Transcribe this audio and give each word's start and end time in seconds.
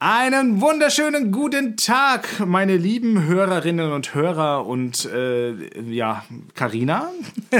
Einen 0.00 0.60
wunderschönen 0.60 1.32
guten 1.32 1.76
Tag, 1.76 2.28
meine 2.46 2.76
lieben 2.76 3.26
Hörerinnen 3.26 3.90
und 3.90 4.14
Hörer 4.14 4.64
und 4.64 5.06
äh, 5.06 5.54
ja, 5.90 6.24
Karina. 6.54 7.10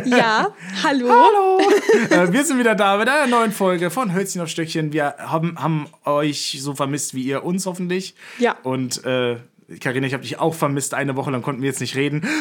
Ja, 0.04 0.54
hallo. 0.84 1.08
hallo. 1.08 1.60
äh, 2.10 2.32
wir 2.32 2.44
sind 2.44 2.60
wieder 2.60 2.76
da 2.76 2.96
mit 2.96 3.08
einer 3.08 3.26
neuen 3.26 3.50
Folge 3.50 3.90
von 3.90 4.14
Hölzchen 4.14 4.40
auf 4.40 4.48
Stöckchen. 4.50 4.92
Wir 4.92 5.16
haben, 5.18 5.60
haben 5.60 5.88
euch 6.04 6.58
so 6.60 6.76
vermisst 6.76 7.12
wie 7.12 7.24
ihr 7.24 7.42
uns 7.42 7.66
hoffentlich. 7.66 8.14
Ja. 8.38 8.56
Und 8.62 9.04
äh, 9.04 9.38
Karina, 9.80 10.06
ich 10.06 10.12
habe 10.12 10.22
dich 10.22 10.38
auch 10.38 10.54
vermisst. 10.54 10.94
Eine 10.94 11.16
Woche 11.16 11.32
lang 11.32 11.42
konnten 11.42 11.62
wir 11.62 11.68
jetzt 11.68 11.80
nicht 11.80 11.96
reden. 11.96 12.26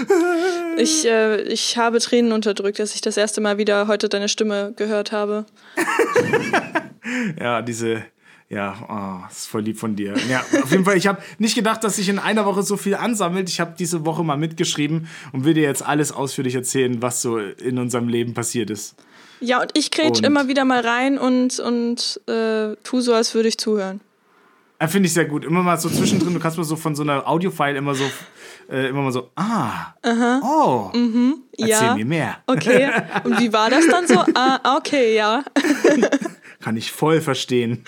Ich, 0.79 1.07
äh, 1.07 1.41
ich 1.41 1.75
habe 1.75 1.97
Tränen 1.97 2.31
unterdrückt, 2.31 2.77
dass 2.77 2.93
ich 2.93 3.01
das 3.01 3.17
erste 3.17 3.41
Mal 3.41 3.57
wieder 3.57 3.87
heute 3.87 4.09
deine 4.09 4.29
Stimme 4.29 4.73
gehört 4.75 5.11
habe. 5.11 5.47
ja, 7.39 7.63
diese 7.63 8.03
ja, 8.49 8.75
oh, 8.87 9.25
das 9.27 9.39
ist 9.39 9.47
voll 9.47 9.61
lieb 9.61 9.77
von 9.77 9.95
dir. 9.95 10.15
Ja, 10.29 10.39
auf 10.63 10.71
jeden 10.71 10.85
Fall, 10.85 10.95
ich 10.95 11.07
habe 11.07 11.21
nicht 11.37 11.55
gedacht, 11.55 11.83
dass 11.83 11.97
sich 11.97 12.07
in 12.07 12.17
einer 12.17 12.45
Woche 12.45 12.63
so 12.63 12.77
viel 12.77 12.95
ansammelt. 12.95 13.49
Ich 13.49 13.59
habe 13.59 13.75
diese 13.77 14.05
Woche 14.05 14.23
mal 14.23 14.37
mitgeschrieben 14.37 15.07
und 15.33 15.43
will 15.43 15.53
dir 15.53 15.63
jetzt 15.63 15.85
alles 15.85 16.13
ausführlich 16.13 16.55
erzählen, 16.55 17.01
was 17.01 17.21
so 17.21 17.37
in 17.37 17.77
unserem 17.77 18.07
Leben 18.07 18.33
passiert 18.33 18.69
ist. 18.69 18.95
Ja, 19.41 19.61
und 19.61 19.77
ich 19.77 19.91
grätsch 19.91 20.21
immer 20.21 20.47
wieder 20.47 20.65
mal 20.65 20.79
rein 20.79 21.17
und, 21.17 21.59
und 21.59 22.21
äh, 22.27 22.75
tu 22.83 23.01
so, 23.01 23.13
als 23.13 23.35
würde 23.35 23.49
ich 23.49 23.57
zuhören. 23.57 23.99
Ja, 24.79 24.87
Finde 24.87 25.07
ich 25.07 25.13
sehr 25.13 25.25
gut. 25.25 25.43
Immer 25.43 25.63
mal 25.63 25.77
so 25.77 25.89
zwischendrin, 25.89 26.33
du 26.33 26.39
kannst 26.39 26.57
mal 26.57 26.63
so 26.63 26.75
von 26.75 26.95
so 26.95 27.03
einer 27.03 27.27
Audiofile 27.27 27.77
immer 27.77 27.95
so, 27.95 28.03
äh, 28.69 28.89
immer 28.89 29.01
mal 29.01 29.11
so, 29.11 29.31
ah, 29.35 29.93
Aha. 30.03 30.41
oh, 30.43 30.97
mhm. 30.97 31.41
erzähl 31.57 31.69
ja. 31.69 31.95
mir 31.95 32.05
mehr. 32.05 32.37
Okay. 32.47 32.91
Und 33.23 33.39
wie 33.39 33.51
war 33.51 33.69
das 33.69 33.87
dann 33.87 34.07
so? 34.07 34.23
Ah, 34.35 34.77
okay, 34.77 35.15
ja. 35.15 35.43
Kann 36.67 36.75
ich 36.75 36.91
voll 36.91 37.21
verstehen. 37.21 37.85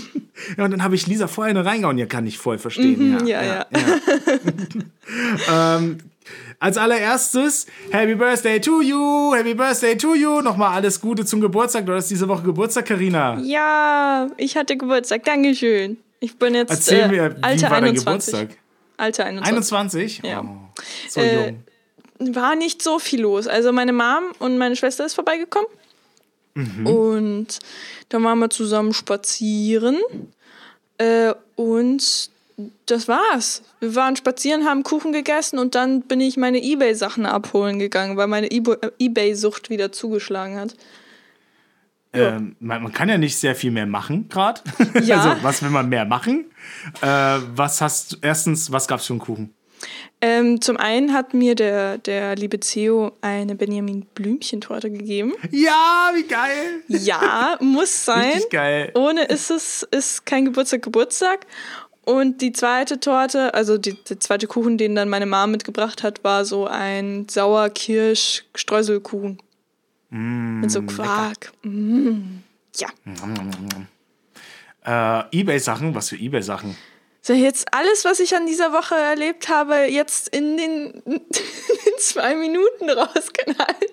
ja, 0.56 0.64
und 0.64 0.70
dann 0.70 0.82
habe 0.82 0.94
ich 0.94 1.06
Lisa 1.06 1.28
vorher 1.28 1.50
eine 1.50 1.66
reingehauen. 1.66 1.98
Ja, 1.98 2.06
kann 2.06 2.26
ich 2.26 2.38
voll 2.38 2.56
verstehen. 2.56 3.18
Mhm, 3.18 3.26
ja, 3.26 3.42
ja, 3.42 3.66
ja. 3.70 5.76
ähm, 5.76 5.98
als 6.58 6.78
allererstes, 6.78 7.66
Happy 7.90 8.14
Birthday 8.14 8.58
to 8.58 8.80
you, 8.80 9.34
Happy 9.34 9.52
Birthday 9.52 9.98
to 9.98 10.14
you. 10.14 10.40
Nochmal 10.40 10.74
alles 10.74 10.98
Gute 10.98 11.26
zum 11.26 11.42
Geburtstag. 11.42 11.84
Du 11.84 11.92
hast 11.92 12.08
diese 12.08 12.26
Woche 12.26 12.44
Geburtstag, 12.44 12.86
Karina. 12.86 13.38
Ja, 13.42 14.28
ich 14.38 14.56
hatte 14.56 14.78
Geburtstag. 14.78 15.24
Dankeschön. 15.24 15.98
Ich 16.20 16.38
bin 16.38 16.54
jetzt 16.54 16.70
Erzähl 16.70 17.00
äh, 17.00 17.08
mir, 17.08 17.36
wie 17.36 17.42
Alter 17.42 17.70
war 17.70 17.80
dein 17.82 17.90
21. 17.90 18.32
Geburtstag? 18.32 18.58
Alter 18.96 19.26
21. 19.26 20.24
21? 20.24 20.24
Ja. 20.24 20.40
Oh, 20.40 20.56
so 21.06 21.20
Äh, 21.20 21.54
jung. 22.18 22.34
war 22.34 22.56
nicht 22.56 22.80
so 22.80 22.98
viel 22.98 23.20
los. 23.20 23.46
Also 23.46 23.74
meine 23.74 23.92
Mom 23.92 24.22
und 24.38 24.56
meine 24.56 24.74
Schwester 24.74 25.04
ist 25.04 25.12
vorbeigekommen. 25.12 25.68
Mhm. 26.54 26.86
Und 26.86 27.58
dann 28.08 28.24
waren 28.24 28.38
wir 28.38 28.50
zusammen 28.50 28.92
spazieren. 28.92 29.98
Äh, 30.98 31.34
und 31.56 32.30
das 32.86 33.08
war's. 33.08 33.62
Wir 33.80 33.94
waren 33.94 34.16
spazieren, 34.16 34.64
haben 34.64 34.82
Kuchen 34.82 35.12
gegessen 35.12 35.58
und 35.58 35.74
dann 35.74 36.02
bin 36.02 36.20
ich 36.20 36.36
meine 36.36 36.62
Ebay-Sachen 36.62 37.26
abholen 37.26 37.78
gegangen, 37.78 38.16
weil 38.16 38.26
meine 38.26 38.50
äh, 38.50 38.60
Ebay-Sucht 38.98 39.70
wieder 39.70 39.92
zugeschlagen 39.92 40.58
hat. 40.58 40.74
Ähm, 42.14 42.56
man, 42.60 42.82
man 42.82 42.92
kann 42.92 43.08
ja 43.08 43.16
nicht 43.16 43.36
sehr 43.36 43.54
viel 43.54 43.70
mehr 43.70 43.86
machen 43.86 44.28
gerade. 44.28 44.60
Ja. 45.02 45.22
Also, 45.22 45.42
was 45.42 45.62
will 45.62 45.70
man 45.70 45.88
mehr 45.88 46.04
machen? 46.04 46.50
Äh, 47.00 47.06
was 47.06 47.80
hast 47.80 48.12
du, 48.12 48.16
erstens, 48.20 48.70
was 48.70 48.86
gab's 48.86 49.06
für 49.06 49.14
einen 49.14 49.20
Kuchen? 49.20 49.54
Ähm, 50.20 50.60
zum 50.60 50.76
einen 50.76 51.12
hat 51.12 51.34
mir 51.34 51.56
der, 51.56 51.98
der 51.98 52.36
liebe 52.36 52.60
Theo 52.60 53.12
eine 53.20 53.56
Benjamin 53.56 54.06
Blümchen-Torte 54.14 54.90
gegeben. 54.90 55.34
Ja, 55.50 56.12
wie 56.14 56.22
geil! 56.22 56.82
Ja, 56.88 57.56
muss 57.60 58.04
sein. 58.04 58.34
Richtig 58.34 58.50
geil. 58.50 58.92
Ohne 58.94 59.24
ist 59.24 59.50
es 59.50 59.82
ist 59.90 60.24
kein 60.24 60.44
Geburtstag 60.44 60.82
Geburtstag. 60.82 61.46
Und 62.04 62.40
die 62.40 62.52
zweite 62.52 62.98
Torte, 62.98 63.54
also 63.54 63.78
die, 63.78 63.94
der 63.94 64.18
zweite 64.18 64.48
Kuchen, 64.48 64.76
den 64.76 64.96
dann 64.96 65.08
meine 65.08 65.26
Mom 65.26 65.52
mitgebracht 65.52 66.02
hat, 66.02 66.24
war 66.24 66.44
so 66.44 66.66
ein 66.66 67.28
Sauerkirsch-Streuselkuchen. 67.28 69.38
mit 70.10 70.70
so 70.70 70.82
Quark. 70.82 71.52
Mm. 71.62 72.40
Ja. 72.76 72.88
Äh, 74.84 75.38
Ebay-Sachen, 75.38 75.94
was 75.94 76.08
für 76.08 76.16
Ebay-Sachen? 76.16 76.76
So, 77.24 77.32
jetzt 77.34 77.72
alles, 77.72 78.04
was 78.04 78.18
ich 78.18 78.34
an 78.34 78.46
dieser 78.46 78.72
Woche 78.72 78.96
erlebt 78.96 79.48
habe, 79.48 79.76
jetzt 79.88 80.28
in 80.28 80.56
den, 80.56 80.90
in 81.06 81.20
den 81.20 81.98
zwei 81.98 82.34
Minuten 82.34 82.90
rausknallen. 82.90 83.92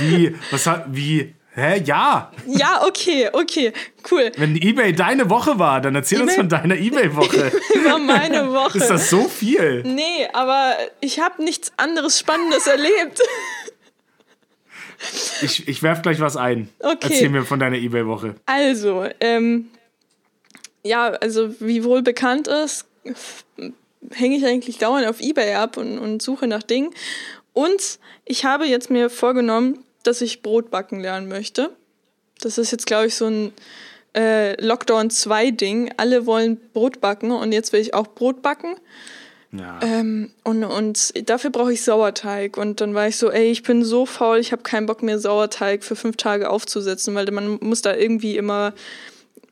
Wie, 0.00 0.36
was 0.50 0.66
hat, 0.66 0.86
wie, 0.88 1.32
hä, 1.54 1.80
ja. 1.84 2.32
Ja, 2.46 2.84
okay, 2.84 3.30
okay, 3.32 3.72
cool. 4.10 4.32
Wenn 4.36 4.56
Ebay 4.56 4.92
deine 4.92 5.30
Woche 5.30 5.60
war, 5.60 5.80
dann 5.80 5.94
erzähl 5.94 6.20
uns 6.22 6.32
Ebay- 6.32 6.36
von 6.36 6.48
deiner 6.48 6.76
Ebay-Woche. 6.76 7.52
War 7.84 7.98
meine 8.00 8.52
Woche. 8.52 8.78
Ist 8.78 8.90
das 8.90 9.08
so 9.08 9.28
viel? 9.28 9.84
Nee, 9.84 10.28
aber 10.32 10.74
ich 11.00 11.20
habe 11.20 11.42
nichts 11.42 11.72
anderes 11.76 12.18
Spannendes 12.18 12.66
erlebt. 12.66 13.20
Ich, 15.42 15.68
ich 15.68 15.82
werf 15.82 16.02
gleich 16.02 16.18
was 16.20 16.36
ein. 16.36 16.68
Okay. 16.80 16.96
Erzähl 17.02 17.28
mir 17.28 17.44
von 17.44 17.60
deiner 17.60 17.76
Ebay-Woche. 17.76 18.34
Also, 18.46 19.06
ähm, 19.20 19.68
ja, 20.84 21.08
also 21.08 21.60
wie 21.60 21.84
wohl 21.84 22.02
bekannt 22.02 22.46
ist, 22.46 22.86
hänge 24.10 24.36
ich 24.36 24.44
eigentlich 24.44 24.78
dauernd 24.78 25.06
auf 25.06 25.20
Ebay 25.20 25.54
ab 25.54 25.76
und, 25.76 25.98
und 25.98 26.22
suche 26.22 26.46
nach 26.46 26.62
Dingen. 26.62 26.90
Und 27.52 27.98
ich 28.24 28.44
habe 28.44 28.66
jetzt 28.66 28.90
mir 28.90 29.10
vorgenommen, 29.10 29.84
dass 30.02 30.20
ich 30.20 30.42
Brot 30.42 30.70
backen 30.70 31.00
lernen 31.00 31.28
möchte. 31.28 31.70
Das 32.40 32.58
ist 32.58 32.70
jetzt, 32.70 32.86
glaube 32.86 33.06
ich, 33.06 33.14
so 33.14 33.26
ein 33.26 33.52
äh, 34.14 34.60
Lockdown 34.62 35.08
2-Ding. 35.08 35.92
Alle 35.96 36.26
wollen 36.26 36.60
Brot 36.72 37.00
backen 37.00 37.30
und 37.32 37.52
jetzt 37.52 37.72
will 37.72 37.80
ich 37.80 37.94
auch 37.94 38.08
Brot 38.08 38.42
backen. 38.42 38.76
Ja. 39.52 39.78
Ähm, 39.82 40.32
und, 40.42 40.64
und 40.64 41.28
dafür 41.28 41.50
brauche 41.50 41.72
ich 41.72 41.82
Sauerteig. 41.82 42.56
Und 42.56 42.80
dann 42.80 42.94
war 42.94 43.06
ich 43.08 43.16
so, 43.16 43.30
ey, 43.30 43.50
ich 43.50 43.62
bin 43.62 43.84
so 43.84 44.04
faul, 44.04 44.38
ich 44.38 44.52
habe 44.52 44.62
keinen 44.62 44.86
Bock 44.86 45.02
mehr, 45.02 45.18
Sauerteig 45.18 45.84
für 45.84 45.96
fünf 45.96 46.16
Tage 46.16 46.50
aufzusetzen, 46.50 47.14
weil 47.14 47.30
man 47.30 47.58
muss 47.60 47.80
da 47.80 47.94
irgendwie 47.94 48.36
immer 48.36 48.74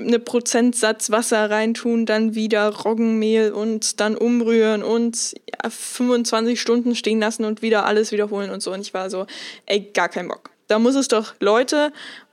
eine 0.07 0.19
Prozentsatz 0.19 1.11
Wasser 1.11 1.51
reintun, 1.51 2.07
dann 2.07 2.35
wieder 2.35 2.69
Roggenmehl 2.69 3.53
und 3.53 4.01
dann 4.01 4.17
umrühren 4.17 4.83
und 4.83 5.35
ja, 5.51 5.71
25 5.71 6.61
Stunden 6.61 6.95
stehen 6.95 7.21
lassen 7.21 7.45
und 7.45 7.63
wieder 7.63 7.85
alles 7.87 8.13
wiederholen 8.13 8.51
und 8.51 8.63
so. 8.63 8.73
Und 8.73 8.81
ich 8.81 8.95
war 8.95 9.11
so, 9.11 9.27
ey, 9.67 9.91
gar 9.95 10.09
keinen 10.09 10.29
Bock. 10.29 10.51
Da 10.69 10.79
muss 10.79 10.95
es 10.95 11.09
doch 11.09 11.35
Leute 11.41 11.93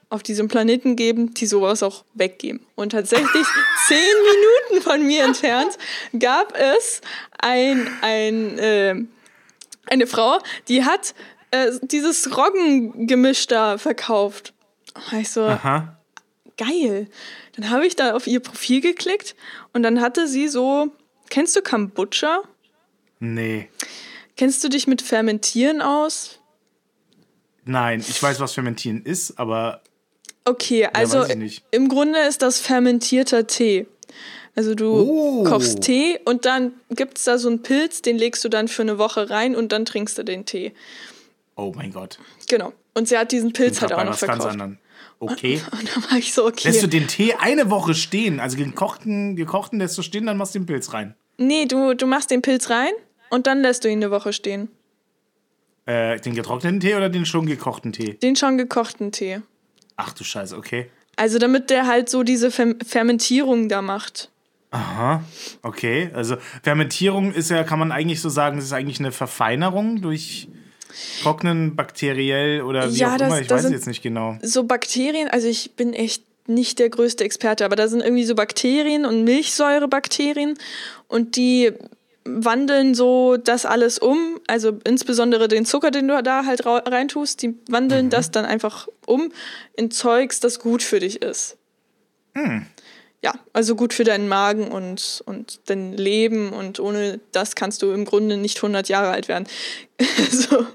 auf 0.10 0.24
diesem 0.24 0.48
Planeten 0.48 0.96
geben, 0.96 1.34
die 1.34 1.46
sowas 1.46 1.84
auch 1.84 2.04
weggeben. 2.14 2.66
Und 2.76 2.92
tatsächlich 2.92 3.46
zehn 3.88 3.98
Minuten 3.98 4.84
von 4.84 5.06
mir 5.06 5.24
entfernt 5.24 5.78
gab 6.18 6.56
es 6.58 7.02
ein, 7.38 7.88
ein, 8.02 8.58
äh, 8.58 8.96
eine 9.88 10.08
Frau, 10.08 10.40
die 10.68 10.84
hat 10.84 11.14
äh, 11.52 11.72
dieses 11.82 12.36
Roggengemisch 12.36 13.48
da 13.48 13.78
verkauft. 13.78 14.54
Und 15.12 15.20
ich 15.20 15.30
so, 15.30 15.44
Aha. 15.44 15.98
geil. 16.58 17.08
Dann 17.60 17.72
habe 17.72 17.86
ich 17.86 17.96
da 17.98 18.14
auf 18.16 18.26
ihr 18.26 18.40
Profil 18.40 18.80
geklickt 18.80 19.36
und 19.74 19.84
dann 19.84 20.00
hatte 20.00 20.28
sie 20.30 20.48
so, 20.48 20.88
kennst 21.30 21.56
du 21.58 21.62
Kombucha? 21.62 22.44
Nee. 23.20 23.68
Kennst 24.38 24.64
du 24.64 24.70
dich 24.70 24.88
mit 24.88 25.02
Fermentieren 25.02 25.82
aus? 25.82 26.40
Nein, 27.66 28.00
ich 28.00 28.22
weiß, 28.24 28.40
was 28.40 28.54
Fermentieren 28.54 29.04
ist, 29.04 29.38
aber 29.38 29.82
Okay, 30.46 30.88
also 30.94 31.20
weiß 31.20 31.30
ich 31.32 31.36
nicht. 31.36 31.64
im 31.72 31.90
Grunde 31.90 32.20
ist 32.20 32.42
das 32.42 32.62
fermentierter 32.62 33.46
Tee. 33.46 33.88
Also 34.56 34.74
du 34.74 34.88
Oh. 34.94 35.44
kochst 35.44 35.82
Tee 35.82 36.18
und 36.24 36.46
dann 36.46 36.72
gibt 36.90 37.18
es 37.18 37.26
da 37.26 37.38
so 37.38 37.50
einen 37.50 37.62
Pilz, 37.62 38.02
den 38.02 38.18
legst 38.18 38.42
du 38.46 38.50
dann 38.50 38.70
für 38.70 38.84
eine 38.84 38.98
Woche 38.98 39.30
rein 39.30 39.54
und 39.56 39.74
dann 39.74 39.84
trinkst 39.86 40.18
du 40.18 40.24
den 40.24 40.46
Tee. 40.46 40.74
oh 41.58 41.74
mein 41.76 41.92
Gott. 41.92 42.20
Genau. 42.48 42.72
Und 42.94 43.10
sie 43.10 43.18
hat 43.18 43.34
diesen 43.34 43.52
Pilz 43.52 43.82
halt 43.82 43.92
auch 43.92 44.04
noch 44.06 44.12
was 44.14 44.22
ganz 44.22 44.44
verkauft. 44.44 44.58
Okay. 45.20 45.62
Und 45.72 45.96
dann 45.96 46.04
war 46.10 46.18
ich 46.18 46.34
so, 46.34 46.46
okay. 46.46 46.68
Lässt 46.70 46.82
du 46.82 46.88
den 46.88 47.08
Tee 47.08 47.34
eine 47.34 47.70
Woche 47.70 47.94
stehen, 47.94 48.40
also 48.40 48.58
gekochten, 48.58 49.36
gekochten 49.36 49.80
lässt 49.80 49.98
du 49.98 50.02
stehen, 50.02 50.26
dann 50.26 50.38
machst 50.38 50.56
du 50.56 50.60
den 50.60 50.66
Pilz 50.66 50.94
rein. 50.94 51.16
nee, 51.38 51.66
du, 51.66 51.94
du 51.94 52.08
machst 52.08 52.32
den 52.32 52.42
Pilz 52.42 52.70
rein 52.70 52.92
und 53.30 53.48
dann 53.48 53.62
lässt 53.62 53.84
du 53.84 53.90
ihn 53.90 54.00
eine 54.00 54.12
Woche 54.12 54.34
stehen. 54.34 54.70
Äh, 55.86 56.20
den 56.20 56.36
getrockneten 56.36 56.80
Tee 56.80 56.96
oder 56.96 57.10
den 57.10 57.26
schon 57.26 57.46
gekochten 57.46 57.92
Tee? 57.92 58.14
Den 58.14 58.36
schon 58.36 58.58
gekochten 58.58 59.12
Tee. 59.12 59.42
Ach 59.96 60.14
du 60.14 60.24
Scheiße, 60.24 60.56
okay. 60.56 60.90
Also 61.16 61.40
damit 61.40 61.70
der 61.70 61.88
halt 61.88 62.10
so 62.10 62.24
diese 62.24 62.52
Fer 62.52 62.76
Fermentierung 62.86 63.68
da 63.68 63.82
macht. 63.82 64.30
Aha, 64.72 65.24
okay. 65.64 66.12
Also 66.14 66.38
Fermentierung 66.64 67.34
ist 67.34 67.50
ja, 67.50 67.64
kann 67.64 67.80
man 67.80 67.92
eigentlich 67.92 68.22
so 68.22 68.30
sagen, 68.30 68.58
das 68.58 68.66
ist 68.66 68.74
eigentlich 68.74 69.00
eine 69.00 69.12
Verfeinerung 69.12 70.02
durch 70.02 70.48
Trocknen, 71.22 71.76
bakteriell 71.76 72.62
oder 72.62 72.92
wie 72.92 72.98
Ja, 72.98 73.14
auch 73.14 73.18
das- 73.18 73.28
immer. 73.28 73.42
Ich 73.42 73.50
weiß 73.50 73.70
jetzt 73.70 73.88
nicht 73.88 74.02
genau. 74.02 74.38
So 74.42 74.64
Bakterien, 74.64 75.28
also 75.28 75.48
ich 75.48 75.72
bin 75.76 75.94
echt 75.94 76.24
nicht 76.48 76.80
der 76.80 76.90
größte 76.90 77.24
Experte, 77.24 77.64
aber 77.66 77.76
da 77.76 77.88
sind 77.88 78.02
irgendwie 78.02 78.24
so 78.26 78.34
Bakterien 78.36 79.06
und 79.06 79.24
Milchsäurebakterien 79.24 80.58
und 81.08 81.36
die 81.36 81.72
wandeln 82.26 82.96
so 82.96 83.38
das 83.38 83.66
alles 83.66 83.98
um, 84.00 84.40
also 84.48 84.80
insbesondere 84.84 85.48
den 85.48 85.66
Zucker, 85.66 85.90
den 85.92 86.08
du 86.08 86.22
da 86.22 86.46
halt 86.46 86.66
reintust, 86.66 87.42
die 87.42 87.56
wandeln 87.70 88.10
das 88.10 88.32
dann 88.32 88.46
einfach 88.46 88.88
um 89.06 89.32
in 89.76 89.90
Zeugs, 89.92 90.40
das 90.40 90.60
gut 90.60 90.84
für 90.84 91.00
dich 91.00 91.22
ist. 91.22 91.58
Ja, 93.22 93.34
also 93.52 93.76
gut 93.76 93.94
für 93.94 94.04
deinen 94.06 94.28
Magen 94.28 94.70
und, 94.70 95.22
und 95.26 95.60
dein 95.66 95.94
Leben 95.94 96.54
und 96.54 96.80
ohne 96.80 97.20
das 97.32 97.56
kannst 97.56 97.82
du 97.82 97.92
im 97.92 98.06
Grunde 98.06 98.38
nicht 98.38 98.58
100 98.58 98.88
Jahre 98.88 99.10
alt 99.10 99.28
werden. 99.28 99.48
so. 100.32 100.66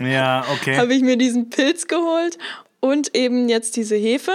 Ja, 0.00 0.44
okay. 0.52 0.76
Habe 0.76 0.94
ich 0.94 1.02
mir 1.02 1.16
diesen 1.16 1.50
Pilz 1.50 1.86
geholt 1.86 2.38
und 2.80 3.14
eben 3.14 3.48
jetzt 3.48 3.76
diese 3.76 3.94
Hefe. 3.94 4.32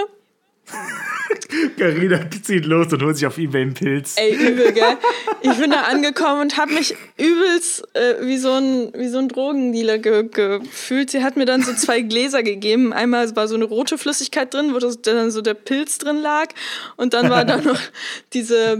Carina 1.77 2.19
zieht 2.41 2.65
los 2.65 2.91
und 2.91 3.03
holt 3.03 3.17
sich 3.17 3.25
auf 3.25 3.37
Ebay 3.37 3.61
einen 3.61 3.73
Pilz. 3.73 4.15
Ey, 4.17 4.33
übel, 4.33 4.71
gell? 4.73 4.97
Ich 5.41 5.53
bin 5.53 5.71
da 5.71 5.81
angekommen 5.81 6.41
und 6.41 6.57
habe 6.57 6.73
mich 6.73 6.95
übelst 7.17 7.83
äh, 7.95 8.15
wie, 8.21 8.37
so 8.37 8.51
ein, 8.51 8.91
wie 8.95 9.07
so 9.07 9.19
ein 9.19 9.29
Drogendealer 9.29 9.99
ge 9.99 10.27
gefühlt. 10.29 11.11
Sie 11.11 11.23
hat 11.23 11.37
mir 11.37 11.45
dann 11.45 11.61
so 11.61 11.73
zwei 11.73 12.01
Gläser 12.01 12.41
gegeben. 12.41 12.93
Einmal 12.93 13.33
war 13.35 13.47
so 13.47 13.55
eine 13.55 13.65
rote 13.65 13.97
Flüssigkeit 13.97 14.53
drin, 14.53 14.73
wo 14.73 14.79
das, 14.79 15.01
dann 15.01 15.31
so 15.31 15.41
der 15.41 15.53
Pilz 15.53 15.97
drin 15.97 16.17
lag. 16.21 16.47
Und 16.97 17.13
dann 17.13 17.29
war 17.29 17.45
da 17.45 17.57
noch 17.57 17.79
diese, 18.33 18.79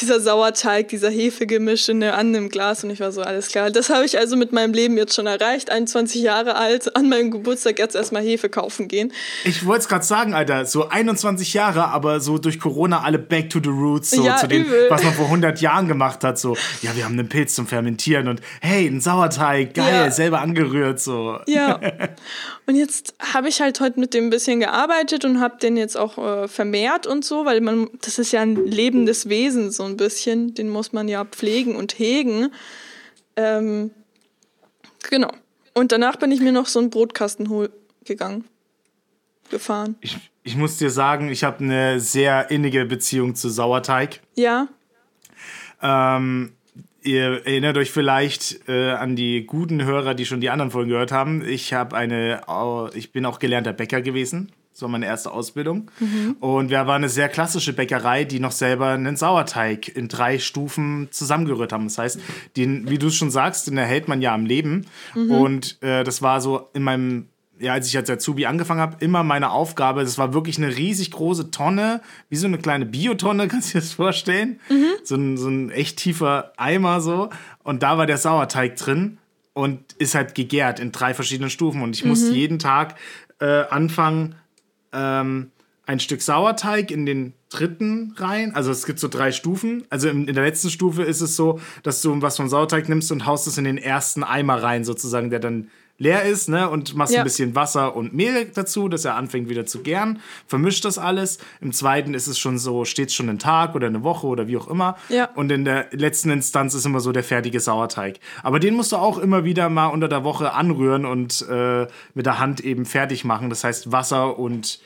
dieser 0.00 0.20
Sauerteig, 0.20 0.88
dieser 0.88 1.10
Hefegemisch 1.10 1.88
in 1.88 2.00
der, 2.00 2.16
an 2.16 2.32
dem 2.32 2.48
Glas. 2.48 2.84
Und 2.84 2.90
ich 2.90 3.00
war 3.00 3.10
so, 3.10 3.22
alles 3.22 3.48
klar. 3.48 3.70
Das 3.70 3.90
habe 3.90 4.04
ich 4.04 4.18
also 4.18 4.36
mit 4.36 4.52
meinem 4.52 4.74
Leben 4.74 4.96
jetzt 4.96 5.14
schon 5.14 5.26
erreicht. 5.26 5.70
21 5.70 6.22
Jahre 6.22 6.54
alt, 6.54 6.94
an 6.94 7.08
meinem 7.08 7.30
Geburtstag 7.30 7.78
jetzt 7.78 7.96
erstmal 7.96 8.22
Hefe 8.22 8.48
kaufen 8.48 8.86
gehen. 8.86 9.12
Ich 9.44 9.66
wollte 9.66 9.82
es 9.82 9.88
gerade 9.88 10.04
sagen, 10.04 10.34
Alter. 10.34 10.66
So 10.66 10.88
21 11.00 11.54
Jahre, 11.54 11.88
aber 11.88 12.20
so 12.20 12.38
durch 12.38 12.60
Corona 12.60 13.02
alle 13.02 13.18
back 13.18 13.50
to 13.50 13.60
the 13.62 13.68
roots, 13.70 14.10
so 14.10 14.24
Ja, 14.24 14.36
zu 14.36 14.48
dem, 14.48 14.66
was 14.88 15.02
man 15.02 15.12
vor 15.14 15.26
100 15.26 15.60
Jahren 15.60 15.88
gemacht 15.88 16.22
hat. 16.24 16.38
So, 16.38 16.56
ja, 16.82 16.94
wir 16.94 17.04
haben 17.04 17.18
einen 17.18 17.28
Pilz 17.28 17.54
zum 17.54 17.66
Fermentieren 17.66 18.28
und 18.28 18.40
hey, 18.60 18.86
ein 18.86 19.00
Sauerteig, 19.00 19.74
geil, 19.74 20.06
Ja. 20.06 20.10
selber 20.10 20.40
angerührt, 20.40 21.00
so. 21.00 21.38
Ja. 21.46 21.80
Und 22.66 22.76
jetzt 22.76 23.14
habe 23.32 23.48
ich 23.48 23.60
halt 23.60 23.80
heute 23.80 23.98
mit 23.98 24.14
dem 24.14 24.24
ein 24.26 24.30
bisschen 24.30 24.60
gearbeitet 24.60 25.24
und 25.24 25.40
habe 25.40 25.56
den 25.58 25.76
jetzt 25.76 25.96
auch 25.96 26.18
äh, 26.18 26.46
vermehrt 26.46 27.04
und 27.04 27.24
so, 27.24 27.44
weil 27.44 27.60
man, 27.60 27.88
das 28.00 28.20
ist 28.20 28.30
ja 28.30 28.42
ein 28.42 28.54
lebendes 28.64 29.28
Wesen 29.28 29.72
so 29.72 29.82
ein 29.82 29.96
bisschen, 29.96 30.54
den 30.54 30.68
muss 30.68 30.92
man 30.92 31.08
ja 31.08 31.24
pflegen 31.24 31.74
und 31.74 31.98
hegen. 31.98 32.50
Ähm, 33.34 33.90
genau. 35.08 35.32
Und 35.74 35.90
danach 35.90 36.14
bin 36.16 36.30
ich 36.30 36.40
mir 36.40 36.52
noch 36.52 36.66
so 36.66 36.78
einen 36.78 36.90
Brotkasten 36.90 37.48
gegangen, 38.04 38.44
gefahren. 39.50 39.96
Ich, 40.00 40.16
ich 40.42 40.56
muss 40.56 40.78
dir 40.78 40.90
sagen, 40.90 41.28
ich 41.28 41.44
habe 41.44 41.62
eine 41.64 42.00
sehr 42.00 42.50
innige 42.50 42.84
Beziehung 42.86 43.34
zu 43.34 43.48
Sauerteig. 43.48 44.20
Ja, 44.36 44.68
Ähm, 45.82 46.52
ihr 47.02 47.46
erinnert 47.46 47.76
euch 47.78 47.90
vielleicht 47.90 48.68
äh, 48.68 48.90
an 48.90 49.16
die 49.16 49.46
guten 49.46 49.82
Hörer, 49.84 50.14
die 50.14 50.26
schon 50.26 50.40
die 50.40 50.50
anderen 50.50 50.70
Folgen 50.70 50.90
gehört 50.90 51.12
haben. 51.12 51.42
Ich 51.46 51.72
habe 51.72 51.96
eine, 51.96 52.42
ich 52.94 53.12
bin 53.12 53.24
auch 53.24 53.38
gelernter 53.38 53.72
Bäcker 53.72 54.02
gewesen. 54.02 54.52
Das 54.72 54.82
war 54.82 54.88
meine 54.90 55.06
erste 55.06 55.32
Ausbildung. 55.32 55.90
Und 56.40 56.70
wir 56.70 56.78
waren 56.86 57.02
eine 57.02 57.08
sehr 57.08 57.28
klassische 57.28 57.72
Bäckerei, 57.72 58.24
die 58.24 58.38
noch 58.40 58.52
selber 58.52 58.88
einen 58.88 59.16
Sauerteig 59.16 59.88
in 59.88 60.08
drei 60.08 60.38
Stufen 60.38 61.08
zusammengerührt 61.10 61.72
haben. 61.72 61.84
Das 61.84 61.98
heißt, 61.98 62.20
den, 62.56 62.88
wie 62.88 62.98
du 62.98 63.08
es 63.08 63.16
schon 63.16 63.30
sagst, 63.30 63.66
den 63.66 63.76
erhält 63.78 64.06
man 64.06 64.22
ja 64.22 64.32
am 64.32 64.46
Leben. 64.46 64.86
Und 65.14 65.82
äh, 65.82 66.04
das 66.04 66.22
war 66.22 66.40
so 66.40 66.68
in 66.72 66.82
meinem 66.82 67.29
ja, 67.60 67.74
als 67.74 67.88
ich 67.88 67.96
als 67.96 68.08
Azubi 68.08 68.46
angefangen 68.46 68.80
habe, 68.80 68.96
immer 69.00 69.22
meine 69.22 69.50
Aufgabe. 69.50 70.02
Das 70.02 70.18
war 70.18 70.32
wirklich 70.34 70.58
eine 70.58 70.76
riesig 70.76 71.10
große 71.10 71.50
Tonne, 71.50 72.00
wie 72.28 72.36
so 72.36 72.46
eine 72.46 72.58
kleine 72.58 72.86
Biotonne, 72.86 73.48
kannst 73.48 73.68
du 73.68 73.72
dir 73.74 73.80
das 73.80 73.92
vorstellen? 73.92 74.58
So, 75.04 75.16
ein, 75.16 75.36
so 75.36 75.48
ein 75.48 75.70
echt 75.70 75.98
tiefer 75.98 76.52
Eimer 76.56 77.00
so. 77.00 77.30
Und 77.62 77.82
da 77.82 77.98
war 77.98 78.06
der 78.06 78.18
Sauerteig 78.18 78.76
drin 78.76 79.18
und 79.52 79.92
ist 79.94 80.14
halt 80.14 80.34
gegärt 80.34 80.80
in 80.80 80.92
drei 80.92 81.14
verschiedenen 81.14 81.50
Stufen. 81.50 81.82
Und 81.82 81.94
ich 81.94 82.04
musste 82.04 82.32
jeden 82.32 82.58
Tag 82.58 82.96
äh, 83.40 83.64
anfangen, 83.68 84.34
ähm, 84.92 85.50
ein 85.86 86.00
Stück 86.00 86.22
Sauerteig 86.22 86.90
in 86.90 87.04
den 87.04 87.34
dritten 87.50 88.14
rein. 88.16 88.54
Also 88.54 88.70
es 88.70 88.86
gibt 88.86 89.00
so 89.00 89.08
drei 89.08 89.32
Stufen. 89.32 89.84
Also 89.90 90.08
in, 90.08 90.28
in 90.28 90.34
der 90.34 90.44
letzten 90.44 90.70
Stufe 90.70 91.02
ist 91.02 91.20
es 91.20 91.36
so, 91.36 91.60
dass 91.82 92.00
du 92.00 92.22
was 92.22 92.36
vom 92.36 92.48
Sauerteig 92.48 92.88
nimmst 92.88 93.10
und 93.10 93.26
haust 93.26 93.46
es 93.48 93.58
in 93.58 93.64
den 93.64 93.76
ersten 93.76 94.22
Eimer 94.22 94.62
rein, 94.62 94.84
sozusagen, 94.84 95.30
der 95.30 95.40
dann 95.40 95.68
leer 96.00 96.24
ist, 96.24 96.48
ne? 96.48 96.68
Und 96.68 96.96
machst 96.96 97.12
Ja. 97.12 97.20
ein 97.20 97.24
bisschen 97.24 97.54
Wasser 97.54 97.94
und 97.94 98.12
Mehl 98.14 98.46
dazu, 98.54 98.88
dass 98.88 99.04
er 99.04 99.14
anfängt 99.14 99.48
wieder 99.48 99.66
zu 99.66 99.82
gären. 99.82 100.18
Vermischt 100.46 100.84
das 100.84 100.98
alles. 100.98 101.38
Im 101.60 101.72
zweiten 101.72 102.14
ist 102.14 102.26
es 102.26 102.38
schon 102.38 102.58
so, 102.58 102.84
steht 102.84 103.12
schon 103.12 103.28
einen 103.28 103.38
Tag 103.38 103.74
oder 103.74 103.86
eine 103.86 104.02
Woche 104.02 104.26
oder 104.26 104.48
wie 104.48 104.56
auch 104.56 104.66
immer. 104.66 104.96
Ja. 105.10 105.28
Und 105.34 105.52
in 105.52 105.64
der 105.64 105.86
letzten 105.92 106.30
Instanz 106.30 106.74
ist 106.74 106.86
immer 106.86 107.00
so 107.00 107.12
der 107.12 107.22
fertige 107.22 107.60
Sauerteig. 107.60 108.18
Aber 108.42 108.58
den 108.58 108.74
musst 108.74 108.92
du 108.92 108.96
auch 108.96 109.18
immer 109.18 109.44
wieder 109.44 109.68
mal 109.68 109.88
unter 109.88 110.08
der 110.08 110.24
Woche 110.24 110.54
anrühren 110.54 111.04
und 111.04 111.46
äh, 111.50 111.86
mit 112.14 112.24
der 112.26 112.38
Hand 112.38 112.60
eben 112.60 112.86
fertig 112.86 113.24
machen. 113.24 113.50
Das 113.50 113.62
heißt 113.62 113.92
Wasser 113.92 114.38
und 114.38 114.80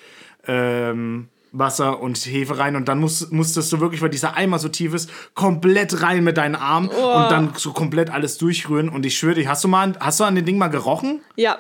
ähm, 0.49 1.29
Wasser 1.56 2.01
und 2.01 2.19
Hefe 2.19 2.59
rein 2.59 2.75
und 2.77 2.89
dann 2.89 2.99
musst, 2.99 3.33
musstest 3.33 3.73
du 3.73 3.81
wirklich, 3.81 4.03
weil 4.03 4.11
dieser 4.11 4.37
Eimer 4.37 4.59
so 4.59 4.69
tief 4.69 4.93
ist, 4.93 5.09
komplett 5.35 6.03
rein 6.03 6.25
mit 6.25 6.37
deinen 6.37 6.56
Armen 6.56 6.89
und 6.89 7.31
dann 7.31 7.53
so 7.56 7.73
komplett 7.73 8.11
alles 8.11 8.39
durchrühren. 8.39 8.89
Und 8.89 9.06
ich 9.06 9.17
schwöre 9.17 9.37
dich, 9.37 9.47
hast 9.47 9.62
du 9.65 9.69
mal, 9.69 9.95
hast 10.01 10.19
du 10.21 10.25
an 10.25 10.35
den 10.35 10.45
Ding 10.45 10.59
mal 10.59 10.69
gerochen? 10.69 11.21
ja. 11.37 11.59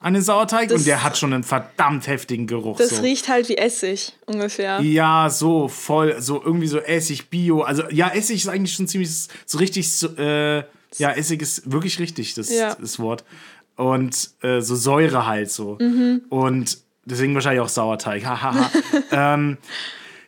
An 0.00 0.12
den 0.12 0.22
Sauerteig? 0.22 0.68
Das- 0.68 0.80
und 0.80 0.86
der 0.86 1.02
hat 1.02 1.16
schon 1.16 1.32
einen 1.32 1.44
verdammt 1.44 2.06
heftigen 2.08 2.46
Geruch. 2.46 2.76
Das 2.76 2.90
so. 2.90 3.00
riecht 3.00 3.26
halt 3.28 3.48
wie 3.48 3.56
Essig 3.56 4.12
ungefähr. 4.26 4.78
Ja, 4.82 5.30
so 5.30 5.66
voll, 5.68 6.20
so 6.20 6.42
irgendwie 6.44 6.66
so 6.66 6.78
Essig, 6.78 7.30
Bio. 7.30 7.62
Also 7.62 7.84
ja, 7.90 8.08
Essig 8.10 8.42
ist 8.42 8.48
eigentlich 8.48 8.74
schon 8.74 8.86
ziemlich 8.86 9.08
so 9.46 9.56
richtig, 9.56 9.90
so, 9.90 10.08
äh, 10.18 10.58
ja, 10.98 11.10
Essig 11.12 11.40
ist 11.40 11.72
wirklich 11.72 11.98
richtig, 12.00 12.34
das, 12.34 12.50
Ja. 12.52 12.74
das 12.78 12.98
Wort. 12.98 13.24
Und 13.76 14.28
äh, 14.42 14.60
so 14.60 14.76
Säure 14.76 15.26
halt 15.26 15.50
so. 15.50 15.78
Und 16.28 16.78
deswegen 17.04 17.34
wahrscheinlich 17.34 17.60
auch 17.60 17.68
Sauerteig. 17.68 18.24
Hahaha. 18.24 18.70
ähm, 19.10 19.58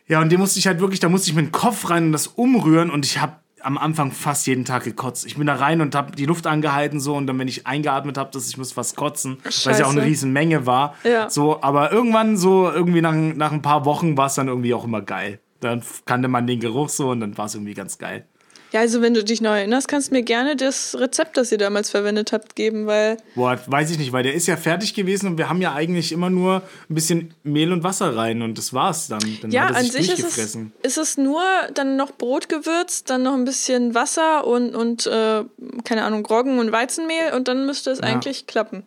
ja, 0.07 0.21
und 0.21 0.31
den 0.31 0.39
musste 0.39 0.59
ich 0.59 0.67
halt 0.67 0.79
wirklich, 0.79 0.99
da 0.99 1.09
musste 1.09 1.29
ich 1.29 1.35
mit 1.35 1.45
dem 1.45 1.51
Kopf 1.51 1.89
rein 1.89 2.05
und 2.05 2.11
das 2.13 2.27
umrühren 2.27 2.89
und 2.89 3.05
ich 3.05 3.19
habe 3.19 3.33
am 3.61 3.77
Anfang 3.77 4.11
fast 4.11 4.47
jeden 4.47 4.65
Tag 4.65 4.83
gekotzt. 4.83 5.25
Ich 5.25 5.35
bin 5.35 5.47
da 5.47 5.55
rein 5.55 5.81
und 5.81 5.95
habe 5.95 6.15
die 6.15 6.25
Luft 6.25 6.47
angehalten 6.47 6.99
so 6.99 7.15
und 7.15 7.27
dann, 7.27 7.37
wenn 7.39 7.47
ich 7.47 7.67
eingeatmet 7.67 8.17
habe, 8.17 8.31
dass 8.31 8.47
ich 8.47 8.57
muss 8.57 8.71
fast 8.71 8.95
kotzen, 8.95 9.39
weil 9.43 9.49
es 9.49 9.65
ja 9.65 9.85
auch 9.85 9.89
eine 9.89 9.99
Scheiße. 9.99 10.09
riesen 10.09 10.31
Menge 10.31 10.65
war. 10.65 10.95
Ja. 11.03 11.29
So, 11.29 11.61
aber 11.61 11.91
irgendwann 11.91 12.37
so 12.37 12.71
irgendwie 12.71 13.01
nach, 13.01 13.13
nach 13.13 13.51
ein 13.51 13.61
paar 13.61 13.83
Wochen 13.85 14.15
war 14.15 14.27
es 14.27 14.35
dann 14.35 14.47
irgendwie 14.47 14.73
auch 14.73 14.85
immer 14.85 15.01
geil. 15.01 15.39
Dann 15.59 15.81
kannte 16.05 16.27
man 16.27 16.47
den 16.47 16.59
Geruch 16.59 16.89
so 16.89 17.09
und 17.09 17.19
dann 17.19 17.37
war 17.37 17.45
es 17.45 17.55
irgendwie 17.55 17.73
ganz 17.73 17.97
geil. 17.97 18.25
Ja, 18.73 18.81
also 18.81 19.01
wenn 19.01 19.13
du 19.13 19.23
dich 19.23 19.39
noch 19.39 19.51
erinnerst, 19.51 19.87
kannst 19.87 20.09
du 20.09 20.15
mir 20.15 20.23
gerne 20.23 20.57
das 20.57 20.95
Rezept, 20.99 21.37
das 21.37 21.51
ihr 21.51 21.57
damals 21.57 21.89
verwendet 21.89 22.33
habt, 22.33 22.55
geben, 22.55 22.85
weil 22.85 23.17
Boah, 23.35 23.57
weiß 23.65 23.91
ich 23.91 23.97
nicht, 23.97 24.11
weil 24.11 24.23
der 24.23 24.33
ist 24.33 24.47
ja 24.47 24.57
fertig 24.57 24.93
gewesen 24.93 25.27
und 25.27 25.37
wir 25.37 25.47
haben 25.47 25.61
ja 25.61 25.73
eigentlich 25.73 26.11
immer 26.11 26.29
nur 26.29 26.61
ein 26.89 26.95
bisschen 26.95 27.33
Mehl 27.43 27.71
und 27.71 27.83
Wasser 27.83 28.15
rein 28.15 28.41
und 28.41 28.57
das 28.57 28.73
war's 28.73 29.07
dann. 29.07 29.21
Dann 29.41 29.51
ja, 29.51 29.67
an 29.67 29.85
sich 29.85 30.11
ist 30.11 30.37
es, 30.37 30.57
ist 30.83 30.97
es 30.97 31.17
nur 31.17 31.41
dann 31.73 31.95
noch 31.95 32.11
Brot 32.11 32.49
gewürzt, 32.49 33.09
dann 33.09 33.23
noch 33.23 33.33
ein 33.33 33.45
bisschen 33.45 33.95
Wasser 33.95 34.45
und, 34.45 34.75
und 34.75 35.07
äh, 35.07 35.43
keine 35.85 36.03
Ahnung, 36.03 36.25
Roggen 36.25 36.59
und 36.59 36.71
Weizenmehl 36.73 37.33
und 37.35 37.47
dann 37.47 37.65
müsste 37.65 37.91
es 37.91 38.01
eigentlich 38.01 38.47
klappen. 38.47 38.83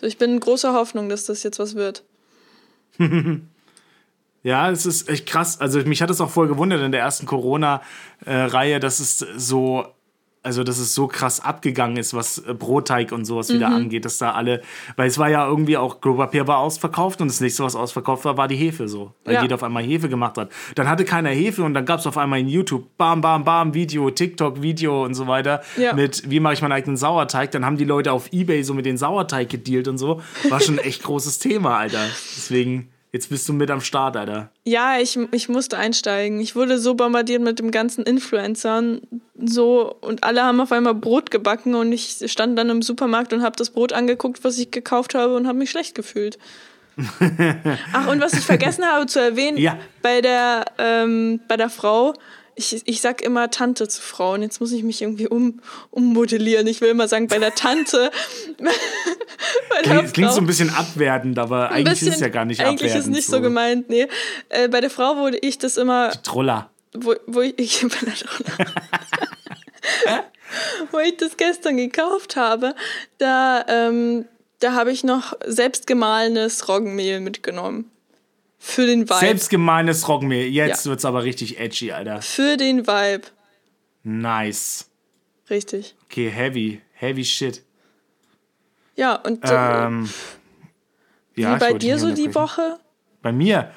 So, 0.00 0.06
ich 0.06 0.16
bin 0.16 0.32
in 0.32 0.40
großer 0.40 0.72
Hoffnung, 0.72 1.08
dass 1.08 1.24
das 1.24 1.42
jetzt 1.42 1.58
was 1.58 1.74
wird. 1.74 2.04
Ja, 4.42 4.70
es 4.70 4.86
ist 4.86 5.08
echt 5.08 5.26
krass. 5.26 5.60
Also 5.60 5.80
mich 5.80 6.00
hat 6.00 6.10
es 6.10 6.20
auch 6.20 6.30
voll 6.30 6.48
gewundert 6.48 6.80
in 6.82 6.92
der 6.92 7.00
ersten 7.00 7.26
Corona-Reihe, 7.26 8.80
dass 8.80 9.00
es 9.00 9.18
so, 9.18 9.84
also 10.44 10.62
dass 10.64 10.78
es 10.78 10.94
so 10.94 11.08
krass 11.08 11.40
abgegangen 11.40 11.96
ist, 11.96 12.14
was 12.14 12.38
äh, 12.38 12.54
Brotteig 12.54 13.10
und 13.12 13.24
sowas 13.24 13.52
wieder 13.52 13.68
angeht, 13.68 14.04
dass 14.04 14.18
da 14.18 14.30
alle, 14.32 14.62
weil 14.96 15.08
es 15.08 15.18
war 15.18 15.28
ja 15.28 15.46
irgendwie 15.46 15.76
auch 15.76 16.00
Klopapier 16.00 16.46
war 16.46 16.58
ausverkauft 16.58 17.20
und 17.20 17.28
das 17.28 17.40
nächste, 17.40 17.64
was 17.64 17.74
ausverkauft 17.74 18.24
war, 18.24 18.36
war 18.36 18.46
die 18.48 18.54
Hefe 18.56 18.86
so, 18.88 19.12
weil 19.24 19.34
Ja. 19.34 19.42
jeder 19.42 19.56
auf 19.56 19.62
einmal 19.64 19.82
Hefe 19.82 20.08
gemacht 20.08 20.38
hat. 20.38 20.50
Dann 20.76 20.88
hatte 20.88 21.04
keiner 21.04 21.30
Hefe 21.30 21.64
und 21.64 21.74
dann 21.74 21.84
gab 21.84 21.98
es 21.98 22.06
auf 22.06 22.16
einmal 22.16 22.38
in 22.38 22.48
YouTube 22.48 22.96
bam, 22.96 23.20
bam, 23.20 23.42
bam, 23.44 23.74
Video, 23.74 24.08
TikTok, 24.10 24.62
Video 24.62 25.04
und 25.04 25.14
so 25.14 25.26
weiter 25.26 25.62
Ja. 25.76 25.92
mit 25.94 26.30
wie 26.30 26.38
mache 26.40 26.54
ich 26.54 26.62
meinen 26.62 26.72
eigenen 26.72 26.96
Sauerteig. 26.96 27.50
Dann 27.50 27.64
haben 27.66 27.76
die 27.76 27.84
Leute 27.84 28.12
auf 28.12 28.32
Ebay 28.32 28.62
so 28.62 28.72
mit 28.72 28.86
den 28.86 28.96
Sauerteig 28.96 29.50
gedealt 29.50 29.88
und 29.88 29.98
so. 29.98 30.22
War 30.48 30.60
schon 30.60 30.78
ein 30.78 30.84
echt 30.84 31.02
großes 31.02 31.40
Thema, 31.40 31.76
Alter. 31.78 32.04
Deswegen, 32.36 32.88
jetzt 33.12 33.30
bist 33.30 33.48
du 33.48 33.52
mit 33.52 33.70
am 33.70 33.80
Start, 33.80 34.16
Alter. 34.16 34.50
Ja, 34.64 34.98
ich, 35.00 35.18
ich 35.32 35.48
musste 35.48 35.76
einsteigen. 35.78 36.40
Ich 36.40 36.54
wurde 36.56 36.78
so 36.78 36.94
bombardiert 36.94 37.42
mit 37.42 37.58
dem 37.58 37.70
ganzen 37.70 38.04
Influencern. 38.04 39.00
So, 39.40 39.96
und 40.00 40.24
alle 40.24 40.42
haben 40.42 40.60
auf 40.60 40.72
einmal 40.72 40.94
Brot 40.94 41.30
gebacken 41.30 41.74
und 41.74 41.92
ich 41.92 42.18
stand 42.26 42.58
dann 42.58 42.70
im 42.70 42.82
Supermarkt 42.82 43.32
und 43.32 43.42
habe 43.42 43.56
das 43.56 43.70
Brot 43.70 43.92
angeguckt, 43.92 44.42
was 44.44 44.58
ich 44.58 44.70
gekauft 44.70 45.14
habe 45.14 45.36
und 45.36 45.46
habe 45.46 45.58
mich 45.58 45.70
schlecht 45.70 45.94
gefühlt. 45.94 46.38
Ach, 47.92 48.08
und 48.08 48.20
was 48.20 48.32
ich 48.32 48.44
vergessen 48.44 48.84
habe 48.84 49.06
zu 49.06 49.20
erwähnen, 49.20 49.56
Ja. 49.56 49.78
bei, 50.02 50.20
der, 50.20 50.64
ähm, 50.78 51.38
bei 51.46 51.56
der 51.56 51.70
Frau, 51.70 52.14
ich, 52.58 52.82
ich 52.84 53.00
sag 53.00 53.22
immer 53.22 53.50
Tante 53.50 53.88
zu 53.88 54.02
Frauen. 54.02 54.42
Jetzt 54.42 54.60
muss 54.60 54.72
ich 54.72 54.82
mich 54.82 55.00
irgendwie 55.00 55.28
um, 55.28 55.60
ummodellieren. 55.90 56.66
Ich 56.66 56.80
will 56.80 56.88
immer 56.90 57.06
sagen, 57.08 57.28
bei 57.28 57.38
der 57.38 57.54
Tante. 57.54 58.10
bei 58.58 59.82
der 59.82 59.92
Klingt, 59.94 60.14
klingt 60.14 60.32
so 60.32 60.40
ein 60.40 60.46
bisschen 60.46 60.70
abwertend, 60.70 61.38
aber 61.38 61.70
eigentlich 61.70 61.92
ist 61.94 62.02
es 62.02 62.08
bisschen- 62.10 62.22
ja 62.22 62.28
gar 62.28 62.44
nicht 62.44 62.60
Eigentlich 62.60 62.90
abwertend. 62.90 63.04
ist 63.16 63.16
nicht 63.16 63.28
so, 63.28 63.40
gemeint, 63.40 63.88
nee. 63.88 64.08
Äh, 64.48 64.68
bei 64.68 64.80
der 64.80 64.90
Frau 64.90 65.16
wurde 65.16 65.38
ich 65.38 65.58
das 65.58 65.76
immer, 65.76 66.10
Troller. 66.22 66.68
wo, 66.94 67.14
wo 67.26 67.40
ich, 67.40 67.54
ich 67.58 67.80
bei 67.82 68.06
der 68.06 68.14
wo 70.90 70.98
ich 70.98 71.16
das 71.16 71.36
gestern 71.36 71.76
gekauft 71.76 72.36
habe, 72.36 72.74
da, 73.18 73.64
ähm, 73.68 74.24
da 74.60 74.72
habe 74.72 74.90
ich 74.92 75.04
noch 75.04 75.34
selbst 75.46 75.86
gemahlenes 75.86 76.68
Roggenmehl 76.68 77.20
mitgenommen. 77.20 77.90
Für 78.58 78.86
den 78.86 79.02
Vibe. 79.02 79.14
Selbstgemeines 79.20 80.08
Roggenmehl. 80.08 80.48
Jetzt 80.48 80.84
Ja. 80.84 80.90
wird's 80.90 81.04
aber 81.04 81.22
richtig 81.22 81.58
edgy, 81.60 81.92
Alter. 81.92 82.20
Für 82.22 82.56
den 82.56 82.86
Vibe. 82.86 83.28
Nice. 84.02 84.88
Richtig. 85.48 85.94
Okay, 86.04 86.28
heavy. 86.30 86.80
Heavy 86.94 87.24
shit. 87.24 87.62
Ja, 88.96 89.14
und 89.14 89.44
äh, 89.44 89.86
Ähm, 89.86 90.08
ja, 91.36 91.54
wie 91.54 91.58
bei 91.60 91.72
dir 91.74 91.98
so 91.98 92.12
die. 92.12 92.34
Woche? 92.34 92.78
Bei 93.22 93.30
mir? 93.32 93.70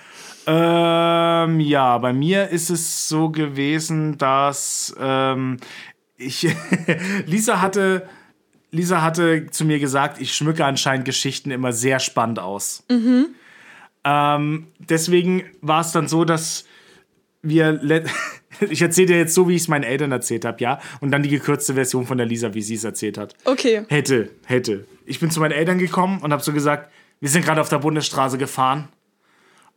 Ähm, 0.48 1.60
ja, 1.60 1.98
bei 2.00 2.14
mir 2.14 2.50
ist 2.50 2.72
es 2.72 3.08
so 3.08 3.30
gewesen, 3.30 4.18
dass 4.18 4.96
ähm, 5.00 5.58
ich 6.18 6.48
Lisa 7.28 7.62
hatte 7.62 8.10
Lisa 8.72 9.02
hatte 9.04 9.48
zu 9.52 9.66
mir 9.66 9.78
gesagt, 9.80 10.20
ich 10.20 10.34
schmücke 10.34 10.66
anscheinend 10.66 11.06
Geschichten 11.06 11.52
immer 11.52 11.74
sehr 11.74 12.00
spannend 12.00 12.40
aus. 12.40 12.84
Ähm, 14.04 14.68
deswegen 14.80 15.44
war 15.62 15.82
es 15.82 15.92
dann 15.92 16.08
so, 16.08 16.26
dass 16.26 16.66
wir 17.42 17.80
ich 18.70 18.82
erzähle 18.82 19.08
dir 19.08 19.18
jetzt 19.18 19.34
so, 19.34 19.48
wie 19.48 19.56
ich 19.56 19.64
es 19.64 19.68
meinen 19.68 19.84
Eltern 19.84 20.12
erzählt 20.12 20.46
habe, 20.46 20.58
ja, 20.60 20.80
und 21.00 21.12
dann 21.12 21.24
die 21.24 21.30
gekürzte 21.30 21.74
Version 21.74 22.06
von 22.06 22.18
der 22.18 22.28
Lisa, 22.28 22.54
wie 22.54 22.62
sie 22.62 22.76
es 22.76 22.84
erzählt 22.84 23.18
hat. 23.18 23.36
Okay. 23.46 23.86
Hätte, 23.90 24.30
hätte. 24.46 24.86
Ich 25.06 25.20
bin 25.20 25.32
zu 25.32 25.40
meinen 25.40 25.52
Eltern 25.52 25.78
gekommen 25.78 26.20
und 26.22 26.32
habe 26.32 26.44
so 26.44 26.54
gesagt, 26.54 26.92
wir 27.20 27.30
sind 27.30 27.46
gerade 27.46 27.62
auf 27.62 27.70
der 27.70 27.80
Bundesstraße 27.80 28.38
gefahren. 28.38 28.88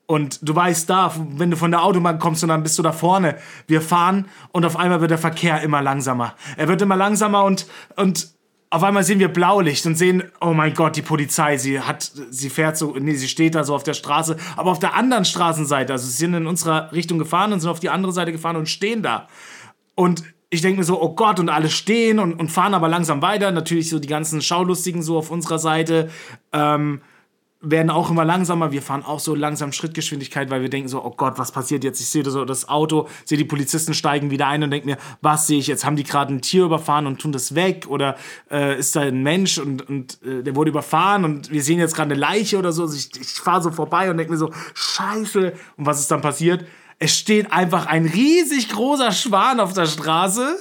Und 0.06 0.46
du 0.46 0.54
weißt 0.54 0.88
da, 0.90 1.14
wenn 1.36 1.50
du 1.50 1.56
von 1.56 1.70
der 1.70 1.82
Autobahn 1.82 2.18
kommst 2.18 2.42
und 2.42 2.50
dann 2.50 2.62
bist 2.62 2.78
du 2.78 2.82
da 2.82 2.92
vorne. 2.92 3.38
Wir 3.66 3.80
fahren 3.80 4.26
und 4.52 4.66
auf 4.66 4.76
einmal 4.76 5.00
wird 5.00 5.10
der 5.10 5.18
Verkehr 5.18 5.62
immer 5.62 5.80
langsamer. 5.80 6.34
Er 6.58 6.68
wird 6.68 6.82
immer 6.82 6.96
langsamer 6.96 7.44
und, 7.44 7.66
und 7.96 8.33
auf 8.74 8.82
einmal 8.82 9.04
sehen 9.04 9.20
wir 9.20 9.28
Blaulicht 9.28 9.86
und 9.86 9.94
sehen, 9.94 10.24
oh 10.40 10.52
mein 10.52 10.74
Gott, 10.74 10.96
die 10.96 11.02
Polizei, 11.02 11.58
sie 11.58 11.78
hat, 11.78 12.10
sie 12.30 12.50
fährt 12.50 12.76
so, 12.76 12.96
nee, 12.98 13.14
sie 13.14 13.28
steht 13.28 13.54
da 13.54 13.62
so 13.62 13.72
auf 13.72 13.84
der 13.84 13.94
Straße, 13.94 14.36
aber 14.56 14.72
auf 14.72 14.80
der 14.80 14.94
anderen 14.94 15.24
Straßenseite, 15.24 15.92
also 15.92 16.04
sie 16.04 16.16
sind 16.16 16.34
in 16.34 16.48
unserer 16.48 16.90
Richtung 16.90 17.20
gefahren 17.20 17.52
und 17.52 17.60
sind 17.60 17.70
auf 17.70 17.78
die 17.78 17.90
andere 17.90 18.12
Seite 18.12 18.32
gefahren 18.32 18.56
und 18.56 18.68
stehen 18.68 19.00
da. 19.00 19.28
Und 19.94 20.24
ich 20.50 20.60
denke 20.60 20.78
mir 20.78 20.84
so, 20.84 21.00
oh 21.00 21.14
Gott, 21.14 21.38
und 21.38 21.50
alle 21.50 21.70
stehen 21.70 22.18
und, 22.18 22.34
und 22.34 22.50
fahren 22.50 22.74
aber 22.74 22.88
langsam 22.88 23.22
weiter. 23.22 23.52
Natürlich 23.52 23.90
so 23.90 24.00
die 24.00 24.08
ganzen 24.08 24.42
Schaulustigen 24.42 25.04
so 25.04 25.18
auf 25.18 25.30
unserer 25.30 25.60
Seite 25.60 26.10
ähm, 26.52 27.00
werden 27.64 27.90
auch 27.90 28.10
immer 28.10 28.24
langsamer. 28.24 28.72
Wir 28.72 28.82
fahren 28.82 29.04
auch 29.04 29.20
so 29.20 29.34
langsam 29.34 29.72
Schrittgeschwindigkeit, 29.72 30.50
weil 30.50 30.62
wir 30.62 30.68
denken 30.68 30.88
so, 30.88 31.04
oh 31.04 31.10
Gott, 31.10 31.38
was 31.38 31.52
passiert 31.52 31.84
jetzt? 31.84 32.00
Ich 32.00 32.08
sehe 32.08 32.24
so 32.24 32.44
das 32.44 32.68
Auto, 32.68 33.08
sehe 33.24 33.38
die 33.38 33.44
Polizisten 33.44 33.94
steigen 33.94 34.30
wieder 34.30 34.46
ein 34.46 34.62
und 34.62 34.70
denke 34.70 34.86
mir, 34.86 34.98
was 35.20 35.46
sehe 35.46 35.58
ich 35.58 35.66
jetzt? 35.66 35.84
Haben 35.84 35.96
die 35.96 36.04
gerade 36.04 36.32
ein 36.32 36.42
Tier 36.42 36.64
überfahren 36.64 37.06
und 37.06 37.20
tun 37.20 37.32
das 37.32 37.54
weg? 37.54 37.86
Oder 37.88 38.16
äh, 38.50 38.78
ist 38.78 38.96
da 38.96 39.00
ein 39.00 39.22
Mensch 39.22 39.58
und, 39.58 39.88
und 39.88 40.18
äh, 40.24 40.42
der 40.42 40.54
wurde 40.56 40.70
überfahren 40.70 41.24
und 41.24 41.50
wir 41.50 41.62
sehen 41.62 41.78
jetzt 41.78 41.94
gerade 41.94 42.12
eine 42.12 42.20
Leiche 42.20 42.58
oder 42.58 42.72
so? 42.72 42.82
Also 42.82 42.96
ich, 42.96 43.10
ich 43.20 43.28
fahre 43.28 43.62
so 43.62 43.70
vorbei 43.70 44.10
und 44.10 44.16
denke 44.16 44.32
mir 44.32 44.38
so, 44.38 44.50
scheiße. 44.74 45.52
Und 45.76 45.86
was 45.86 46.00
ist 46.00 46.10
dann 46.10 46.20
passiert? 46.20 46.64
Es 46.98 47.18
steht 47.18 47.52
einfach 47.52 47.86
ein 47.86 48.06
riesig 48.06 48.68
großer 48.68 49.12
Schwan 49.12 49.60
auf 49.60 49.72
der 49.72 49.86
Straße. 49.86 50.56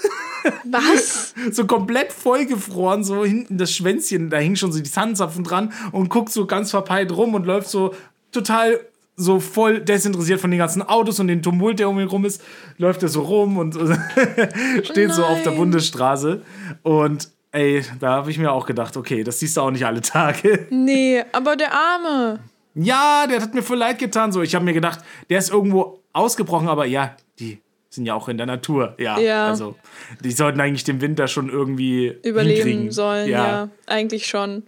Was? 0.65 1.33
so 1.51 1.65
komplett 1.65 2.11
vollgefroren, 2.11 3.03
so 3.03 3.23
hinten 3.23 3.57
das 3.57 3.71
Schwänzchen, 3.71 4.29
da 4.29 4.37
hing 4.37 4.55
schon 4.55 4.71
so 4.71 4.79
die 4.79 4.89
Zahnzapfen 4.89 5.43
dran 5.43 5.73
und 5.91 6.09
guckt 6.09 6.31
so 6.31 6.45
ganz 6.45 6.71
verpeilt 6.71 7.15
rum 7.15 7.33
und 7.33 7.45
läuft 7.45 7.69
so 7.69 7.93
total 8.31 8.79
so 9.15 9.39
voll 9.39 9.79
desinteressiert 9.79 10.41
von 10.41 10.49
den 10.49 10.57
ganzen 10.57 10.81
Autos 10.81 11.19
und 11.19 11.27
den 11.27 11.41
Tumult, 11.41 11.79
der 11.79 11.87
um 11.87 11.99
ihn 11.99 12.07
rum 12.07 12.25
ist, 12.25 12.41
läuft 12.77 13.03
er 13.03 13.09
so 13.09 13.21
rum 13.21 13.57
und 13.57 13.75
steht 14.83 15.13
so 15.13 15.23
auf 15.23 15.43
der. 15.43 15.51
Bundesstraße. 15.51 16.41
Und 16.81 17.29
ey, 17.51 17.83
da 17.99 18.13
habe 18.13 18.31
ich 18.31 18.39
mir 18.39 18.51
auch 18.51 18.65
gedacht, 18.65 18.97
okay, 18.97 19.23
das 19.23 19.39
siehst 19.39 19.55
du 19.55 19.61
auch 19.61 19.71
nicht 19.71 19.85
alle 19.85 20.01
Tage. 20.01 20.67
Nee, 20.71 21.23
aber 21.31 21.55
der 21.55 21.71
Arme. 21.73 22.39
Ja, 22.73 23.27
der 23.27 23.41
hat 23.41 23.53
mir 23.53 23.61
voll 23.61 23.77
leid 23.77 23.99
getan. 23.99 24.31
So, 24.31 24.41
ich 24.41 24.55
habe 24.55 24.65
mir 24.65 24.73
gedacht, 24.73 24.99
der 25.29 25.37
ist 25.37 25.51
irgendwo 25.51 26.02
ausgebrochen, 26.13 26.67
aber 26.67 26.85
ja, 26.85 27.15
die 27.39 27.59
sind 27.89 28.05
ja 28.05 28.13
auch 28.15 28.27
in 28.29 28.37
der 28.37 28.45
Natur. 28.47 28.95
Ja, 28.97 29.19
Ja. 29.19 29.47
also 29.47 29.75
die 30.23 30.31
sollten 30.31 30.59
eigentlich 30.61 30.83
den 30.83 31.01
Winter 31.01 31.27
schon 31.27 31.49
irgendwie 31.49 32.07
Überleben 32.23 32.55
hinkriegen. 32.67 32.91
sollen, 32.91 33.29
ja. 33.29 33.69
Eigentlich 33.85 34.25
schon. 34.27 34.63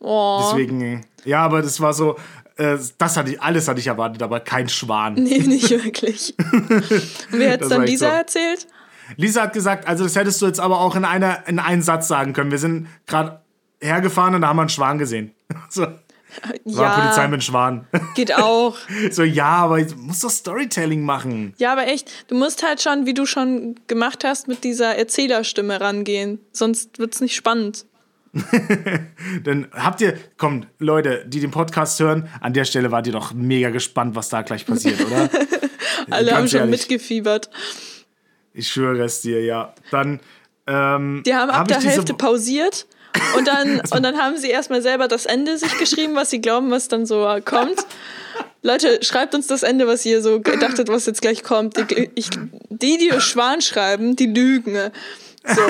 Oh. 0.00 0.40
Deswegen, 0.52 1.04
ja, 1.24 1.42
aber 1.44 1.60
das 1.62 1.80
war 1.80 1.92
so, 1.92 2.16
äh, 2.56 2.78
das 2.98 3.16
hatte 3.16 3.32
ich, 3.32 3.42
alles 3.42 3.66
hatte 3.68 3.80
ich 3.80 3.86
erwartet, 3.88 4.22
aber 4.22 4.40
kein 4.40 4.68
Schwan. 4.68 5.14
Nee, 5.14 5.38
nicht 5.40 5.70
wirklich. 5.70 6.34
Und 6.52 6.92
wer 7.32 7.52
hat 7.54 7.62
Das 7.62 7.68
dann 7.68 7.82
Lisa 7.84 8.08
so. 8.10 8.12
erzählt? 8.16 8.66
Lisa 9.16 9.42
hat 9.42 9.52
gesagt, 9.54 9.88
also 9.88 10.04
das 10.04 10.14
hättest 10.16 10.40
du 10.42 10.46
jetzt 10.46 10.60
aber 10.60 10.80
auch 10.80 10.94
in 10.94 11.04
einer 11.04 11.46
in 11.48 11.58
einen 11.58 11.82
Satz 11.82 12.08
sagen 12.08 12.32
können. 12.34 12.50
Wir 12.50 12.58
sind 12.58 12.88
gerade 13.06 13.40
hergefahren 13.80 14.34
und 14.34 14.42
da 14.42 14.48
haben 14.48 14.56
wir 14.56 14.62
einen 14.62 14.68
Schwan 14.68 14.98
gesehen. 14.98 15.32
So, 15.70 15.86
war 16.64 17.00
Polizei 17.00 17.28
mit 17.28 17.42
Schwan. 17.42 17.86
geht 18.14 18.34
auch. 18.34 18.76
So, 19.10 19.22
ja, 19.22 19.46
aber 19.46 19.78
ich 19.78 19.96
muss 19.96 20.20
doch 20.20 20.30
Storytelling 20.30 21.02
machen. 21.02 21.54
Ja, 21.58 21.72
aber 21.72 21.86
echt, 21.86 22.10
du 22.28 22.34
musst 22.34 22.62
halt 22.62 22.82
schon, 22.82 23.06
wie 23.06 23.14
du 23.14 23.26
schon 23.26 23.76
gemacht 23.86 24.24
hast, 24.24 24.48
mit 24.48 24.64
dieser 24.64 24.96
Erzählerstimme 24.96 25.80
rangehen. 25.80 26.40
Sonst 26.52 26.98
wird's 26.98 27.20
nicht 27.20 27.34
spannend. 27.34 27.86
Dann 29.44 29.68
habt 29.72 30.00
ihr, 30.00 30.18
komm, 30.36 30.66
Leute, 30.78 31.24
die 31.26 31.40
den 31.40 31.50
Podcast 31.50 31.98
hören, 32.00 32.28
an 32.40 32.52
der 32.52 32.64
Stelle 32.64 32.90
wart 32.90 33.06
ihr 33.06 33.12
doch 33.12 33.32
mega 33.32 33.70
gespannt, 33.70 34.14
was 34.14 34.28
da 34.28 34.42
gleich 34.42 34.66
passiert, 34.66 35.00
oder? 35.04 35.30
Alle 36.10 36.34
haben 36.34 36.48
schon 36.48 36.60
ehrlich. 36.60 36.80
mitgefiebert. 36.80 37.50
Ich 38.52 38.68
schwöre 38.68 39.04
es 39.04 39.20
dir, 39.22 39.42
ja. 39.42 39.74
Dann, 39.90 40.20
ähm, 40.66 41.22
Die 41.24 41.34
haben 41.34 41.50
ab 41.50 41.60
hab 41.60 41.68
der 41.68 41.80
Hälfte 41.80 42.14
pausiert 42.14 42.86
und 43.36 43.46
dann, 43.46 43.80
und 43.80 44.02
dann 44.02 44.16
haben 44.18 44.36
sie 44.36 44.48
erstmal 44.48 44.82
selber 44.82 45.08
das 45.08 45.26
Ende 45.26 45.58
sich 45.58 45.76
geschrieben, 45.78 46.14
was 46.14 46.30
sie 46.30 46.40
glauben, 46.40 46.70
was 46.70 46.88
dann 46.88 47.06
so 47.06 47.26
kommt. 47.44 47.86
Leute, 48.62 48.98
schreibt 49.02 49.34
uns 49.34 49.46
das 49.46 49.62
Ende, 49.62 49.86
was 49.86 50.04
ihr 50.04 50.20
so 50.22 50.38
dachtet, 50.38 50.88
was 50.88 51.06
jetzt 51.06 51.22
gleich 51.22 51.42
kommt. 51.42 51.76
Die, 51.76 52.10
ich, 52.14 52.30
die, 52.70 52.98
die 52.98 53.20
Schwan 53.20 53.60
schreiben, 53.60 54.16
die 54.16 54.26
lügen. 54.26 54.90
So, 55.46 55.62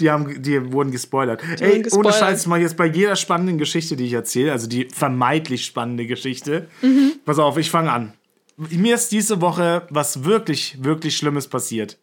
Die, 0.00 0.10
haben, 0.10 0.42
die 0.42 0.72
wurden 0.72 0.90
gespoilert. 0.90 1.42
wurden 1.42 1.62
Ey, 1.62 1.72
ohne 1.72 1.82
gespoilert. 1.82 2.14
Scheiß, 2.14 2.46
mal 2.46 2.60
jetzt 2.60 2.76
bei 2.76 2.86
jeder 2.86 3.16
spannenden 3.16 3.58
Geschichte, 3.58 3.96
die 3.96 4.06
ich 4.06 4.12
erzähle, 4.12 4.52
also 4.52 4.68
die 4.68 4.88
vermeintlich 4.92 5.64
spannende 5.64 6.06
Geschichte. 6.06 6.68
Mhm. 6.82 7.14
Pass 7.24 7.38
auf, 7.38 7.56
ich 7.58 7.70
fange 7.70 7.90
an. 7.90 8.12
Mir 8.56 8.94
ist 8.94 9.10
diese 9.10 9.40
Woche 9.40 9.86
was 9.90 10.24
wirklich, 10.24 10.76
wirklich 10.84 11.16
Schlimmes 11.16 11.48
passiert. 11.48 11.98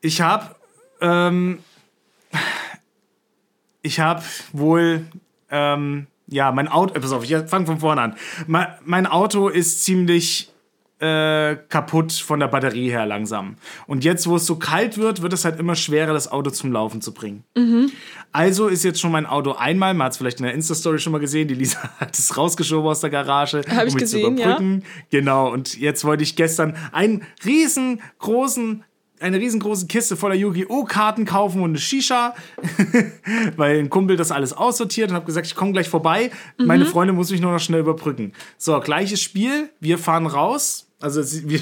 Ich 0.00 0.20
habe, 0.20 0.54
ähm, 1.00 1.58
ich 3.82 4.00
habe 4.00 4.22
wohl, 4.52 5.06
ähm, 5.50 6.06
ja, 6.26 6.52
mein 6.52 6.68
Auto, 6.68 6.98
pass 7.00 7.12
auf, 7.12 7.24
ich 7.24 7.36
fange 7.48 7.66
von 7.66 7.80
vorne 7.80 8.00
an. 8.00 8.16
Mein, 8.46 8.68
mein 8.84 9.06
Auto 9.06 9.48
ist 9.48 9.82
ziemlich 9.84 10.50
äh, 11.00 11.56
kaputt 11.68 12.12
von 12.12 12.40
der 12.40 12.48
Batterie 12.48 12.90
her 12.90 13.06
langsam. 13.06 13.56
Und 13.86 14.04
jetzt, 14.04 14.26
wo 14.26 14.36
es 14.36 14.46
so 14.46 14.56
kalt 14.56 14.98
wird, 14.98 15.22
wird 15.22 15.32
es 15.32 15.44
halt 15.44 15.58
immer 15.58 15.74
schwerer, 15.74 16.12
das 16.12 16.30
Auto 16.30 16.50
zum 16.50 16.72
Laufen 16.72 17.00
zu 17.00 17.14
bringen. 17.14 17.42
Also 18.32 18.68
ist 18.68 18.84
jetzt 18.84 19.00
schon 19.00 19.10
mein 19.10 19.26
Auto 19.26 19.52
einmal, 19.52 19.94
man 19.94 20.06
hat 20.06 20.12
es 20.12 20.18
vielleicht 20.18 20.40
in 20.40 20.44
der 20.44 20.54
Insta-Story 20.54 20.98
schon 20.98 21.12
mal 21.12 21.18
gesehen, 21.18 21.48
die 21.48 21.54
Lisa 21.54 21.78
hat 22.00 22.16
es 22.18 22.36
rausgeschoben 22.36 22.88
aus 22.88 23.00
der 23.00 23.10
Garage. 23.10 23.62
Hab 23.68 23.86
ich 23.86 23.94
um 23.94 24.00
mich 24.00 24.10
zu 24.10 24.16
gesehen, 24.16 24.36
ja. 24.36 24.44
überbrücken. 24.44 24.84
Genau, 25.10 25.50
und 25.50 25.78
jetzt 25.78 26.04
wollte 26.04 26.22
ich 26.22 26.36
gestern 26.36 26.76
einen 26.92 27.22
riesengroßen 27.44 28.84
eine 29.20 29.38
riesengroße 29.38 29.86
Kiste 29.86 30.16
voller 30.16 30.34
Yu-Gi-Oh! 30.34 30.84
Karten 30.84 31.24
kaufen 31.24 31.62
und 31.62 31.70
eine 31.70 31.78
Shisha, 31.78 32.34
weil 33.56 33.78
ein 33.78 33.90
Kumpel 33.90 34.16
das 34.16 34.32
alles 34.32 34.52
aussortiert 34.52 35.10
und 35.10 35.16
habe 35.16 35.26
gesagt, 35.26 35.46
ich 35.46 35.54
komme 35.54 35.72
gleich 35.72 35.88
vorbei. 35.88 36.30
Meine 36.56 36.86
Freundin 36.86 37.16
muss 37.16 37.30
mich 37.30 37.40
nur 37.40 37.52
noch 37.52 37.60
schnell 37.60 37.80
überbrücken. 37.80 38.32
So, 38.56 38.80
gleiches 38.80 39.20
Spiel. 39.20 39.70
Wir 39.78 39.98
fahren 39.98 40.26
raus. 40.26 40.88
Also 41.00 41.22
wir, 41.48 41.60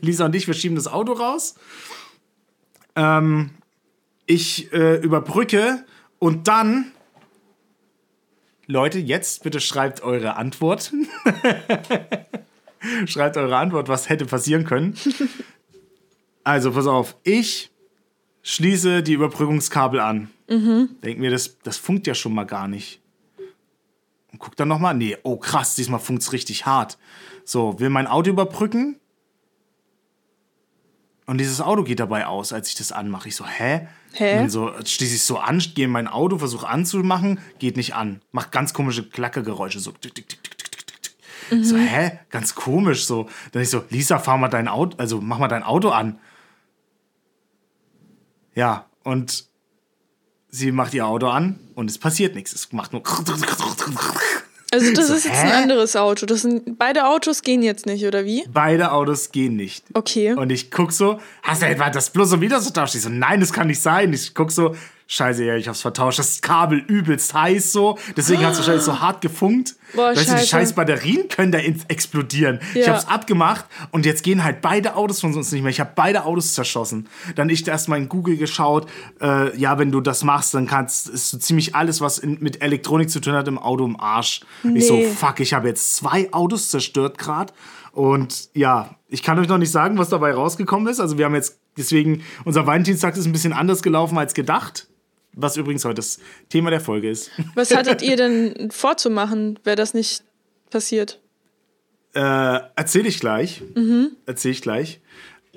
Lisa 0.00 0.24
und 0.24 0.34
ich, 0.34 0.46
wir 0.46 0.54
schieben 0.54 0.76
das 0.76 0.88
Auto 0.88 1.12
raus. 1.12 1.54
Ähm, 2.96 3.50
ich 4.26 4.72
äh, 4.72 4.96
überbrücke 4.96 5.84
und 6.18 6.48
dann 6.48 6.92
Leute, 8.66 8.98
jetzt 8.98 9.42
bitte 9.42 9.60
schreibt 9.60 10.02
eure 10.02 10.36
Antwort. 10.36 10.92
schreibt 13.06 13.36
eure 13.36 13.56
Antwort, 13.56 13.88
was 13.88 14.08
hätte 14.08 14.24
passieren 14.24 14.64
können. 14.64 14.96
Also, 16.44 16.72
pass 16.72 16.86
auf. 16.86 17.16
Ich 17.24 17.70
schließe 18.42 19.02
die 19.02 19.14
Überbrückungskabel 19.14 20.00
an. 20.00 20.30
Denk 21.02 21.18
mir, 21.18 21.30
das, 21.30 21.58
das 21.62 21.78
funkt 21.78 22.06
ja 22.06 22.14
schon 22.14 22.34
mal 22.34 22.44
gar 22.44 22.68
nicht. 22.68 23.00
Und 24.30 24.38
guck 24.38 24.56
dann 24.56 24.68
nochmal. 24.68 24.94
Nee, 24.94 25.16
oh 25.22 25.36
krass, 25.36 25.74
diesmal 25.74 26.00
funkt's 26.00 26.32
richtig 26.32 26.66
hart. 26.66 26.98
So, 27.44 27.80
will 27.80 27.88
mein 27.88 28.06
Auto 28.06 28.30
überbrücken. 28.30 29.00
Und 31.26 31.38
dieses 31.38 31.62
Auto 31.62 31.84
geht 31.84 32.00
dabei 32.00 32.26
aus, 32.26 32.52
als 32.52 32.68
ich 32.68 32.74
das 32.74 32.92
anmache. 32.92 33.28
Ich 33.28 33.36
so, 33.36 33.46
hä? 33.46 33.88
Hä? 34.12 34.32
Und 34.32 34.38
dann 34.40 34.50
so 34.50 34.72
schließe 34.84 35.14
ich 35.14 35.22
so 35.22 35.38
an, 35.38 35.62
gehe 35.74 35.86
in 35.86 35.90
mein 35.90 36.06
Auto, 36.06 36.38
versuche 36.38 36.68
anzumachen, 36.68 37.38
geht 37.58 37.78
nicht 37.78 37.94
an. 37.94 38.20
Macht 38.30 38.52
ganz 38.52 38.74
komische 38.74 39.08
Klackergeräusche. 39.08 39.80
So. 39.80 39.92
Tick, 39.92 40.14
tick, 40.14 40.28
tick. 40.28 40.40
Ich 41.50 41.68
So, 41.68 41.76
hä? 41.76 42.18
Ganz 42.28 42.54
komisch. 42.54 43.06
So. 43.06 43.28
Dann 43.52 43.62
ich 43.62 43.70
so, 43.70 43.84
Lisa, 43.88 44.18
fahr 44.18 44.36
mal 44.36 44.48
dein 44.48 44.68
Auto, 44.68 44.96
also 44.98 45.20
mach 45.20 45.38
mal 45.38 45.48
dein 45.48 45.62
Auto 45.62 45.88
an. 45.88 46.18
Ja, 48.54 48.86
und 49.02 49.44
sie 50.48 50.72
macht 50.72 50.94
ihr 50.94 51.06
Auto 51.06 51.26
an 51.28 51.58
und 51.74 51.90
es 51.90 51.98
passiert 51.98 52.34
nichts. 52.34 52.52
Es 52.52 52.72
macht 52.72 52.92
nur. 52.92 53.02
Also 54.72 54.92
das 54.92 55.06
So, 55.06 55.14
ist 55.14 55.24
jetzt 55.24 55.34
hä? 55.34 55.46
ein 55.46 55.52
anderes 55.52 55.94
Auto. 55.94 56.26
Das 56.26 56.42
sind, 56.42 56.78
beide 56.78 57.06
Autos 57.06 57.42
gehen 57.42 57.62
jetzt 57.62 57.86
nicht, 57.86 58.04
oder 58.06 58.24
wie? 58.24 58.44
Beide 58.52 58.90
Autos 58.90 59.30
gehen 59.30 59.54
nicht. 59.54 59.84
Okay. 59.94 60.32
Und 60.32 60.50
ich 60.50 60.70
guck 60.70 60.90
so, 60.90 61.20
hast 61.42 61.62
du 61.62 61.66
etwa 61.66 61.90
das 61.90 62.10
bloß 62.10 62.30
so 62.30 62.40
wieder 62.40 62.60
so 62.60 62.70
tauscht? 62.70 62.96
Ich 62.96 63.02
so, 63.02 63.08
nein, 63.08 63.38
das 63.38 63.52
kann 63.52 63.68
nicht 63.68 63.80
sein. 63.80 64.12
Ich 64.12 64.34
guck 64.34 64.50
so, 64.50 64.74
scheiße, 65.06 65.44
ja, 65.44 65.54
ich 65.56 65.68
hab's 65.68 65.82
vertauscht. 65.82 66.18
Das 66.18 66.40
Kabel 66.40 66.78
übelst 66.78 67.34
heiß 67.34 67.72
so. 67.72 67.98
Deswegen 68.16 68.44
hat's 68.44 68.58
wahrscheinlich 68.58 68.84
so 68.84 69.00
hart 69.00 69.20
gefunkt. 69.20 69.76
Boah, 69.94 70.10
weißt 70.16 70.30
du, 70.30 70.36
die 70.36 70.46
scheiß 70.46 70.72
Batterien 70.72 71.28
können 71.28 71.52
da 71.52 71.58
explodieren. 71.58 72.58
Ich 72.74 72.86
Ja. 72.86 72.94
hab's 72.94 73.06
abgemacht 73.06 73.66
und 73.92 74.06
jetzt 74.06 74.22
gehen 74.24 74.42
halt 74.42 74.60
beide 74.60 74.96
Autos 74.96 75.20
von 75.20 75.32
uns 75.34 75.52
nicht 75.52 75.62
mehr. 75.62 75.70
Ich 75.70 75.78
habe 75.80 75.92
beide 75.94 76.24
Autos 76.24 76.54
zerschossen. 76.54 77.08
Dann 77.36 77.48
ich 77.48 77.66
erstmal 77.68 77.98
in 77.98 78.08
Google 78.08 78.36
geschaut, 78.36 78.88
äh, 79.20 79.56
ja, 79.56 79.78
wenn 79.78 79.92
du 79.92 80.00
das 80.00 80.24
machst, 80.24 80.54
dann 80.54 80.66
kannst, 80.66 81.08
ist 81.08 81.30
so 81.30 81.38
ziemlich 81.38 81.74
alles, 81.74 82.00
was 82.00 82.18
in, 82.18 82.38
mit 82.40 82.62
Elektronik 82.62 83.10
zu 83.10 83.20
tun 83.20 83.34
hat, 83.34 83.46
im 83.46 83.58
Auto 83.58 83.84
im 83.84 83.98
Arsch. 84.00 84.40
Ich 84.74 84.86
so, 84.86 84.94
Nee. 84.96 85.06
fuck, 85.06 85.38
ich 85.40 85.52
habe 85.54 85.68
jetzt 85.68 85.96
zwei 85.96 86.32
Autos 86.32 86.70
zerstört 86.70 87.18
gerade. 87.18 87.52
Und 87.92 88.48
ja, 88.54 88.96
ich 89.08 89.22
kann 89.22 89.38
euch 89.38 89.46
noch 89.48 89.58
nicht 89.58 89.70
sagen, 89.70 89.98
was 89.98 90.08
dabei 90.08 90.32
rausgekommen 90.34 90.88
ist. 90.88 90.98
Also 90.98 91.16
wir 91.18 91.26
haben 91.26 91.34
jetzt, 91.36 91.58
deswegen, 91.76 92.24
unser 92.44 92.66
Valentinstag 92.66 93.16
ist 93.16 93.26
ein 93.26 93.32
bisschen 93.32 93.52
anders 93.52 93.82
gelaufen 93.84 94.18
als 94.18 94.34
gedacht. 94.34 94.88
Was 95.36 95.56
übrigens 95.56 95.84
heute 95.84 95.96
das 95.96 96.18
Thema 96.48 96.70
der 96.70 96.80
Folge 96.80 97.10
ist. 97.10 97.30
Was 97.54 97.74
hattet 97.74 98.02
ihr 98.02 98.16
denn 98.16 98.70
vorzumachen, 98.70 99.58
wäre 99.64 99.76
das 99.76 99.94
nicht 99.94 100.22
passiert? 100.70 101.20
Äh, 102.14 102.60
erzähle 102.76 103.08
ich 103.08 103.18
gleich. 103.20 103.62
Erzähle 104.26 104.52
ich 104.52 104.62
gleich. 104.62 105.00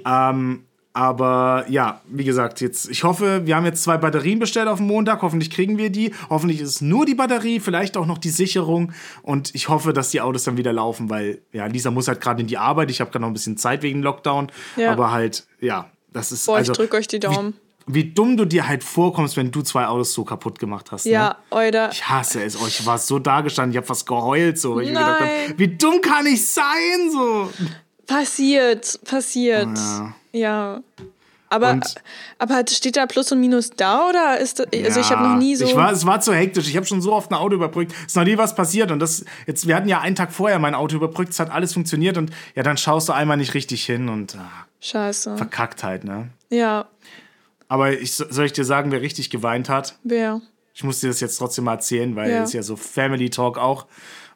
Ähm, 0.06 0.66
aber 0.98 1.66
ja, 1.70 2.02
wie 2.08 2.24
gesagt, 2.24 2.60
jetzt, 2.60 2.90
ich 2.90 3.04
hoffe, 3.04 3.46
wir 3.46 3.56
haben 3.56 3.66
jetzt 3.66 3.84
zwei 3.84 3.98
Batterien 3.98 4.40
bestellt 4.40 4.68
auf 4.68 4.80
den 4.80 4.88
Montag. 4.88 5.22
Hoffentlich 5.22 5.52
kriegen 5.52 5.78
wir 5.78 5.92
die. 5.92 6.12
Hoffentlich 6.32 6.60
ist 6.60 6.70
es 6.70 6.82
nur 6.82 7.06
die 7.06 7.14
Batterie, 7.14 7.60
vielleicht 7.60 7.98
auch 7.98 8.08
noch 8.08 8.18
die 8.18 8.32
Sicherung. 8.32 8.94
Und 9.22 9.54
ich 9.54 9.70
hoffe, 9.70 9.94
dass 9.94 10.10
die 10.10 10.22
Autos 10.22 10.46
dann 10.46 10.58
wieder 10.58 10.74
laufen, 10.74 11.12
weil 11.12 11.44
ja, 11.54 11.68
Lisa 11.68 11.92
muss 11.92 12.08
halt 12.08 12.20
gerade 12.20 12.42
in 12.42 12.48
die 12.48 12.58
Arbeit. 12.58 12.90
Ich 12.90 13.00
habe 13.00 13.12
gerade 13.12 13.22
noch 13.22 13.30
ein 13.30 13.34
bisschen 13.34 13.58
Zeit 13.58 13.84
wegen 13.84 14.02
Lockdown. 14.02 14.52
Ja. 14.76 14.92
Aber 14.92 15.12
halt, 15.12 15.46
ja, 15.62 15.92
das 16.12 16.32
ist. 16.32 16.48
Boah, 16.48 16.58
also, 16.58 16.72
ich 16.72 16.78
drück 16.80 16.96
euch 16.96 17.08
die 17.08 17.20
Daumen. 17.20 17.54
Wie, 17.54 17.67
wie 17.88 18.04
dumm 18.04 18.38
du 18.38 18.46
dir 18.46 18.68
halt 18.68 18.84
vorkommst, 18.84 19.38
wenn 19.38 19.50
du 19.52 19.62
zwei 19.62 19.88
Autos 19.88 20.14
so 20.14 20.24
kaputt 20.24 20.60
gemacht 20.60 20.92
hast. 20.92 21.06
Ne? 21.06 21.14
Ja, 21.14 21.38
Euda. 21.50 21.90
Ich 21.90 22.08
hasse 22.08 22.44
es. 22.44 22.62
Oh, 22.62 22.68
ich 22.68 22.86
war 22.86 22.98
so 22.98 23.18
da 23.18 23.42
gestanden, 23.42 23.72
ich 23.72 23.78
habe 23.78 23.88
fast 23.88 24.06
geheult 24.06 24.60
so. 24.60 24.80
Nein. 24.80 24.96
hab, 24.96 25.58
wie 25.58 25.70
dumm 25.70 26.02
kann 26.02 26.26
ich 26.26 26.46
sein 26.48 27.10
so? 27.12 27.50
Passiert, 28.06 29.00
passiert. 29.06 29.70
Ja. 29.78 30.14
Ja. 30.32 30.80
Aber, 31.50 31.72
Und- 31.72 31.96
aber 32.40 32.62
steht 32.70 32.98
da 32.98 33.06
Plus 33.06 33.32
und 33.32 33.40
Minus 33.40 33.70
da 33.70 34.10
oder 34.10 34.38
ist 34.38 34.60
das, 34.60 34.68
also 34.74 35.00
ich 35.00 35.10
habe 35.10 35.30
noch 35.30 35.38
nie 35.38 35.56
so. 35.56 35.64
Ich 35.64 35.76
war, 35.76 35.92
es 35.94 36.06
war 36.06 36.20
zu 36.20 36.34
hektisch. 36.34 36.68
Ich 36.68 36.76
habe 36.76 36.86
schon 36.86 37.02
so 37.02 37.14
oft 37.14 37.32
ein 37.32 37.36
Auto 37.36 37.56
überbrückt. 37.56 37.94
Es 38.02 38.08
ist 38.08 38.16
noch 38.18 38.26
nie 38.26 38.38
was 38.38 38.54
passiert. 38.54 38.92
Und 38.92 39.00
das, 39.00 39.24
jetzt, 39.46 39.66
wir 39.66 39.76
hatten 39.78 39.88
ja 39.88 40.02
einen 40.02 40.16
Tag 40.16 40.34
vorher 40.34 40.60
mein 40.60 40.76
Auto 40.76 40.98
überbrückt. 40.98 41.32
Es 41.32 41.40
hat 41.40 41.50
alles 41.50 41.74
funktioniert. 41.74 42.18
Und 42.18 42.32
ja, 42.56 42.64
dann 42.64 42.76
schaust 42.76 43.08
du 43.08 43.14
einmal 43.14 43.38
nicht 43.38 43.54
richtig 43.54 43.86
hin 43.86 44.10
und 44.10 44.36
ah, 44.36 44.66
Scheiße. 44.82 45.38
Verkacktheit, 45.38 46.04
ne? 46.04 46.30
Ja, 46.50 46.86
Aber 47.68 47.92
ich, 47.94 48.14
soll 48.16 48.46
ich 48.46 48.54
dir 48.54 48.64
sagen, 48.66 48.92
wer 48.92 49.02
richtig 49.02 49.30
geweint 49.30 49.70
hat? 49.70 49.98
wer? 50.04 50.42
Ich 50.74 50.84
muss 50.84 51.00
dir 51.00 51.08
das 51.08 51.20
jetzt 51.22 51.38
trotzdem 51.38 51.66
mal 51.66 51.74
erzählen, 51.74 52.16
weil 52.16 52.30
Ja. 52.30 52.44
es 52.44 52.54
ja 52.54 52.62
so 52.62 52.76
Family 52.76 53.32
Talk 53.32 53.58
auch. 53.58 53.88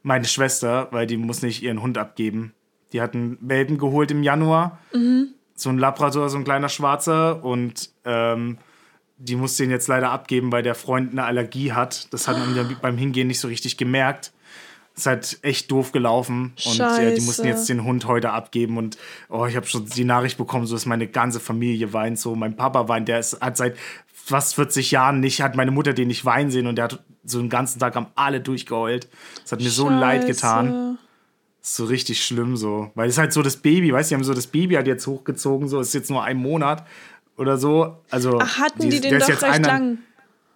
Meine 0.01 0.25
Schwester, 0.25 0.87
weil 0.89 1.05
die 1.05 1.15
muss 1.17 1.43
nicht 1.43 1.61
ihren 1.61 1.83
Hund 1.83 1.99
abgeben. 1.99 2.53
Die 2.93 2.99
hat 3.01 3.13
einen 3.13 3.37
Welpen 3.41 3.77
geholt 3.77 4.09
im 4.09 4.23
Januar. 4.23 4.79
So 5.53 5.69
ein 5.69 5.77
Labrador, 5.77 6.29
so 6.31 6.37
ein 6.39 6.43
kleiner 6.43 6.67
Schwarzer. 6.69 7.45
Und 7.45 7.91
ähm, 8.05 8.57
die 9.19 9.35
muss 9.35 9.55
den 9.55 9.69
jetzt 9.69 9.87
leider 9.87 10.09
abgeben, 10.09 10.51
weil 10.51 10.63
der 10.63 10.73
Freund 10.73 11.11
eine 11.11 11.25
Allergie 11.25 11.73
hat. 11.73 12.11
Das 12.11 12.27
hat 12.27 12.39
man 12.39 12.55
ja 12.55 12.65
beim 12.81 12.97
Hingehen 12.97 13.27
nicht 13.27 13.39
so 13.39 13.47
richtig 13.47 13.77
gemerkt. 13.77 14.33
Ist 15.01 15.07
halt 15.07 15.39
echt 15.41 15.71
doof 15.71 15.91
gelaufen. 15.91 16.53
Und 16.63 16.77
ja, 16.77 16.95
die 16.99 17.05
Scheiße. 17.05 17.25
mussten 17.25 17.47
jetzt 17.47 17.67
den 17.69 17.83
Hund 17.83 18.05
heute 18.05 18.29
abgeben. 18.33 18.77
Und 18.77 18.99
oh, 19.29 19.47
ich 19.47 19.55
habe 19.55 19.65
schon 19.65 19.87
die 19.87 20.03
Nachricht 20.03 20.37
bekommen, 20.37 20.67
so 20.67 20.75
ist 20.75 20.85
meine 20.85 21.07
ganze 21.07 21.39
Familie 21.39 21.91
weint. 21.91 22.19
So, 22.19 22.35
mein 22.35 22.55
Papa 22.55 22.87
weint, 22.87 23.07
der 23.07 23.17
ist, 23.17 23.41
hat 23.41 23.57
seit 23.57 23.75
fast 24.13 24.53
40 24.53 24.91
Jahren 24.91 25.19
nicht, 25.19 25.41
hat 25.41 25.55
meine 25.55 25.71
Mutter 25.71 25.93
den 25.93 26.07
nicht 26.09 26.23
weinen 26.23 26.51
sehen 26.51 26.67
und 26.67 26.75
der 26.75 26.83
hat 26.83 26.99
so 27.23 27.39
den 27.39 27.49
ganzen 27.49 27.79
Tag 27.79 27.95
haben 27.95 28.07
alle 28.13 28.41
durchgeheult. 28.41 29.07
Das 29.41 29.53
hat 29.53 29.61
mir 29.61 29.71
so 29.71 29.89
leid 29.89 30.27
getan. 30.27 30.67
Scheiße. 30.67 30.97
ist 31.63 31.75
so 31.77 31.85
richtig 31.85 32.23
schlimm 32.23 32.55
so. 32.55 32.91
Weil 32.93 33.07
es 33.07 33.15
ist 33.15 33.17
halt 33.19 33.33
so 33.33 33.41
das 33.41 33.57
Baby, 33.57 33.91
weißt 33.91 34.11
du, 34.11 34.13
die 34.13 34.17
haben 34.19 34.23
so 34.23 34.35
das 34.35 34.45
Baby 34.45 34.75
halt 34.75 34.85
jetzt 34.85 35.07
hochgezogen, 35.07 35.67
so 35.67 35.79
ist 35.79 35.95
jetzt 35.95 36.11
nur 36.11 36.23
ein 36.23 36.37
Monat 36.37 36.85
oder 37.37 37.57
so. 37.57 37.97
Also, 38.11 38.37
Ach, 38.39 38.59
hatten 38.59 38.87
die, 38.87 38.99
der 39.01 39.09
den 39.09 39.19
doch 39.19 39.29
jetzt 39.29 39.41
recht 39.41 39.51
einer- 39.55 39.67
lang. 39.67 39.97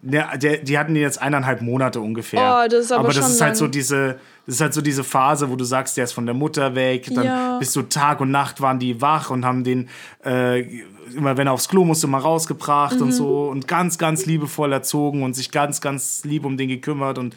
der, 0.02 0.38
der, 0.38 0.58
die 0.60 0.78
hatten 0.78 0.94
den 0.94 1.02
jetzt 1.02 1.20
eineinhalb 1.20 1.64
Monate 1.64 2.00
ungefähr. 2.00 2.62
Oh, 2.64 2.70
das 2.70 2.86
ist 2.86 2.92
aber 2.92 3.08
das 3.08 3.16
schon 3.18 3.26
ist 3.26 3.42
halt 3.42 3.58
so 3.58 3.66
lang. 3.66 3.72
diese, 3.72 4.20
das 4.46 4.56
ist 4.56 4.62
halt 4.62 4.74
so 4.74 4.82
diese 4.82 5.04
Phase, 5.04 5.50
wo 5.50 5.56
du 5.56 5.64
sagst, 5.66 5.98
der 5.98 6.04
ist 6.04 6.14
von 6.14 6.26
der 6.26 6.36
Mutter 6.36 6.76
weg, 6.76 7.10
dann 7.14 7.26
Ja. 7.26 7.58
bist 7.60 7.76
du 7.76 7.82
Tag 7.84 8.20
und 8.22 8.32
Nacht 8.32 8.62
waren 8.62 8.80
die 8.80 9.02
wach 9.02 9.30
und 9.32 9.44
haben 9.46 9.64
den 9.64 9.90
äh, 10.26 10.62
immer, 11.16 11.38
wenn 11.38 11.48
er 11.48 11.54
aufs 11.54 11.70
Klo 11.70 11.84
musste, 11.86 12.08
mal 12.08 12.18
rausgebracht 12.20 12.96
Mhm. 12.98 13.02
und 13.04 13.12
so 13.12 13.48
und 13.48 13.68
ganz, 13.68 13.98
ganz 13.98 14.26
liebevoll 14.26 14.72
erzogen 14.74 15.22
und 15.24 15.36
sich 15.36 15.52
ganz, 15.52 15.80
ganz 15.80 16.24
lieb 16.26 16.46
um 16.46 16.58
den 16.58 16.68
gekümmert 16.68 17.18
und 17.20 17.36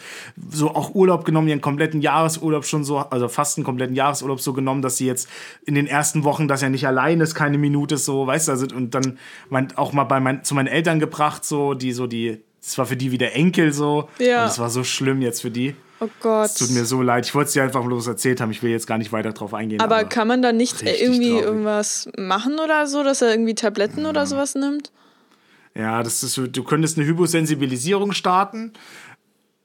so 0.51 0.75
auch 0.75 0.95
Urlaub 0.95 1.25
genommen, 1.25 1.49
ihren 1.49 1.61
kompletten 1.61 2.01
Jahresurlaub 2.01 2.65
schon 2.65 2.83
so, 2.85 2.99
also 2.99 3.29
fast 3.29 3.59
einen 3.59 3.65
kompletten 3.65 3.95
Jahresurlaub 3.95 4.41
so 4.41 4.53
genommen, 4.55 4.81
dass 4.83 4.97
sie 4.97 5.07
jetzt 5.07 5.29
in 5.67 5.75
den 5.75 5.87
ersten 5.87 6.25
Wochen, 6.25 6.49
dass 6.49 6.63
er 6.63 6.71
nicht 6.71 6.87
allein 6.87 7.21
ist, 7.21 7.35
keine 7.35 7.59
Minute 7.59 7.99
so, 7.99 8.27
weißt 8.27 8.49
du, 8.49 8.53
also 8.53 8.67
und 8.75 8.95
dann 8.95 9.19
mein, 9.51 9.77
auch 9.77 9.93
mal 9.93 10.05
bei 10.05 10.19
mein, 10.21 10.45
zu 10.45 10.55
meinen 10.55 10.67
Eltern 10.69 10.99
gebracht, 10.99 11.45
so, 11.45 11.75
die 11.75 11.93
so 11.93 12.07
die, 12.07 12.41
das 12.63 12.77
war 12.79 12.87
für 12.87 12.97
die 12.97 13.13
wie 13.13 13.19
der 13.19 13.37
Enkel 13.37 13.73
so. 13.73 14.09
Ja. 14.19 14.39
Und 14.43 14.45
das 14.49 14.59
war 14.59 14.71
so 14.71 14.83
schlimm 14.83 15.21
jetzt 15.23 15.43
für 15.43 15.51
die. 15.51 15.75
Oh 16.01 16.09
Gott. 16.21 16.47
Es 16.47 16.55
tut 16.55 16.71
mir 16.71 16.85
so 16.85 17.03
leid. 17.03 17.27
Ich 17.27 17.35
wollte 17.35 17.49
es 17.49 17.53
dir 17.55 17.63
einfach 17.65 17.85
bloß 17.85 18.07
erzählt 18.07 18.41
haben. 18.41 18.51
Ich 18.51 18.63
will 18.63 18.71
jetzt 18.71 18.87
gar 18.87 18.99
nicht 18.99 19.13
weiter 19.13 19.33
drauf 19.33 19.53
eingehen. 19.55 19.81
aber 19.81 20.05
kann 20.05 20.29
man 20.29 20.43
da 20.43 20.53
nicht 20.53 20.83
richtig 20.83 21.03
irgendwie 21.03 21.31
traurig. 21.31 21.45
irgendwas 21.45 22.09
machen 22.17 22.59
oder 22.63 22.87
so, 22.87 23.03
dass 23.03 23.21
er 23.23 23.31
irgendwie 23.31 23.55
Tabletten 23.55 24.07
oder 24.07 24.27
sowas 24.27 24.55
nimmt? 24.55 24.93
Ja, 25.75 26.03
das 26.03 26.23
ist, 26.23 26.37
du 26.37 26.63
könntest 26.65 26.99
eine 26.99 27.07
Hyposensibilisierung 27.07 28.13
starten. 28.13 28.73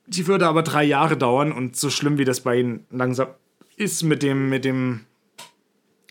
Die 0.07 0.27
würde 0.27 0.47
aber 0.47 0.63
drei 0.63 0.83
Jahre 0.83 1.17
dauern 1.17 1.51
und 1.51 1.75
so 1.75 1.89
schlimm 1.89 2.17
wie 2.17 2.25
das 2.25 2.41
bei 2.41 2.57
ihnen 2.59 2.85
langsam 2.91 3.27
ist 3.75 4.03
mit 4.03 4.21
dem, 4.21 4.49
mit 4.49 4.65
dem, 4.65 5.01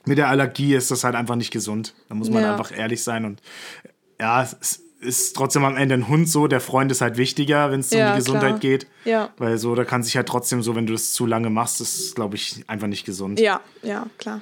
mit 0.04 0.18
der 0.18 0.28
Allergie 0.28 0.74
ist 0.74 0.90
das 0.90 1.04
halt 1.04 1.14
einfach 1.14 1.36
nicht 1.36 1.52
gesund. 1.52 1.94
Da 2.08 2.14
muss 2.14 2.30
man 2.30 2.42
Ja. 2.42 2.52
einfach 2.52 2.76
ehrlich 2.76 3.02
sein 3.04 3.24
und 3.24 3.40
ja, 4.20 4.42
es 4.60 4.81
ist 5.02 5.34
trotzdem 5.36 5.64
am 5.64 5.76
Ende 5.76 5.94
ein 5.94 6.08
Hund 6.08 6.28
so. 6.28 6.46
Der 6.46 6.60
Freund 6.60 6.90
ist 6.92 7.00
halt 7.00 7.16
wichtiger, 7.16 7.70
wenn 7.70 7.80
es 7.80 7.92
um 7.92 7.98
Ja, 7.98 8.12
die 8.12 8.18
Gesundheit 8.18 8.48
klar. 8.48 8.58
geht. 8.60 8.86
Ja. 9.04 9.30
Weil 9.36 9.58
so, 9.58 9.74
da 9.74 9.84
kann 9.84 10.02
sich 10.02 10.16
halt 10.16 10.28
trotzdem 10.28 10.62
so, 10.62 10.74
wenn 10.76 10.86
du 10.86 10.92
das 10.92 11.12
zu 11.12 11.26
lange 11.26 11.50
machst, 11.50 11.80
ist, 11.80 12.14
glaube 12.14 12.36
ich, 12.36 12.64
einfach 12.68 12.86
nicht 12.86 13.04
gesund. 13.04 13.40
Ja, 13.40 13.60
ja, 13.82 14.06
klar. 14.18 14.40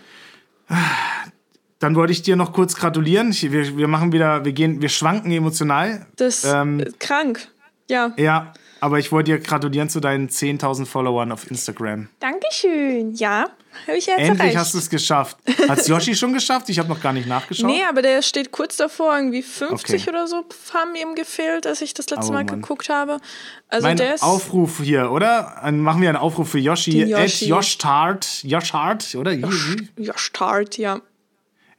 Dann 1.78 1.94
wollte 1.96 2.12
ich 2.12 2.22
dir 2.22 2.36
noch 2.36 2.52
kurz 2.52 2.76
gratulieren. 2.76 3.30
Ich, 3.30 3.50
wir, 3.50 3.76
wir 3.78 3.88
machen 3.88 4.12
wieder, 4.12 4.44
wir 4.44 4.52
gehen, 4.52 4.82
wir 4.82 4.90
schwanken 4.90 5.32
emotional. 5.32 6.06
Das 6.16 6.44
Ähm, 6.44 6.80
ist 6.80 7.00
krank. 7.00 7.48
Ja. 7.88 8.12
Ja, 8.18 8.52
aber 8.80 8.98
ich 8.98 9.10
wollte 9.12 9.32
dir 9.32 9.38
gratulieren 9.40 9.88
zu 9.88 10.00
deinen 10.00 10.28
10.000 10.28 10.84
Followern 10.86 11.32
auf 11.32 11.50
Instagram. 11.50 12.08
Dankeschön. 12.20 13.14
Ja, 13.14 13.46
habe 13.87 13.96
ich 13.96 14.06
jetzt 14.06 14.18
Endlich 14.18 14.38
erreicht. 14.40 14.56
hast 14.56 14.74
du 14.74 14.78
es 14.78 14.90
geschafft. 14.90 15.37
Hat's 15.68 15.87
Yoshi 15.88 16.14
schon 16.14 16.33
geschafft? 16.33 16.68
Ich 16.68 16.78
habe 16.78 16.88
noch 16.88 17.00
gar 17.00 17.12
nicht 17.12 17.26
nachgeschaut. 17.26 17.66
Nee, 17.66 17.83
aber 17.88 18.02
der 18.02 18.22
steht 18.22 18.52
kurz 18.52 18.76
davor, 18.76 19.16
irgendwie 19.16 19.42
50 19.42 20.02
Okay. 20.02 20.11
oder 20.11 20.26
so 20.26 20.44
haben 20.74 20.94
ihm 20.94 21.14
gefehlt, 21.14 21.66
als 21.66 21.80
ich 21.80 21.94
das 21.94 22.09
letzte 22.11 22.28
Oh, 22.30 22.33
Mal 22.33 22.44
Mann. 22.44 22.61
geguckt 22.61 22.88
habe. 22.88 23.18
Also 23.68 23.87
mein 23.87 23.96
der 23.96 24.14
ist. 24.14 24.22
Aufruf 24.22 24.80
hier, 24.83 25.11
oder? 25.11 25.59
Dann 25.62 25.80
machen 25.80 26.02
wir 26.02 26.09
einen 26.09 26.18
Aufruf 26.18 26.50
für 26.50 26.59
Yoshi. 26.59 26.90
Den 26.90 27.14
At 27.14 27.22
Yoshi. 27.22 27.46
Yoshtart. 27.48 28.42
Yoshtart, 28.44 29.14
oder? 29.14 29.33
Wie- 29.33 29.88
wie? 29.96 30.04
ja, 30.04 30.16
Start, 30.16 30.76
ja. 30.78 31.00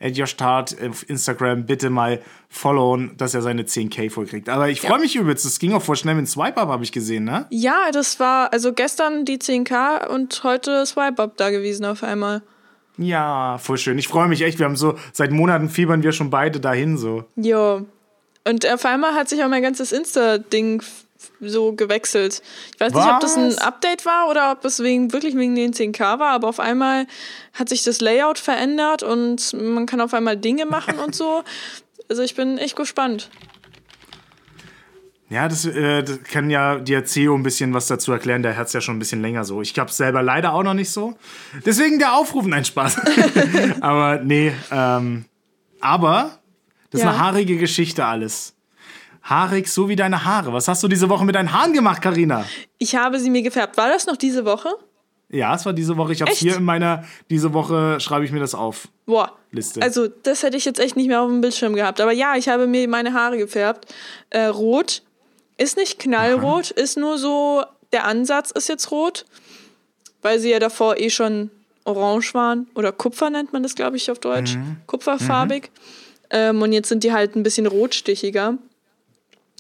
At 0.02 0.18
Yoshtart 0.18 0.76
auf 0.82 1.08
Instagram 1.10 1.66
bitte 1.66 1.90
mal 1.90 2.22
followen, 2.50 3.12
dass 3.18 3.34
er 3.34 3.42
seine 3.42 3.64
10k 3.64 4.10
vollkriegt. 4.10 4.50
Aber 4.50 4.70
ich 4.70 4.82
freue 4.82 5.00
mich 5.00 5.16
übelst. 5.16 5.46
Das 5.46 5.60
ging 5.60 5.74
auch 5.74 5.82
voll 5.82 5.96
schnell 5.96 6.16
mit 6.16 6.26
dem 6.26 6.28
Swipe-Up, 6.28 6.70
habe 6.70 6.84
ich 6.84 6.92
gesehen, 6.92 7.24
ne? 7.24 7.46
Ja, 7.50 7.92
das 7.92 8.20
war 8.20 8.52
also 8.52 8.74
gestern 8.74 9.26
die 9.26 9.38
10k 9.38 10.08
und 10.08 10.44
heute 10.44 10.86
Swipe 10.86 11.22
Up 11.22 11.38
da 11.38 11.50
gewesen 11.52 11.86
auf 11.86 12.04
einmal. 12.04 12.42
Ja, 12.98 13.58
voll 13.58 13.78
schön. 13.78 13.98
Ich 13.98 14.08
freue 14.08 14.28
mich 14.28 14.42
echt. 14.42 14.60
Wir 14.60 14.66
haben 14.66 14.76
so, 14.76 14.98
seit 15.14 15.32
Monaten 15.32 15.70
fiebern 15.70 16.04
wir 16.04 16.12
schon 16.12 16.30
beide 16.30 16.60
dahin 16.60 16.98
so. 16.98 17.26
Jo. 17.36 17.86
Und 18.48 18.68
auf 18.68 18.86
einmal 18.86 19.14
hat 19.14 19.30
sich 19.30 19.44
auch 19.44 19.50
mein 19.50 19.62
ganzes 19.62 19.92
Insta-Ding 19.92 20.82
so 21.40 21.74
gewechselt. 21.74 22.42
Ich 22.74 22.80
weiß 22.80 22.94
nicht, 22.94 23.06
ob 23.06 23.20
das 23.20 23.36
ein 23.38 23.48
Was? 23.48 23.58
Update 23.58 24.06
war 24.06 24.30
oder 24.30 24.52
ob 24.52 24.66
es 24.66 24.82
wegen, 24.82 25.14
wirklich 25.14 25.36
wegen 25.36 25.56
den 25.56 25.74
10k 25.74 26.20
war, 26.20 26.30
aber 26.32 26.48
auf 26.48 26.60
einmal 26.60 27.08
hat 27.54 27.70
sich 27.70 27.84
das 27.84 28.02
Layout 28.02 28.40
verändert 28.40 29.04
und 29.04 29.54
man 29.54 29.86
kann 29.86 30.02
auf 30.02 30.14
einmal 30.14 30.38
Dinge 30.38 30.66
machen 30.66 31.00
und 31.00 31.16
so. 31.16 31.44
Also 32.10 32.24
ich 32.24 32.36
bin 32.36 32.58
echt 32.58 32.76
gespannt. 32.76 33.30
Ja, 35.30 35.48
das, 35.48 35.64
äh, 35.66 36.04
das 36.04 36.22
kann 36.24 36.50
ja 36.50 36.78
dir 36.78 37.06
CEO 37.06 37.36
ein 37.36 37.44
bisschen 37.44 37.74
was 37.74 37.88
dazu 37.88 38.12
erklären. 38.12 38.44
Der 38.44 38.58
hat 38.58 38.68
es 38.68 38.74
ja 38.74 38.82
schon 38.82 38.98
ein 38.98 39.00
bisschen 39.00 39.22
länger 39.22 39.46
so. 39.46 39.62
Ich 39.62 39.80
hab's 39.80 39.96
selber 39.96 40.22
leider 40.22 40.52
auch 40.52 40.64
noch 40.64 40.74
nicht 40.74 40.92
so. 40.92 41.16
Deswegen 41.66 42.00
der 42.00 42.14
Aufruf, 42.16 42.46
nein, 42.46 42.66
Spaß. 42.66 43.00
aber 43.82 44.20
nee, 44.22 44.52
ähm, 44.72 45.24
aber 45.80 46.40
das 46.90 47.00
ist 47.00 47.06
Ja. 47.06 47.12
eine 47.12 47.20
haarige 47.20 47.56
Geschichte 47.56 48.04
alles. 48.04 48.56
Haarig, 49.24 49.68
so 49.68 49.90
wie 49.90 49.96
deine 49.96 50.26
Haare. 50.26 50.54
Was 50.54 50.68
hast 50.68 50.84
du 50.84 50.88
diese 50.88 51.10
Woche 51.10 51.26
mit 51.26 51.36
deinen 51.36 51.54
Haaren 51.54 51.74
gemacht, 51.74 52.02
Karina? 52.02 52.46
Ich 52.78 52.96
habe 52.96 53.20
sie 53.20 53.30
mir 53.30 53.42
gefärbt. 53.42 53.78
War 53.78 53.90
das 53.90 54.08
noch 54.08 54.18
diese 54.18 54.46
Woche? 54.46 54.70
Ja, 55.30 55.56
es 55.56 55.66
war 55.66 55.72
diese 55.72 55.96
Woche. 55.96 56.12
Ich 56.12 56.22
habe 56.22 56.32
hier 56.32 56.58
in 56.58 56.64
meiner, 56.66 57.06
diese 57.30 57.54
Woche 57.54 58.00
schreibe 58.02 58.26
ich 58.26 58.32
mir 58.32 58.42
das 58.42 58.54
auf. 58.54 58.90
Boah. 59.06 59.32
Liste. 59.52 59.82
Also, 59.82 60.08
das 60.08 60.44
hätte 60.44 60.58
ich 60.58 60.66
jetzt 60.66 60.80
echt 60.80 60.96
nicht 60.96 61.08
mehr 61.08 61.22
auf 61.22 61.30
dem 61.30 61.42
Bildschirm 61.42 61.74
gehabt. 61.74 62.02
Aber 62.02 62.12
ja, 62.12 62.36
ich 62.36 62.50
habe 62.50 62.68
mir 62.68 62.88
meine 62.88 63.14
Haare 63.14 63.38
gefärbt. 63.38 63.94
Äh, 64.30 64.46
rot. 64.46 65.04
Ist 65.58 65.78
nicht 65.78 66.00
knallrot, 66.00 66.72
ist 66.72 66.98
nur 66.98 67.18
so, 67.18 67.64
der 67.94 68.06
Ansatz 68.06 68.52
ist 68.52 68.68
jetzt 68.68 68.92
rot. 68.92 69.26
Weil 70.22 70.40
sie 70.40 70.50
ja 70.50 70.60
davor 70.60 70.98
eh 70.98 71.10
schon 71.10 71.50
orange 71.84 72.34
waren. 72.34 72.68
Oder 72.76 72.92
Kupfer 72.92 73.30
nennt 73.30 73.54
man 73.54 73.64
das, 73.64 73.76
glaube 73.76 73.98
ich, 73.98 74.12
auf 74.12 74.20
Deutsch. 74.20 74.58
Kupferfarbig. 74.88 75.72
Ähm, 76.30 76.62
und 76.62 76.74
jetzt 76.74 76.90
sind 76.90 77.04
die 77.04 77.14
halt 77.14 77.36
ein 77.36 77.44
bisschen 77.44 77.68
rotstichiger. 77.68 78.58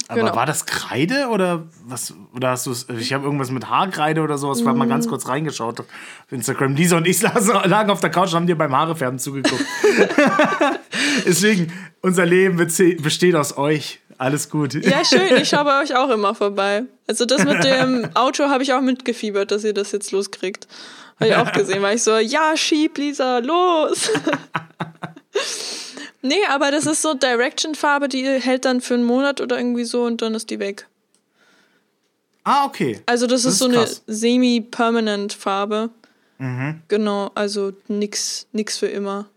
Aber 0.07 0.21
genau. 0.21 0.35
war 0.35 0.45
das 0.45 0.65
Kreide 0.65 1.27
oder 1.29 1.63
was? 1.85 2.13
Oder 2.35 2.49
hast 2.49 2.65
du 2.65 2.71
es? 2.71 2.87
Ich 2.99 3.13
habe 3.13 3.23
irgendwas 3.25 3.49
mit 3.51 3.69
Haarkreide 3.69 4.21
oder 4.21 4.37
sowas. 4.37 4.59
Ich 4.59 4.67
habe 4.67 4.77
mal 4.77 4.85
Mm. 4.85 4.89
ganz 4.89 5.07
kurz 5.07 5.27
reingeschaut 5.27 5.79
auf 5.79 5.85
Instagram. 6.31 6.75
Lisa 6.75 6.97
und 6.97 7.07
ich 7.07 7.21
lagen 7.65 7.89
auf 7.89 7.99
der 8.01 8.09
Couch 8.09 8.29
und 8.29 8.35
haben 8.35 8.47
dir 8.47 8.57
beim 8.57 8.75
Haarefärben 8.75 9.19
zugeguckt. 9.19 9.63
Deswegen, 11.25 11.71
unser 12.01 12.25
Leben 12.25 12.57
besteht 12.57 13.35
aus 13.35 13.57
euch. 13.57 13.99
Alles 14.17 14.49
gut. 14.49 14.73
Ja, 14.73 15.03
schön. 15.03 15.37
Ich 15.37 15.49
schaue 15.49 15.63
bei 15.65 15.81
euch 15.83 15.95
auch 15.95 16.09
immer 16.09 16.35
vorbei. 16.35 16.83
Also 17.07 17.25
das 17.25 17.43
mit 17.43 17.63
dem 17.63 18.09
Auto 18.13 18.49
habe 18.49 18.63
ich 18.63 18.73
auch 18.73 18.81
mitgefiebert, 18.81 19.51
dass 19.51 19.63
ihr 19.63 19.73
das 19.73 19.91
jetzt 19.93 20.11
loskriegt. 20.11 20.67
Habe 21.19 21.29
ich 21.29 21.35
auch 21.35 21.51
gesehen, 21.51 21.81
weil 21.81 21.95
ich 21.95 22.03
so, 22.03 22.17
ja, 22.17 22.55
schieb, 22.55 22.97
Lisa, 22.97 23.39
los. 23.39 24.09
Nee, 26.21 26.35
aber 26.49 26.71
das 26.71 26.85
ist 26.85 27.01
so 27.01 27.13
Direction-Farbe, 27.13 28.07
die 28.07 28.23
hält 28.25 28.65
dann 28.65 28.81
für 28.81 28.93
einen 28.95 29.03
Monat 29.05 29.41
oder 29.41 29.57
irgendwie 29.57 29.83
so 29.85 30.03
und 30.03 30.21
dann 30.21 30.33
ist 30.35 30.49
die 30.49 30.59
weg. 30.59 30.87
Ah, 32.43 32.65
okay. 32.65 32.99
Also 33.05 33.27
das, 33.27 33.43
Das 33.43 33.53
ist 33.53 33.61
ist 33.61 33.67
so 33.67 33.69
krass. 33.69 34.03
eine 34.07 34.15
semi-permanent 34.15 35.33
Farbe. 35.33 35.89
Genau, 36.87 37.29
also 37.35 37.71
nix, 37.87 38.47
nix 38.51 38.79
für 38.79 38.87
immer. 38.87 39.27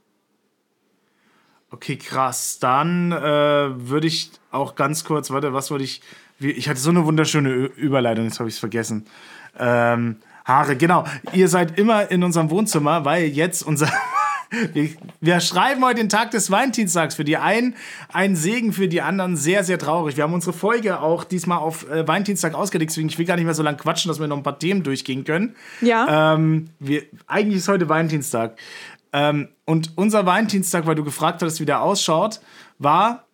Okay, 1.70 1.96
krass. 1.96 2.58
Dann 2.60 3.12
äh, 3.12 3.18
würde 3.20 4.06
ich 4.06 4.30
auch 4.50 4.74
ganz 4.74 5.04
kurz, 5.04 5.28
warte, 5.30 5.52
was 5.52 5.70
wollte 5.70 5.84
ich. 5.84 6.00
wie- 6.38 6.52
Ich 6.52 6.66
hatte 6.66 6.80
so 6.80 6.88
eine 6.88 7.04
wunderschöne 7.04 7.50
Ü- 7.50 7.72
Überleitung, 7.76 8.24
jetzt 8.24 8.38
habe 8.38 8.48
ich 8.48 8.54
es 8.54 8.58
vergessen. 8.58 9.04
Ähm, 9.58 10.16
Haare, 10.46 10.76
genau. 10.76 11.04
Ihr 11.34 11.48
seid 11.48 11.78
immer 11.78 12.10
in 12.10 12.22
unserem 12.24 12.48
Wohnzimmer, 12.48 13.04
weil 13.04 13.24
jetzt 13.24 13.62
unser. 13.66 13.92
Wir, 14.72 14.90
wir 15.20 15.40
schreiben 15.40 15.84
heute 15.84 15.96
den 15.96 16.08
Tag 16.08 16.30
des 16.30 16.50
Valentinstags. 16.50 17.14
Für 17.14 17.24
die 17.24 17.36
einen 17.36 17.74
ein 18.12 18.36
Segen, 18.36 18.72
für 18.72 18.88
die 18.88 19.00
anderen 19.00 19.36
sehr, 19.36 19.64
sehr 19.64 19.78
traurig. 19.78 20.16
Wir 20.16 20.24
haben 20.24 20.34
unsere 20.34 20.52
Folge 20.52 21.00
auch 21.00 21.24
diesmal 21.24 21.58
auf 21.58 21.88
äh, 21.90 22.06
Valentinstag 22.06 22.54
ausgelegt, 22.54 22.90
deswegen 22.90 23.08
ich 23.08 23.18
will 23.18 23.26
gar 23.26 23.36
nicht 23.36 23.44
mehr 23.44 23.54
so 23.54 23.62
lange 23.62 23.76
quatschen, 23.78 24.08
dass 24.08 24.20
wir 24.20 24.26
noch 24.26 24.36
ein 24.36 24.42
paar 24.42 24.58
Themen 24.58 24.82
durchgehen 24.82 25.24
können. 25.24 25.54
Ja. 25.80 26.34
Ähm, 26.34 26.70
wir, 26.78 27.02
eigentlich 27.26 27.58
ist 27.58 27.68
heute 27.68 27.88
Valentinstag. 27.88 28.58
Ähm, 29.12 29.48
und 29.64 29.92
unser 29.96 30.26
Valentinstag, 30.26 30.86
weil 30.86 30.94
du 30.94 31.04
gefragt 31.04 31.40
hattest, 31.42 31.60
wie 31.60 31.66
der 31.66 31.80
ausschaut, 31.82 32.40
war, 32.78 33.24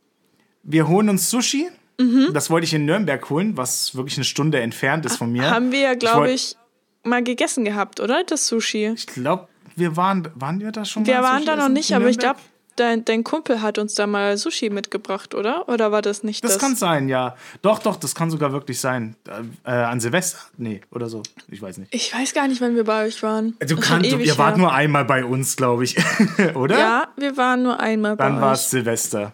wir 0.63 0.89
holen 0.89 1.09
uns 1.09 1.31
Sushi. 1.31 1.69
Mhm. 1.99 2.29
Das 2.33 2.51
wollte 2.51 2.65
ich 2.65 2.75
in 2.75 2.85
Nürnberg 2.85 3.29
holen, 3.31 3.57
was 3.57 3.95
wirklich 3.95 4.17
eine 4.17 4.25
Stunde 4.25 4.61
entfernt 4.61 5.07
ist 5.07 5.17
von 5.17 5.33
mir. 5.33 5.51
Haben 5.51 5.73
wir 5.73 5.81
ja, 5.81 5.95
glaube 5.95 6.21
wollt- 6.21 6.31
ich, 6.35 6.57
mal 7.03 7.23
gegessen 7.23 7.65
gehabt, 7.65 8.01
oder? 8.01 8.25
Das 8.25 8.47
Sushi. 8.47 8.93
Ich 8.95 9.07
glaube, 9.07 9.49
wir 9.81 9.97
waren, 9.97 10.29
waren 10.37 10.61
wir 10.61 10.71
da 10.71 10.85
schon 10.85 11.05
Wir 11.07 11.17
mal 11.17 11.23
waren 11.25 11.35
Sushi 11.39 11.47
da 11.47 11.57
noch 11.57 11.69
nicht, 11.69 11.93
aber 11.93 12.09
ich 12.09 12.19
glaube, 12.19 12.39
dein, 12.77 13.05
dein 13.05 13.25
Kumpel 13.25 13.61
hat 13.63 13.79
uns 13.79 13.95
da 13.95 14.07
mal 14.07 14.37
Sushi 14.39 14.71
mitgebracht, 14.71 15.35
oder? 15.35 15.69
Oder 15.69 15.91
war 15.93 16.03
das 16.03 16.23
nicht 16.23 16.45
Das 16.45 16.53
das? 16.53 16.61
kann 16.63 16.77
sein, 16.77 17.09
ja. 17.09 17.35
Doch, 17.63 17.81
doch, 17.81 17.97
das 17.97 18.15
kann 18.15 18.31
sogar 18.31 18.53
wirklich 18.53 18.79
sein. 18.81 19.17
Äh, 19.65 19.71
an 19.71 19.99
Silvester? 20.01 20.39
Nee, 20.57 20.81
oder 20.93 21.09
so. 21.09 21.23
Ich 21.49 21.61
weiß 21.61 21.79
nicht. 21.79 21.95
ich 21.95 22.15
weiß 22.15 22.33
gar 22.33 22.47
nicht, 22.49 22.61
wann 22.61 22.77
wir 22.77 22.85
bei 22.85 23.07
euch 23.07 23.23
waren. 23.23 23.57
Du 23.67 23.77
kannst, 23.77 24.09
ihr 24.11 24.39
wart 24.39 24.57
nur 24.57 24.73
einmal 24.73 25.05
bei 25.05 25.25
uns, 25.25 25.57
glaube 25.57 25.85
ich. 25.85 25.97
oder? 26.55 26.79
Ja, 26.79 27.09
wir 27.17 27.37
waren 27.37 27.63
nur 27.63 27.81
einmal 27.81 28.17
Dann 28.17 28.37
bei 28.37 28.41
war 28.43 28.53
euch. 28.53 28.61
es 28.61 28.71
Silvester. 28.71 29.33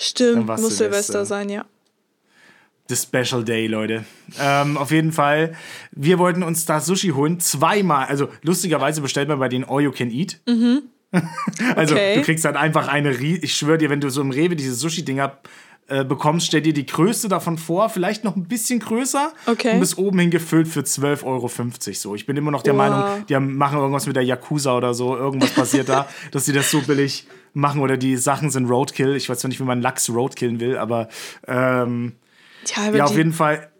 Stimmt, 0.00 0.48
dann 0.48 0.60
muss 0.60 0.76
Silvester. 0.78 1.24
Silvester 1.24 1.26
sein, 1.26 1.48
ja. 1.50 1.64
The 2.88 2.96
Special 2.96 3.44
Day, 3.44 3.66
Leute. 3.66 4.04
Ähm, 4.40 4.76
auf 4.76 4.90
jeden 4.90 5.12
Fall, 5.12 5.52
wir 5.92 6.18
wollten 6.18 6.42
uns 6.42 6.64
da 6.66 6.80
Sushi 6.80 7.08
holen. 7.10 7.38
Zweimal. 7.40 8.06
Also, 8.06 8.28
lustigerweise 8.42 9.00
bestellt 9.02 9.28
man 9.28 9.38
bei 9.38 9.48
denen 9.48 9.64
All 9.64 9.82
You 9.82 9.90
Can 9.92 10.10
Eat. 10.10 10.40
also, 11.76 11.94
Okay. 11.94 12.14
du 12.16 12.22
kriegst 12.22 12.44
dann 12.44 12.56
einfach 12.56 12.88
eine. 12.88 13.12
Ich 13.12 13.54
schwöre 13.54 13.78
dir, 13.78 13.90
wenn 13.90 14.00
du 14.00 14.10
so 14.10 14.20
im 14.20 14.30
Rewe 14.30 14.56
diese 14.56 14.74
Sushi-Dinger 14.74 15.38
äh, 15.88 16.04
bekommst, 16.04 16.46
stell 16.46 16.60
dir 16.60 16.72
die 16.74 16.84
größte 16.86 17.28
davon 17.28 17.56
vor. 17.58 17.88
Vielleicht 17.88 18.24
noch 18.24 18.36
ein 18.36 18.44
bisschen 18.44 18.78
größer. 18.80 19.32
Okay. 19.46 19.72
Und 19.74 19.80
bis 19.80 19.96
oben 19.96 20.18
hin 20.18 20.30
gefüllt 20.30 20.68
für 20.68 20.80
12,50 20.80 21.24
Euro. 21.24 21.48
So. 21.94 22.14
Ich 22.14 22.26
bin 22.26 22.36
immer 22.36 22.50
noch 22.50 22.62
der 22.62 22.74
Wow. 22.74 22.78
Meinung, 22.78 23.26
die 23.26 23.34
haben- 23.34 23.56
machen 23.56 23.78
irgendwas 23.78 24.06
mit 24.06 24.14
der 24.16 24.22
Yakuza 24.24 24.76
oder 24.76 24.92
so. 24.94 25.16
Irgendwas 25.16 25.50
passiert 25.54 25.88
da, 25.88 26.08
dass 26.30 26.44
sie 26.44 26.52
das 26.52 26.70
so 26.70 26.80
billig 26.82 27.26
machen. 27.54 27.80
Oder 27.80 27.96
die 27.96 28.16
Sachen 28.16 28.50
sind 28.50 28.66
Roadkill. 28.66 29.14
Ich 29.16 29.28
weiß 29.30 29.38
zwar 29.40 29.48
nicht, 29.48 29.60
wie 29.60 29.64
man 29.64 29.80
Lachs 29.82 30.08
Roadkillen 30.10 30.60
will, 30.60 30.76
aber. 30.78 31.08
Ähm, 31.46 32.12
Ja, 32.76 32.90
ja, 32.90 33.04
auf 33.04 33.16
jeden 33.16 33.32
Fall 33.32 33.70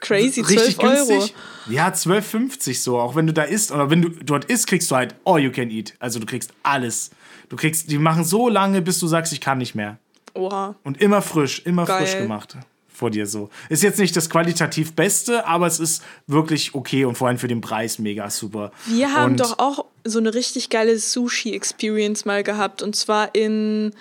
crazy 0.00 0.40
richtig 0.40 0.76
12 0.76 0.78
Euro. 0.78 1.06
günstig. 1.06 1.34
Ja, 1.68 1.88
12,50 1.88 2.82
so. 2.82 2.98
Auch 2.98 3.16
wenn 3.16 3.26
du 3.26 3.32
da 3.32 3.42
isst 3.42 3.72
oder 3.72 3.90
wenn 3.90 4.02
du 4.02 4.08
dort 4.10 4.44
isst, 4.46 4.66
kriegst 4.66 4.90
du 4.90 4.96
halt 4.96 5.14
all 5.24 5.40
you 5.40 5.50
can 5.50 5.70
eat. 5.70 5.94
Also 5.98 6.18
du 6.18 6.26
kriegst 6.26 6.52
alles. 6.62 7.10
Du 7.48 7.56
kriegst, 7.56 7.90
die 7.90 7.98
machen 7.98 8.24
so 8.24 8.48
lange, 8.48 8.82
bis 8.82 8.98
du 8.98 9.06
sagst, 9.06 9.32
ich 9.32 9.40
kann 9.40 9.58
nicht 9.58 9.74
mehr. 9.74 9.98
Oha. 10.34 10.74
Und 10.82 11.00
immer 11.00 11.22
frisch, 11.22 11.62
immer 11.64 11.84
Geil. 11.84 12.06
frisch 12.06 12.18
gemacht 12.18 12.56
vor 12.94 13.10
dir 13.10 13.26
so. 13.26 13.50
Ist 13.68 13.82
jetzt 13.82 13.98
nicht 13.98 14.16
das 14.16 14.30
qualitativ 14.30 14.94
Beste, 14.94 15.46
aber 15.46 15.66
es 15.66 15.80
ist 15.80 16.02
wirklich 16.26 16.74
okay 16.74 17.04
und 17.04 17.16
vor 17.16 17.28
allem 17.28 17.38
für 17.38 17.48
den 17.48 17.60
Preis 17.60 17.98
mega 17.98 18.30
super. 18.30 18.70
Wir 18.86 19.12
haben 19.12 19.32
und, 19.32 19.40
doch 19.40 19.58
auch 19.58 19.86
so 20.04 20.20
eine 20.20 20.32
richtig 20.32 20.70
geile 20.70 20.96
Sushi-Experience 20.98 22.24
mal 22.24 22.44
gehabt. 22.44 22.82
Und 22.82 22.94
zwar 22.94 23.34
in, 23.34 23.92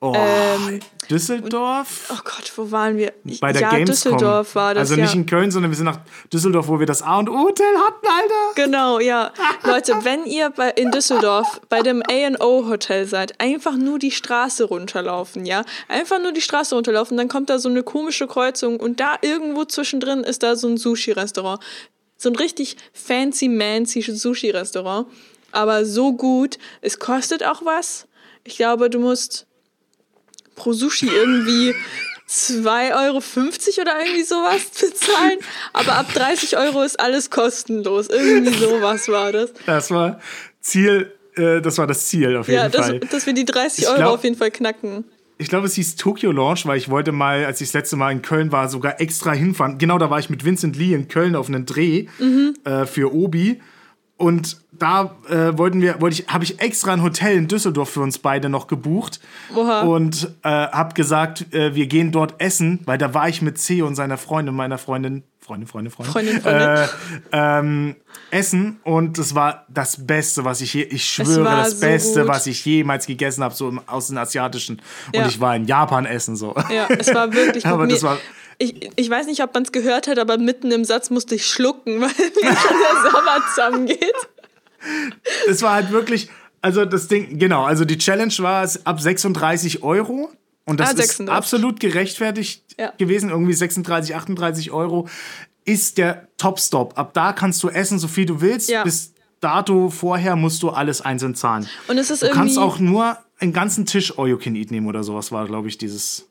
oh, 0.00 0.14
ähm, 0.16 0.80
Düsseldorf. 1.10 2.10
oh 2.12 2.20
Gott, 2.24 2.52
wo 2.56 2.70
waren 2.70 2.96
wir? 2.96 3.12
bei 3.40 3.52
der 3.52 3.62
ja, 3.62 3.70
Gamescom. 3.70 4.12
Düsseldorf 4.12 4.54
war 4.54 4.74
das, 4.74 4.90
Also 4.90 5.00
nicht 5.00 5.14
ja. 5.14 5.20
in 5.20 5.26
Köln, 5.26 5.50
sondern 5.50 5.70
wir 5.70 5.76
sind 5.76 5.86
nach 5.86 5.98
Düsseldorf, 6.32 6.68
wo 6.68 6.78
wir 6.78 6.86
das 6.86 7.02
A 7.02 7.18
und 7.18 7.28
O 7.28 7.38
Hotel 7.38 7.74
hatten, 7.76 8.06
Alter. 8.06 8.54
Genau, 8.54 9.00
ja. 9.00 9.32
Leute, 9.64 10.04
wenn 10.04 10.24
ihr 10.24 10.50
bei, 10.50 10.70
in 10.70 10.90
Düsseldorf 10.90 11.60
bei 11.68 11.82
dem 11.82 12.02
A&O 12.08 12.68
Hotel 12.68 13.06
seid, 13.06 13.40
einfach 13.40 13.76
nur 13.76 13.98
die 13.98 14.10
Straße 14.10 14.64
runterlaufen, 14.64 15.46
ja? 15.46 15.64
Einfach 15.88 16.20
nur 16.20 16.32
die 16.32 16.40
Straße 16.42 16.74
runterlaufen, 16.74 17.16
dann 17.16 17.28
kommt 17.28 17.50
da 17.50 17.58
so 17.58 17.68
eine 17.68 17.82
komische 17.82 18.26
Kreuzung 18.26 18.78
und 18.78 19.00
da 19.00 19.16
irgendwo 19.22 19.64
zwischendrin 19.64 20.20
ist 20.20 20.42
da 20.42 20.56
so 20.56 20.68
ein 20.68 20.76
Sushi-Restaurant. 20.76 21.60
So 22.16 22.28
ein 22.28 22.36
richtig 22.36 22.76
fancy-mancy 22.92 24.02
Sushi-Restaurant. 24.02 25.08
Aber 25.52 25.84
so 25.84 26.12
gut. 26.12 26.58
Es 26.80 26.98
kostet 26.98 27.44
auch 27.44 27.64
was. 27.64 28.06
Ich 28.44 28.56
glaube, 28.56 28.90
du 28.90 29.00
musst 29.00 29.46
pro 30.60 30.72
Sushi 30.72 31.08
irgendwie 31.08 31.74
2,50 32.28 32.96
Euro 32.96 33.18
oder 33.82 34.00
irgendwie 34.04 34.22
sowas 34.22 34.62
bezahlen. 34.80 35.38
Aber 35.72 35.96
ab 35.96 36.12
30 36.14 36.56
Euro 36.56 36.82
ist 36.82 36.98
alles 37.00 37.30
kostenlos. 37.30 38.08
Irgendwie 38.08 38.52
sowas 38.54 39.08
war 39.08 39.32
das. 39.32 39.52
Das 39.66 39.90
war 39.90 40.20
Ziel, 40.60 41.12
äh, 41.36 41.60
das 41.60 41.78
war 41.78 41.86
das 41.86 42.06
Ziel 42.06 42.36
auf 42.36 42.48
jeden 42.48 42.60
Ja, 42.60 42.68
dass, 42.68 42.86
Fall. 42.86 43.00
dass 43.00 43.26
wir 43.26 43.32
die 43.32 43.44
30 43.44 43.84
Ich 43.84 43.88
Euro 43.88 43.96
glaub- 43.98 44.14
auf 44.14 44.24
jeden 44.24 44.36
Fall 44.36 44.50
knacken. 44.50 45.04
Ich 45.38 45.48
glaube, 45.48 45.66
es 45.66 45.74
hieß 45.74 45.96
Tokyo 45.96 46.32
Launch, 46.32 46.66
weil 46.66 46.76
ich 46.76 46.90
wollte 46.90 47.12
mal, 47.12 47.46
als 47.46 47.62
ich 47.62 47.68
das 47.68 47.74
letzte 47.74 47.96
Mal 47.96 48.12
in 48.12 48.20
Köln 48.20 48.52
war, 48.52 48.68
sogar 48.68 49.00
extra 49.00 49.32
hinfahren. 49.32 49.78
Genau, 49.78 49.96
da 49.96 50.10
war 50.10 50.18
ich 50.18 50.28
mit 50.28 50.44
Vincent 50.44 50.76
Lee 50.76 50.92
in 50.92 51.08
Köln 51.08 51.34
auf 51.34 51.48
einen 51.48 51.64
Dreh 51.64 52.06
Mhm. 52.18 52.54
äh, 52.64 52.84
für 52.84 53.14
Obi. 53.14 53.60
Und 54.20 54.58
da 54.72 55.16
äh, 55.30 55.56
wollten 55.56 55.80
wir, 55.80 56.00
wollte 56.02 56.20
ich, 56.20 56.28
habe 56.28 56.44
ich 56.44 56.60
extra 56.60 56.92
ein 56.92 57.02
Hotel 57.02 57.36
in 57.38 57.48
Düsseldorf 57.48 57.88
für 57.88 58.00
uns 58.00 58.18
beide 58.18 58.50
noch 58.50 58.66
gebucht. 58.66 59.18
Oha. 59.54 59.80
Und 59.80 60.34
äh, 60.42 60.48
habe 60.48 60.92
gesagt, 60.94 61.54
äh, 61.54 61.74
wir 61.74 61.86
gehen 61.86 62.12
dort 62.12 62.34
essen, 62.38 62.80
weil 62.84 62.98
da 62.98 63.14
war 63.14 63.30
ich 63.30 63.40
mit 63.40 63.56
C 63.58 63.80
und 63.80 63.94
seiner 63.94 64.18
Freundin, 64.18 64.54
meiner 64.54 64.76
Freundin, 64.76 65.22
Freundin, 65.38 65.66
Freundin, 65.66 65.90
Freundin, 65.90 66.12
Freundin, 66.12 66.40
Freundin. 66.42 66.66
Äh, 66.76 66.86
ähm, 67.32 67.96
essen. 68.30 68.78
Und 68.84 69.16
das 69.16 69.34
war 69.34 69.64
das 69.68 70.06
Beste, 70.06 70.44
was 70.44 70.60
ich 70.60 70.74
je, 70.74 70.82
ich 70.82 71.04
schwöre, 71.04 71.44
das 71.44 71.70
so 71.72 71.80
Beste, 71.80 72.20
gut. 72.20 72.28
was 72.28 72.46
ich 72.46 72.62
jemals 72.66 73.06
gegessen 73.06 73.42
habe, 73.42 73.54
so 73.54 73.70
im, 73.70 73.80
aus 73.86 74.08
den 74.08 74.18
asiatischen. 74.18 74.76
Und 75.06 75.14
Ja. 75.14 75.26
ich 75.26 75.40
war 75.40 75.56
in 75.56 75.64
Japan 75.64 76.04
essen 76.04 76.36
so. 76.36 76.54
Ja, 76.70 76.86
es 76.90 77.12
war 77.14 77.32
wirklich. 77.32 77.64
Aber 77.66 77.86
Mir- 77.86 77.94
das 77.94 78.02
war- 78.02 78.18
ich, 78.60 78.90
ich 78.94 79.10
weiß 79.10 79.26
nicht, 79.26 79.42
ob 79.42 79.52
man 79.54 79.64
es 79.64 79.72
gehört 79.72 80.06
hat, 80.06 80.18
aber 80.18 80.38
mitten 80.38 80.70
im 80.70 80.84
Satz 80.84 81.10
musste 81.10 81.34
ich 81.34 81.46
schlucken, 81.46 82.00
weil 82.00 82.08
mir 82.08 82.56
schon 82.56 82.76
der 82.78 83.10
Sommer 83.10 83.42
zusammengeht. 83.48 84.14
Es 85.48 85.62
war 85.62 85.74
halt 85.74 85.90
wirklich, 85.90 86.28
also 86.62 86.84
das 86.84 87.08
Ding, 87.08 87.38
genau, 87.38 87.64
also 87.64 87.84
die 87.84 87.98
Challenge 87.98 88.32
war 88.38 88.62
es 88.64 88.86
ab 88.86 89.00
36 89.00 89.82
Euro. 89.82 90.30
Und 90.66 90.78
das 90.78 90.90
Ah, 90.90 90.92
ist 90.92 90.98
36. 90.98 91.34
absolut 91.34 91.80
gerechtfertigt 91.80 92.62
Ja. 92.78 92.92
gewesen. 92.96 93.30
Irgendwie 93.30 93.54
36, 93.54 94.14
38 94.14 94.70
Euro 94.70 95.08
ist 95.64 95.98
der 95.98 96.28
Top-Stop. 96.38 96.96
Ab 96.98 97.12
da 97.14 97.32
kannst 97.32 97.62
du 97.62 97.68
essen, 97.70 97.98
so 97.98 98.06
viel 98.08 98.26
du 98.26 98.40
willst. 98.40 98.68
Ja. 98.68 98.84
Bis 98.84 99.12
dato 99.40 99.90
vorher 99.90 100.36
musst 100.36 100.62
du 100.62 100.68
alles 100.70 101.00
einzeln 101.00 101.34
zahlen. 101.34 101.66
Und 101.88 101.98
es 101.98 102.10
ist 102.10 102.22
Du 102.22 102.28
kannst 102.30 102.58
auch 102.58 102.78
nur 102.78 103.16
einen 103.38 103.52
ganzen 103.52 103.84
Tisch 103.86 104.16
All 104.18 104.28
You 104.28 104.36
Can 104.36 104.54
Eat 104.54 104.70
nehmen 104.70 104.86
oder 104.86 105.02
sowas 105.02 105.32
war, 105.32 105.46
glaube 105.46 105.66
ich, 105.68 105.76
dieses. 105.78 106.26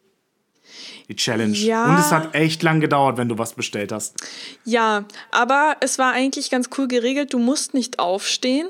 Die 1.10 1.15
Challenge. 1.15 1.54
Ja. 1.58 1.86
Und 1.86 2.00
es 2.00 2.12
hat 2.12 2.34
echt 2.36 2.63
lang 2.63 2.80
gedauert, 2.80 3.17
wenn 3.17 3.28
du 3.28 3.38
was 3.38 3.54
bestellt 3.54 3.91
hast. 3.91 4.15
Ja, 4.63 5.06
aber 5.32 5.76
es 5.82 5.98
war 6.00 6.13
eigentlich 6.13 6.50
ganz 6.50 6.69
cool 6.78 6.88
geregelt. 6.88 7.34
Du 7.34 7.39
musst 7.39 7.74
nicht 7.74 8.00
aufstehen. 8.00 8.67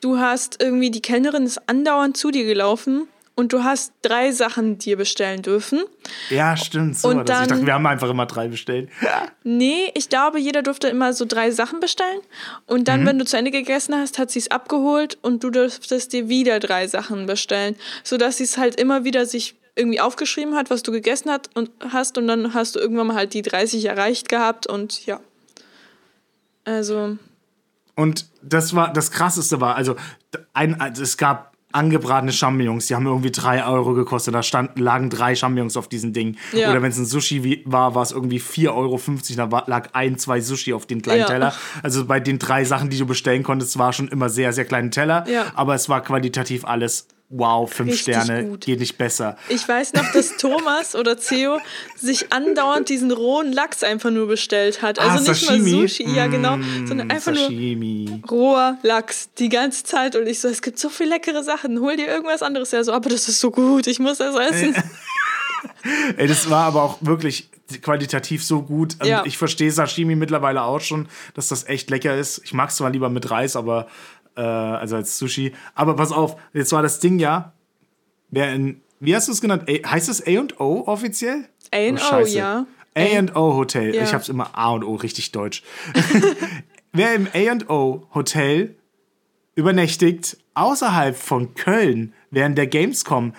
Du 0.00 0.18
hast 0.18 0.62
irgendwie, 0.62 0.90
die 0.90 1.02
Kellnerin 1.02 1.44
ist 1.44 1.60
andauernd 1.68 2.16
zu 2.16 2.30
dir 2.30 2.44
gelaufen 2.44 3.06
und 3.36 3.52
du 3.52 3.62
hast 3.64 3.92
drei 4.02 4.32
Sachen 4.32 4.78
dir 4.78 4.96
bestellen 4.96 5.42
dürfen. 5.42 5.80
Ja, 6.30 6.56
stimmt. 6.56 6.98
So 6.98 7.08
Und 7.08 7.28
das. 7.28 7.42
Ich 7.42 7.46
dann- 7.46 7.48
dachte, 7.48 7.66
wir 7.66 7.74
haben 7.74 7.86
einfach 7.86 8.10
immer 8.10 8.26
drei 8.26 8.48
bestellt. 8.48 8.88
Nee, 9.42 9.90
ich 9.94 10.08
glaube, 10.10 10.38
jeder 10.38 10.62
durfte 10.62 10.88
immer 10.88 11.12
so 11.14 11.24
drei 11.24 11.50
Sachen 11.50 11.80
bestellen. 11.80 12.20
Und 12.66 12.80
Mhm. 12.80 12.84
dann, 12.84 13.06
wenn 13.06 13.18
du 13.18 13.24
zu 13.24 13.36
Ende 13.38 13.50
gegessen 13.50 13.94
hast, 13.94 14.18
hat 14.18 14.30
sie 14.30 14.38
es 14.38 14.50
abgeholt 14.50 15.16
und 15.22 15.42
du 15.42 15.50
durftest 15.50 16.12
dir 16.12 16.28
wieder 16.28 16.60
drei 16.60 16.86
Sachen 16.86 17.24
bestellen. 17.26 17.74
Sodass 18.04 18.36
sie 18.36 18.44
es 18.44 18.58
halt 18.58 18.78
immer 18.78 19.04
wieder 19.04 19.24
sich 19.24 19.54
irgendwie 19.80 20.00
aufgeschrieben 20.00 20.54
hat, 20.54 20.70
was 20.70 20.82
du 20.82 20.92
gegessen 20.92 21.30
hat 21.30 21.50
und 21.54 21.70
hast. 21.92 22.18
Und 22.18 22.28
dann 22.28 22.54
hast 22.54 22.76
du 22.76 22.78
irgendwann 22.78 23.08
mal 23.08 23.16
halt 23.16 23.34
die 23.34 23.42
30 23.42 23.84
erreicht 23.86 24.28
gehabt 24.28 24.66
und 24.66 25.06
ja. 25.06 25.20
Also, 26.64 27.16
Und 27.96 28.26
das 28.42 28.74
war 28.74 28.92
das 28.92 29.10
krasseste 29.10 29.60
war, 29.60 29.74
also 29.76 29.96
ein, 30.52 30.80
also 30.80 31.02
es 31.02 31.16
gab 31.16 31.50
angebratene 31.72 32.32
Champignons, 32.32 32.88
die 32.88 32.94
haben 32.94 33.06
irgendwie 33.06 33.30
drei 33.30 33.64
Euro 33.64 33.94
gekostet. 33.94 34.34
Da 34.34 34.42
standen, 34.42 34.80
lagen 34.80 35.08
drei 35.08 35.34
Champignons 35.34 35.76
auf 35.76 35.88
diesem 35.88 36.12
Ding. 36.12 36.36
Ja. 36.52 36.70
Oder 36.70 36.82
wenn 36.82 36.90
es 36.90 36.98
ein 36.98 37.06
Sushi 37.06 37.62
war, 37.64 37.94
war 37.94 38.02
es 38.02 38.10
irgendwie 38.12 38.40
4,50 38.40 38.70
Euro. 38.74 39.00
Da 39.36 39.52
war, 39.52 39.64
lag 39.68 39.90
ein, 39.92 40.18
zwei 40.18 40.40
Sushi 40.40 40.72
auf 40.72 40.86
den 40.86 41.00
kleinen 41.02 41.20
Ja. 41.20 41.26
Teller. 41.26 41.54
Also 41.82 42.04
bei 42.06 42.18
den 42.20 42.38
drei 42.38 42.64
Sachen, 42.64 42.90
die 42.90 42.98
du 42.98 43.06
bestellen 43.06 43.42
konntest, 43.42 43.78
war 43.78 43.92
schon 43.92 44.08
immer 44.08 44.28
sehr, 44.28 44.52
sehr 44.52 44.64
kleine 44.64 44.90
Teller. 44.90 45.26
Ja. 45.28 45.46
Aber 45.54 45.74
es 45.74 45.88
war 45.88 46.02
qualitativ 46.02 46.64
alles 46.64 47.06
wow, 47.32 47.72
fünf 47.72 47.92
Richtig 47.92 48.14
Sterne, 48.16 48.44
gut. 48.44 48.64
geht 48.66 48.80
nicht 48.80 48.98
besser. 48.98 49.36
ich 49.48 49.66
weiß 49.66 49.92
noch, 49.94 50.10
dass 50.12 50.36
Thomas 50.38 50.96
oder 50.96 51.16
Theo 51.16 51.58
sich 51.96 52.32
andauernd 52.32 52.88
diesen 52.88 53.12
rohen 53.12 53.52
Lachs 53.52 53.82
einfach 53.84 54.10
nur 54.10 54.26
bestellt 54.26 54.82
hat. 54.82 54.98
Also 54.98 55.10
Ah, 55.10 55.20
nicht 55.30 55.44
Sashimi? 55.46 55.70
mal 55.72 55.80
Sushi, 55.88 56.10
ja 56.14 56.26
genau, 56.26 56.56
Mm, 56.56 56.86
sondern 56.88 57.10
einfach 57.10 57.32
nur 57.32 57.44
Sashimi. 57.44 58.22
roher 58.30 58.78
Lachs 58.82 59.30
die 59.38 59.48
ganze 59.48 59.84
Zeit 59.84 60.16
und 60.16 60.26
ich 60.26 60.40
so, 60.40 60.48
es 60.48 60.60
gibt 60.60 60.78
so 60.78 60.88
viele 60.88 61.10
leckere 61.10 61.44
Sachen, 61.44 61.80
hol 61.80 61.96
dir 61.96 62.08
irgendwas 62.08 62.42
anderes. 62.42 62.72
Ja, 62.72 62.82
so, 62.82 62.92
aber 62.92 63.08
das 63.10 63.28
ist 63.28 63.38
so 63.40 63.50
gut, 63.50 63.86
ich 63.86 64.00
muss 64.00 64.18
das 64.18 64.34
essen. 64.36 64.74
Ey, 66.16 66.26
das 66.26 66.50
war 66.50 66.64
aber 66.66 66.82
auch 66.82 66.98
wirklich 67.00 67.48
qualitativ 67.82 68.44
so 68.44 68.62
gut. 68.62 68.96
Ja. 69.04 69.24
Ich 69.24 69.38
verstehe 69.38 69.70
Sashimi 69.70 70.16
mittlerweile 70.16 70.62
auch 70.62 70.80
schon, 70.80 71.08
dass 71.34 71.48
das 71.48 71.66
echt 71.68 71.90
lecker 71.90 72.16
ist. 72.16 72.40
Ich 72.44 72.52
mag 72.52 72.70
es 72.70 72.76
zwar 72.76 72.90
lieber 72.90 73.08
mit 73.08 73.30
Reis, 73.30 73.56
aber 73.56 73.86
äh, 74.36 74.40
also 74.40 74.96
als 74.96 75.18
Sushi. 75.18 75.52
Aber 75.74 75.96
pass 75.96 76.12
auf, 76.12 76.36
jetzt 76.52 76.72
war 76.72 76.82
das 76.82 77.00
Ding 77.00 77.18
ja, 77.18 77.52
wer 78.30 78.52
in, 78.54 78.80
wie 79.00 79.14
hast 79.14 79.28
du 79.28 79.32
es 79.32 79.40
genannt? 79.40 79.64
A, 79.68 79.90
heißt 79.90 80.08
es 80.08 80.26
A&O 80.26 80.84
offiziell? 80.86 81.44
A&O, 81.72 81.96
Oh, 82.22 82.26
ja. 82.26 82.66
A&O 82.96 83.54
Hotel. 83.56 83.94
Ja. 83.94 84.02
Ich 84.02 84.12
hab's 84.14 84.28
immer 84.28 84.50
A 84.58 84.70
und 84.72 84.84
O 84.84 84.94
richtig 84.96 85.32
deutsch. 85.32 85.62
wer 86.92 87.14
im 87.14 87.28
A&O 87.32 88.06
Hotel 88.14 88.74
übernächtigt 89.54 90.36
außerhalb 90.54 91.16
von 91.16 91.54
Köln 91.54 92.12
während 92.30 92.58
der 92.58 92.66
Gamescom, 92.66 93.34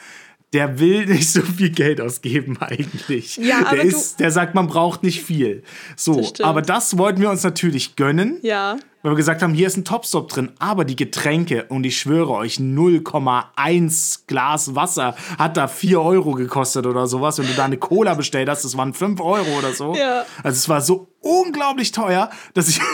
der 0.54 0.80
will 0.80 1.06
nicht 1.08 1.30
so 1.32 1.42
viel 1.42 1.70
Geld 1.70 2.02
ausgeben 2.02 2.58
eigentlich. 2.60 3.38
Ja, 3.38 3.60
aber 3.66 3.76
der, 3.78 3.84
du- 3.86 3.90
ist, 3.90 4.20
der 4.20 4.32
sagt, 4.32 4.56
man 4.56 4.68
braucht 4.68 5.04
nicht 5.04 5.24
viel. 5.24 5.64
So, 5.96 6.16
Das 6.22 6.42
aber 6.42 6.62
das 6.62 6.98
wollten 6.98 7.22
wir 7.22 7.30
uns 7.30 7.44
natürlich 7.44 7.96
gönnen, 7.96 8.40
Ja. 8.42 8.78
Weil 9.02 9.12
wir 9.12 9.16
gesagt 9.18 9.42
haben, 9.42 9.54
hier 9.54 9.68
ist 9.68 9.78
ein 9.78 9.86
Topstop 9.86 10.30
drin, 10.30 10.52
aber 10.60 10.86
die 10.86 10.96
Getränke, 10.96 11.66
und 11.70 11.86
ich 11.86 12.00
schwöre 12.00 12.32
euch, 12.32 12.58
0,1 12.58 14.22
Glas 14.28 14.76
Wasser 14.76 15.16
hat 15.38 15.58
da 15.58 15.68
4 15.68 16.02
Euro 16.02 16.34
gekostet 16.34 16.86
oder 16.86 17.08
sowas. 17.08 17.38
Wenn 17.38 17.48
du 17.48 17.54
da 17.54 17.66
eine 17.66 17.78
Cola 17.78 18.14
bestellt 18.14 18.50
hast, 18.50 18.64
das 18.64 18.78
waren 18.78 18.94
5 18.94 19.20
Euro 19.22 19.58
oder 19.58 19.74
so. 19.74 19.96
Ja. 19.96 20.26
Also 20.44 20.58
es 20.58 20.70
war 20.70 20.82
so 20.82 21.10
unglaublich 21.22 21.92
teuer, 21.92 22.30
dass 22.54 22.68
ich. 22.70 22.80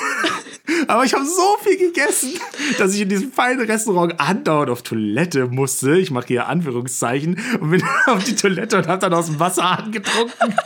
Aber 0.88 1.06
ich 1.06 1.14
habe 1.14 1.26
so 1.26 1.58
viel 1.64 1.78
gegessen, 1.78 2.34
dass 2.78 2.94
ich 2.94 3.02
in 3.02 3.10
diesem 3.10 3.32
feinen 3.32 3.66
Restaurant 3.66 4.20
andauernd 4.20 4.70
auf 4.70 4.82
Toilette 4.82 5.48
musste. 5.48 5.98
Ich 5.98 6.12
mache 6.12 6.28
hier 6.28 6.48
Anführungszeichen 6.48 7.40
und 7.62 7.72
bin 7.72 7.84
auf 8.06 8.24
die 8.26 8.36
Toilette 8.36 8.78
und 8.78 8.88
habe 8.88 9.00
dann 9.00 9.14
aus 9.14 9.28
dem 9.28 9.40
Wasserhahn 9.40 9.92
getrunken. 9.92 10.56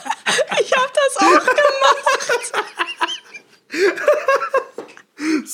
Ich 0.61 0.71
hab 0.73 0.93
das 0.93 1.17
auch 1.17 1.45
gemacht. 1.45 2.53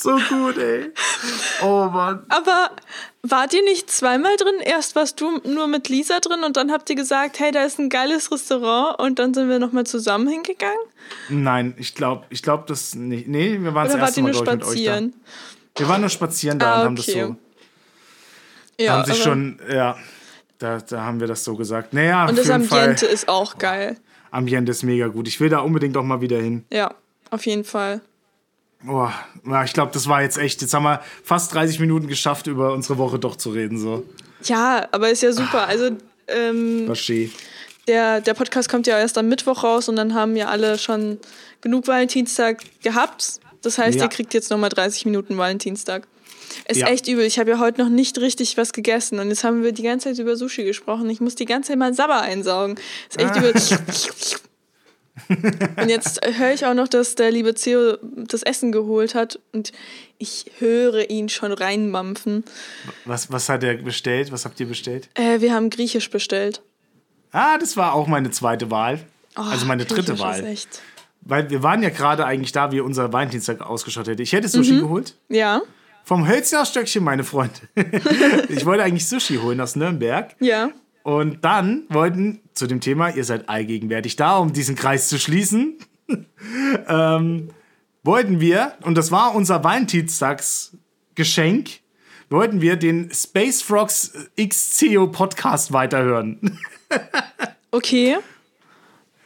So 0.02 0.16
gut, 0.28 0.58
ey. 0.58 0.90
Oh 1.62 1.86
Mann. 1.92 2.24
Aber 2.28 2.70
wart 3.22 3.52
ihr 3.54 3.62
nicht 3.64 3.90
zweimal 3.90 4.36
drin? 4.36 4.60
Erst 4.60 4.94
warst 4.96 5.20
du 5.20 5.38
nur 5.44 5.66
mit 5.66 5.88
Lisa 5.88 6.20
drin 6.20 6.44
und 6.44 6.56
dann 6.56 6.70
habt 6.70 6.88
ihr 6.90 6.96
gesagt, 6.96 7.40
hey, 7.40 7.50
da 7.50 7.64
ist 7.64 7.78
ein 7.78 7.88
geiles 7.88 8.30
Restaurant 8.30 8.98
und 9.00 9.18
dann 9.18 9.34
sind 9.34 9.48
wir 9.48 9.58
nochmal 9.58 9.84
zusammen 9.84 10.28
hingegangen? 10.28 10.78
Nein, 11.28 11.74
ich 11.78 11.94
glaube, 11.94 12.26
ich 12.30 12.42
glaube 12.42 12.64
das 12.68 12.94
nicht. 12.94 13.26
Nee, 13.28 13.58
wir 13.60 13.74
waren 13.74 13.86
das 13.86 13.94
Oder 13.94 14.02
wart 14.02 14.10
erste 14.10 14.22
Mal 14.22 14.30
ich, 14.30 14.40
mit 14.40 14.48
euch 14.48 14.58
da. 14.58 14.64
spazieren? 14.66 15.14
Wir 15.76 15.88
waren 15.88 16.00
nur 16.00 16.10
spazieren 16.10 16.58
da 16.58 16.72
Ah, 16.74 16.78
und 16.80 16.84
haben 16.86 16.96
das 16.96 17.08
okay. 17.08 17.24
so. 17.26 17.36
Ja, 18.84 18.92
haben 18.92 19.04
sich 19.12 19.22
schon, 19.22 19.58
ja, 19.68 19.96
da, 20.58 20.78
da 20.78 21.02
haben 21.02 21.18
wir 21.20 21.26
das 21.26 21.42
so 21.44 21.56
gesagt. 21.56 21.92
Naja, 21.92 22.26
Und 22.28 22.38
das 22.38 22.48
Ambiente 22.50 23.06
Fall. 23.06 23.14
ist 23.14 23.28
auch 23.28 23.58
geil. 23.58 23.96
Ambiente 24.30 24.70
ist 24.70 24.82
mega 24.84 25.08
gut. 25.08 25.26
Ich 25.26 25.40
will 25.40 25.48
da 25.48 25.58
unbedingt 25.60 25.96
auch 25.96 26.02
mal 26.04 26.20
wieder 26.20 26.38
hin. 26.38 26.64
Ja, 26.72 26.94
auf 27.30 27.46
jeden 27.46 27.64
Fall. 27.64 28.00
Boah, 28.82 29.12
ja, 29.44 29.64
ich 29.64 29.72
glaube, 29.72 29.90
das 29.92 30.08
war 30.08 30.22
jetzt 30.22 30.38
echt. 30.38 30.62
Jetzt 30.62 30.72
haben 30.72 30.84
wir 30.84 31.00
fast 31.24 31.52
30 31.54 31.80
Minuten 31.80 32.06
geschafft, 32.06 32.46
über 32.46 32.72
unsere 32.72 32.96
Woche 32.98 33.18
doch 33.18 33.36
zu 33.36 33.50
reden. 33.50 33.78
So. 33.78 34.04
Ja, 34.44 34.86
aber 34.92 35.10
ist 35.10 35.22
ja 35.22 35.32
super. 35.32 35.66
Also 35.66 35.90
ähm, 36.28 36.88
schön. 36.94 37.32
der, 37.88 38.20
der 38.20 38.34
Podcast 38.34 38.68
kommt 38.68 38.86
ja 38.86 38.98
erst 38.98 39.18
am 39.18 39.28
Mittwoch 39.28 39.64
raus 39.64 39.88
und 39.88 39.96
dann 39.96 40.14
haben 40.14 40.36
ja 40.36 40.46
alle 40.48 40.78
schon 40.78 41.18
genug 41.60 41.88
Valentinstag 41.88 42.62
gehabt. 42.82 43.40
Das 43.62 43.78
heißt, 43.78 43.98
Ja. 43.98 44.04
ihr 44.04 44.08
kriegt 44.08 44.32
jetzt 44.34 44.50
nochmal 44.50 44.70
30 44.70 45.04
Minuten 45.06 45.36
Valentinstag. 45.36 46.06
Ist 46.68 46.78
Ja. 46.78 46.86
echt 46.86 47.08
übel. 47.08 47.24
Ich 47.24 47.38
habe 47.40 47.50
ja 47.50 47.58
heute 47.58 47.82
noch 47.82 47.90
nicht 47.90 48.18
richtig 48.18 48.56
was 48.56 48.72
gegessen 48.72 49.18
und 49.18 49.28
jetzt 49.28 49.42
haben 49.42 49.62
wir 49.64 49.72
die 49.72 49.82
ganze 49.82 50.08
Zeit 50.10 50.18
über 50.20 50.36
Sushi 50.36 50.62
gesprochen. 50.64 51.10
Ich 51.10 51.20
muss 51.20 51.34
die 51.34 51.44
ganze 51.46 51.70
Zeit 51.72 51.78
mal 51.78 51.92
Sabber 51.94 52.20
einsaugen. 52.20 52.76
Ist 53.10 53.18
echt 53.18 53.36
übel. 53.36 53.52
und 55.80 55.88
jetzt 55.88 56.20
höre 56.24 56.52
ich 56.52 56.64
auch 56.66 56.74
noch, 56.74 56.88
dass 56.88 57.14
der 57.14 57.30
liebe 57.30 57.54
Theo 57.54 57.96
das 58.02 58.42
Essen 58.42 58.72
geholt 58.72 59.14
hat 59.14 59.38
und 59.52 59.72
ich 60.18 60.50
höre 60.58 61.10
ihn 61.10 61.28
schon 61.28 61.52
reinmampfen. 61.52 62.44
Was, 63.04 63.30
was 63.32 63.48
hat 63.48 63.62
er 63.64 63.74
bestellt? 63.76 64.32
Was 64.32 64.44
habt 64.44 64.58
ihr 64.60 64.66
bestellt? 64.66 65.08
Äh, 65.14 65.40
wir 65.40 65.52
haben 65.54 65.70
Griechisch 65.70 66.10
bestellt. 66.10 66.62
Ah, 67.32 67.58
das 67.58 67.76
war 67.76 67.92
auch 67.94 68.06
meine 68.06 68.30
zweite 68.30 68.70
Wahl. 68.70 69.00
Oh, 69.36 69.42
also 69.42 69.66
meine 69.66 69.84
dritte 69.84 70.18
Wahl. 70.18 70.40
Ist 70.40 70.46
echt. 70.46 70.82
Weil 71.20 71.50
wir 71.50 71.62
waren 71.62 71.82
ja 71.82 71.90
gerade 71.90 72.24
eigentlich 72.24 72.52
da, 72.52 72.72
wie 72.72 72.80
unser 72.80 73.12
Valentinstag 73.12 73.60
ausgeschaut 73.60 74.08
hätte. 74.08 74.22
Ich 74.22 74.32
hätte 74.32 74.48
Sushi 74.48 74.72
Mhm. 74.72 74.80
geholt. 74.80 75.14
Ja, 75.28 75.62
Vom 76.04 76.26
Hölzner 76.26 76.64
Stöckchen, 76.64 77.04
meine 77.04 77.22
Freunde. 77.22 77.52
ich 78.48 78.64
wollte 78.64 78.82
eigentlich 78.82 79.06
Sushi 79.06 79.36
holen 79.36 79.60
aus 79.60 79.76
Nürnberg. 79.76 80.34
ja. 80.40 80.70
Und 81.02 81.44
dann 81.44 81.84
wollten 81.88 82.40
zu 82.54 82.66
dem 82.66 82.80
Thema, 82.80 83.10
ihr 83.10 83.24
seid 83.24 83.48
allgegenwärtig 83.48 84.16
da, 84.16 84.38
um 84.38 84.52
diesen 84.52 84.76
Kreis 84.76 85.08
zu 85.08 85.18
schließen, 85.18 85.76
ähm, 86.88 87.48
wollten 88.02 88.40
wir, 88.40 88.72
und 88.82 88.96
das 88.96 89.10
war 89.10 89.34
unser 89.34 89.64
Valentinstagsgeschenk, 89.64 91.80
wollten 92.30 92.60
wir 92.60 92.76
den 92.76 93.10
Space 93.12 93.62
Frogs 93.62 94.12
XCO 94.38 95.08
Podcast 95.08 95.72
weiterhören. 95.72 96.58
Okay. 97.70 98.16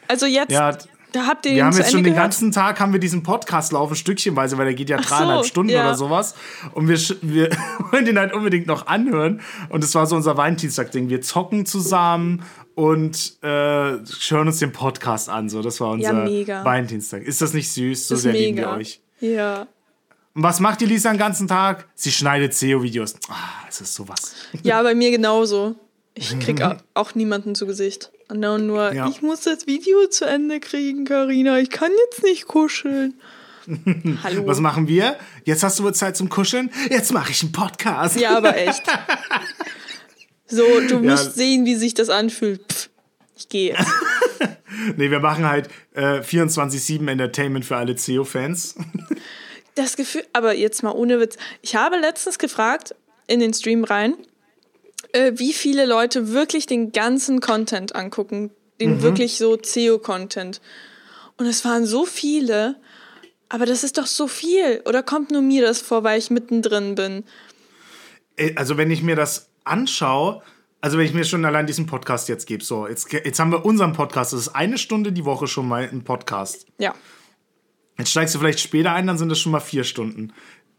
Also 0.09 0.25
jetzt, 0.25 0.51
Ja, 0.51 0.77
da 1.13 1.25
habt 1.27 1.45
ihr 1.45 1.53
wir 1.55 1.63
haben 1.65 1.71
jetzt 1.71 1.79
Ende 1.85 1.91
schon 1.91 2.03
den 2.03 2.13
gehört? 2.13 2.25
ganzen 2.31 2.51
Tag 2.51 2.79
haben 2.81 2.91
wir 2.91 2.99
diesen 2.99 3.23
Podcast 3.23 3.71
laufen, 3.71 3.95
stückchenweise, 3.95 4.57
weil 4.57 4.65
der 4.65 4.73
geht 4.73 4.89
ja 4.89 4.97
Ach 4.99 5.03
so, 5.07 5.15
dreieinhalb 5.15 5.45
Stunden 5.45 5.71
ja. 5.71 5.81
oder 5.85 5.95
sowas. 5.95 6.35
Und 6.73 6.87
wir, 6.89 6.97
wir 7.21 7.49
wollen 7.91 8.03
den 8.05 8.19
halt 8.19 8.33
unbedingt 8.33 8.67
noch 8.67 8.87
anhören. 8.87 9.39
Und 9.69 9.83
das 9.83 9.95
war 9.95 10.05
so 10.05 10.15
unser 10.15 10.35
Valentinstag-Ding. 10.35 11.07
Wir 11.09 11.21
zocken 11.21 11.65
zusammen 11.65 12.43
und 12.75 13.37
äh, 13.41 13.47
hören 13.47 14.47
uns 14.47 14.59
den 14.59 14.71
Podcast 14.73 15.29
an. 15.29 15.47
So, 15.49 15.61
das 15.61 15.79
war 15.79 15.91
unser 15.91 16.13
mega. 16.25 16.65
Valentinstag. 16.65 17.23
Ist 17.23 17.41
das 17.41 17.53
nicht 17.53 17.71
süß? 17.71 18.07
So 18.07 18.15
ist 18.15 18.21
sehr 18.23 18.33
lieben 18.33 18.57
wir 18.57 18.65
mega. 18.65 18.77
euch. 18.77 18.99
Ja. 19.21 19.67
Und 20.35 20.41
was 20.41 20.59
macht 20.59 20.81
die 20.81 20.85
Lisa 20.87 21.11
den 21.11 21.19
ganzen 21.19 21.47
Tag? 21.47 21.87
Sie 21.93 22.11
schneidet 22.11 22.55
SEO-Videos. 22.55 23.15
Ah, 23.29 23.35
es 23.69 23.79
ist 23.81 23.93
sowas. 23.93 24.33
ja, 24.63 24.81
bei 24.81 24.95
mir 24.95 25.11
genauso. 25.11 25.75
Ich 26.15 26.39
krieg 26.41 26.61
au- 26.63 26.77
auch 26.95 27.13
niemanden 27.15 27.53
zu 27.53 27.67
Gesicht. 27.67 28.11
Und 28.29 28.41
dann 28.41 28.65
nur. 28.67 28.93
Ja. 28.93 29.07
ich 29.09 29.21
muss 29.21 29.41
das 29.41 29.67
Video 29.67 30.07
zu 30.07 30.25
Ende 30.25 30.59
kriegen, 30.59 31.05
Karina. 31.05 31.59
Ich 31.59 31.69
kann 31.69 31.91
jetzt 32.09 32.23
nicht 32.23 32.47
kuscheln. 32.47 33.15
Hallo. 34.23 34.45
Was 34.45 34.59
machen 34.59 34.87
wir? 34.87 35.15
Jetzt 35.45 35.63
hast 35.63 35.79
du 35.79 35.83
wohl 35.83 35.93
Zeit 35.93 36.17
zum 36.17 36.29
Kuscheln? 36.29 36.69
Jetzt 36.89 37.13
mache 37.13 37.31
ich 37.31 37.41
einen 37.43 37.51
Podcast. 37.51 38.19
Ja, 38.19 38.37
aber 38.37 38.57
echt. 38.57 38.83
So, 40.45 40.63
du 40.87 40.95
Ja. 40.99 41.11
musst 41.11 41.35
sehen, 41.35 41.65
wie 41.65 41.73
sich 41.75 41.93
das 41.95 42.09
anfühlt. 42.09 42.61
Pff, 42.71 42.89
ich 43.35 43.49
gehe 43.49 43.71
jetzt. 43.73 43.87
Nee, 44.97 45.09
wir 45.11 45.19
machen 45.19 45.47
halt 45.47 45.69
äh, 45.93 46.19
24-7 46.21 47.07
Entertainment 47.09 47.63
für 47.63 47.77
alle 47.77 47.95
CEO-Fans. 47.95 48.75
Das 49.75 49.95
Gefühl, 49.95 50.25
aber 50.33 50.53
jetzt 50.55 50.83
mal 50.83 50.91
ohne 50.91 51.19
Witz. 51.19 51.37
Ich 51.61 51.75
habe 51.75 51.97
letztens 51.97 52.37
gefragt 52.39 52.93
in 53.27 53.39
den 53.39 53.53
Stream 53.53 53.83
rein, 53.83 54.15
äh, 55.13 55.33
wie 55.35 55.53
viele 55.53 55.85
Leute 55.85 56.33
wirklich 56.33 56.65
den 56.65 56.91
ganzen 56.91 57.39
Content 57.39 57.95
angucken, 57.95 58.51
Den 58.81 59.01
wirklich 59.01 59.37
so 59.37 59.55
CEO-Content. 59.55 60.59
Und 61.37 61.45
es 61.45 61.63
waren 61.63 61.85
so 61.85 62.05
viele, 62.05 62.75
aber 63.49 63.65
das 63.65 63.83
ist 63.83 63.97
doch 63.97 64.07
so 64.07 64.27
viel. 64.27 64.81
Oder 64.85 65.03
kommt 65.03 65.31
nur 65.31 65.41
mir 65.41 65.61
das 65.61 65.81
vor, 65.81 66.03
weil 66.03 66.19
ich 66.19 66.29
mittendrin 66.29 66.95
bin? 66.95 67.23
Äh, 68.35 68.55
Also 68.55 68.77
wenn 68.77 68.91
ich 68.91 69.01
mir 69.01 69.15
das 69.15 69.49
anschaue, 69.63 70.41
also 70.81 70.97
wenn 70.97 71.05
ich 71.05 71.13
mir 71.13 71.23
schon 71.23 71.45
allein 71.45 71.65
diesen 71.65 71.85
Podcast 71.85 72.27
jetzt 72.27 72.45
gebe, 72.45 72.63
so, 72.63 72.87
jetzt, 72.87 73.11
jetzt 73.13 73.39
haben 73.39 73.51
wir 73.51 73.63
unseren 73.63 73.93
Podcast, 73.93 74.33
das 74.33 74.41
ist 74.41 74.49
eine 74.49 74.77
Stunde 74.77 75.13
die 75.13 75.23
Woche 75.23 75.47
schon 75.47 75.67
mal 75.67 75.87
ein 75.89 76.03
Podcast. 76.03 76.65
Ja. 76.77 76.93
Jetzt 77.97 78.09
steigst 78.09 78.35
du 78.35 78.39
vielleicht 78.39 78.59
später 78.59 78.91
ein, 78.91 79.07
dann 79.07 79.17
sind 79.17 79.29
das 79.29 79.39
schon 79.39 79.51
mal 79.51 79.59
vier 79.59 79.83
Stunden. 79.83 80.33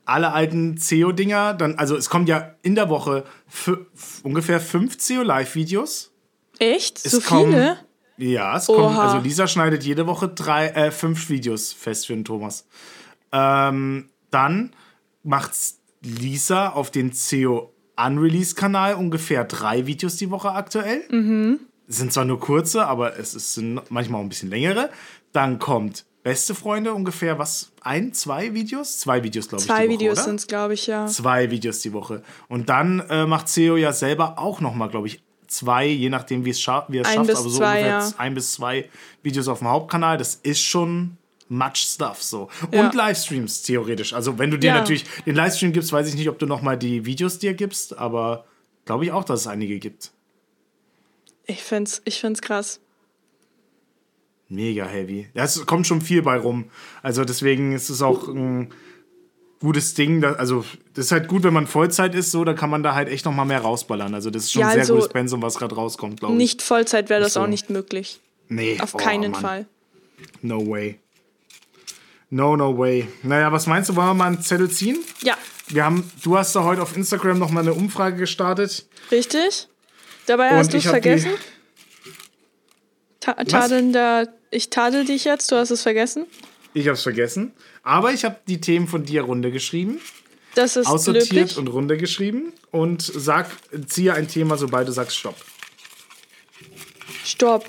Alle 0.06 0.32
alten 0.32 0.76
CEO-Dinger, 0.76 1.54
dann, 1.54 1.76
also 1.76 1.96
es 1.96 2.10
kommt 2.10 2.28
ja 2.28 2.54
in 2.62 2.74
der 2.74 2.88
Woche 2.90 3.24
ungefähr 4.22 4.60
fünf 4.60 4.98
CEO-Live-Videos. 4.98 6.12
Echt? 6.58 7.04
Es 7.04 7.12
so 7.12 7.20
kommen- 7.20 7.52
viele? 7.52 7.78
Ja, 8.16 8.56
es 8.56 8.66
kommen, 8.66 8.94
Oha. 8.96 9.04
also 9.06 9.18
Lisa 9.18 9.48
schneidet 9.48 9.82
jede 9.82 10.06
Woche 10.06 10.28
drei, 10.28 10.68
äh, 10.68 10.90
fünf 10.92 11.28
Videos 11.30 11.72
fest 11.72 12.06
für 12.06 12.12
den 12.14 12.24
Thomas. 12.24 12.66
Ähm, 13.32 14.10
dann 14.30 14.70
macht 15.24 15.52
Lisa 16.02 16.68
auf 16.68 16.90
den 16.90 17.12
CEO 17.12 17.72
Unreleased-Kanal 17.96 18.94
ungefähr 18.94 19.44
drei 19.44 19.86
Videos 19.86 20.16
die 20.16 20.30
Woche 20.30 20.52
aktuell. 20.52 21.02
Mhm. 21.10 21.60
Sind 21.86 22.12
zwar 22.12 22.24
nur 22.24 22.38
kurze, 22.40 22.86
aber 22.86 23.18
es 23.18 23.34
ist, 23.34 23.54
sind 23.54 23.80
manchmal 23.90 24.20
auch 24.20 24.24
ein 24.24 24.28
bisschen 24.28 24.50
längere. 24.50 24.90
Dann 25.32 25.58
kommt 25.58 26.04
Beste 26.24 26.54
Freunde 26.54 26.94
ungefähr, 26.94 27.38
was? 27.38 27.70
Ein, 27.82 28.14
zwei 28.14 28.54
Videos? 28.54 28.98
Zwei 28.98 29.22
Videos, 29.22 29.46
glaube 29.46 29.60
ich. 29.60 29.68
Zwei 29.68 29.82
die 29.82 29.88
Woche, 29.88 30.00
Videos 30.00 30.24
sind 30.24 30.40
es, 30.40 30.46
glaube 30.46 30.72
ich, 30.72 30.86
ja. 30.86 31.06
Zwei 31.06 31.50
Videos 31.50 31.80
die 31.80 31.92
Woche. 31.92 32.22
Und 32.48 32.70
dann 32.70 33.00
äh, 33.10 33.26
macht 33.26 33.46
CEO 33.46 33.76
ja 33.76 33.92
selber 33.92 34.38
auch 34.38 34.60
nochmal, 34.62 34.88
glaube 34.88 35.06
ich, 35.06 35.22
zwei, 35.48 35.86
je 35.86 36.08
nachdem, 36.08 36.46
wie 36.46 36.50
es 36.50 36.62
scha 36.62 36.86
wie 36.88 36.98
es 36.98 37.08
schafft, 37.08 37.30
aber 37.30 37.36
so 37.36 37.50
zwei, 37.50 37.76
ungefähr 37.76 37.86
ja. 37.86 38.12
ein 38.16 38.34
bis 38.34 38.54
zwei 38.54 38.88
Videos 39.22 39.48
auf 39.48 39.58
dem 39.58 39.68
Hauptkanal. 39.68 40.16
Das 40.16 40.36
ist 40.36 40.62
schon 40.62 41.18
much 41.50 41.76
stuff 41.76 42.22
so. 42.22 42.48
Ja. 42.72 42.80
Und 42.86 42.94
Livestreams 42.94 43.60
theoretisch. 43.60 44.14
Also 44.14 44.38
wenn 44.38 44.50
du 44.50 44.58
dir 44.58 44.68
Ja. 44.68 44.78
natürlich 44.78 45.04
den 45.26 45.34
Livestream 45.34 45.74
gibst, 45.74 45.92
weiß 45.92 46.08
ich 46.08 46.14
nicht, 46.14 46.30
ob 46.30 46.38
du 46.38 46.46
nochmal 46.46 46.78
die 46.78 47.04
Videos 47.04 47.38
dir 47.38 47.52
gibst, 47.52 47.98
aber 47.98 48.46
glaube 48.86 49.04
ich 49.04 49.12
auch, 49.12 49.24
dass 49.24 49.40
es 49.40 49.46
einige 49.46 49.78
gibt. 49.78 50.10
Ich 51.44 51.62
find's, 51.62 52.00
ich 52.06 52.18
find's 52.18 52.40
krass. 52.40 52.80
Mega 54.54 54.86
heavy. 54.86 55.28
Ja, 55.34 55.44
es 55.44 55.64
kommt 55.66 55.86
schon 55.86 56.00
viel 56.00 56.22
bei 56.22 56.36
rum. 56.38 56.64
Also 57.02 57.24
deswegen 57.24 57.72
ist 57.72 57.90
es 57.90 58.02
auch 58.02 58.28
ein 58.28 58.72
gutes 59.60 59.94
Ding. 59.94 60.20
Da, 60.20 60.32
also 60.34 60.64
das 60.94 61.06
ist 61.06 61.12
halt 61.12 61.28
gut, 61.28 61.42
wenn 61.42 61.52
man 61.54 61.66
Vollzeit 61.66 62.14
ist, 62.14 62.30
so, 62.30 62.44
da 62.44 62.54
kann 62.54 62.70
man 62.70 62.82
da 62.82 62.94
halt 62.94 63.08
echt 63.08 63.24
noch 63.24 63.32
mal 63.32 63.44
mehr 63.44 63.60
rausballern. 63.60 64.14
Also 64.14 64.30
das 64.30 64.44
ist 64.44 64.52
schon 64.52 64.60
Ja, 64.60 64.68
ein 64.68 64.72
sehr 64.74 64.80
also 64.82 64.94
gutes 64.94 65.08
Pensum, 65.08 65.42
was 65.42 65.56
gerade 65.58 65.74
rauskommt, 65.74 66.20
glaube 66.20 66.34
ich. 66.34 66.38
Nicht 66.38 66.62
Vollzeit 66.62 67.08
wäre 67.08 67.20
das 67.20 67.34
so. 67.34 67.40
auch 67.40 67.46
nicht 67.46 67.70
möglich. 67.70 68.20
Nee. 68.48 68.78
Auf 68.80 68.94
oh, 68.94 68.98
keinen 68.98 69.32
Mann. 69.32 69.40
Fall. 69.40 69.66
No 70.42 70.66
way. 70.68 70.98
No, 72.30 72.56
no 72.56 72.76
way. 72.76 73.08
Naja, 73.22 73.52
was 73.52 73.66
meinst 73.66 73.90
du, 73.90 73.96
wollen 73.96 74.08
wir 74.08 74.14
mal 74.14 74.26
einen 74.26 74.42
Zettel 74.42 74.70
ziehen? 74.70 74.98
Ja, 75.22 75.36
Wir 75.68 75.84
haben, 75.84 76.10
du 76.22 76.36
hast 76.36 76.54
da 76.54 76.64
heute 76.64 76.82
auf 76.82 76.96
Instagram 76.96 77.38
noch 77.38 77.50
mal 77.50 77.60
eine 77.60 77.74
Umfrage 77.74 78.16
gestartet. 78.16 78.86
richtig. 79.10 79.68
Dabei 80.26 80.50
Und 80.50 80.56
hast 80.56 80.72
du 80.72 80.78
es 80.78 80.84
vergessen. 80.84 81.32
Ta 83.20 83.32
tadelnder, 83.44 84.28
ich 84.54 84.70
tadel 84.70 85.04
dich 85.04 85.24
jetzt, 85.24 85.50
du 85.50 85.56
hast 85.56 85.70
es 85.70 85.82
vergessen. 85.82 86.26
Ich 86.72 86.86
habe 86.86 86.94
es 86.94 87.02
vergessen. 87.02 87.52
Aber 87.82 88.12
ich 88.12 88.24
habe 88.24 88.36
die 88.48 88.60
Themen 88.60 88.88
von 88.88 89.04
dir 89.04 89.22
runtergeschrieben. 89.22 90.00
Das 90.54 90.76
ist 90.76 90.86
aussortiert 90.86 91.32
löblich. 91.32 91.58
und 91.58 91.68
runtergeschrieben 91.68 92.52
und 92.70 93.02
sag, 93.02 93.50
ziehe 93.86 94.14
ein 94.14 94.28
Thema, 94.28 94.56
sobald 94.56 94.86
du 94.86 94.92
sagst 94.92 95.16
Stopp. 95.16 95.36
Stopp. 97.24 97.64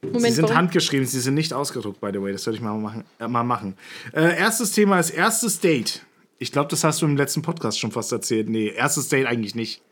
Sie 0.00 0.08
Moment, 0.08 0.34
sind 0.34 0.44
warum? 0.44 0.56
handgeschrieben, 0.56 1.06
sie 1.06 1.20
sind 1.20 1.34
nicht 1.34 1.52
ausgedruckt, 1.52 2.00
by 2.00 2.10
the 2.12 2.22
way. 2.22 2.30
Das 2.32 2.44
sollte 2.44 2.58
ich 2.58 2.62
mal 2.62 2.78
machen. 2.78 3.04
Äh, 3.18 3.26
mal 3.26 3.42
machen. 3.42 3.76
Äh, 4.12 4.38
erstes 4.38 4.70
Thema 4.70 5.00
ist 5.00 5.10
erstes 5.10 5.58
Date. 5.58 6.02
Ich 6.38 6.52
glaube, 6.52 6.70
das 6.70 6.84
hast 6.84 7.02
du 7.02 7.06
im 7.06 7.16
letzten 7.16 7.42
Podcast 7.42 7.80
schon 7.80 7.90
fast 7.90 8.12
erzählt. 8.12 8.48
Nee, 8.48 8.68
erstes 8.68 9.08
Date 9.08 9.26
eigentlich 9.26 9.56
nicht. 9.56 9.82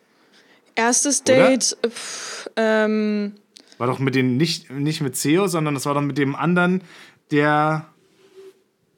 Erstes 0.76 1.24
Date, 1.24 1.76
pff, 1.88 2.48
ähm, 2.54 3.34
War 3.78 3.86
doch 3.86 3.98
mit 3.98 4.14
den, 4.14 4.36
nicht, 4.36 4.70
nicht 4.70 5.00
mit 5.00 5.20
Theo, 5.20 5.46
sondern 5.48 5.74
das 5.74 5.86
war 5.86 5.94
doch 5.94 6.00
mit 6.00 6.18
dem 6.18 6.34
anderen, 6.34 6.82
der. 7.30 7.86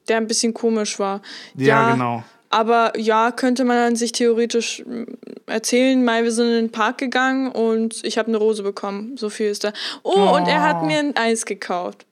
der 0.09 0.17
ein 0.19 0.27
bisschen 0.27 0.55
komisch 0.55 0.99
war. 0.99 1.23
Ja, 1.57 1.93
genau. 1.93 2.25
Aber 2.51 2.99
ja, 2.99 3.31
könnte 3.31 3.65
man 3.65 3.77
an 3.77 3.97
sich 3.97 4.13
theoretisch 4.13 4.83
mm, 4.87 5.05
erzählen, 5.47 6.03
mal 6.03 6.25
wir 6.25 6.33
sind 6.33 6.47
in 6.47 6.55
den 6.55 6.73
Park 6.73 6.99
gegangen 6.99 7.51
und 7.53 8.03
ich 8.05 8.17
habe 8.17 8.29
eine 8.29 8.39
Rose 8.39 8.63
bekommen. 8.63 9.17
So 9.17 9.29
viel 9.29 9.49
ist 9.49 9.65
da. 9.65 9.73
Oh, 10.03 10.35
und 10.35 10.47
er 10.47 10.63
hat 10.63 10.83
mir 10.83 10.99
ein 10.99 11.17
Eis 11.17 11.45
gekauft. 11.45 12.07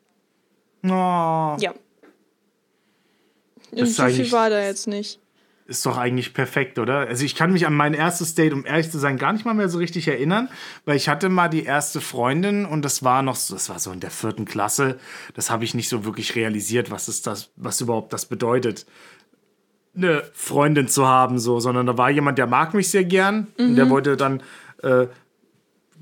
Oh, 0.85 1.57
Ja. 1.59 1.75
Ist 3.73 3.97
so 3.97 4.07
viel 4.07 4.31
war 4.33 4.49
da 4.51 4.63
jetzt 4.63 4.87
nicht. 4.87 5.19
Ist 5.67 5.85
doch 5.85 5.97
eigentlich 5.97 6.33
perfekt, 6.33 6.79
oder? 6.79 6.99
Also 7.01 7.25
ich 7.25 7.35
kann 7.35 7.53
mich 7.53 7.67
an 7.67 7.75
mein 7.75 7.93
erstes 7.93 8.35
Date, 8.35 8.53
um 8.53 8.65
ehrlich 8.65 8.91
zu 8.91 8.99
sein, 8.99 9.19
gar 9.19 9.33
nicht 9.33 9.45
mal 9.45 9.55
mehr 9.55 9.69
so 9.69 9.79
richtig 9.79 10.07
erinnern, 10.07 10.49
weil 10.85 10.97
ich 10.97 11.09
hatte 11.09 11.29
mal 11.29 11.49
die 11.49 11.65
erste 11.65 12.01
Freundin 12.01 12.65
und 12.67 12.83
das 12.85 13.03
war 13.03 13.23
noch, 13.23 13.35
so- 13.37 13.55
das 13.55 13.69
war 13.69 13.79
so 13.81 13.91
in 13.91 13.99
der 14.01 14.11
vierten 14.13 14.45
Klasse. 14.45 14.99
Das 15.35 15.51
habe 15.51 15.65
ich 15.65 15.75
nicht 15.75 15.89
so 15.89 16.05
wirklich 16.05 16.37
realisiert, 16.37 16.91
was 16.91 17.09
ist 17.09 17.27
das, 17.27 17.51
was 17.57 17.81
überhaupt 17.81 18.13
das 18.13 18.27
bedeutet, 18.27 18.87
eine 19.97 20.23
Freundin 20.35 20.89
zu 20.89 21.07
haben, 21.07 21.39
so, 21.39 21.59
sondern 21.59 21.87
da 21.87 21.97
war 21.97 22.11
jemand, 22.11 22.39
der 22.39 22.47
mag 22.47 22.75
mich 22.75 22.91
sehr 22.91 23.05
gern 23.05 23.47
und 23.59 23.77
der 23.77 23.89
wollte 23.91 24.17
dann 24.17 24.43
äh, 24.83 25.07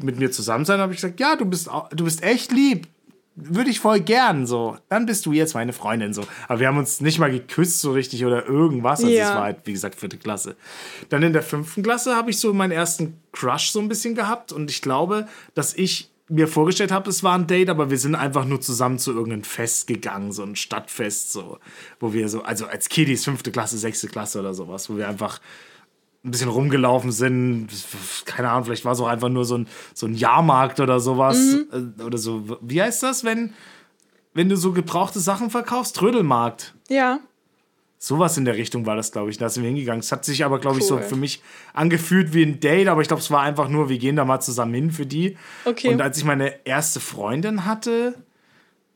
mit 0.02 0.18
mir 0.18 0.30
zusammen 0.32 0.64
sein. 0.64 0.78
Da 0.78 0.82
habe 0.82 0.92
ich 0.92 1.00
gesagt, 1.00 1.20
ja, 1.20 1.36
du 1.36 1.44
bist, 1.44 1.70
du 1.92 2.04
bist 2.04 2.22
echt 2.22 2.50
lieb. 2.52 2.88
Würde 3.36 3.70
ich 3.70 3.80
voll 3.80 4.00
gern 4.00 4.46
so. 4.46 4.76
Dann 4.88 5.06
bist 5.06 5.26
du 5.26 5.32
jetzt 5.32 5.54
meine 5.54 5.72
Freundin 5.72 6.14
so. 6.14 6.22
Aber 6.46 6.60
wir 6.60 6.68
haben 6.68 6.78
uns 6.78 7.00
nicht 7.00 7.18
mal 7.18 7.30
geküsst 7.32 7.80
so 7.80 7.92
richtig 7.92 8.24
oder 8.24 8.46
irgendwas. 8.46 9.00
Also 9.02 9.12
Ja. 9.12 9.30
es 9.30 9.34
war 9.34 9.42
halt, 9.42 9.58
wie 9.64 9.72
gesagt, 9.72 9.96
vierte 9.96 10.18
Klasse. 10.18 10.54
Dann 11.08 11.22
in 11.24 11.32
der 11.32 11.42
fünften 11.42 11.82
Klasse 11.82 12.14
habe 12.14 12.30
ich 12.30 12.38
so 12.38 12.52
meinen 12.54 12.70
ersten 12.70 13.20
Crush 13.32 13.70
so 13.70 13.80
ein 13.80 13.88
bisschen 13.88 14.14
gehabt. 14.14 14.52
Und 14.52 14.70
ich 14.70 14.82
glaube, 14.82 15.26
dass 15.54 15.74
ich 15.74 16.10
mir 16.28 16.48
vorgestellt 16.48 16.92
habe, 16.92 17.10
es 17.10 17.22
war 17.22 17.34
ein 17.36 17.46
Date, 17.46 17.68
aber 17.68 17.90
wir 17.90 17.98
sind 17.98 18.14
einfach 18.14 18.44
nur 18.44 18.60
zusammen 18.60 18.98
zu 18.98 19.10
irgendeinem 19.12 19.44
Fest 19.44 19.86
gegangen, 19.86 20.32
so 20.32 20.42
ein 20.42 20.56
Stadtfest, 20.56 21.32
so, 21.32 21.58
wo 22.00 22.12
wir 22.12 22.28
so, 22.28 22.42
also 22.42 22.66
als 22.66 22.88
Kiddies, 22.88 23.24
fünfte 23.24 23.50
Klasse, 23.52 23.76
sechste 23.76 24.08
Klasse 24.08 24.40
oder 24.40 24.54
sowas, 24.54 24.88
wo 24.88 24.96
wir 24.96 25.06
einfach 25.08 25.40
ein 26.24 26.30
bisschen 26.30 26.48
rumgelaufen 26.48 27.12
sind. 27.12 27.68
Keine 28.24 28.48
Ahnung, 28.50 28.64
vielleicht 28.64 28.84
war 28.84 28.92
es 28.92 29.00
auch 29.00 29.08
einfach 29.08 29.28
nur 29.28 29.44
so 29.44 29.58
ein, 29.58 29.66
so 29.92 30.06
ein 30.06 30.14
Jahrmarkt 30.14 30.80
oder 30.80 30.98
sowas. 30.98 31.36
Äh, 31.70 32.02
Oder 32.02 32.16
so. 32.18 32.58
Wie 32.62 32.80
heißt 32.80 33.02
das, 33.02 33.24
wenn, 33.24 33.52
wenn 34.32 34.48
du 34.48 34.56
so 34.56 34.72
gebrauchte 34.72 35.20
Sachen 35.20 35.50
verkaufst? 35.50 35.96
Trödelmarkt. 35.96 36.74
Ja. 36.88 37.20
Sowas 37.98 38.36
in 38.36 38.44
der 38.44 38.56
Richtung 38.56 38.84
war 38.86 38.96
das, 38.96 39.12
glaube 39.12 39.30
ich. 39.30 39.38
Da 39.38 39.48
sind 39.48 39.62
wir 39.62 39.68
hingegangen. 39.68 40.00
Es 40.00 40.12
hat 40.12 40.24
sich 40.24 40.44
aber, 40.44 40.58
glaube 40.58 40.78
ich, 40.78 40.86
so 40.86 40.96
Cool. 40.96 41.02
für 41.02 41.16
mich 41.16 41.42
angefühlt 41.72 42.34
wie 42.34 42.42
ein 42.42 42.60
Date, 42.60 42.88
aber 42.88 43.00
ich 43.02 43.08
glaube, 43.08 43.22
es 43.22 43.30
war 43.30 43.40
einfach 43.42 43.68
nur, 43.68 43.88
wir 43.88 43.98
gehen 43.98 44.16
da 44.16 44.24
mal 44.24 44.40
zusammen 44.40 44.74
hin 44.74 44.90
für 44.90 45.06
die. 45.06 45.36
Okay. 45.64 45.88
Und 45.88 46.00
als 46.02 46.18
ich 46.18 46.24
meine 46.24 46.66
erste 46.66 47.00
Freundin 47.00 47.64
hatte, 47.64 48.14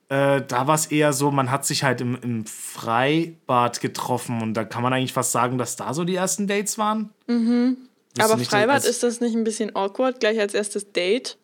äh, 0.08 0.42
da 0.46 0.66
war 0.66 0.74
es 0.74 0.86
eher 0.86 1.12
so, 1.12 1.30
man 1.30 1.50
hat 1.50 1.66
sich 1.66 1.84
halt 1.84 2.00
im, 2.00 2.18
im 2.22 2.46
Freibad 2.46 3.80
getroffen 3.80 4.40
und 4.42 4.54
da 4.54 4.64
kann 4.64 4.82
man 4.82 4.92
eigentlich 4.92 5.12
fast 5.12 5.32
sagen, 5.32 5.58
dass 5.58 5.76
da 5.76 5.92
so 5.92 6.04
die 6.04 6.14
ersten 6.14 6.46
Dates 6.46 6.78
waren. 6.78 7.10
Mhm. 7.26 7.76
Aber 8.18 8.38
Freibad, 8.38 8.84
ist 8.84 9.02
das 9.02 9.20
nicht 9.20 9.36
ein 9.36 9.44
bisschen 9.44 9.76
awkward, 9.76 10.20
gleich 10.20 10.40
als 10.40 10.54
erstes 10.54 10.92
Date? 10.92 11.36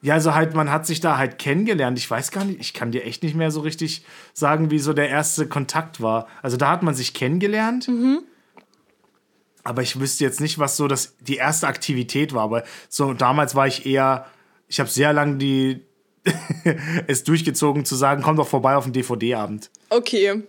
Ja, 0.00 0.14
also 0.14 0.34
halt, 0.34 0.54
man 0.54 0.70
hat 0.70 0.86
sich 0.86 1.00
da 1.00 1.18
halt 1.18 1.38
kennengelernt. 1.38 1.98
Ich 1.98 2.10
weiß 2.10 2.30
gar 2.30 2.44
nicht, 2.44 2.60
ich 2.60 2.72
kann 2.74 2.90
dir 2.90 3.04
echt 3.04 3.22
nicht 3.22 3.36
mehr 3.36 3.50
so 3.50 3.60
richtig 3.60 4.04
sagen, 4.32 4.70
wie 4.70 4.78
so 4.78 4.92
der 4.92 5.08
erste 5.08 5.46
Kontakt 5.46 6.00
war. 6.00 6.28
Also 6.40 6.56
da 6.56 6.70
hat 6.70 6.82
man 6.82 6.94
sich 6.94 7.14
kennengelernt. 7.14 7.88
Aber 9.64 9.82
ich 9.82 10.00
wüsste 10.00 10.24
jetzt 10.24 10.40
nicht, 10.40 10.58
was 10.58 10.76
so 10.76 10.88
das, 10.88 11.16
die 11.20 11.36
erste 11.36 11.68
Aktivität 11.68 12.34
war. 12.34 12.42
Aber 12.42 12.64
so 12.88 13.12
damals 13.14 13.54
war 13.54 13.68
ich 13.68 13.86
eher, 13.86 14.26
ich 14.66 14.80
habe 14.80 14.90
sehr 14.90 15.12
lange 15.12 15.36
die 15.36 15.84
es 17.06 17.24
durchgezogen 17.24 17.84
zu 17.84 17.96
sagen, 17.96 18.22
komm 18.22 18.36
doch 18.36 18.46
vorbei 18.48 18.76
auf 18.76 18.84
den 18.84 18.92
DVD-Abend. 18.92 19.70
Okay. 19.90 20.42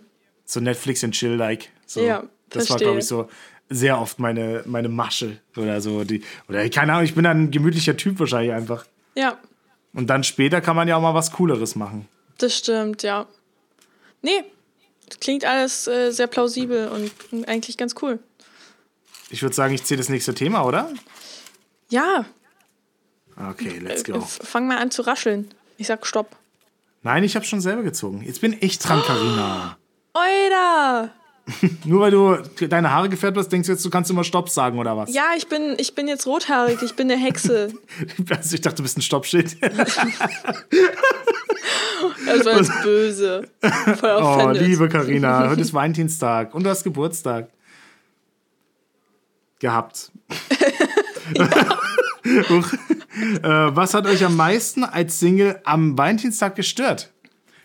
So 0.44 0.60
Netflix 0.60 1.02
and 1.04 1.14
Chill-like. 1.14 1.70
So, 1.86 2.00
Ja, 2.04 2.24
das 2.50 2.70
war, 2.70 2.78
verstehe. 2.78 2.86
glaube 2.86 2.98
ich, 3.00 3.06
so 3.06 3.28
sehr 3.70 3.98
oft 4.00 4.18
meine, 4.18 4.62
meine 4.66 4.88
Masche 4.88 5.38
oder 5.56 5.80
so. 5.80 6.04
Die, 6.04 6.22
oder 6.48 6.68
keine 6.68 6.92
Ahnung, 6.92 7.04
ich 7.04 7.14
bin 7.14 7.26
ein 7.26 7.50
gemütlicher 7.50 7.96
Typ 7.96 8.20
wahrscheinlich 8.20 8.52
einfach. 8.52 8.86
Ja, 9.16 9.38
Und 9.92 10.08
dann 10.08 10.22
später 10.24 10.60
kann 10.60 10.76
man 10.76 10.86
ja 10.88 10.96
auch 10.96 11.00
mal 11.02 11.14
was 11.14 11.32
Cooleres 11.32 11.74
machen. 11.76 12.06
das 12.38 12.56
stimmt, 12.58 13.02
ja. 13.02 13.26
Nee, 14.22 14.44
klingt 15.20 15.44
alles 15.44 15.86
äh, 15.86 16.10
sehr 16.10 16.26
plausibel 16.26 16.88
und 16.88 17.48
eigentlich 17.48 17.76
ganz 17.76 17.94
cool. 18.02 18.18
Ich 19.30 19.42
würde 19.42 19.54
sagen, 19.54 19.74
ich 19.74 19.82
ziehe 19.84 19.98
das 19.98 20.08
nächste 20.08 20.34
Thema, 20.34 20.64
oder? 20.64 20.90
Ja, 21.90 22.24
Okay, 23.36 23.78
let's 23.82 24.02
äh, 24.08 24.12
go. 24.12 24.18
f- 24.18 24.38
fang 24.44 24.66
mal 24.68 24.78
an 24.78 24.90
zu 24.92 25.02
rascheln. 25.02 25.48
Ich 25.76 25.86
sag 25.86 26.06
Stopp. 26.06 26.36
Nein, 27.02 27.24
ich 27.24 27.36
habe 27.36 27.44
schon 27.44 27.60
selber 27.60 27.82
gezogen. 27.82 28.22
Jetzt 28.24 28.40
bin 28.40 28.56
ich 28.60 28.78
dran, 28.78 29.02
Karina. 29.02 29.76
Oida! 30.14 31.10
Nur 31.84 32.00
weil 32.00 32.10
du 32.10 32.66
deine 32.66 32.90
Haare 32.90 33.10
gefärbt 33.10 33.36
hast, 33.36 33.50
denkst 33.50 33.66
du 33.66 33.72
jetzt, 33.72 33.84
du 33.84 33.90
kannst 33.90 34.10
immer 34.10 34.24
Stopp 34.24 34.48
sagen 34.48 34.78
oder 34.78 34.96
was? 34.96 35.12
Ja, 35.12 35.32
ich 35.36 35.46
bin, 35.46 35.74
ich 35.76 35.94
bin 35.94 36.08
jetzt 36.08 36.26
rothaarig, 36.26 36.80
ich 36.82 36.94
bin 36.94 37.10
eine 37.10 37.20
Hexe. 37.20 37.74
also 38.30 38.54
ich 38.54 38.60
dachte, 38.62 38.76
du 38.76 38.82
bist 38.82 38.96
ein 38.98 39.02
Stoppschild. 39.02 39.56
Das 42.26 42.44
war 42.44 42.56
jetzt 42.56 42.82
böse. 42.82 43.48
Voll 43.98 44.22
oh, 44.22 44.50
liebe 44.50 44.88
Karina, 44.88 45.48
heute 45.48 45.62
ist 45.62 45.72
Valentinstag 45.72 46.54
und 46.54 46.64
du 46.64 46.70
hast 46.70 46.84
Geburtstag. 46.84 47.48
Gehabt. 49.58 50.10
Huch. 51.38 51.94
Äh, 52.24 53.42
was 53.42 53.94
hat 53.94 54.06
euch 54.06 54.24
am 54.24 54.36
meisten 54.36 54.84
als 54.84 55.20
Single 55.20 55.60
am 55.64 55.96
Valentinstag 55.96 56.56
gestört? 56.56 57.12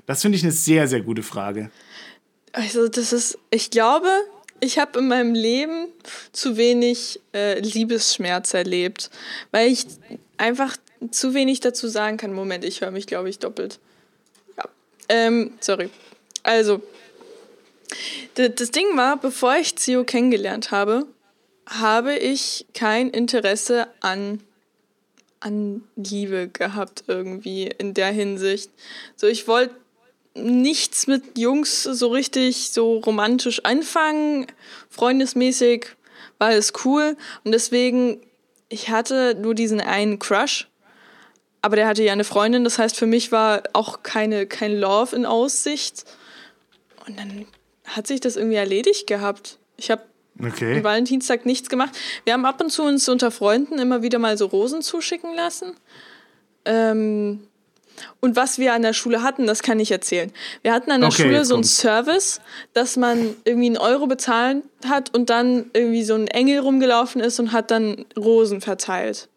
Das 0.06 0.22
finde 0.22 0.38
ich 0.38 0.44
eine 0.44 0.52
sehr, 0.52 0.88
sehr 0.88 1.02
gute 1.02 1.24
Frage. 1.24 1.72
Also 2.52 2.88
das 2.88 3.14
ist, 3.14 3.38
ich 3.52 3.70
glaube, 3.70 4.10
ich 4.60 4.80
habe 4.80 5.00
in 5.00 5.08
meinem 5.08 5.34
Leben 5.34 5.88
zu 6.32 6.58
wenig 6.58 7.22
äh, 7.34 7.60
Liebesschmerz 7.60 8.54
erlebt, 8.54 9.10
weil 9.52 9.72
ich 9.72 9.86
einfach 10.38 10.76
zu 11.12 11.34
wenig 11.34 11.60
dazu 11.60 11.88
sagen 11.88 12.18
kann. 12.18 12.34
Moment, 12.34 12.66
ich 12.66 12.82
höre 12.82 12.92
mich, 12.92 13.08
glaube 13.08 13.30
ich, 13.30 13.40
doppelt. 13.40 13.80
Ja. 14.58 14.66
Ähm, 15.08 15.52
sorry. 15.60 15.90
Also, 16.44 16.82
das 18.36 18.72
Ding 18.72 18.86
war, 18.96 19.20
bevor 19.20 19.56
ich 19.58 19.76
Zio 19.76 20.04
kennengelernt 20.04 20.72
habe, 20.72 21.06
habe 21.66 22.16
ich 22.16 22.66
kein 22.74 23.10
Interesse 23.10 23.88
an, 24.02 24.42
an 25.40 25.84
Liebe 25.96 26.50
gehabt 26.50 27.04
irgendwie 27.08 27.68
in 27.68 27.94
der 27.94 28.12
Hinsicht. 28.12 28.72
So, 29.16 29.28
ich 29.28 29.48
wollte 29.48 29.76
nichts 30.36 31.08
mit 31.08 31.38
Jungs 31.38 31.84
so 31.84 32.08
richtig 32.08 32.72
so 32.72 33.00
romantisch 33.00 33.64
anfangen. 33.66 34.48
Freundesmäßig 34.90 35.88
war 36.38 36.52
es 36.52 36.74
cool. 36.86 37.18
Und 37.44 37.52
deswegen, 37.52 38.22
ich 38.70 38.90
hatte 38.90 39.36
nur 39.36 39.56
diesen 39.56 39.82
einen 39.82 40.20
Crush. 40.20 40.68
Aber 41.62 41.76
der 41.76 41.88
hatte 41.88 42.04
ja 42.04 42.14
eine 42.14 42.24
Freundin. 42.24 42.64
Das 42.64 42.80
heißt, 42.80 42.96
für 42.96 43.06
mich 43.06 43.32
war 43.32 43.64
auch 43.74 44.04
keine, 44.04 44.48
kein 44.48 44.78
Love 44.78 45.16
in 45.16 45.26
Aussicht. 45.26 46.06
Und 47.06 47.20
dann 47.20 47.46
hat 47.86 48.08
sich 48.08 48.22
das 48.22 48.36
irgendwie 48.38 48.56
erledigt 48.58 49.08
gehabt. 49.08 49.58
Ich 49.78 49.92
habe 49.92 50.04
Okay. 50.44 50.78
am 50.78 50.84
Valentinstag 50.84 51.46
nichts 51.46 51.70
gemacht. 51.70 51.98
Wir 52.24 52.34
haben 52.34 52.46
ab 52.46 52.62
und 52.62 52.72
zu 52.72 52.84
uns 52.84 53.08
unter 53.10 53.32
Freunden 53.32 53.80
immer 53.80 54.02
wieder 54.02 54.20
mal 54.20 54.38
so 54.38 54.46
Rosen 54.46 54.82
zuschicken 54.82 55.36
lassen. 55.36 55.74
Ähm, 56.66 57.42
und 58.22 58.36
was 58.36 58.60
wir 58.60 58.74
an 58.74 58.82
der 58.82 58.94
Schule 58.94 59.24
hatten, 59.24 59.46
das 59.46 59.62
kann 59.62 59.80
ich 59.80 59.92
erzählen. 59.92 60.32
Wir 60.62 60.74
hatten 60.74 60.92
an 60.92 61.02
der 61.02 61.10
Okay, 61.10 61.24
Schule 61.24 61.44
so 61.46 61.56
einen 61.56 61.64
kommt's. 61.64 61.78
Service, 61.78 62.42
dass 62.74 62.96
man 62.96 63.36
irgendwie 63.44 63.68
einen 63.68 63.78
Euro 63.78 64.08
bezahlen 64.08 64.64
hat 64.88 65.14
und 65.14 65.30
dann 65.30 65.70
irgendwie 65.74 66.04
so 66.04 66.16
ein 66.16 66.28
Engel 66.28 66.60
rumgelaufen 66.60 67.22
ist 67.22 67.40
und 67.40 67.52
hat 67.52 67.72
dann 67.72 68.06
Rosen 68.18 68.62
verteilt. 68.62 69.28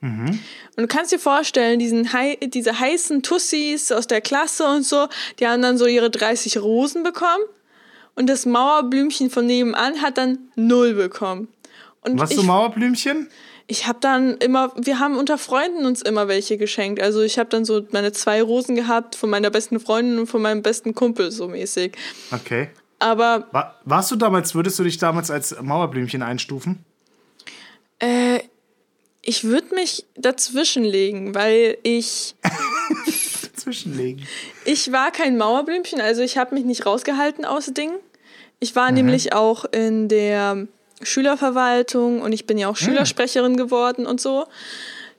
Und 0.00 0.40
du 0.76 0.86
kannst 0.86 1.12
dir 1.12 1.18
vorstellen, 1.18 1.78
diesen 1.78 2.12
hei 2.12 2.36
diese 2.42 2.78
heißen 2.78 3.22
Tussis 3.22 3.90
aus 3.90 4.06
der 4.06 4.20
Klasse 4.20 4.66
und 4.66 4.84
so, 4.84 5.08
die 5.38 5.46
haben 5.46 5.62
dann 5.62 5.78
so 5.78 5.86
ihre 5.86 6.10
30 6.10 6.58
Rosen 6.58 7.04
bekommen 7.04 7.42
und 8.16 8.28
das 8.28 8.46
Mauerblümchen 8.46 9.30
von 9.30 9.46
nebenan 9.46 10.00
hat 10.02 10.18
dann 10.18 10.38
null 10.56 10.94
bekommen. 10.94 11.48
Und 12.02 12.18
Was 12.20 12.30
ich, 12.30 12.36
so 12.36 12.42
Mauerblümchen? 12.42 13.28
ich 13.66 13.86
habe 13.86 13.98
dann 14.00 14.36
immer, 14.38 14.72
wir 14.76 14.98
haben 14.98 15.16
unter 15.16 15.38
Freunden 15.38 15.86
uns 15.86 16.02
immer 16.02 16.28
welche 16.28 16.58
geschenkt. 16.58 17.00
Also 17.02 17.22
ich 17.22 17.38
habe 17.38 17.48
dann 17.48 17.64
so 17.64 17.82
meine 17.92 18.12
zwei 18.12 18.42
Rosen 18.42 18.74
gehabt 18.76 19.16
von 19.16 19.30
meiner 19.30 19.50
besten 19.50 19.80
Freundin 19.80 20.18
und 20.18 20.26
von 20.26 20.42
meinem 20.42 20.62
besten 20.62 20.94
Kumpel 20.94 21.30
so 21.30 21.48
mäßig. 21.48 21.92
Okay. 22.30 22.68
Aber 22.98 23.48
War, 23.52 23.80
warst 23.84 24.10
du 24.10 24.16
damals, 24.16 24.54
würdest 24.54 24.78
du 24.78 24.84
dich 24.84 24.98
damals 24.98 25.30
als 25.30 25.60
Mauerblümchen 25.60 26.22
einstufen? 26.22 26.84
äh, 28.00 28.40
ich 29.26 29.44
würde 29.44 29.74
mich 29.74 30.04
dazwischenlegen, 30.16 31.34
weil 31.34 31.78
ich 31.82 32.34
Zwischenlegen. 33.64 34.26
Ich 34.64 34.92
war 34.92 35.10
kein 35.10 35.36
Mauerblümchen, 35.36 36.00
also 36.00 36.22
ich 36.22 36.38
habe 36.38 36.54
mich 36.54 36.64
nicht 36.64 36.86
rausgehalten 36.86 37.44
aus 37.44 37.66
Dingen. 37.66 37.96
Ich 38.60 38.76
war 38.76 38.92
nämlich 38.92 39.32
auch 39.32 39.64
in 39.64 40.08
der 40.08 40.68
Schülerverwaltung 41.02 42.22
und 42.22 42.32
ich 42.32 42.46
bin 42.46 42.56
ja 42.56 42.68
auch 42.68 42.76
Schülersprecherin 42.76 43.56
geworden 43.56 44.06
und 44.06 44.20
so. 44.20 44.46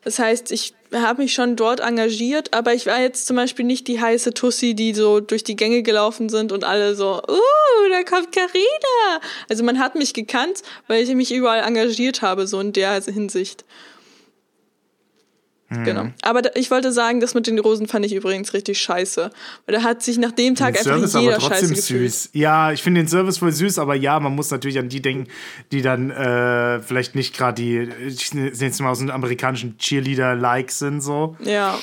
Das 0.03 0.19
heißt, 0.19 0.51
ich 0.51 0.73
habe 0.93 1.23
mich 1.23 1.33
schon 1.33 1.55
dort 1.55 1.79
engagiert, 1.79 2.53
aber 2.53 2.73
ich 2.73 2.85
war 2.85 3.01
jetzt 3.01 3.25
zum 3.27 3.35
Beispiel 3.35 3.65
nicht 3.65 3.87
die 3.87 3.99
heiße 3.99 4.33
Tussi, 4.33 4.75
die 4.75 4.93
so 4.93 5.19
durch 5.19 5.43
die 5.43 5.55
Gänge 5.55 5.83
gelaufen 5.83 6.29
sind 6.29 6.51
und 6.51 6.63
alle 6.63 6.95
so, 6.95 7.21
uh, 7.27 7.89
da 7.91 8.03
kommt 8.03 8.31
Carina. 8.31 9.21
Also 9.49 9.63
man 9.63 9.79
hat 9.79 9.95
mich 9.95 10.13
gekannt, 10.13 10.61
weil 10.87 11.03
ich 11.03 11.13
mich 11.15 11.33
überall 11.33 11.63
engagiert 11.63 12.21
habe, 12.21 12.47
so 12.47 12.59
in 12.59 12.71
der 12.71 13.01
Hinsicht. 13.01 13.65
Genau. 15.69 16.09
Aber 16.21 16.43
da, 16.43 16.51
ich 16.53 16.69
wollte 16.69 16.91
sagen, 16.91 17.19
das 17.19 17.33
mit 17.33 17.47
den 17.47 17.57
Rosen 17.57 17.87
fand 17.87 18.05
ich 18.05 18.13
übrigens 18.13 18.53
richtig 18.53 18.79
scheiße. 18.79 19.31
Weil 19.65 19.75
da 19.75 19.81
hat 19.81 20.03
sich 20.03 20.17
nach 20.19 20.31
dem 20.31 20.53
Tag 20.55 20.73
Den 20.75 20.77
einfach 20.91 20.91
Service 21.09 21.13
jeder 21.13 21.33
aber 21.37 21.39
trotzdem 21.41 21.69
scheiße 21.69 21.73
gefühlt. 21.75 22.11
süß. 22.11 22.29
Ja, 22.33 22.71
ich 22.71 22.83
finde 22.83 23.01
den 23.01 23.07
Service 23.07 23.39
voll 23.39 23.51
süß, 23.51 23.79
aber 23.79 23.95
ja, 23.95 24.19
man 24.19 24.35
muss 24.35 24.51
natürlich 24.51 24.77
an 24.77 24.89
die 24.89 25.01
denken, 25.01 25.27
die 25.71 25.81
dann 25.81 26.11
äh, 26.11 26.79
vielleicht 26.81 27.15
nicht 27.15 27.35
gerade 27.35 27.55
die, 27.61 27.89
ich 28.07 28.33
nenne 28.35 28.51
es 28.51 28.79
mal 28.79 28.91
aus 28.91 28.99
dem 28.99 29.09
amerikanischen 29.09 29.77
Cheerleader-like 29.79 30.69
sind, 30.71 31.01
so. 31.01 31.35
Ja. 31.43 31.79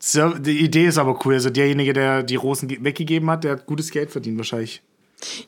So, 0.00 0.28
Die 0.34 0.60
Idee 0.60 0.86
ist 0.86 0.98
aber 0.98 1.18
cool. 1.24 1.34
Also 1.34 1.50
derjenige, 1.50 1.92
der 1.94 2.22
die 2.22 2.36
Rosen 2.36 2.68
ge- 2.68 2.78
weggegeben 2.82 3.30
hat, 3.30 3.42
der 3.44 3.52
hat 3.52 3.66
gutes 3.66 3.90
Geld 3.90 4.10
verdient 4.10 4.36
wahrscheinlich. 4.36 4.82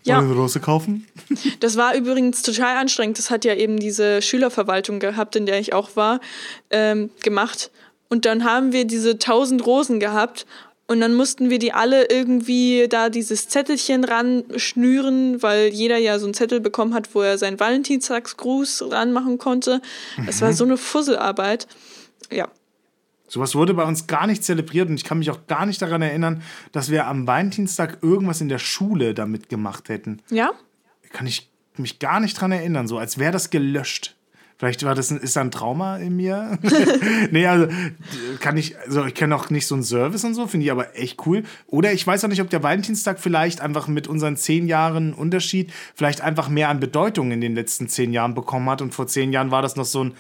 Ja. 0.04 0.18
Wollen 0.18 0.30
wir 0.30 0.36
Rose 0.36 0.60
kaufen? 0.60 1.06
Das 1.60 1.76
war 1.76 1.94
übrigens 1.94 2.42
total 2.42 2.76
anstrengend. 2.76 3.18
Das 3.18 3.30
hat 3.30 3.44
ja 3.44 3.54
eben 3.54 3.78
diese 3.78 4.22
Schülerverwaltung 4.22 5.00
gehabt, 5.00 5.36
in 5.36 5.46
der 5.46 5.58
ich 5.58 5.72
auch 5.72 5.96
war, 5.96 6.20
ähm, 6.70 7.10
gemacht. 7.22 7.70
Und 8.08 8.24
dann 8.24 8.44
haben 8.44 8.72
wir 8.72 8.84
diese 8.84 9.18
tausend 9.18 9.66
Rosen 9.66 9.98
gehabt. 9.98 10.46
Und 10.88 11.00
dann 11.00 11.14
mussten 11.14 11.50
wir 11.50 11.58
die 11.58 11.72
alle 11.72 12.08
irgendwie 12.08 12.86
da 12.88 13.08
dieses 13.08 13.48
Zettelchen 13.48 14.04
ran 14.04 14.44
schnüren, 14.56 15.42
weil 15.42 15.68
jeder 15.68 15.96
ja 15.98 16.18
so 16.20 16.26
einen 16.26 16.34
Zettel 16.34 16.60
bekommen 16.60 16.94
hat, 16.94 17.12
wo 17.14 17.22
er 17.22 17.38
seinen 17.38 17.58
Valentinstagsgruß 17.58 18.84
ranmachen 18.90 19.38
konnte. 19.38 19.80
Das 20.26 20.40
war 20.42 20.52
so 20.52 20.64
eine 20.64 20.76
Fusselarbeit. 20.76 21.66
Ja. 22.30 22.48
Sowas 23.28 23.54
wurde 23.54 23.74
bei 23.74 23.84
uns 23.84 24.06
gar 24.06 24.26
nicht 24.26 24.44
zelebriert 24.44 24.88
und 24.88 24.94
ich 24.94 25.04
kann 25.04 25.18
mich 25.18 25.30
auch 25.30 25.46
gar 25.46 25.66
nicht 25.66 25.82
daran 25.82 26.02
erinnern, 26.02 26.42
dass 26.72 26.90
wir 26.90 27.06
am 27.06 27.26
Valentinstag 27.26 27.98
irgendwas 28.02 28.40
in 28.40 28.48
der 28.48 28.58
Schule 28.58 29.14
damit 29.14 29.48
gemacht 29.48 29.88
hätten. 29.88 30.22
Ja? 30.30 30.52
Kann 31.12 31.26
ich 31.26 31.50
mich 31.76 31.98
gar 31.98 32.20
nicht 32.20 32.40
dran 32.40 32.52
erinnern, 32.52 32.88
so 32.88 32.98
als 32.98 33.18
wäre 33.18 33.32
das 33.32 33.50
gelöscht. 33.50 34.16
Vielleicht 34.58 34.84
war 34.84 34.94
das 34.94 35.10
ein, 35.10 35.18
ist 35.18 35.36
da 35.36 35.42
ein 35.42 35.50
Trauma 35.50 35.98
in 35.98 36.16
mir. 36.16 36.58
nee, 37.30 37.46
also 37.46 37.68
kann 38.40 38.56
ich, 38.56 38.78
also 38.78 39.04
ich 39.04 39.14
kenne 39.14 39.36
auch 39.36 39.50
nicht 39.50 39.66
so 39.66 39.74
einen 39.74 39.84
Service 39.84 40.24
und 40.24 40.34
so, 40.34 40.46
finde 40.46 40.64
ich 40.64 40.72
aber 40.72 40.96
echt 40.96 41.26
cool. 41.26 41.42
Oder 41.66 41.92
ich 41.92 42.06
weiß 42.06 42.24
auch 42.24 42.28
nicht, 42.28 42.40
ob 42.40 42.48
der 42.48 42.62
Valentinstag 42.62 43.20
vielleicht 43.20 43.60
einfach 43.60 43.86
mit 43.86 44.08
unseren 44.08 44.36
zehn 44.36 44.66
Jahren 44.66 45.12
Unterschied 45.12 45.72
vielleicht 45.94 46.22
einfach 46.22 46.48
mehr 46.48 46.70
an 46.70 46.80
Bedeutung 46.80 47.32
in 47.32 47.42
den 47.42 47.54
letzten 47.54 47.88
zehn 47.88 48.14
Jahren 48.14 48.34
bekommen 48.34 48.70
hat. 48.70 48.80
Und 48.80 48.94
vor 48.94 49.06
zehn 49.06 49.30
Jahren 49.30 49.50
war 49.50 49.60
das 49.60 49.76
noch 49.76 49.84
so 49.84 50.04
ein, 50.04 50.14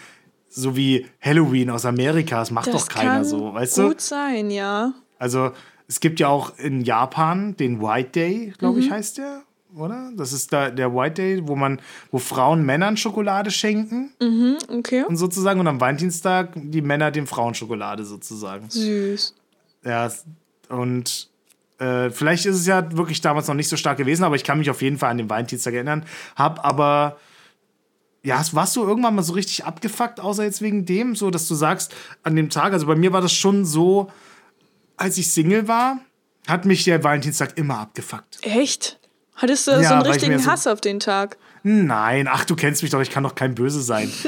so 0.48 0.76
wie 0.76 1.06
Halloween 1.20 1.70
aus 1.70 1.84
Amerika. 1.84 2.38
Das 2.40 2.50
macht 2.50 2.68
Das 2.68 2.74
doch 2.74 2.88
keiner 2.88 3.24
so, 3.24 3.52
weißt 3.54 3.78
du? 3.78 3.88
gut 3.88 4.00
sein, 4.00 4.50
ja. 4.50 4.92
Also 5.18 5.52
es 5.88 6.00
gibt 6.00 6.20
ja 6.20 6.28
auch 6.28 6.58
in 6.58 6.82
Japan 6.82 7.56
den 7.56 7.80
White 7.80 8.10
Day, 8.10 8.52
glaube 8.58 8.78
Mhm. 8.78 8.84
ich, 8.84 8.90
heißt 8.90 9.18
der, 9.18 9.42
oder? 9.76 10.10
Das 10.16 10.32
ist 10.32 10.52
da 10.52 10.70
der 10.70 10.94
White 10.94 11.14
Day, 11.22 11.46
wo 11.46 11.54
man, 11.56 11.80
wo 12.10 12.18
Frauen 12.18 12.64
Männern 12.64 12.96
Schokolade 12.96 13.50
schenken 13.50 14.10
Okay. 14.68 15.04
und 15.06 15.16
sozusagen 15.16 15.60
und 15.60 15.66
am 15.68 15.80
Valentinstag 15.80 16.50
die 16.54 16.82
Männer 16.82 17.10
den 17.10 17.26
Frauen 17.26 17.54
Schokolade 17.54 18.04
sozusagen. 18.04 18.68
Süß. 18.70 19.34
Ja, 19.84 20.10
und 20.68 21.28
äh, 21.78 22.10
vielleicht 22.10 22.46
ist 22.46 22.56
es 22.56 22.66
ja 22.66 22.96
wirklich 22.96 23.20
damals 23.20 23.48
noch 23.48 23.54
nicht 23.54 23.68
so 23.68 23.76
stark 23.76 23.98
gewesen, 23.98 24.24
aber 24.24 24.34
ich 24.36 24.44
kann 24.44 24.58
mich 24.58 24.70
auf 24.70 24.80
jeden 24.82 24.98
Fall 24.98 25.10
an 25.10 25.18
den 25.18 25.28
Valentinstag 25.28 25.74
erinnern. 25.74 26.04
Hab 26.34 26.64
aber 26.64 27.18
ja, 28.26 28.42
warst 28.52 28.74
du 28.74 28.82
irgendwann 28.82 29.14
mal 29.14 29.22
so 29.22 29.34
richtig 29.34 29.64
abgefuckt, 29.64 30.18
außer 30.18 30.42
jetzt 30.42 30.60
wegen 30.60 30.84
dem, 30.84 31.14
so 31.14 31.30
dass 31.30 31.46
du 31.46 31.54
sagst, 31.54 31.94
an 32.24 32.34
dem 32.34 32.50
Tag, 32.50 32.72
also 32.72 32.86
bei 32.86 32.96
mir 32.96 33.12
war 33.12 33.20
das 33.20 33.32
schon 33.32 33.64
so, 33.64 34.10
als 34.96 35.16
ich 35.16 35.32
Single 35.32 35.68
war, 35.68 36.00
hat 36.48 36.64
mich 36.64 36.82
der 36.82 37.04
Valentinstag 37.04 37.56
immer 37.56 37.78
abgefuckt. 37.78 38.38
Echt? 38.42 38.98
Hattest 39.36 39.66
du 39.68 39.72
Ja, 39.72 39.82
so 39.88 39.94
einen 39.94 40.02
richtigen 40.06 40.38
so- 40.40 40.50
Hass 40.50 40.66
auf 40.66 40.80
den 40.80 40.98
Tag? 40.98 41.36
Nein, 41.68 42.28
ach, 42.30 42.44
du 42.44 42.54
kennst 42.54 42.82
mich 42.82 42.92
doch, 42.92 43.00
ich 43.00 43.10
kann 43.10 43.24
doch 43.24 43.34
kein 43.34 43.56
Böse 43.56 43.82
sein. 43.82 44.08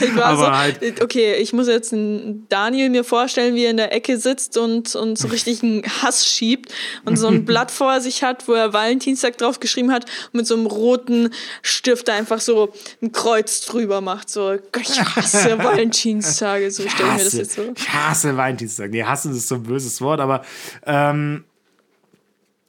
Ich 0.00 0.14
war 0.16 0.24
Aber 0.26 0.36
so, 0.36 0.50
halt- 0.50 1.02
okay, 1.02 1.34
ich 1.36 1.52
muss 1.52 1.68
jetzt 1.68 1.92
einen 1.92 2.46
Daniel 2.48 2.90
mir 2.90 3.04
vorstellen, 3.04 3.54
wie 3.54 3.64
er 3.64 3.70
in 3.70 3.76
der 3.76 3.92
Ecke 3.92 4.18
sitzt 4.18 4.56
und, 4.58 4.94
und 4.96 5.16
so 5.18 5.28
richtig 5.28 5.62
einen 5.62 5.82
Hass 6.02 6.26
schiebt 6.26 6.72
und 7.04 7.16
so 7.16 7.28
ein 7.28 7.44
Blatt 7.46 7.70
vor 7.70 8.00
sich 8.00 8.24
hat, 8.24 8.48
wo 8.48 8.54
er 8.54 8.72
Valentinstag 8.72 9.38
drauf 9.38 9.60
geschrieben 9.60 9.92
hat 9.92 10.04
und 10.32 10.34
mit 10.34 10.46
so 10.48 10.54
einem 10.56 10.66
roten 10.66 11.30
Stift 11.62 12.10
einfach 12.10 12.40
so 12.40 12.72
ein 13.00 13.12
Kreuz 13.12 13.60
drüber 13.60 14.00
macht. 14.00 14.28
So, 14.28 14.54
ich 14.54 15.00
hasse 15.00 15.58
Valentinstage. 15.62 16.70
So 16.72 16.88
stelle 16.88 17.08
ich 17.10 17.16
mir 17.18 17.24
das 17.24 17.32
jetzt 17.34 17.52
so. 17.54 17.72
Ich 17.76 17.88
hasse 17.88 18.36
Valentinstag. 18.36 18.90
Nee, 18.90 19.04
hassen 19.04 19.32
ist 19.34 19.46
so 19.48 19.54
ein 19.56 19.62
böses 19.62 20.00
Wort, 20.00 20.20
aber 20.20 20.42
ähm, 20.84 21.44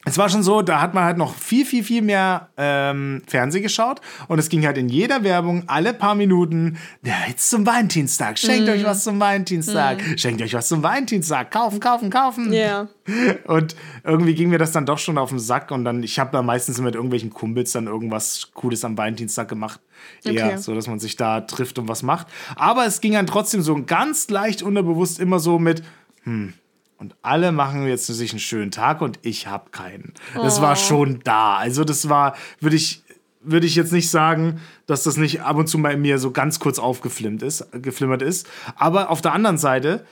es 0.08 0.18
war 0.18 0.30
schon 0.30 0.42
so, 0.42 0.62
da 0.62 0.80
hat 0.82 0.94
man 0.94 1.04
halt 1.04 1.18
noch 1.18 1.36
viel, 1.36 1.66
viel, 1.66 1.84
viel 1.84 2.02
mehr 2.02 2.50
ähm, 2.56 3.22
Fernsehen 3.28 3.62
geschaut 3.62 4.00
und 4.30 4.40
es 4.40 4.48
ging 4.48 4.66
halt 4.66 4.78
in 4.78 4.88
jeder 4.88 5.24
Werbung 5.24 5.64
alle 5.68 5.94
paar 5.94 6.16
Minuten, 6.16 6.78
ja, 7.04 7.14
jetzt 7.28 7.50
zum 7.50 7.66
Valentinstag, 7.66 8.40
schenkt 8.40 8.70
mm. 8.70 8.72
euch 8.72 8.86
was 8.86 9.04
zum 9.04 9.20
Valentinstag, 9.20 9.98
mm. 9.98 10.18
schenkt 10.18 10.42
euch 10.42 10.54
was 10.54 10.70
zum 10.70 10.82
Valentinstag, 10.82 11.52
kaufen, 11.52 11.82
kaufen, 11.82 12.10
kaufen. 12.10 12.54
Ja. 12.54 12.88
Yeah. 13.08 13.38
Und 13.48 13.76
irgendwie 14.04 14.34
ging 14.34 14.50
mir 14.50 14.58
das 14.58 14.72
dann 14.72 14.86
doch 14.86 14.98
schon 14.98 15.18
auf 15.18 15.30
den 15.30 15.40
Sack 15.40 15.72
und 15.72 15.84
dann, 15.84 16.04
ich 16.04 16.20
habe 16.20 16.32
da 16.32 16.42
meistens 16.42 16.80
mit 16.80 16.96
irgendwelchen 16.96 17.30
Kumpels 17.30 17.74
dann 17.74 17.88
irgendwas 17.88 18.52
Cooles 18.54 18.86
am 18.86 18.98
Valentinstag 18.98 19.50
gemacht. 19.50 19.82
Eher 20.24 20.46
okay. 20.46 20.58
so, 20.58 20.74
dass 20.74 20.88
man 20.88 21.00
sich 21.00 21.18
da 21.18 21.42
trifft 21.42 21.80
und 21.80 21.88
was 21.88 22.04
macht. 22.04 22.28
Aber 22.56 22.86
es 22.86 23.02
ging 23.02 23.14
dann 23.14 23.28
trotzdem 23.28 23.62
so 23.62 23.82
ganz 23.84 24.30
leicht 24.30 24.62
unterbewusst 24.62 25.20
immer 25.20 25.40
so 25.40 25.60
mit, 25.60 25.84
hm, 26.24 26.54
und 26.98 27.16
alle 27.22 27.52
machen 27.52 27.88
jetzt 27.88 28.08
sich 28.08 28.32
einen 28.32 28.40
schönen 28.40 28.72
Tag 28.72 29.02
und 29.02 29.20
ich 29.22 29.48
habe 29.48 29.70
keinen. 29.70 30.14
Das 30.34 30.60
oh. 30.60 30.62
war 30.64 30.76
schon 30.76 31.20
da. 31.24 31.58
Also 31.58 31.84
das 31.84 32.10
war, 32.10 32.36
würde 32.60 32.76
ich, 32.76 33.04
würde 33.42 33.68
ich 33.68 33.76
jetzt 33.76 33.94
nicht 33.94 34.10
sagen, 34.10 34.60
dass 34.88 35.04
das 35.04 35.18
nicht 35.18 35.42
ab 35.42 35.58
und 35.58 35.68
zu 35.68 35.82
bei 35.82 35.96
mir 35.96 36.18
so 36.18 36.32
ganz 36.32 36.60
kurz 36.60 36.80
aufgeflimmert 36.80 37.44
ist, 37.44 37.68
geflimmert 37.72 38.22
ist. 38.22 38.48
Aber 38.76 39.10
auf 39.12 39.22
der 39.22 39.34
anderen 39.34 39.58
Seite, 39.58 40.06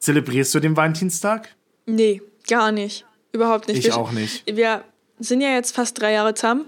zelebrierst 0.00 0.54
du 0.54 0.60
den 0.60 0.76
Valentinstag? 0.76 1.54
Nee, 1.86 2.20
gar 2.48 2.72
nicht. 2.72 3.06
Überhaupt 3.32 3.68
nicht. 3.68 3.78
Ich 3.78 3.86
wir, 3.86 3.96
auch 3.96 4.12
nicht. 4.12 4.44
Wir 4.46 4.82
sind 5.18 5.40
ja 5.40 5.50
jetzt 5.50 5.74
fast 5.74 6.00
drei 6.00 6.12
Jahre 6.12 6.34
zusammen 6.34 6.66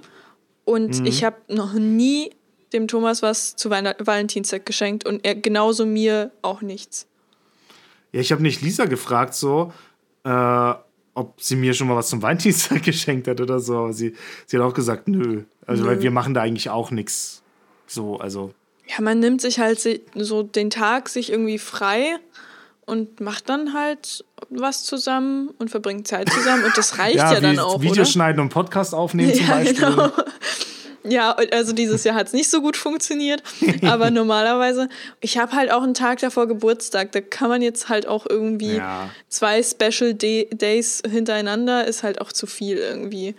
und 0.65 1.01
mhm. 1.01 1.07
ich 1.07 1.25
habe 1.25 1.37
noch 1.49 1.73
nie 1.73 2.31
dem 2.73 2.87
Thomas 2.87 3.23
was 3.23 3.57
zu 3.57 3.71
Valentinstag 3.71 4.67
geschenkt 4.67 5.07
und 5.07 5.25
er 5.25 5.35
genauso 5.35 5.87
mir 5.87 6.31
auch 6.43 6.61
nichts. 6.61 7.07
Ja, 8.13 8.21
ich 8.21 8.33
habe 8.33 8.43
nicht 8.43 8.63
Lisa 8.63 8.87
gefragt, 8.87 9.35
so, 9.35 9.73
äh, 10.25 10.75
ob 11.15 11.41
sie 11.41 11.57
mir 11.57 11.75
schon 11.75 11.89
mal 11.89 11.97
was 11.97 12.09
zum 12.09 12.23
Valentinstag 12.23 12.83
geschenkt 12.85 13.29
hat 13.29 13.41
oder 13.41 13.61
so. 13.61 13.77
Aber 13.77 13.93
sie, 13.93 14.15
sie 14.47 14.57
hat 14.57 14.65
auch 14.65 14.75
gesagt, 14.75 15.09
nö. 15.09 15.43
Also, 15.67 15.83
nö. 15.83 15.91
weil 15.91 16.03
wir 16.03 16.11
machen 16.11 16.35
da 16.35 16.43
eigentlich 16.43 16.71
auch 16.71 16.91
nichts. 16.91 17.43
So, 17.87 18.19
also. 18.19 18.55
Ja, 18.87 19.03
man 19.03 19.19
nimmt 19.19 19.41
sich 19.41 19.59
halt 19.59 19.81
so 20.15 20.43
den 20.43 20.71
Tag 20.71 21.09
sich 21.09 21.31
irgendwie 21.31 21.59
frei 21.59 22.19
und 22.87 23.21
macht 23.21 23.51
dann 23.51 23.75
halt 23.75 24.25
was 24.49 24.85
zusammen 24.85 25.51
und 25.59 25.71
verbringt 25.71 26.09
Zeit 26.09 26.31
zusammen 26.31 26.65
und 26.65 26.77
das 26.77 26.99
reicht 26.99 27.17
ja, 27.17 27.35
ja 27.35 27.41
dann 27.41 27.59
auch. 27.59 27.83
Videoschneiden 27.83 28.41
und 28.41 28.49
Podcast 28.49 28.95
aufnehmen 28.95 29.35
zum 29.35 29.47
Beispiel. 29.47 29.75
Genau. 29.75 30.11
Ja, 31.05 31.33
also 31.53 31.73
dieses 31.73 32.05
Jahr 32.05 32.17
hat 32.17 32.29
es 32.29 32.33
nicht 32.33 32.51
so 32.51 32.61
gut 32.61 32.77
funktioniert, 32.77 33.43
aber 33.83 34.11
normalerweise, 34.11 34.89
ich 35.21 35.39
habe 35.39 35.53
halt 35.53 35.71
auch 35.71 35.83
einen 35.83 35.95
Tag 35.95 36.19
davor 36.19 36.47
Geburtstag, 36.47 37.13
da 37.13 37.21
kann 37.21 37.49
man 37.49 37.63
jetzt 37.63 37.89
halt 37.89 38.07
auch 38.07 38.27
irgendwie 38.29 38.77
ja. 38.77 39.11
zwei 39.29 39.63
Special 39.63 40.15
Day 40.15 40.49
Days 40.53 41.03
hintereinander, 41.09 41.87
ist 41.87 42.03
halt 42.03 42.21
auch 42.21 42.33
zu 42.33 42.47
viel 42.47 42.77
irgendwie. 42.79 43.35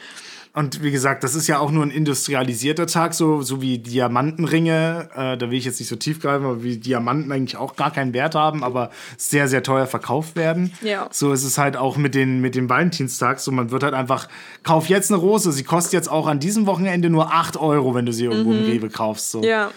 Und 0.54 0.84
wie 0.84 0.91
gesagt, 0.91 1.24
das 1.24 1.36
ist 1.36 1.47
ja 1.47 1.60
auch 1.60 1.70
nur 1.70 1.86
ein 1.86 1.91
industrialisierter 1.91 2.88
Tag, 2.88 3.14
so, 3.14 3.43
so 3.43 3.62
wie 3.62 3.78
Diamantenringe. 3.78 5.10
Äh, 5.16 5.38
da 5.38 5.52
will 5.52 5.58
ich 5.58 5.66
jetzt 5.66 5.80
nicht 5.80 5.89
so 5.89 5.95
tief 5.95 6.20
greifen, 6.22 6.43
aber 6.43 6.64
wie 6.64 6.78
Diamanten 6.78 7.32
eigentlich 7.32 7.56
auch 7.56 7.76
gar 7.76 7.91
keinen 7.91 8.14
Wert 8.14 8.34
haben, 8.34 8.64
aber 8.64 8.89
sehr, 9.16 9.47
sehr 9.47 9.62
teuer 9.62 9.86
verkauft 9.86 10.36
werden. 10.36 10.74
Ja. 10.82 11.08
So 11.12 11.32
ist 11.34 11.43
es 11.43 11.60
halt 11.60 11.78
auch 11.78 11.97
mit, 11.97 12.16
den, 12.16 12.41
mit 12.41 12.56
dem 12.56 12.68
Valentinstag. 12.68 13.39
So, 13.39 13.52
man 13.52 13.70
wird 13.70 13.84
halt 13.84 13.93
einfach, 13.93 14.28
kauf 14.64 14.89
jetzt 14.89 15.12
eine 15.12 15.20
Rose. 15.22 15.52
Sie 15.52 15.64
kostet 15.64 15.93
jetzt 15.93 16.10
auch 16.10 16.26
an 16.26 16.39
diesem 16.39 16.66
Wochenende 16.66 17.12
nur 17.12 17.32
8 17.32 17.56
Euro, 17.58 17.93
wenn 17.93 18.08
du 18.08 18.12
sie 18.12 18.26
irgendwo 18.26 18.52
mhm. 18.52 18.60
im 18.60 18.66
Rewe 18.66 18.89
kaufst. 18.89 19.30
So. 19.30 19.43
Ja. 19.43 19.70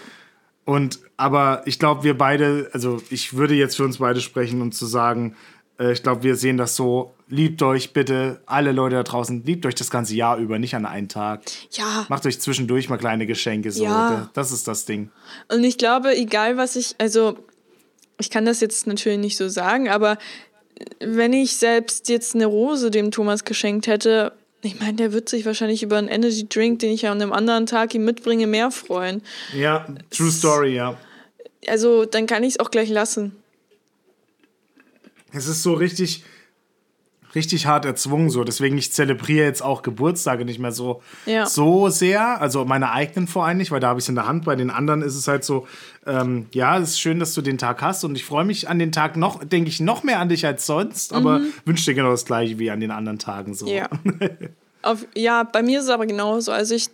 Und, 0.65 0.99
aber 1.17 1.61
ich 1.65 1.77
glaube, 1.77 2.03
wir 2.03 2.17
beide, 2.17 2.69
also 2.73 3.01
ich 3.11 3.35
würde 3.35 3.53
jetzt 3.53 3.77
für 3.77 3.83
uns 3.83 3.99
beide 3.99 4.21
sprechen 4.21 4.55
und 4.55 4.67
um 4.67 4.71
zu 4.71 4.87
sagen, 4.87 5.35
äh, 5.79 5.91
ich 5.91 6.03
glaube, 6.03 6.23
wir 6.23 6.35
sehen 6.35 6.57
das 6.57 6.75
so. 6.75 7.13
Liebt 7.33 7.63
euch 7.63 7.93
bitte, 7.93 8.41
alle 8.45 8.71
Leute 8.73 8.97
da 8.97 9.01
draußen, 9.01 9.43
liebt 9.43 9.65
euch 9.65 9.73
das 9.73 9.89
ganze 9.89 10.13
Jahr 10.13 10.37
über, 10.37 10.59
nicht 10.59 10.75
an 10.75 10.85
einem 10.85 11.07
Tag. 11.07 11.41
Ja. 11.71 12.05
Macht 12.07 12.27
euch 12.27 12.39
zwischendurch 12.39 12.89
mal 12.89 12.97
kleine 12.97 13.25
Geschenke. 13.25 13.71
So. 13.71 13.85
Ja. 13.85 14.29
Das 14.35 14.51
ist 14.51 14.67
das 14.67 14.85
Ding. 14.85 15.09
Und 15.51 15.63
ich 15.63 15.79
glaube, 15.79 16.15
egal 16.15 16.57
was 16.57 16.75
ich, 16.75 16.93
also 16.99 17.35
ich 18.19 18.29
kann 18.29 18.45
das 18.45 18.61
jetzt 18.61 18.85
natürlich 18.85 19.17
nicht 19.17 19.35
so 19.35 19.49
sagen, 19.49 19.89
aber 19.89 20.19
wenn 20.99 21.33
ich 21.33 21.55
selbst 21.55 22.07
jetzt 22.07 22.35
eine 22.35 22.45
Rose 22.45 22.91
dem 22.91 23.09
Thomas 23.09 23.45
geschenkt 23.45 23.87
hätte, 23.87 24.33
ich 24.61 24.79
meine, 24.79 24.93
der 24.93 25.11
wird 25.11 25.27
sich 25.27 25.43
wahrscheinlich 25.43 25.81
über 25.81 25.97
einen 25.97 26.09
Energy 26.09 26.47
Drink, 26.47 26.79
den 26.79 26.91
ich 26.91 27.07
an 27.07 27.19
einem 27.19 27.33
anderen 27.33 27.65
Tag 27.65 27.95
ihm 27.95 28.05
mitbringe, 28.05 28.45
mehr 28.45 28.69
freuen. 28.69 29.23
Ja, 29.57 29.87
true 30.11 30.29
story, 30.29 30.75
ja. 30.75 30.99
Also, 31.65 32.05
dann 32.05 32.27
kann 32.27 32.43
ich 32.43 32.51
es 32.51 32.59
auch 32.59 32.69
gleich 32.69 32.89
lassen 32.89 33.31
es 35.33 35.47
ist 35.47 35.63
so 35.63 35.73
richtig, 35.73 36.23
richtig 37.35 37.65
hart 37.65 37.85
erzwungen 37.85 38.29
so. 38.29 38.43
Deswegen 38.43 38.77
ich 38.77 38.91
zelebriere 38.91 39.45
jetzt 39.45 39.61
auch 39.61 39.81
Geburtstage 39.81 40.45
nicht 40.45 40.59
mehr 40.59 40.71
so, 40.71 41.01
ja. 41.25 41.45
so 41.45 41.89
sehr. 41.89 42.41
Also 42.41 42.65
meine 42.65 42.91
eigenen 42.91 43.27
vor 43.27 43.45
allem 43.45 43.57
nicht, 43.57 43.71
weil 43.71 43.79
da 43.79 43.89
habe 43.89 43.99
ich 43.99 44.05
es 44.05 44.09
in 44.09 44.15
der 44.15 44.27
Hand. 44.27 44.45
Bei 44.45 44.55
den 44.55 44.69
anderen 44.69 45.01
ist 45.01 45.15
es 45.15 45.27
halt 45.27 45.43
so, 45.43 45.67
ähm, 46.05 46.47
ja, 46.53 46.77
es 46.77 46.89
ist 46.89 46.99
schön, 46.99 47.19
dass 47.19 47.33
du 47.33 47.41
den 47.41 47.57
Tag 47.57 47.81
hast 47.81 48.03
und 48.03 48.15
ich 48.15 48.25
freue 48.25 48.45
mich 48.45 48.69
an 48.69 48.79
den 48.79 48.91
Tag 48.91 49.17
noch, 49.17 49.43
denke 49.43 49.69
ich, 49.69 49.79
noch 49.79 50.03
mehr 50.03 50.19
an 50.19 50.29
dich 50.29 50.45
als 50.45 50.65
sonst, 50.65 51.13
aber 51.13 51.39
mhm. 51.39 51.53
wünsche 51.65 51.85
dir 51.85 51.95
genau 51.95 52.11
das 52.11 52.25
gleiche 52.25 52.59
wie 52.59 52.71
an 52.71 52.79
den 52.79 52.91
anderen 52.91 53.19
Tagen 53.19 53.53
so. 53.53 53.67
Ja. 53.67 53.89
Auf, 54.81 55.05
ja, 55.15 55.43
bei 55.43 55.63
mir 55.63 55.79
ist 55.79 55.85
es 55.85 55.91
aber 55.91 56.05
genauso. 56.05 56.51
Also 56.51 56.75
ich 56.75 56.89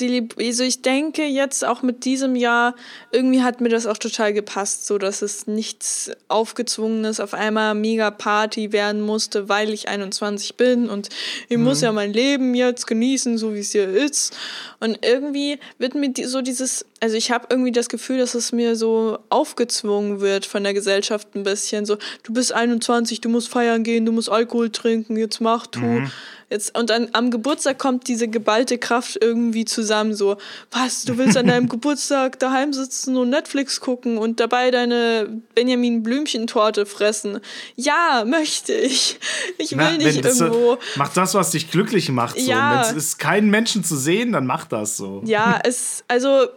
also 0.00 0.64
ich 0.64 0.82
denke 0.82 1.24
jetzt 1.24 1.64
auch 1.64 1.82
mit 1.82 2.04
diesem 2.04 2.36
Jahr, 2.36 2.74
irgendwie 3.10 3.42
hat 3.42 3.60
mir 3.60 3.70
das 3.70 3.86
auch 3.86 3.96
total 3.96 4.32
gepasst, 4.32 4.86
so 4.86 4.98
dass 4.98 5.22
es 5.22 5.46
nichts 5.46 6.10
aufgezwungenes 6.28 7.20
auf 7.20 7.32
einmal 7.32 7.74
mega 7.74 8.10
Party 8.10 8.72
werden 8.72 9.00
musste, 9.00 9.48
weil 9.48 9.70
ich 9.70 9.88
21 9.88 10.56
bin 10.56 10.90
und 10.90 11.08
ich 11.48 11.56
mhm. 11.56 11.64
muss 11.64 11.80
ja 11.80 11.92
mein 11.92 12.12
Leben 12.12 12.54
jetzt 12.54 12.86
genießen, 12.86 13.38
so 13.38 13.54
wie 13.54 13.60
es 13.60 13.72
hier 13.72 13.88
ist. 13.88 14.36
Und 14.80 14.98
irgendwie 15.04 15.58
wird 15.78 15.94
mir 15.94 16.12
so 16.26 16.42
dieses, 16.42 16.84
also 17.02 17.16
ich 17.16 17.32
habe 17.32 17.48
irgendwie 17.50 17.72
das 17.72 17.88
Gefühl, 17.88 18.18
dass 18.18 18.34
es 18.34 18.52
mir 18.52 18.76
so 18.76 19.18
aufgezwungen 19.28 20.20
wird 20.20 20.46
von 20.46 20.62
der 20.62 20.72
Gesellschaft 20.72 21.34
ein 21.34 21.42
bisschen, 21.42 21.84
so 21.84 21.96
du 22.22 22.32
bist 22.32 22.52
21, 22.52 23.20
du 23.20 23.28
musst 23.28 23.48
feiern 23.48 23.82
gehen, 23.82 24.06
du 24.06 24.12
musst 24.12 24.30
Alkohol 24.30 24.70
trinken, 24.70 25.16
jetzt 25.16 25.40
mach 25.40 25.66
tu. 25.66 25.80
Mhm. 25.80 26.12
Jetzt, 26.52 26.76
und 26.78 26.90
dann 26.90 27.08
am 27.12 27.30
Geburtstag 27.30 27.78
kommt 27.78 28.08
diese 28.08 28.28
geballte 28.28 28.76
Kraft 28.76 29.16
irgendwie 29.18 29.64
zusammen. 29.64 30.14
So, 30.14 30.36
was, 30.70 31.04
du 31.04 31.16
willst 31.16 31.34
an 31.38 31.46
deinem 31.46 31.66
Geburtstag 31.70 32.38
daheim 32.40 32.74
sitzen 32.74 33.16
und 33.16 33.30
Netflix 33.30 33.80
gucken 33.80 34.18
und 34.18 34.38
dabei 34.38 34.70
deine 34.70 35.40
Benjamin 35.54 36.02
Blümchen-Torte 36.02 36.84
fressen? 36.84 37.40
Ja, 37.74 38.24
möchte 38.26 38.74
ich. 38.74 39.18
Ich 39.56 39.70
will 39.70 39.78
Na, 39.78 39.96
nicht 39.96 40.22
irgendwo. 40.22 40.74
So, 40.74 40.78
mach 40.96 41.14
das, 41.14 41.32
was 41.32 41.52
dich 41.52 41.70
glücklich 41.70 42.10
macht. 42.10 42.38
So. 42.38 42.50
Ja. 42.50 42.72
Wenn 42.72 42.98
es 42.98 43.04
ist 43.04 43.18
keinen 43.18 43.48
Menschen 43.48 43.82
zu 43.82 43.96
sehen, 43.96 44.32
dann 44.32 44.44
mach 44.44 44.66
das 44.66 44.98
so. 44.98 45.22
Ja, 45.24 45.58
es, 45.64 46.04
also, 46.06 46.48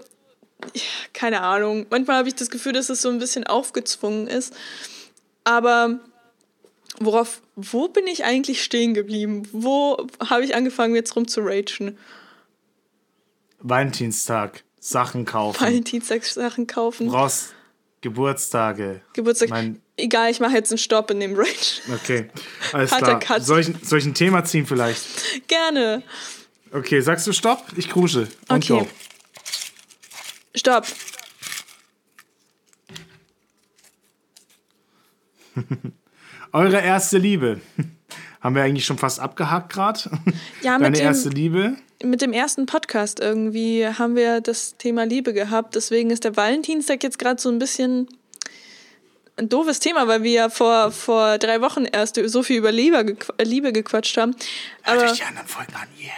keine 1.13 1.41
Ahnung. 1.41 1.85
Manchmal 1.89 2.17
habe 2.17 2.27
ich 2.27 2.35
das 2.35 2.49
Gefühl, 2.49 2.73
dass 2.73 2.89
es 2.89 3.01
so 3.01 3.09
ein 3.09 3.19
bisschen 3.19 3.45
aufgezwungen 3.45 4.27
ist. 4.27 4.53
Aber 5.43 5.99
worauf, 6.99 7.41
wo 7.55 7.87
bin 7.87 8.07
ich 8.07 8.25
eigentlich 8.25 8.63
stehen 8.63 8.93
geblieben? 8.93 9.47
Wo 9.51 10.07
habe 10.29 10.43
ich 10.43 10.55
angefangen, 10.55 10.95
jetzt 10.95 11.15
rum 11.15 11.27
zu 11.27 11.41
ragen? 11.41 11.97
Valentinstag, 13.59 14.63
Sachen 14.79 15.25
kaufen. 15.25 15.59
Valentinstag, 15.61 16.25
Sachen 16.25 16.67
kaufen. 16.67 17.09
Ross, 17.09 17.53
Geburtstage. 18.01 19.01
Geburtstag. 19.13 19.49
Mein 19.49 19.81
Egal, 19.97 20.29
ich 20.29 20.39
mache 20.41 20.53
jetzt 20.53 20.71
einen 20.71 20.77
Stopp 20.77 21.09
in 21.09 21.21
dem 21.21 21.35
Rage. 21.35 21.81
Okay, 21.93 22.29
alles 22.73 22.91
klar. 22.91 23.19
Cut. 23.19 23.45
Soll 23.45 23.61
ich, 23.61 23.67
soll 23.81 23.99
ich 23.99 24.05
ein 24.05 24.13
Thema 24.13 24.43
ziehen 24.43 24.65
vielleicht? 24.65 25.47
Gerne. 25.47 26.03
Okay, 26.73 26.99
sagst 26.99 27.25
du 27.27 27.31
Stopp? 27.31 27.63
Ich 27.77 27.89
krusche. 27.89 28.27
Und 28.49 28.69
okay. 28.69 28.79
Go. 28.79 28.87
Stopp. 30.55 30.87
Eure 36.53 36.81
erste 36.81 37.17
Liebe. 37.17 37.61
Haben 38.41 38.55
wir 38.55 38.63
eigentlich 38.63 38.85
schon 38.85 38.97
fast 38.97 39.19
abgehakt 39.19 39.71
gerade? 39.73 39.99
Ja, 40.61 40.77
Deine 40.77 40.91
mit 40.91 40.99
dem, 40.99 41.05
erste 41.05 41.29
Liebe? 41.29 41.75
Mit 42.03 42.21
dem 42.21 42.31
ersten 42.31 42.65
Podcast 42.67 43.19
irgendwie 43.19 43.87
haben 43.87 44.15
wir 44.15 44.41
das 44.41 44.77
Thema 44.77 45.03
Liebe 45.05 45.33
gehabt. 45.33 45.75
Deswegen 45.75 46.09
ist 46.11 46.23
der 46.23 46.37
Valentinstag 46.37 47.03
jetzt 47.03 47.19
gerade 47.19 47.41
so 47.41 47.49
ein 47.49 47.59
bisschen 47.59 48.07
ein 49.37 49.49
doofes 49.49 49.79
Thema, 49.79 50.07
weil 50.07 50.23
wir 50.23 50.31
ja 50.31 50.49
vor, 50.49 50.91
vor 50.91 51.37
drei 51.39 51.61
Wochen 51.61 51.85
erst 51.85 52.19
so 52.25 52.43
viel 52.43 52.57
über 52.57 52.71
Liebe, 52.71 53.17
Liebe 53.41 53.73
gequatscht 53.73 54.17
haben. 54.17 54.35
Aber 54.83 55.01
Hört 55.01 55.11
euch 55.11 55.17
die 55.17 55.23
anderen 55.23 55.47
Folgen 55.47 55.73
an, 55.73 55.87
yeah. 55.99 56.11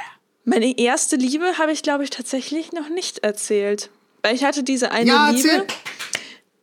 Meine 0.44 0.78
erste 0.78 1.16
Liebe 1.16 1.58
habe 1.58 1.72
ich, 1.72 1.82
glaube 1.82 2.04
ich, 2.04 2.10
tatsächlich 2.10 2.72
noch 2.72 2.90
nicht 2.90 3.20
erzählt. 3.20 3.90
Weil 4.28 4.36
ich 4.36 4.44
hatte 4.44 4.62
diese 4.62 4.92
eine 4.92 5.10
ja, 5.10 5.30
Liebe. 5.30 5.66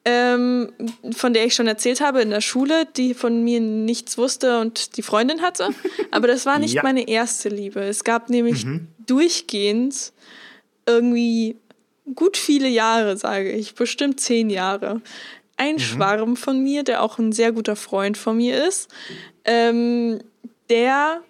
Ähm, 0.05 0.71
von 1.13 1.33
der 1.33 1.47
ich 1.47 1.55
schon 1.55 1.67
erzählt 1.67 2.03
habe 2.03 2.21
in 2.21 2.29
der 2.29 2.43
Schule, 2.43 2.87
die 2.95 3.15
von 3.15 3.43
mir 3.43 3.59
nichts 3.59 4.19
wusste 4.19 4.61
und 4.61 4.99
die 4.99 5.03
Freundin 5.03 5.41
hatte. 5.41 5.71
Aber 6.11 6.27
das 6.27 6.45
war 6.45 6.59
nicht 6.59 6.75
ja. 6.75 6.83
meine 6.83 7.09
erste 7.09 7.49
Liebe. 7.49 7.81
Es 7.81 8.05
gab 8.05 8.29
nämlich 8.29 8.67
mhm. 8.67 8.89
durchgehend 9.07 10.13
irgendwie 10.85 11.57
gut 12.15 12.37
viele 12.37 12.69
Jahre, 12.69 13.17
sage 13.17 13.51
ich, 13.51 13.75
bestimmt 13.75 14.21
zehn 14.21 14.51
Jahre. 14.51 15.01
Ein 15.57 15.77
mhm. 15.77 15.79
Schwarm 15.79 16.37
von 16.37 16.63
mir, 16.63 16.83
der 16.83 17.03
auch 17.03 17.19
ein 17.19 17.33
sehr 17.33 17.53
guter 17.53 17.77
Freund 17.77 18.19
von 18.19 18.37
mir 18.37 18.63
ist, 18.63 18.91
ähm, 19.47 20.21
der 20.69 21.23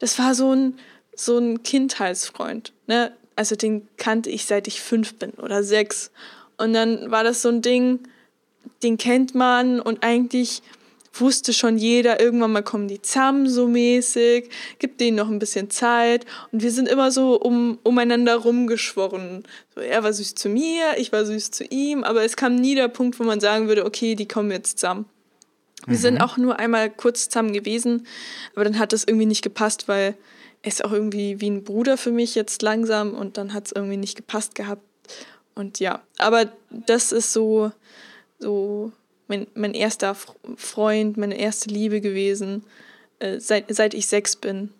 das 0.00 0.18
war 0.18 0.34
so 0.34 0.52
ein, 0.52 0.76
so 1.14 1.38
ein 1.38 1.62
Kindheitsfreund. 1.62 2.72
Ne? 2.88 3.12
Also 3.36 3.56
den 3.56 3.88
kannte 3.96 4.30
ich 4.30 4.46
seit 4.46 4.66
ich 4.66 4.80
fünf 4.80 5.14
bin 5.14 5.32
oder 5.32 5.62
sechs. 5.62 6.10
Und 6.58 6.72
dann 6.72 7.10
war 7.10 7.24
das 7.24 7.42
so 7.42 7.48
ein 7.48 7.62
Ding, 7.62 8.00
den 8.82 8.98
kennt 8.98 9.34
man 9.34 9.80
und 9.80 10.02
eigentlich 10.02 10.62
wusste 11.14 11.52
schon 11.52 11.76
jeder, 11.76 12.20
irgendwann 12.20 12.52
mal 12.52 12.62
kommen 12.62 12.88
die 12.88 13.02
zusammen 13.02 13.48
so 13.48 13.68
mäßig, 13.68 14.48
gibt 14.78 15.00
denen 15.00 15.16
noch 15.16 15.28
ein 15.28 15.38
bisschen 15.38 15.70
Zeit 15.70 16.24
und 16.52 16.62
wir 16.62 16.70
sind 16.70 16.88
immer 16.88 17.10
so 17.10 17.38
um, 17.38 17.78
umeinander 17.82 18.36
rumgeschworen. 18.36 19.44
So, 19.74 19.80
er 19.80 20.02
war 20.04 20.12
süß 20.12 20.34
zu 20.34 20.48
mir, 20.48 20.96
ich 20.96 21.12
war 21.12 21.24
süß 21.26 21.50
zu 21.50 21.64
ihm, 21.64 22.04
aber 22.04 22.24
es 22.24 22.36
kam 22.36 22.54
nie 22.54 22.74
der 22.74 22.88
Punkt, 22.88 23.20
wo 23.20 23.24
man 23.24 23.40
sagen 23.40 23.68
würde, 23.68 23.84
okay, 23.84 24.14
die 24.14 24.28
kommen 24.28 24.50
jetzt 24.50 24.78
zusammen. 24.78 25.04
Wir 25.86 25.96
mhm. 25.96 26.02
sind 26.02 26.20
auch 26.20 26.36
nur 26.36 26.58
einmal 26.58 26.90
kurz 26.90 27.28
zusammen 27.28 27.52
gewesen, 27.52 28.06
aber 28.54 28.64
dann 28.64 28.78
hat 28.78 28.92
das 28.92 29.04
irgendwie 29.04 29.26
nicht 29.26 29.42
gepasst, 29.42 29.88
weil 29.88 30.16
ist 30.62 30.84
auch 30.84 30.92
irgendwie 30.92 31.40
wie 31.40 31.50
ein 31.50 31.64
Bruder 31.64 31.96
für 31.96 32.12
mich 32.12 32.34
jetzt 32.34 32.62
langsam 32.62 33.14
und 33.14 33.36
dann 33.36 33.52
hat 33.52 33.66
es 33.66 33.72
irgendwie 33.72 33.96
nicht 33.96 34.16
gepasst 34.16 34.54
gehabt. 34.54 34.82
Und 35.54 35.80
ja, 35.80 36.00
aber 36.18 36.50
das 36.70 37.12
ist 37.12 37.32
so, 37.32 37.72
so 38.38 38.92
mein, 39.28 39.46
mein 39.54 39.74
erster 39.74 40.16
Freund, 40.56 41.16
meine 41.16 41.38
erste 41.38 41.68
Liebe 41.68 42.00
gewesen, 42.00 42.64
äh, 43.18 43.38
seit, 43.40 43.74
seit 43.74 43.94
ich 43.94 44.06
sechs 44.06 44.36
bin. 44.36 44.70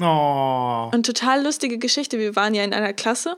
Oh. 0.00 0.90
Und 0.92 1.06
total 1.06 1.42
lustige 1.42 1.78
Geschichte. 1.78 2.18
Wir 2.18 2.36
waren 2.36 2.54
ja 2.54 2.64
in 2.64 2.74
einer 2.74 2.92
Klasse. 2.92 3.36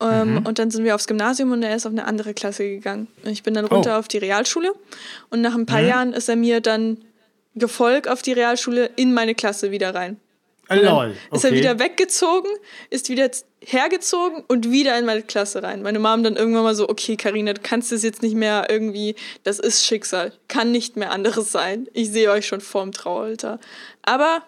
Ähm, 0.00 0.34
mhm. 0.34 0.46
Und 0.46 0.58
dann 0.58 0.70
sind 0.70 0.84
wir 0.84 0.94
aufs 0.94 1.06
Gymnasium 1.06 1.52
und 1.52 1.62
er 1.62 1.74
ist 1.74 1.86
auf 1.86 1.92
eine 1.92 2.04
andere 2.04 2.34
Klasse 2.34 2.64
gegangen. 2.68 3.08
Ich 3.24 3.42
bin 3.42 3.54
dann 3.54 3.64
runter 3.64 3.94
oh. 3.94 3.98
auf 3.98 4.08
die 4.08 4.18
Realschule. 4.18 4.72
Und 5.30 5.40
nach 5.40 5.54
ein 5.54 5.66
paar 5.66 5.82
mhm. 5.82 5.88
Jahren 5.88 6.12
ist 6.12 6.28
er 6.28 6.36
mir 6.36 6.60
dann 6.60 6.98
gefolgt 7.54 8.08
auf 8.08 8.22
die 8.22 8.32
Realschule 8.32 8.90
in 8.96 9.14
meine 9.14 9.34
Klasse 9.34 9.70
wieder 9.70 9.94
rein. 9.94 10.20
Lol. 10.68 11.14
Okay. 11.30 11.36
Ist 11.36 11.44
er 11.44 11.52
wieder 11.52 11.78
weggezogen, 11.78 12.50
ist 12.90 13.08
wieder 13.08 13.30
hergezogen 13.60 14.42
und 14.48 14.70
wieder 14.70 14.98
in 14.98 15.04
meine 15.06 15.22
Klasse 15.22 15.62
rein. 15.62 15.82
Meine 15.82 15.98
Mom 15.98 16.22
dann 16.22 16.36
irgendwann 16.36 16.64
mal 16.64 16.74
so, 16.74 16.88
okay, 16.88 17.16
Karina, 17.16 17.52
du 17.52 17.60
kannst 17.62 17.92
das 17.92 18.02
jetzt 18.02 18.22
nicht 18.22 18.34
mehr 18.34 18.66
irgendwie, 18.68 19.14
das 19.44 19.58
ist 19.58 19.84
Schicksal, 19.84 20.32
kann 20.48 20.72
nicht 20.72 20.96
mehr 20.96 21.12
anderes 21.12 21.52
sein. 21.52 21.86
Ich 21.92 22.10
sehe 22.10 22.30
euch 22.30 22.46
schon 22.46 22.60
vorm 22.60 22.92
Traualter. 22.92 23.60
Aber 24.02 24.42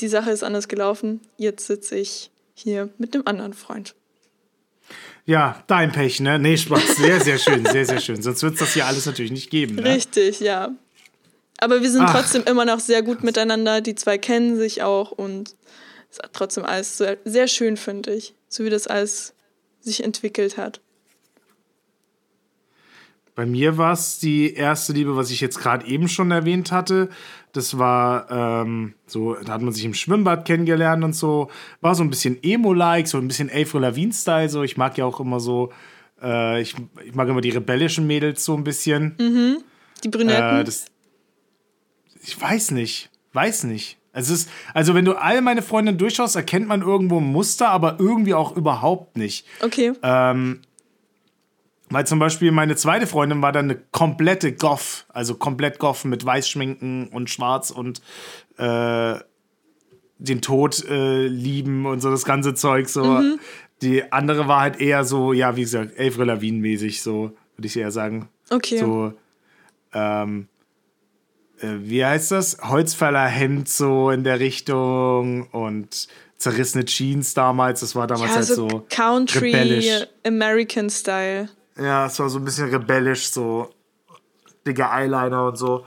die 0.00 0.08
Sache 0.08 0.30
ist 0.30 0.44
anders 0.44 0.68
gelaufen. 0.68 1.20
Jetzt 1.38 1.66
sitze 1.66 1.96
ich 1.96 2.30
hier 2.54 2.88
mit 2.98 3.14
einem 3.14 3.26
anderen 3.26 3.52
Freund. 3.52 3.94
Ja, 5.26 5.64
dein 5.66 5.90
Pech, 5.90 6.20
ne? 6.20 6.38
Nee, 6.38 6.58
Spaß. 6.58 6.96
Sehr, 6.96 7.20
sehr 7.20 7.38
schön, 7.38 7.64
sehr, 7.64 7.86
sehr 7.86 8.00
schön. 8.00 8.22
Sonst 8.22 8.42
wird 8.42 8.54
es 8.54 8.60
das 8.60 8.74
hier 8.74 8.86
alles 8.86 9.06
natürlich 9.06 9.32
nicht 9.32 9.50
geben. 9.50 9.76
Ne? 9.76 9.84
Richtig, 9.84 10.40
ja. 10.40 10.74
Aber 11.64 11.80
wir 11.80 11.90
sind 11.90 12.02
Ach. 12.02 12.12
trotzdem 12.12 12.44
immer 12.44 12.66
noch 12.66 12.78
sehr 12.78 13.02
gut 13.02 13.24
miteinander. 13.24 13.80
Die 13.80 13.94
zwei 13.94 14.18
kennen 14.18 14.58
sich 14.58 14.82
auch 14.82 15.12
und 15.12 15.56
es 16.10 16.18
ist 16.18 16.22
trotzdem 16.34 16.64
alles 16.66 16.98
sehr, 16.98 17.16
sehr 17.24 17.48
schön, 17.48 17.78
finde 17.78 18.12
ich. 18.12 18.34
So 18.50 18.64
wie 18.64 18.70
das 18.70 18.86
alles 18.86 19.32
sich 19.80 20.04
entwickelt 20.04 20.58
hat. 20.58 20.82
Bei 23.34 23.46
mir 23.46 23.78
war 23.78 23.94
es 23.94 24.18
die 24.18 24.52
erste 24.52 24.92
Liebe, 24.92 25.16
was 25.16 25.30
ich 25.30 25.40
jetzt 25.40 25.58
gerade 25.58 25.86
eben 25.86 26.06
schon 26.06 26.30
erwähnt 26.30 26.70
hatte. 26.70 27.08
Das 27.52 27.78
war 27.78 28.30
ähm, 28.30 28.94
so, 29.06 29.34
da 29.34 29.54
hat 29.54 29.62
man 29.62 29.72
sich 29.72 29.86
im 29.86 29.94
Schwimmbad 29.94 30.44
kennengelernt 30.44 31.02
und 31.02 31.14
so. 31.14 31.50
War 31.80 31.94
so 31.94 32.02
ein 32.02 32.10
bisschen 32.10 32.42
Emo-like, 32.42 33.08
so 33.08 33.16
ein 33.16 33.26
bisschen 33.26 33.50
Avril 33.50 33.80
Lavigne-Style. 33.80 34.50
So, 34.50 34.62
ich 34.62 34.76
mag 34.76 34.98
ja 34.98 35.06
auch 35.06 35.18
immer 35.18 35.40
so, 35.40 35.72
äh, 36.22 36.60
ich, 36.60 36.74
ich, 37.04 37.14
mag 37.14 37.26
immer 37.26 37.40
die 37.40 37.50
rebellischen 37.50 38.06
Mädels 38.06 38.44
so 38.44 38.54
ein 38.54 38.64
bisschen. 38.64 39.16
Mhm. 39.18 39.64
Die 40.04 40.08
Brünetten. 40.08 40.60
Äh, 40.60 40.64
das, 40.64 40.86
ich 42.24 42.40
weiß 42.40 42.72
nicht. 42.72 43.10
Weiß 43.32 43.64
nicht. 43.64 43.98
Es 44.12 44.30
ist, 44.30 44.48
also 44.72 44.94
wenn 44.94 45.04
du 45.04 45.14
all 45.14 45.42
meine 45.42 45.60
Freundinnen 45.60 45.98
durchschaust, 45.98 46.36
erkennt 46.36 46.68
man 46.68 46.82
irgendwo 46.82 47.18
ein 47.18 47.32
Muster, 47.32 47.68
aber 47.68 47.96
irgendwie 47.98 48.34
auch 48.34 48.56
überhaupt 48.56 49.16
nicht. 49.16 49.44
Okay. 49.60 49.92
Ähm, 50.02 50.60
weil 51.90 52.06
zum 52.06 52.20
Beispiel 52.20 52.52
meine 52.52 52.76
zweite 52.76 53.06
Freundin 53.06 53.42
war 53.42 53.52
dann 53.52 53.70
eine 53.70 53.80
komplette 53.90 54.52
Goth, 54.52 55.06
also 55.08 55.34
komplett 55.34 55.78
Goth 55.78 56.04
mit 56.04 56.24
Weißschminken 56.24 57.08
und 57.08 57.28
Schwarz 57.28 57.70
und 57.70 58.02
äh, 58.56 59.16
den 60.18 60.40
Tod 60.40 60.84
äh, 60.88 61.26
lieben 61.26 61.84
und 61.86 62.00
so 62.00 62.10
das 62.10 62.24
ganze 62.24 62.54
Zeug. 62.54 62.88
So. 62.88 63.04
Mhm. 63.04 63.40
Die 63.82 64.12
andere 64.12 64.46
war 64.46 64.60
halt 64.60 64.80
eher 64.80 65.04
so, 65.04 65.32
ja, 65.32 65.56
wie 65.56 65.62
gesagt, 65.62 65.98
Avril 65.98 66.26
Lavigne-mäßig, 66.26 67.02
so 67.02 67.32
würde 67.56 67.66
ich 67.66 67.76
eher 67.76 67.90
sagen. 67.90 68.28
Okay. 68.50 68.78
So, 68.78 69.12
ähm, 69.92 70.42
äh, 70.42 70.53
wie 71.80 72.04
heißt 72.04 72.30
das? 72.30 72.58
Holzfällerhemd 72.62 73.68
so 73.68 74.10
in 74.10 74.24
der 74.24 74.40
Richtung 74.40 75.48
und 75.50 76.08
zerrissene 76.38 76.84
Jeans 76.84 77.34
damals. 77.34 77.80
Das 77.80 77.96
war 77.96 78.06
damals 78.06 78.30
ja, 78.30 78.36
halt 78.36 78.46
so, 78.46 78.68
so 78.68 78.86
Country 78.90 79.50
rebellisch. 79.52 80.06
American 80.26 80.90
Style. 80.90 81.48
Ja, 81.76 82.06
es 82.06 82.18
war 82.18 82.28
so 82.28 82.38
ein 82.38 82.44
bisschen 82.44 82.68
rebellisch, 82.68 83.30
so 83.30 83.70
dicke 84.66 84.84
Eyeliner 84.84 85.48
und 85.48 85.56
so. 85.56 85.84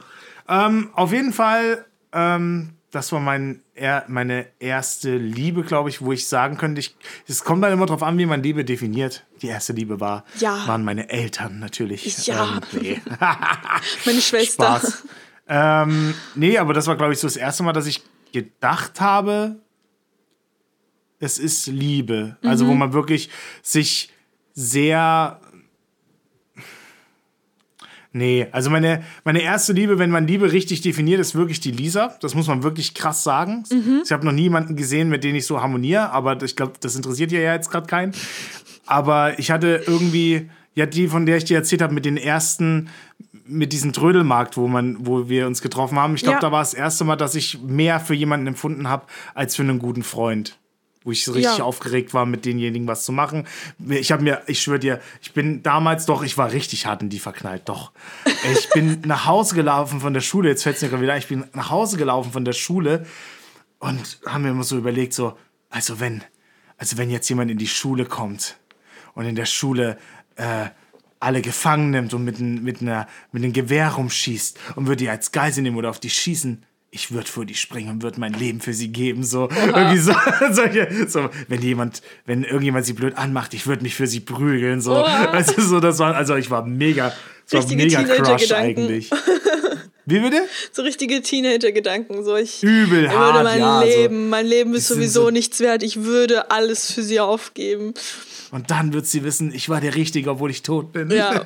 Ähm, 0.49 0.89
auf 0.93 1.11
jeden 1.11 1.33
Fall, 1.33 1.85
ähm, 2.13 2.73
das 2.91 3.11
war 3.11 3.19
mein, 3.19 3.61
er, 3.73 4.05
meine 4.07 4.47
erste 4.59 5.15
Liebe, 5.17 5.63
glaube 5.63 5.89
ich, 5.89 6.01
wo 6.01 6.11
ich 6.11 6.27
sagen 6.27 6.57
könnte, 6.57 6.79
ich, 6.79 6.95
es 7.27 7.43
kommt 7.43 7.63
dann 7.63 7.73
immer 7.73 7.85
darauf 7.85 8.03
an, 8.03 8.17
wie 8.17 8.25
man 8.25 8.41
Liebe 8.41 8.65
definiert. 8.65 9.25
Die 9.41 9.47
erste 9.47 9.73
Liebe 9.73 9.99
war, 9.99 10.23
ja. 10.39 10.67
waren 10.67 10.83
meine 10.83 11.09
Eltern 11.09 11.59
natürlich. 11.59 12.25
Ja. 12.25 12.59
Ähm, 12.73 12.81
nee. 12.81 13.01
meine 14.05 14.21
Schwester. 14.21 14.79
Spaß. 14.79 15.03
Ähm, 15.49 16.13
nee, 16.35 16.57
aber 16.57 16.73
das 16.73 16.87
war, 16.87 16.95
glaube 16.95 17.13
ich, 17.13 17.19
so 17.19 17.27
das 17.27 17.37
erste 17.37 17.63
Mal, 17.63 17.73
dass 17.73 17.87
ich 17.87 18.03
gedacht 18.31 18.99
habe, 18.99 19.57
es 21.19 21.39
ist 21.39 21.67
Liebe. 21.67 22.37
Also, 22.43 22.65
mhm. 22.65 22.69
wo 22.69 22.73
man 22.75 22.93
wirklich 22.93 23.29
sich 23.61 24.11
sehr. 24.53 25.39
Nee, 28.13 28.47
also 28.51 28.69
meine, 28.69 29.03
meine 29.23 29.41
erste 29.41 29.73
Liebe, 29.73 29.99
wenn 29.99 30.09
man 30.09 30.25
Liebe 30.25 30.51
richtig 30.51 30.81
definiert, 30.81 31.19
ist 31.19 31.35
wirklich 31.35 31.59
die 31.59 31.71
Lisa. 31.71 32.17
Das 32.21 32.33
muss 32.33 32.47
man 32.47 32.63
wirklich 32.63 32.95
krass 32.95 33.23
sagen. 33.23 33.63
Mhm. 33.69 34.01
Ich 34.03 34.11
habe 34.11 34.25
noch 34.25 34.31
niemanden 34.31 34.75
gesehen, 34.75 35.09
mit 35.09 35.23
dem 35.23 35.35
ich 35.35 35.45
so 35.45 35.61
harmoniere, 35.61 36.09
aber 36.11 36.41
ich 36.41 36.55
glaube, 36.55 36.73
das 36.79 36.95
interessiert 36.95 37.31
ja 37.31 37.39
jetzt 37.39 37.69
gerade 37.69 37.85
keinen. 37.85 38.13
Aber 38.87 39.37
ich 39.37 39.51
hatte 39.51 39.83
irgendwie, 39.85 40.49
ja, 40.73 40.87
die, 40.87 41.09
von 41.09 41.27
der 41.27 41.37
ich 41.37 41.45
dir 41.45 41.57
erzählt 41.57 41.81
habe, 41.81 41.93
mit 41.93 42.05
den 42.05 42.17
ersten 42.17 42.89
mit 43.47 43.73
diesem 43.73 43.93
Trödelmarkt, 43.93 44.57
wo 44.57 44.67
man, 44.67 44.97
wo 45.05 45.29
wir 45.29 45.47
uns 45.47 45.61
getroffen 45.61 45.97
haben. 45.97 46.15
Ich 46.15 46.23
glaube, 46.23 46.37
ja. 46.37 46.41
da 46.41 46.51
war 46.51 46.61
das 46.61 46.73
erste 46.73 47.03
Mal, 47.03 47.15
dass 47.15 47.35
ich 47.35 47.61
mehr 47.61 47.99
für 47.99 48.13
jemanden 48.13 48.47
empfunden 48.47 48.89
habe 48.89 49.05
als 49.33 49.55
für 49.55 49.63
einen 49.63 49.79
guten 49.79 50.03
Freund. 50.03 50.57
Wo 51.03 51.11
ich 51.11 51.23
so 51.23 51.31
richtig 51.31 51.59
ja. 51.59 51.63
aufgeregt 51.63 52.13
war, 52.13 52.25
mit 52.25 52.43
denjenigen 52.43 52.85
was 52.85 53.05
zu 53.05 53.13
machen. 53.13 53.47
Ich 53.87 54.11
habe 54.11 54.23
mir, 54.23 54.41
ich 54.47 54.61
schwöre 54.61 54.79
dir, 54.79 54.99
ich 55.21 55.31
bin 55.31 55.63
damals 55.63 56.05
doch, 56.05 56.21
ich 56.21 56.37
war 56.37 56.51
richtig 56.51 56.85
hart 56.85 57.01
in 57.01 57.09
die 57.09 57.19
verknallt, 57.19 57.69
doch. 57.69 57.93
Ich 58.53 58.69
bin 58.71 59.01
nach 59.05 59.25
Hause 59.25 59.55
gelaufen 59.55 60.01
von 60.01 60.13
der 60.13 60.19
Schule, 60.19 60.49
jetzt 60.49 60.63
fällt 60.63 60.75
es 60.75 60.81
mir 60.81 60.89
gerade 60.89 61.03
wieder, 61.03 61.15
ich 61.15 61.27
bin 61.27 61.45
nach 61.53 61.69
Hause 61.69 61.95
gelaufen 61.95 62.33
von 62.33 62.43
der 62.43 62.51
Schule 62.51 63.05
und 63.79 64.19
haben 64.25 64.43
mir 64.43 64.49
immer 64.49 64.63
so 64.63 64.77
überlegt, 64.77 65.13
so, 65.13 65.37
also 65.69 66.01
wenn, 66.01 66.23
also 66.77 66.97
wenn 66.97 67.09
jetzt 67.09 67.29
jemand 67.29 67.51
in 67.51 67.57
die 67.57 67.67
Schule 67.67 68.03
kommt 68.03 68.57
und 69.13 69.25
in 69.25 69.35
der 69.35 69.45
Schule 69.45 69.97
äh, 70.35 70.67
alle 71.19 71.41
gefangen 71.41 71.91
nimmt 71.91 72.13
und 72.13 72.23
mit, 72.23 72.39
mit, 72.39 72.81
einer, 72.81 73.07
mit 73.31 73.43
einem 73.43 73.53
Gewehr 73.53 73.89
rumschießt 73.89 74.57
und 74.75 74.87
würde 74.87 74.97
die 75.03 75.09
als 75.09 75.31
Geisel 75.31 75.63
nehmen 75.63 75.77
oder 75.77 75.89
auf 75.89 75.99
die 75.99 76.09
schießen, 76.09 76.63
ich 76.89 77.11
würde 77.11 77.27
vor 77.27 77.45
die 77.45 77.55
springen 77.55 77.89
und 77.89 78.03
würde 78.03 78.19
mein 78.19 78.33
Leben 78.33 78.61
für 78.61 78.73
sie 78.73 78.87
geben. 78.89 79.23
So, 79.23 79.49
irgendwie 79.51 79.97
so, 79.97 80.13
solche, 80.51 81.07
so, 81.07 81.29
wenn 81.47 81.61
jemand, 81.61 82.01
wenn 82.25 82.43
irgendjemand 82.43 82.85
sie 82.85 82.93
blöd 82.93 83.17
anmacht, 83.17 83.53
ich 83.53 83.67
würde 83.67 83.83
mich 83.83 83.95
für 83.95 84.07
sie 84.07 84.21
prügeln. 84.21 84.81
So, 84.81 84.95
also, 84.95 85.61
so, 85.61 85.79
das 85.79 85.99
war, 85.99 86.15
also 86.15 86.35
ich 86.35 86.49
war 86.49 86.65
mega, 86.65 87.13
so 87.45 87.61
mega 87.67 88.03
Crush 88.03 88.51
eigentlich. 88.51 89.09
Wie 90.09 90.19
bitte? 90.19 90.41
So 90.71 90.83
richtige 90.83 91.21
Teenager-Gedanken. 91.21 92.23
So, 92.23 92.37
ich, 92.37 92.63
Übel 92.63 93.05
ich 93.05 93.11
hart, 93.11 93.35
würde 93.35 93.43
mein 93.43 93.59
ja, 93.59 93.83
Leben, 93.83 94.23
so, 94.23 94.29
mein 94.29 94.45
Leben 94.45 94.73
ist 94.73 94.87
sowieso 94.87 95.23
so 95.23 95.29
nichts 95.31 95.59
wert. 95.59 95.83
Ich 95.83 96.03
würde 96.03 96.49
alles 96.49 96.93
für 96.93 97.03
sie 97.03 97.19
aufgeben. 97.19 97.93
Und 98.51 98.71
dann 98.71 98.93
wird 98.93 99.05
sie 99.05 99.23
wissen, 99.23 99.53
ich 99.53 99.69
war 99.69 99.81
der 99.81 99.95
Richtige, 99.95 100.29
obwohl 100.29 100.49
ich 100.51 100.63
tot 100.63 100.93
bin. 100.93 101.11
Ja. 101.11 101.45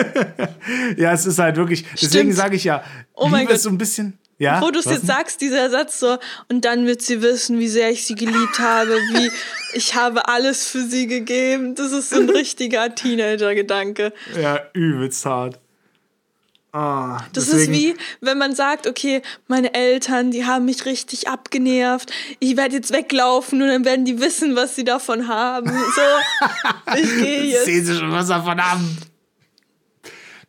ja, 0.96 1.12
es 1.12 1.26
ist 1.26 1.38
halt 1.38 1.56
wirklich. 1.56 1.84
Deswegen 2.00 2.32
sage 2.32 2.56
ich 2.56 2.64
ja, 2.64 2.84
oh 3.14 3.28
mein 3.28 3.46
Gott. 3.46 3.56
ist 3.56 3.62
so 3.62 3.70
ein 3.70 3.78
bisschen. 3.78 4.18
Ja, 4.38 4.60
Wo 4.60 4.70
du 4.70 4.80
es 4.80 4.86
jetzt 4.86 5.06
sagst, 5.06 5.40
dieser 5.40 5.70
Satz 5.70 6.00
so, 6.00 6.18
und 6.48 6.64
dann 6.64 6.86
wird 6.86 7.02
sie 7.02 7.22
wissen, 7.22 7.60
wie 7.60 7.68
sehr 7.68 7.90
ich 7.90 8.04
sie 8.04 8.16
geliebt 8.16 8.58
habe, 8.58 8.90
wie 8.90 9.30
ich 9.74 9.94
habe 9.94 10.28
alles 10.28 10.66
für 10.66 10.82
sie 10.82 11.06
gegeben. 11.06 11.76
Das 11.76 11.92
ist 11.92 12.10
so 12.10 12.16
ein 12.20 12.30
richtiger 12.30 12.92
Teenager-Gedanke. 12.94 14.12
Ja, 14.40 14.60
übelst 14.72 15.24
hart. 15.24 15.60
Oh, 16.76 17.16
das 17.32 17.50
ist 17.50 17.70
wie, 17.70 17.94
wenn 18.20 18.36
man 18.36 18.52
sagt, 18.52 18.88
okay, 18.88 19.22
meine 19.46 19.74
Eltern, 19.74 20.32
die 20.32 20.44
haben 20.44 20.64
mich 20.64 20.86
richtig 20.86 21.28
abgenervt. 21.28 22.10
Ich 22.40 22.56
werde 22.56 22.74
jetzt 22.74 22.92
weglaufen 22.92 23.62
und 23.62 23.68
dann 23.68 23.84
werden 23.84 24.04
die 24.04 24.20
wissen, 24.20 24.56
was 24.56 24.74
sie 24.74 24.82
davon 24.82 25.28
haben. 25.28 25.68
So, 25.70 26.96
ich 26.96 27.16
gehe 27.16 27.44
jetzt. 27.44 27.66
Sehen 27.66 27.84
sie 27.84 27.94
schon, 27.96 28.10
was 28.10 28.26
davon 28.26 28.60
haben. 28.60 28.98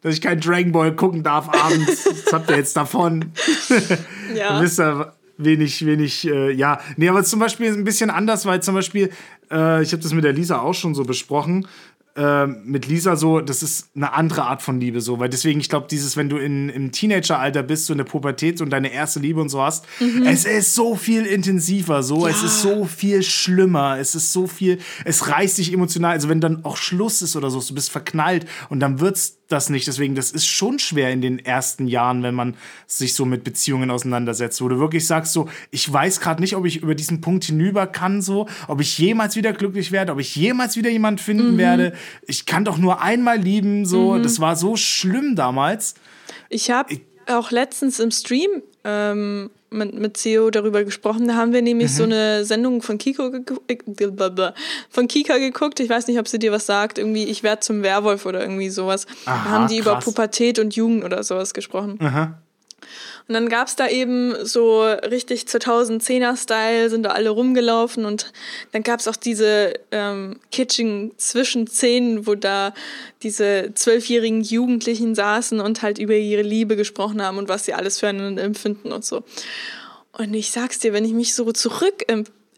Dass 0.02 0.16
ich 0.16 0.22
kein 0.22 0.40
Dragon 0.40 0.72
Ball 0.72 0.96
gucken 0.96 1.22
darf 1.22 1.48
abends. 1.48 2.04
das 2.26 2.34
habt 2.34 2.50
ihr 2.50 2.58
jetzt 2.58 2.76
davon. 2.76 3.32
Ja. 4.36 4.60
wisst 4.60 4.80
ihr, 4.80 5.14
wenig, 5.38 5.86
wenig, 5.86 6.28
äh, 6.28 6.52
ja. 6.52 6.82
Nee, 6.98 7.08
aber 7.08 7.24
zum 7.24 7.40
Beispiel 7.40 7.72
ein 7.72 7.84
bisschen 7.84 8.10
anders, 8.10 8.48
weil 8.48 8.64
zum 8.64 8.74
Beispiel, 8.74 9.12
äh, 9.52 9.84
ich 9.84 9.92
habe 9.94 10.02
das 10.02 10.12
mit 10.12 10.24
der 10.24 10.34
Lisa 10.34 10.60
auch 10.60 10.74
schon 10.74 10.96
so 10.96 11.04
besprochen, 11.04 11.68
äh, 12.16 12.48
mit 12.48 12.88
Lisa 12.88 13.16
so, 13.16 13.42
das 13.42 13.62
ist 13.62 13.90
eine 13.96 14.14
andere 14.14 14.44
Art 14.44 14.62
von 14.62 14.80
Liebe 14.80 15.02
so, 15.02 15.20
weil 15.20 15.30
deswegen, 15.30 15.60
ich 15.60 15.70
glaube, 15.70 15.88
dieses, 15.90 16.16
wenn 16.16 16.30
du 16.30 16.38
in, 16.38 16.70
im 16.70 16.92
Teenageralter 16.92 17.62
bist, 17.62 17.86
so 17.86 17.94
in 17.94 17.98
der 17.98 18.06
Pubertät 18.06 18.62
und 18.62 18.70
deine 18.70 18.92
erste 18.92 19.20
Liebe 19.20 19.42
und 19.42 19.50
so 19.50 19.62
hast, 19.62 19.86
mhm. 20.00 20.26
es 20.26 20.46
ist 20.46 20.76
so 20.76 20.96
viel 20.96 21.26
intensiver, 21.26 22.04
so, 22.04 22.26
ja. 22.26 22.32
es 22.32 22.44
ist 22.44 22.62
so 22.62 22.86
viel 22.86 23.22
schlimmer, 23.22 23.98
es 24.00 24.16
ist 24.16 24.32
so 24.32 24.48
viel, 24.48 24.80
es 25.04 25.28
reißt 25.28 25.58
dich 25.58 25.74
emotional, 25.74 26.14
also 26.14 26.30
wenn 26.30 26.40
dann 26.40 26.64
auch 26.64 26.78
Schluss 26.78 27.22
ist 27.22 27.36
oder 27.36 27.50
so, 27.50 27.60
du 27.60 27.76
bist 27.76 27.92
verknallt 27.92 28.46
und 28.70 28.80
dann 28.80 29.00
wird's 29.00 29.40
das 29.48 29.70
nicht. 29.70 29.88
Deswegen, 29.88 30.16
das 30.16 30.32
ist 30.32 30.48
schon 30.48 30.80
schwer 30.80 31.12
in 31.12 31.22
den 31.22 31.40
ersten 31.40 31.88
Jahren, 31.88 32.24
wenn 32.24 32.36
man 32.36 32.56
sich 32.88 33.14
so 33.14 33.26
mit 33.26 33.44
Beziehungen 33.44 33.92
auseinandersetzt, 33.92 34.62
wo 34.62 34.70
du 34.70 34.80
wirklich 34.80 35.06
sagst, 35.06 35.34
so, 35.34 35.48
ich 35.72 35.92
weiß 35.92 36.20
gerade 36.20 36.42
nicht, 36.42 36.56
ob 36.56 36.66
ich 36.66 36.78
über 36.78 36.96
diesen 36.96 37.22
Punkt 37.22 37.46
hinüber 37.46 37.88
kann, 37.88 38.22
so, 38.22 38.48
ob 38.68 38.82
ich 38.82 38.98
jemals 38.98 39.36
wieder 39.36 39.54
glücklich 39.54 39.92
werde, 39.92 40.12
ob 40.12 40.20
ich 40.20 40.36
jemals 40.36 40.76
wieder 40.76 40.90
jemanden 40.90 41.20
finden 41.20 41.54
mhm. 41.54 41.58
werde. 41.58 41.94
Ich 42.28 42.46
kann 42.46 42.66
doch 42.66 42.78
nur 42.78 43.02
einmal 43.02 43.38
lieben, 43.38 43.86
so. 43.86 44.14
Mhm. 44.14 44.24
Das 44.24 44.40
war 44.40 44.56
so 44.56 44.76
schlimm 44.76 45.36
damals. 45.36 45.96
Ich 46.50 46.72
habe 46.72 47.00
auch 47.28 47.52
letztens 47.52 48.00
im 48.00 48.12
Stream 48.12 48.62
ähm, 48.84 49.50
mit, 49.76 49.94
mit 49.94 50.18
CEO 50.18 50.50
darüber 50.50 50.84
gesprochen. 50.84 51.28
Da 51.28 51.36
haben 51.36 51.54
wir 51.54 51.62
nämlich 51.62 51.92
mhm. 51.92 51.96
so 51.96 52.04
eine 52.04 52.46
Sendung 52.46 52.82
von 52.82 52.98
Kiko 52.98 53.32
von 54.90 55.08
Kika 55.08 55.38
geguckt. 55.38 55.80
Ich 55.80 55.90
weiß 55.90 56.08
nicht, 56.08 56.20
ob 56.20 56.28
sie 56.28 56.40
dir 56.40 56.52
was 56.52 56.66
sagt. 56.66 56.98
Irgendwie, 56.98 57.26
ich 57.26 57.44
werde 57.44 57.60
zum 57.60 57.84
Werwolf 57.84 58.26
oder 58.26 58.42
irgendwie 58.42 58.70
sowas. 58.70 59.06
Aha, 59.26 59.44
da 59.44 59.50
haben 59.50 59.68
die 59.68 59.80
krass. 59.80 59.94
über 59.94 60.00
Pubertät 60.00 60.60
und 60.60 60.76
Jugend 60.76 61.04
oder 61.04 61.24
sowas 61.24 61.54
gesprochen. 61.54 62.00
Aha. 62.02 62.40
Und 63.28 63.34
dann 63.34 63.50
gab 63.50 63.68
es 63.68 63.76
da 63.76 63.88
eben 63.88 64.36
so 64.46 64.84
richtig 64.84 65.44
2010er-Style, 65.44 66.92
sind 66.92 67.04
da 67.04 67.10
alle 67.10 67.32
rumgelaufen 67.32 68.06
und 68.06 68.32
dann 68.72 68.84
gab 68.84 69.00
es 69.00 69.08
auch 69.08 69.16
diese 69.16 69.74
ähm, 69.92 70.40
kitschigen 70.52 71.12
Zwischenszenen, 71.18 72.28
wo 72.28 72.36
da 72.36 72.74
diese 73.24 73.72
zwölfjährigen 73.74 74.42
Jugendlichen 74.42 75.16
saßen 75.16 75.60
und 75.60 75.82
halt 75.82 75.98
über 75.98 76.14
ihre 76.14 76.44
Liebe 76.44 76.76
gesprochen 76.76 77.22
haben 77.24 77.40
und 77.40 77.50
was 77.50 77.66
sie 77.66 77.74
alles 77.74 78.00
für 78.00 78.08
einen 78.08 78.38
empfinden 78.38 78.92
und 78.92 79.04
so. 79.04 79.24
Und 80.12 80.34
ich 80.36 80.52
sag's 80.52 80.78
dir, 80.78 80.94
wenn 80.94 81.04
ich 81.04 81.14
mich 81.14 81.34
so 81.34 81.52
zurück 81.52 82.06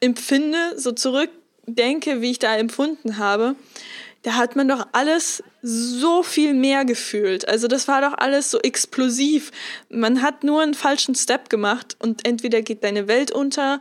empfinde, 0.02 0.58
so 0.76 0.92
zurückdenke, 0.92 2.22
wie 2.22 2.32
ich 2.32 2.40
da 2.40 2.56
empfunden 2.58 3.18
habe, 3.18 3.56
da 4.24 4.36
hat 4.36 4.56
man 4.56 4.68
doch 4.68 4.88
alles 4.92 5.44
so 5.62 6.24
viel 6.24 6.54
mehr 6.54 6.86
gefühlt. 6.86 7.48
Also 7.48 7.68
das 7.68 7.88
war 7.88 8.02
doch 8.02 8.18
alles 8.18 8.52
so 8.52 8.60
explosiv. 8.60 9.52
Man 9.90 10.22
hat 10.22 10.44
nur 10.44 10.62
einen 10.62 10.74
falschen 10.74 11.16
Step 11.16 11.50
gemacht 11.50 11.96
und 12.00 12.28
entweder 12.28 12.62
geht 12.62 12.84
deine 12.84 13.08
Welt 13.08 13.32
unter 13.32 13.80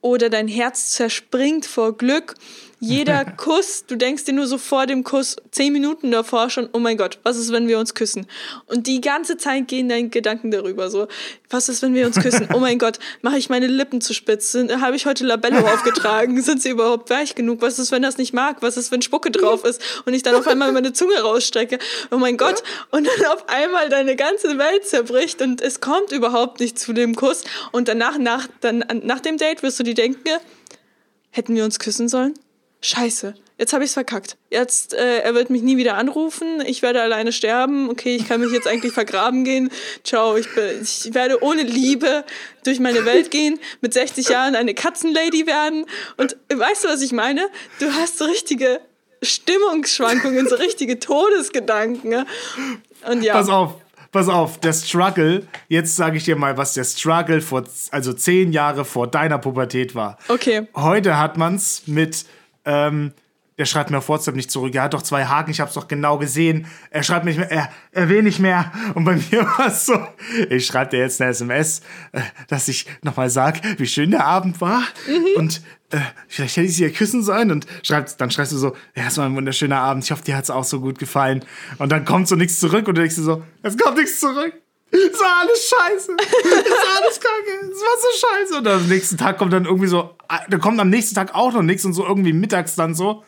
oder 0.00 0.28
dein 0.28 0.48
Herz 0.48 0.90
zerspringt 0.90 1.64
vor 1.64 1.96
Glück 1.96 2.34
jeder 2.84 3.24
Kuss, 3.36 3.84
du 3.86 3.96
denkst 3.96 4.24
dir 4.24 4.34
nur 4.34 4.46
so 4.46 4.58
vor 4.58 4.86
dem 4.86 5.04
Kuss, 5.04 5.36
zehn 5.50 5.72
Minuten 5.72 6.10
davor 6.10 6.50
schon, 6.50 6.68
oh 6.72 6.78
mein 6.78 6.96
Gott, 6.96 7.18
was 7.22 7.36
ist, 7.36 7.50
wenn 7.50 7.66
wir 7.66 7.78
uns 7.78 7.94
küssen? 7.94 8.26
Und 8.66 8.86
die 8.86 9.00
ganze 9.00 9.36
Zeit 9.36 9.68
gehen 9.68 9.88
deine 9.88 10.08
Gedanken 10.08 10.50
darüber 10.50 10.90
so, 10.90 11.08
was 11.48 11.68
ist, 11.68 11.82
wenn 11.82 11.94
wir 11.94 12.06
uns 12.06 12.20
küssen? 12.20 12.48
Oh 12.52 12.58
mein 12.58 12.78
Gott, 12.84 12.98
mache 13.22 13.38
ich 13.38 13.48
meine 13.48 13.66
Lippen 13.66 14.00
zu 14.00 14.12
spitz? 14.12 14.54
Habe 14.54 14.96
ich 14.96 15.06
heute 15.06 15.24
Labello 15.24 15.58
aufgetragen? 15.72 16.40
Sind 16.42 16.60
sie 16.62 16.70
überhaupt 16.70 17.10
weich 17.10 17.34
genug? 17.34 17.62
Was 17.62 17.78
ist, 17.78 17.90
wenn 17.90 18.02
das 18.02 18.18
nicht 18.18 18.34
mag? 18.34 18.58
Was 18.60 18.76
ist, 18.76 18.92
wenn 18.92 19.02
Spucke 19.02 19.30
drauf 19.30 19.64
ist 19.64 19.80
und 20.04 20.14
ich 20.14 20.22
dann 20.22 20.34
auf 20.34 20.46
einmal 20.46 20.70
meine 20.72 20.92
Zunge 20.92 21.18
rausstrecke? 21.20 21.78
Oh 22.10 22.18
mein 22.18 22.36
Gott. 22.36 22.62
Und 22.90 23.06
dann 23.06 23.32
auf 23.32 23.48
einmal 23.48 23.88
deine 23.88 24.16
ganze 24.16 24.58
Welt 24.58 24.86
zerbricht 24.86 25.40
und 25.40 25.62
es 25.62 25.80
kommt 25.80 26.12
überhaupt 26.12 26.60
nicht 26.60 26.78
zu 26.78 26.92
dem 26.92 27.14
Kuss. 27.14 27.44
Und 27.72 27.88
danach, 27.88 28.18
nach, 28.18 28.46
dann, 28.60 28.84
nach 29.04 29.20
dem 29.20 29.38
Date 29.38 29.62
wirst 29.62 29.78
du 29.80 29.84
dir 29.84 29.94
denken, 29.94 30.28
hätten 31.30 31.54
wir 31.54 31.64
uns 31.64 31.78
küssen 31.78 32.08
sollen? 32.08 32.34
Scheiße, 32.84 33.32
jetzt 33.56 33.72
habe 33.72 33.82
ich 33.82 33.88
es 33.88 33.94
verkackt. 33.94 34.36
Jetzt, 34.50 34.92
äh, 34.92 35.20
er 35.20 35.34
wird 35.34 35.48
mich 35.48 35.62
nie 35.62 35.78
wieder 35.78 35.96
anrufen. 35.96 36.62
Ich 36.66 36.82
werde 36.82 37.00
alleine 37.00 37.32
sterben. 37.32 37.88
Okay, 37.88 38.14
ich 38.14 38.28
kann 38.28 38.42
mich 38.42 38.52
jetzt 38.52 38.68
eigentlich 38.68 38.92
vergraben 38.92 39.42
gehen. 39.42 39.70
Ciao, 40.02 40.36
ich, 40.36 40.48
ich 40.82 41.14
werde 41.14 41.42
ohne 41.42 41.62
Liebe 41.62 42.24
durch 42.62 42.80
meine 42.80 43.06
Welt 43.06 43.30
gehen, 43.30 43.58
mit 43.80 43.94
60 43.94 44.28
Jahren 44.28 44.54
eine 44.54 44.74
Katzenlady 44.74 45.46
werden. 45.46 45.86
Und 46.18 46.36
weißt 46.54 46.84
du, 46.84 46.88
was 46.88 47.00
ich 47.00 47.12
meine? 47.12 47.48
Du 47.80 47.90
hast 47.90 48.18
so 48.18 48.26
richtige 48.26 48.80
Stimmungsschwankungen, 49.22 50.46
so 50.46 50.56
richtige 50.56 50.98
Todesgedanken. 50.98 52.26
Und 53.10 53.22
ja. 53.22 53.32
Pass 53.32 53.48
auf, 53.48 53.76
pass 54.12 54.28
auf, 54.28 54.60
der 54.60 54.74
Struggle, 54.74 55.48
jetzt 55.68 55.96
sage 55.96 56.18
ich 56.18 56.24
dir 56.24 56.36
mal, 56.36 56.58
was 56.58 56.74
der 56.74 56.84
Struggle 56.84 57.40
vor, 57.40 57.64
also 57.92 58.12
zehn 58.12 58.52
Jahre 58.52 58.84
vor 58.84 59.06
deiner 59.06 59.38
Pubertät 59.38 59.94
war. 59.94 60.18
Okay. 60.28 60.68
Heute 60.74 61.16
hat 61.16 61.38
man 61.38 61.54
es 61.54 61.84
mit 61.86 62.26
ähm, 62.64 63.12
der 63.58 63.66
schreibt 63.66 63.90
mir 63.90 63.98
auf 63.98 64.08
WhatsApp 64.08 64.34
nicht 64.34 64.50
zurück. 64.50 64.74
Er 64.74 64.82
hat 64.82 64.94
doch 64.94 65.02
zwei 65.02 65.26
Haken, 65.26 65.52
ich 65.52 65.60
hab's 65.60 65.74
doch 65.74 65.86
genau 65.86 66.18
gesehen. 66.18 66.66
Er 66.90 67.04
schreibt 67.04 67.24
nicht 67.24 67.38
mehr, 67.38 67.50
er, 67.50 67.70
er 67.92 68.08
will 68.08 68.22
nicht 68.22 68.40
mehr. 68.40 68.72
Und 68.94 69.04
bei 69.04 69.14
mir 69.14 69.42
war 69.58 69.68
es 69.68 69.86
so, 69.86 69.96
ich 70.50 70.66
schreibe 70.66 70.90
dir 70.90 70.98
jetzt 71.00 71.20
eine 71.20 71.30
SMS, 71.30 71.80
äh, 72.12 72.20
dass 72.48 72.66
ich 72.66 72.86
nochmal 73.02 73.30
sag, 73.30 73.60
wie 73.78 73.86
schön 73.86 74.10
der 74.10 74.26
Abend 74.26 74.60
war. 74.60 74.82
Mhm. 75.06 75.26
Und 75.36 75.62
äh, 75.90 75.98
vielleicht 76.26 76.56
hätte 76.56 76.66
ich 76.66 76.76
sie 76.76 76.84
ja 76.84 76.90
küssen 76.90 77.22
sollen. 77.22 77.52
Und 77.52 77.66
schreibt, 77.84 78.20
dann 78.20 78.32
schreibst 78.32 78.52
du 78.52 78.56
so, 78.56 78.76
ja, 78.96 79.04
es 79.06 79.18
war 79.18 79.26
ein 79.26 79.36
wunderschöner 79.36 79.78
Abend. 79.78 80.02
Ich 80.02 80.10
hoffe, 80.10 80.24
dir 80.24 80.36
hat's 80.36 80.50
auch 80.50 80.64
so 80.64 80.80
gut 80.80 80.98
gefallen. 80.98 81.44
Und 81.78 81.92
dann 81.92 82.04
kommt 82.04 82.26
so 82.26 82.34
nichts 82.34 82.58
zurück 82.58 82.88
und 82.88 82.96
du 82.96 83.02
denkst 83.02 83.16
dir 83.16 83.22
so, 83.22 83.44
es 83.62 83.78
kommt 83.78 83.98
nichts 83.98 84.18
zurück. 84.18 84.63
Es 84.94 85.20
war 85.20 85.40
alles 85.40 85.68
scheiße. 85.68 86.16
Es 86.18 86.70
war 86.70 87.02
alles 87.02 87.20
kacke. 87.20 87.72
Es 87.72 87.80
war 87.80 87.98
so 88.00 88.26
scheiße. 88.26 88.58
Und 88.58 88.68
am 88.68 88.86
nächsten 88.88 89.16
Tag 89.16 89.38
kommt 89.38 89.52
dann 89.52 89.64
irgendwie 89.64 89.88
so, 89.88 90.10
da 90.48 90.58
kommt 90.58 90.78
am 90.78 90.88
nächsten 90.88 91.14
Tag 91.14 91.34
auch 91.34 91.52
noch 91.52 91.62
nichts 91.62 91.84
und 91.84 91.94
so 91.94 92.06
irgendwie 92.06 92.32
mittags 92.32 92.76
dann 92.76 92.94
so. 92.94 93.24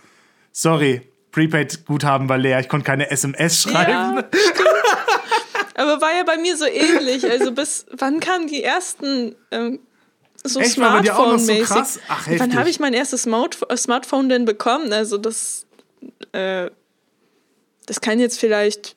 Sorry, 0.53 1.03
Prepaid-Guthaben 1.33 2.29
war 2.29 2.39
leer. 2.39 2.61
Ich 2.61 2.69
konnte 2.69 2.87
keine 2.87 3.11
SMS 3.11 3.63
schreiben. 3.63 3.91
Ja, 3.91 4.25
Aber 5.75 6.01
war 6.01 6.15
ja 6.17 6.25
bei 6.25 6.39
mir 6.39 6.57
so 6.57 6.65
ähnlich. 6.65 7.29
Also 7.29 7.53
bis 7.53 7.85
wann 7.93 8.21
kamen 8.21 8.47
die 8.47 8.63
ersten 8.63 9.35
ähm, 9.51 9.81
so 10.43 10.63
Smartphone-mäßig? 10.63 11.67
So 11.67 12.01
wann 12.39 12.57
habe 12.57 12.71
ich 12.71 12.81
mein 12.81 12.95
erstes 12.95 13.23
Smart 13.23 13.59
Smartphone 13.77 14.29
denn 14.29 14.47
bekommen? 14.47 14.93
Also 14.93 15.19
das, 15.19 15.67
äh, 16.33 16.71
das 17.85 18.01
kann 18.01 18.19
jetzt 18.19 18.41
vielleicht 18.41 18.97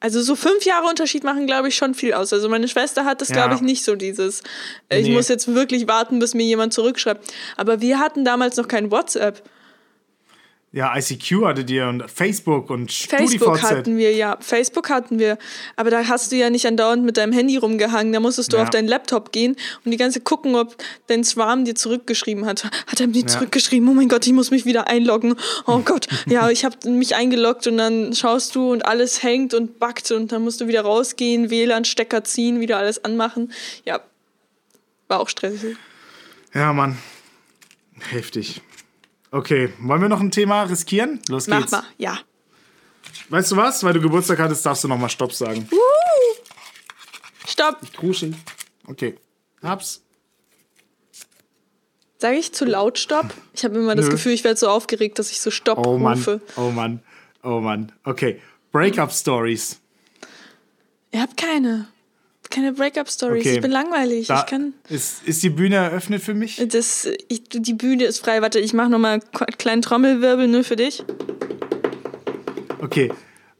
also 0.00 0.22
so 0.22 0.36
fünf 0.36 0.64
Jahre 0.64 0.86
Unterschied 0.86 1.24
machen, 1.24 1.46
glaube 1.46 1.68
ich, 1.68 1.76
schon 1.76 1.94
viel 1.94 2.14
aus. 2.14 2.32
Also 2.32 2.48
meine 2.48 2.68
Schwester 2.68 3.04
hat 3.04 3.20
das, 3.20 3.30
ja. 3.30 3.34
glaube 3.34 3.54
ich, 3.54 3.60
nicht 3.60 3.84
so 3.84 3.96
dieses, 3.96 4.42
äh, 4.88 5.00
ich 5.00 5.08
nee. 5.08 5.14
muss 5.14 5.28
jetzt 5.28 5.52
wirklich 5.52 5.88
warten, 5.88 6.18
bis 6.18 6.34
mir 6.34 6.44
jemand 6.44 6.72
zurückschreibt. 6.72 7.32
Aber 7.56 7.80
wir 7.80 7.98
hatten 7.98 8.24
damals 8.24 8.56
noch 8.56 8.68
kein 8.68 8.90
WhatsApp. 8.90 9.42
Ja, 10.70 10.94
ICQ 10.94 11.46
hattet 11.46 11.70
ihr 11.70 11.88
und 11.88 12.10
Facebook 12.10 12.68
und 12.68 12.92
Facebook 12.92 13.62
hatten 13.62 13.96
wir, 13.96 14.12
ja. 14.14 14.36
Facebook 14.38 14.90
hatten 14.90 15.18
wir. 15.18 15.38
Aber 15.76 15.88
da 15.90 16.06
hast 16.06 16.30
du 16.30 16.36
ja 16.36 16.50
nicht 16.50 16.66
andauernd 16.66 17.04
mit 17.04 17.16
deinem 17.16 17.32
Handy 17.32 17.56
rumgehangen. 17.56 18.12
Da 18.12 18.20
musstest 18.20 18.52
du 18.52 18.58
ja. 18.58 18.64
auf 18.64 18.70
deinen 18.70 18.86
Laptop 18.86 19.32
gehen 19.32 19.56
und 19.86 19.92
die 19.92 19.96
ganze 19.96 20.20
gucken, 20.20 20.56
ob 20.56 20.76
dein 21.06 21.24
Swarm 21.24 21.64
dir 21.64 21.74
zurückgeschrieben 21.74 22.44
hat. 22.44 22.64
Hat 22.64 23.00
er 23.00 23.06
mir 23.06 23.22
ja. 23.22 23.26
zurückgeschrieben? 23.26 23.88
Oh 23.88 23.94
mein 23.94 24.10
Gott, 24.10 24.26
ich 24.26 24.34
muss 24.34 24.50
mich 24.50 24.66
wieder 24.66 24.88
einloggen. 24.88 25.36
Oh 25.66 25.78
Gott, 25.78 26.06
ja, 26.26 26.50
ich 26.50 26.66
habe 26.66 26.76
mich 26.90 27.16
eingeloggt 27.16 27.66
und 27.66 27.78
dann 27.78 28.12
schaust 28.12 28.54
du 28.54 28.70
und 28.70 28.84
alles 28.84 29.22
hängt 29.22 29.54
und 29.54 29.78
backt 29.78 30.10
und 30.10 30.32
dann 30.32 30.42
musst 30.42 30.60
du 30.60 30.66
wieder 30.66 30.82
rausgehen, 30.82 31.48
WLAN-Stecker 31.48 32.24
ziehen, 32.24 32.60
wieder 32.60 32.76
alles 32.76 33.02
anmachen. 33.02 33.52
Ja, 33.86 34.00
war 35.08 35.20
auch 35.20 35.30
stressig. 35.30 35.78
Ja, 36.52 36.74
Mann. 36.74 36.98
Heftig. 38.10 38.60
Okay, 39.30 39.72
wollen 39.80 40.00
wir 40.00 40.08
noch 40.08 40.20
ein 40.20 40.30
Thema 40.30 40.62
riskieren? 40.62 41.20
Los 41.28 41.46
geht's. 41.46 41.70
Mach 41.70 41.82
mal, 41.82 41.88
ja. 41.98 42.18
Weißt 43.28 43.52
du 43.52 43.56
was? 43.56 43.82
Weil 43.84 43.92
du 43.92 44.00
Geburtstag 44.00 44.38
hattest, 44.38 44.64
darfst 44.64 44.84
du 44.84 44.88
nochmal 44.88 45.10
Stopp 45.10 45.32
sagen. 45.32 45.68
Uh, 45.70 45.76
Stopp. 47.46 47.78
Ich 47.82 47.92
kruschel. 47.92 48.34
Okay. 48.86 49.16
Hab's. 49.62 50.02
Sage 52.18 52.36
ich 52.36 52.52
zu 52.52 52.64
laut 52.64 52.98
Stopp? 52.98 53.26
Ich 53.52 53.64
habe 53.64 53.78
immer 53.78 53.94
das 53.94 54.06
Nö. 54.06 54.12
Gefühl, 54.12 54.32
ich 54.32 54.44
werde 54.44 54.58
so 54.58 54.68
aufgeregt, 54.68 55.18
dass 55.18 55.30
ich 55.30 55.40
so 55.40 55.50
Stopp 55.50 55.86
oh 55.86 55.98
Mann. 55.98 56.14
rufe. 56.18 56.40
Oh 56.56 56.70
Mann. 56.70 57.02
Oh 57.42 57.60
Mann. 57.60 57.92
Okay. 58.04 58.40
Breakup 58.72 59.12
Stories. 59.12 59.80
Ihr 61.12 61.22
habt 61.22 61.36
keine 61.36 61.88
keine 62.58 62.72
Breakup-Stories. 62.72 63.42
Okay. 63.42 63.54
Ich 63.56 63.60
bin 63.60 63.70
langweilig. 63.70 64.26
Da 64.26 64.40
ich 64.40 64.46
kann. 64.46 64.74
Ist, 64.88 65.26
ist 65.26 65.42
die 65.42 65.50
Bühne 65.50 65.76
eröffnet 65.76 66.22
für 66.22 66.34
mich? 66.34 66.56
Das, 66.68 67.08
ich, 67.28 67.44
die 67.48 67.74
Bühne 67.74 68.04
ist 68.04 68.18
frei. 68.18 68.42
Warte, 68.42 68.58
ich 68.58 68.72
mache 68.72 68.90
nochmal 68.90 69.20
einen 69.20 69.46
kleinen 69.58 69.82
Trommelwirbel 69.82 70.48
nur 70.48 70.64
für 70.64 70.76
dich. 70.76 71.04
Okay. 72.80 73.12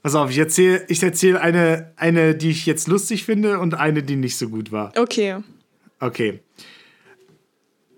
Pass 0.03 0.15
auf, 0.15 0.31
ich 0.31 0.39
erzähle 0.39 0.85
ich 0.89 1.03
erzähl 1.03 1.37
eine, 1.37 1.93
eine, 1.97 2.35
die 2.35 2.51
ich 2.51 2.67
jetzt 2.67 2.89
lustig 2.89 3.25
finde 3.25 3.59
und 3.59 3.75
eine, 3.75 4.03
die 4.03 4.17
nicht 4.17 4.37
so 4.37 4.49
gut 4.49 4.73
war. 4.73 4.93
Okay. 4.97 5.37
Okay. 6.01 6.41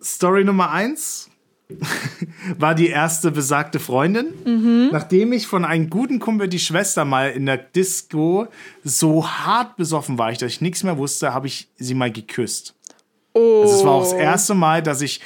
Story 0.03 0.45
Nummer 0.45 0.71
eins 0.71 1.30
war 2.59 2.75
die 2.75 2.89
erste 2.89 3.31
besagte 3.31 3.79
Freundin. 3.79 4.27
Mhm. 4.45 4.89
Nachdem 4.93 5.33
ich 5.33 5.47
von 5.47 5.65
einem 5.65 5.91
guten 5.91 6.19
Kumpel 6.19 6.49
die 6.49 6.59
Schwester 6.59 7.05
mal 7.05 7.31
in 7.31 7.47
der 7.47 7.59
Disco 7.59 8.49
so 8.85 9.27
hart 9.29 9.77
besoffen 9.77 10.19
war, 10.19 10.33
ich, 10.33 10.39
dass 10.39 10.53
ich 10.53 10.61
nichts 10.61 10.83
mehr 10.83 10.99
wusste, 10.99 11.35
habe 11.35 11.47
ich 11.47 11.69
sie 11.77 11.95
mal 11.95 12.11
geküsst. 12.11 12.75
Oh. 13.35 13.63
Also 13.63 13.77
es 13.77 13.85
war 13.85 13.93
auch 13.93 14.03
das 14.03 14.13
erste 14.13 14.55
Mal, 14.55 14.83
dass 14.83 15.01
ich 15.01 15.21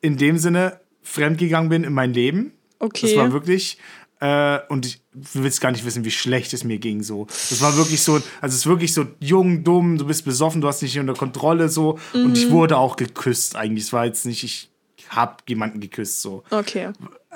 in 0.00 0.16
dem 0.16 0.38
Sinne 0.38 0.80
fremdgegangen 1.02 1.68
bin 1.68 1.84
in 1.84 1.92
mein 1.92 2.12
Leben. 2.12 2.52
Okay. 2.78 3.06
Das 3.06 3.16
war 3.16 3.32
wirklich, 3.32 3.78
äh, 4.20 4.58
und 4.68 4.86
ich, 4.86 5.02
du 5.12 5.42
willst 5.42 5.60
gar 5.60 5.70
nicht 5.70 5.84
wissen, 5.84 6.04
wie 6.04 6.10
schlecht 6.10 6.52
es 6.54 6.64
mir 6.64 6.78
ging 6.78 7.02
so. 7.02 7.26
Das 7.26 7.60
war 7.60 7.76
wirklich 7.76 8.02
so, 8.02 8.14
also 8.14 8.24
es 8.42 8.54
ist 8.54 8.66
wirklich 8.66 8.94
so 8.94 9.06
jung, 9.18 9.64
dumm, 9.64 9.98
du 9.98 10.06
bist 10.06 10.24
besoffen, 10.24 10.60
du 10.60 10.68
hast 10.68 10.82
nicht 10.82 10.98
unter 10.98 11.14
Kontrolle 11.14 11.68
so. 11.68 11.98
Und 12.14 12.38
ich 12.38 12.50
wurde 12.50 12.78
auch 12.78 12.96
geküsst 12.96 13.56
eigentlich. 13.56 13.84
Es 13.84 13.92
war 13.92 14.06
jetzt 14.06 14.26
nicht, 14.26 14.44
ich 14.44 14.70
hab 15.10 15.42
jemanden 15.48 15.80
geküsst 15.80 16.22
so. 16.22 16.42
Okay. 16.50 16.90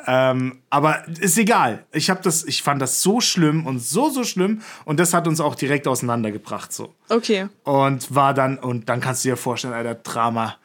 Ähm, 0.06 0.60
aber 0.70 1.06
ist 1.08 1.38
egal. 1.38 1.84
Ich 1.92 2.10
habe 2.10 2.20
das, 2.22 2.44
ich 2.44 2.62
fand 2.62 2.80
das 2.80 3.02
so 3.02 3.20
schlimm 3.20 3.66
und 3.66 3.80
so 3.80 4.10
so 4.10 4.24
schlimm 4.24 4.62
und 4.84 5.00
das 5.00 5.14
hat 5.14 5.26
uns 5.26 5.40
auch 5.40 5.54
direkt 5.54 5.86
auseinandergebracht 5.88 6.72
so. 6.72 6.94
Okay. 7.08 7.48
Und 7.64 8.14
war 8.14 8.34
dann 8.34 8.58
und 8.58 8.88
dann 8.88 9.00
kannst 9.00 9.24
du 9.24 9.30
dir 9.30 9.36
vorstellen, 9.36 9.74
Alter, 9.74 9.94
Drama. 9.94 10.56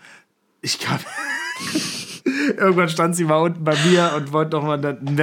Ich 0.62 0.80
kann 0.80 1.00
Irgendwann 2.58 2.90
stand 2.90 3.16
sie 3.16 3.24
mal 3.26 3.38
unten 3.38 3.64
bei 3.64 3.76
mir 3.86 4.12
und 4.16 4.32
wollte 4.34 4.58
noch 4.58 4.64
mal, 4.64 4.78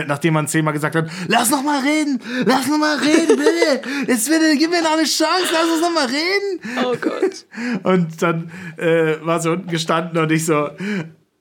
nachdem 0.07 0.35
man 0.35 0.49
zehnmal 0.49 0.73
gesagt 0.73 0.95
hat, 0.95 1.09
lass 1.29 1.51
noch 1.51 1.63
mal 1.63 1.81
reden, 1.81 2.21
lass 2.45 2.69
noch 2.69 2.79
mal 2.79 2.97
reden, 2.99 3.37
bitte. 3.37 4.11
Jetzt 4.11 4.29
bitte, 4.29 4.57
gib 4.57 4.71
mir 4.71 4.83
noch 4.83 4.93
eine 4.93 5.05
Chance, 5.05 5.47
lass 5.53 5.71
uns 5.71 5.81
noch 5.81 5.93
mal 5.93 6.07
reden. 6.07 6.61
Oh 6.85 6.97
Gott. 7.01 7.47
Und 7.85 8.23
dann 8.23 8.51
äh, 8.77 9.17
war 9.23 9.41
sie 9.41 9.51
unten 9.51 9.69
gestanden 9.69 10.19
und 10.19 10.31
ich 10.33 10.47
so 10.47 10.71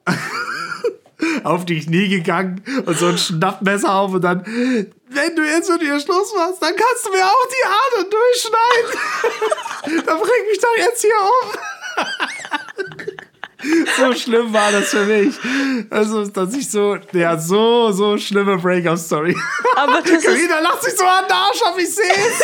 auf 1.44 1.66
die 1.66 1.80
Knie 1.80 2.10
gegangen 2.10 2.64
und 2.86 2.98
so 2.98 3.08
ein 3.08 3.18
Schnappmesser 3.18 3.94
auf 3.94 4.14
und 4.14 4.22
dann, 4.22 4.46
wenn 4.46 5.36
du 5.36 5.44
jetzt 5.44 5.70
mit 5.70 5.82
ihr 5.84 6.00
Schluss 6.00 6.34
machst, 6.36 6.62
dann 6.62 6.76
kannst 6.76 7.06
du 7.06 7.12
mir 7.12 7.26
auch 7.26 7.48
die 7.48 7.66
Adern 7.66 8.10
durchschneiden. 8.12 10.06
dann 10.06 10.20
bring 10.20 10.46
mich 10.50 10.60
doch 10.60 10.78
jetzt 10.78 11.02
hier 11.02 11.12
um. 11.22 11.52
so 13.98 14.14
schlimm 14.14 14.54
war 14.54 14.72
das 14.72 14.90
für 14.90 15.06
mich. 15.06 15.36
Also, 15.90 16.26
dass 16.28 16.54
ich 16.54 16.70
so, 16.70 16.98
ja, 17.14 17.38
so, 17.38 17.92
so 17.92 18.18
schlimme 18.18 18.58
Breakup-Story. 18.58 19.36
Aber 19.76 20.02
das 20.02 20.12
ist, 20.12 20.26
Carina 20.26 20.60
lacht 20.60 20.84
sich 20.84 20.96
so 20.96 21.06
an 21.06 21.26
den 21.26 21.32
Arsch 21.32 21.62
auf, 21.64 21.78
ich 21.78 21.94
seh's. 21.94 22.42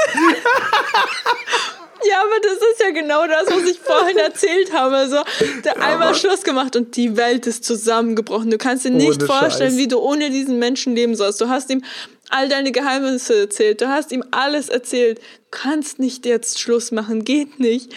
Ja, 2.10 2.22
aber 2.22 2.40
das 2.42 2.54
ist 2.54 2.80
ja 2.80 2.92
genau 2.92 3.28
das, 3.28 3.48
was 3.48 3.70
ich 3.70 3.80
vorhin 3.80 4.18
erzählt 4.18 4.74
habe. 4.74 5.08
So, 5.08 5.18
der 5.64 5.82
einmal 5.82 6.16
Schluss 6.16 6.44
gemacht 6.44 6.76
und 6.76 6.96
die 6.96 7.18
Welt 7.18 7.48
ist 7.48 7.64
zusammengebrochen. 7.64 8.50
Du 8.50 8.58
kannst 8.58 8.86
dir 8.86 8.92
nicht 8.92 9.24
vorstellen, 9.24 9.72
Scheiß. 9.72 9.80
wie 9.80 9.88
du 9.88 10.00
ohne 10.00 10.30
diesen 10.30 10.60
Menschen 10.60 10.96
leben 10.96 11.16
sollst. 11.16 11.42
Du 11.42 11.50
hast 11.50 11.70
ihm 11.70 11.84
all 12.30 12.50
deine 12.50 12.72
Geheimnisse 12.72 13.42
erzählt. 13.42 13.82
Du 13.82 13.90
hast 13.90 14.12
ihm 14.12 14.24
alles 14.32 14.70
erzählt. 14.70 15.20
Du 15.20 15.24
kannst 15.52 16.00
nicht 16.00 16.26
jetzt 16.26 16.60
Schluss 16.60 16.92
machen. 16.92 17.24
Geht 17.26 17.60
nicht. 17.60 17.94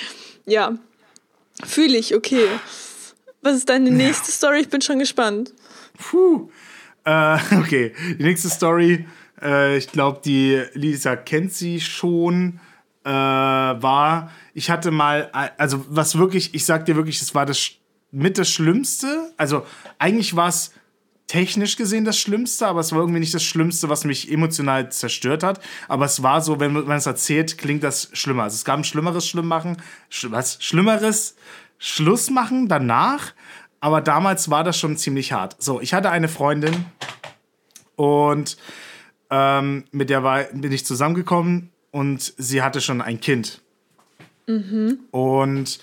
Ja. 0.47 0.79
Fühle 1.65 1.97
ich, 1.97 2.15
okay. 2.15 2.49
Was 3.43 3.57
ist 3.57 3.69
deine 3.69 3.91
nächste 3.91 4.33
Story? 4.33 4.61
Ich 4.61 4.69
bin 4.69 4.81
schon 4.81 4.99
gespannt. 4.99 5.53
Puh. 5.99 6.49
Äh, 7.05 7.39
okay, 7.59 7.93
die 8.19 8.23
nächste 8.23 8.49
Story, 8.49 9.07
äh, 9.43 9.77
ich 9.77 9.89
glaube, 9.89 10.21
die 10.25 10.63
Lisa 10.73 11.17
kennt 11.17 11.53
sie 11.53 11.81
schon, 11.81 12.61
äh, 13.05 13.11
war, 13.11 14.31
ich 14.55 14.71
hatte 14.71 14.91
mal, 14.91 15.31
also 15.59 15.85
was 15.89 16.19
wirklich, 16.19 16.55
ich 16.55 16.65
sag 16.65 16.87
dir 16.87 16.97
wirklich, 16.97 17.21
es 17.21 17.35
war 17.35 17.47
das 17.47 17.73
mit 18.11 18.39
das 18.39 18.49
Schlimmste. 18.49 19.33
Also 19.37 19.67
eigentlich 19.99 20.37
war 20.37 20.49
es 20.49 20.73
technisch 21.27 21.77
gesehen 21.77 22.05
das 22.05 22.19
Schlimmste, 22.19 22.67
aber 22.67 22.81
es 22.81 22.93
war 22.93 23.01
irgendwie 23.01 23.21
nicht 23.21 23.35
das 23.35 23.43
Schlimmste, 23.43 23.89
was 23.89 24.05
mich 24.05 24.31
emotional 24.31 24.91
zerstört 24.91 25.43
hat. 25.43 25.61
Aber 25.89 26.05
es 26.05 26.23
war 26.23 26.41
so, 26.41 26.61
wenn 26.61 26.73
man 26.73 26.91
es 26.93 27.07
erzählt, 27.07 27.59
klingt 27.59 27.83
das 27.83 28.11
schlimmer. 28.13 28.45
Also 28.45 28.55
es 28.55 28.65
gab 28.65 28.79
ein 28.79 28.85
schlimmeres 28.85 29.27
Schlimmmachen, 29.27 29.77
Sch 30.09 30.27
was? 30.31 30.59
Schlimmeres 30.63 31.37
Schlussmachen 31.79 32.69
danach. 32.69 33.33
Aber 33.81 34.01
damals 34.01 34.49
war 34.49 34.65
das 34.65 34.79
schon 34.79 34.97
ziemlich 34.97 35.33
hart. 35.33 35.57
So, 35.59 35.81
ich 35.81 35.93
hatte 35.93 36.11
eine 36.11 36.29
Freundin 36.29 36.87
und 37.97 38.57
ähm, 39.29 39.85
mit 39.91 40.09
der 40.09 40.23
war, 40.23 40.45
bin 40.45 40.73
ich 40.73 40.87
zusammengekommen 40.87 41.71
und 41.95 42.35
sie 42.37 42.61
hatte 42.61 42.81
schon 42.81 43.01
ein 43.01 43.21
Kind. 43.21 43.61
Und 45.13 45.79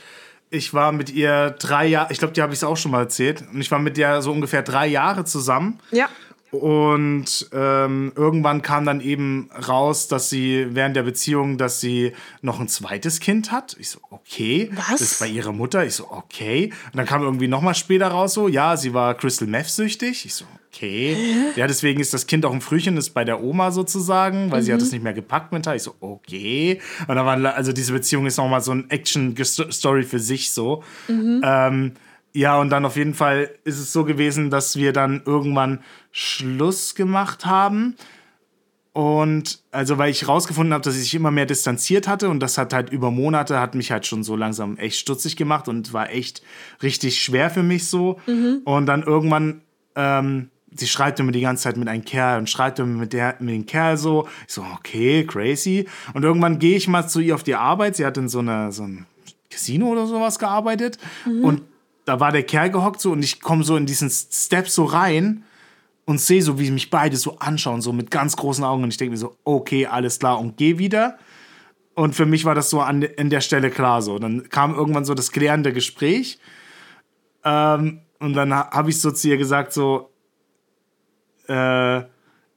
ich 0.49 0.74
war 0.74 0.91
mit 0.91 1.09
ihr 1.09 1.51
drei 1.51 1.88
Jahre, 1.88 2.12
ich 2.12 2.20
glaube, 2.20 2.34
die 2.34 2.41
habe 2.41 2.51
ich 2.51 2.59
es 2.59 2.66
auch 2.66 2.76
schon 2.76 2.91
mal 2.91 2.99
erzählt. 2.99 3.45
Und 3.53 3.62
ich 3.62 3.72
war 3.72 3.80
mit 3.80 3.95
der 3.95 4.22
so 4.22 4.34
ungefähr 4.34 4.62
drei 4.62 4.88
Jahre 4.88 5.24
zusammen. 5.24 5.80
Ja. 5.91 6.09
Und 6.52 7.49
ähm, 7.54 8.12
irgendwann 8.16 8.62
kam 8.62 8.86
dann 8.86 8.99
eben 8.99 9.49
raus, 9.68 10.10
dass 10.10 10.30
sie 10.30 10.68
während 10.72 10.97
der 10.97 11.04
Beziehung, 11.04 11.58
dass 11.58 11.80
sie 11.80 12.12
noch 12.41 12.60
ein 12.60 12.68
zweites 12.68 13.22
Kind 13.22 13.54
hat. 13.54 13.78
Ich 13.80 13.89
so, 13.89 13.99
okay. 14.10 14.70
Was? 14.74 14.89
Das 14.89 15.02
ist 15.02 15.20
bei 15.22 15.28
ihrer 15.28 15.54
Mutter. 15.54 15.86
Ich 15.86 15.95
so, 15.95 16.12
okay. 16.12 16.74
Und 16.88 16.97
dann 16.97 17.06
kam 17.06 17.24
irgendwie 17.24 17.47
noch 17.47 17.62
mal 17.62 17.74
später 17.74 18.10
raus 18.10 18.34
so, 18.34 18.49
ja, 18.49 18.76
sie 18.76 18.93
war 18.93 19.14
Crystal 19.16 19.47
Meth 19.47 19.70
süchtig. 19.70 20.26
Ich 20.26 20.36
so, 20.36 20.43
okay. 20.68 21.16
Ja, 21.56 21.68
deswegen 21.68 22.02
ist 22.02 22.14
das 22.14 22.28
Kind 22.28 22.45
auch 22.45 22.54
ein 22.54 22.60
Frühchen, 22.60 22.97
ist 22.97 23.12
bei 23.12 23.24
der 23.24 23.41
Oma 23.41 23.72
sozusagen, 23.72 24.52
weil 24.52 24.62
sie 24.62 24.74
hat 24.74 24.82
es 24.82 24.91
nicht 24.91 25.04
mehr 25.04 25.14
gepackt 25.14 25.54
mental. 25.54 25.78
Ich 25.78 25.84
so, 25.84 25.95
okay. 26.02 26.82
Und 27.08 27.16
dann 27.16 27.26
war, 27.26 27.56
also 27.56 27.72
diese 27.72 27.93
Beziehung 27.93 28.26
ist 28.26 28.36
noch 28.36 28.49
mal 28.49 28.62
so 28.62 28.74
ein 28.74 28.89
Action-Story 28.89 30.04
für 30.04 30.20
sich 30.20 30.52
so. 30.52 30.84
Ähm, 31.08 31.93
ja, 32.34 32.59
und 32.59 32.69
dann 32.69 32.86
auf 32.86 32.95
jeden 32.95 33.13
Fall 33.13 33.49
ist 33.63 33.79
es 33.79 33.91
so 33.91 34.05
gewesen, 34.05 34.49
dass 34.49 34.75
wir 34.75 34.93
dann 34.93 35.21
irgendwann 35.25 35.79
Schluss 36.11 36.95
gemacht 36.95 37.45
haben. 37.45 37.95
Und 38.93 39.59
also, 39.71 39.97
weil 39.97 40.11
ich 40.11 40.27
rausgefunden 40.27 40.73
habe, 40.73 40.84
dass 40.84 40.95
sie 40.95 41.01
sich 41.01 41.15
immer 41.15 41.32
mehr 41.32 41.45
distanziert 41.45 42.09
hatte 42.09 42.27
und 42.29 42.41
das 42.41 42.57
hat 42.57 42.73
halt 42.73 42.89
über 42.89 43.09
Monate, 43.09 43.59
hat 43.59 43.73
mich 43.73 43.89
halt 43.91 44.05
schon 44.05 44.23
so 44.23 44.36
langsam 44.36 44.77
echt 44.77 44.97
stutzig 44.97 45.38
gemacht 45.38 45.69
und 45.69 45.93
war 45.93 46.09
echt 46.09 46.41
richtig 46.84 47.21
schwer 47.21 47.49
für 47.49 47.63
mich 47.63 47.88
so. 47.88 48.19
Und 48.65 48.86
dann 48.88 49.03
irgendwann, 49.03 49.61
ähm, 49.95 50.49
sie 50.75 50.88
schreibt 50.88 51.21
immer 51.21 51.32
die 51.32 51.39
ganze 51.39 51.63
Zeit 51.63 51.77
mit 51.77 51.88
einem 51.88 52.03
Kerl 52.03 52.39
und 52.39 52.49
schreibt 52.49 52.79
immer 52.79 52.99
mit, 52.99 53.13
der, 53.13 53.38
mit 53.39 53.55
dem 53.55 53.65
Kerl 53.65 53.95
so. 53.97 54.27
Ich 54.45 54.53
so, 54.53 54.65
okay, 54.77 55.25
crazy. 55.25 55.88
Und 56.13 56.23
irgendwann 56.23 56.59
gehe 56.59 56.75
ich 56.75 56.89
mal 56.89 57.07
zu 57.07 57.21
ihr 57.21 57.36
auf 57.36 57.43
die 57.43 57.55
Arbeit. 57.55 57.95
Sie 57.95 58.05
hat 58.05 58.17
in 58.17 58.27
so, 58.27 58.39
einer 58.39 58.73
so 58.73 58.84
einem 58.84 59.05
Casino 59.49 59.88
oder 59.88 60.05
sowas 60.05 60.38
gearbeitet. 60.38 60.97
Und 61.43 61.61
da 62.06 62.20
war 62.20 62.32
der 62.32 62.43
Kerl 62.43 62.70
gehockt 62.72 63.02
so 63.02 63.12
und 63.12 63.24
ich 63.24 63.41
komme 63.41 63.64
so 63.64 63.76
in 63.76 63.86
diesen 63.86 64.10
Step 64.10 64.68
so 64.68 64.86
rein 64.86 65.43
und 66.06 66.20
sehe 66.20 66.41
so, 66.41 66.60
wie 66.60 66.72
mich 66.72 66.89
beide 66.89 67.16
so 67.16 67.38
anschauen, 67.39 67.82
so 67.82 67.93
mit 67.93 68.12
ganz 68.12 68.36
großen 68.36 68.64
Augen. 68.64 68.84
Und 68.84 68.89
ich 68.89 68.97
denke 68.97 69.12
mir 69.12 69.18
so, 69.18 69.38
okay, 69.43 69.86
alles 69.86 70.20
klar 70.20 70.39
und 70.39 70.58
geh 70.58 70.78
wieder. 70.78 71.18
Und 71.93 72.16
für 72.16 72.26
mich 72.26 72.45
war 72.45 72.56
das 72.56 72.70
so 72.70 72.82
an, 72.82 73.08
an 73.18 73.30
der 73.30 73.41
Stelle 73.41 73.70
klar 73.70 74.02
so. 74.02 74.18
Dann 74.18 74.49
kam 74.49 74.74
irgendwann 74.74 75.06
so 75.06 75.14
das 75.14 75.32
klärende 75.32 75.74
Gespräch. 75.74 76.39
Ähm, 77.43 78.02
und 78.20 78.34
dann 78.34 78.54
ha- 78.54 78.72
habe 78.72 78.89
ich 78.89 78.99
so 78.99 79.12
zu 79.12 79.30
ihr 79.30 79.38
gesagt, 79.38 79.74
so, 79.74 80.10
äh, 81.47 81.99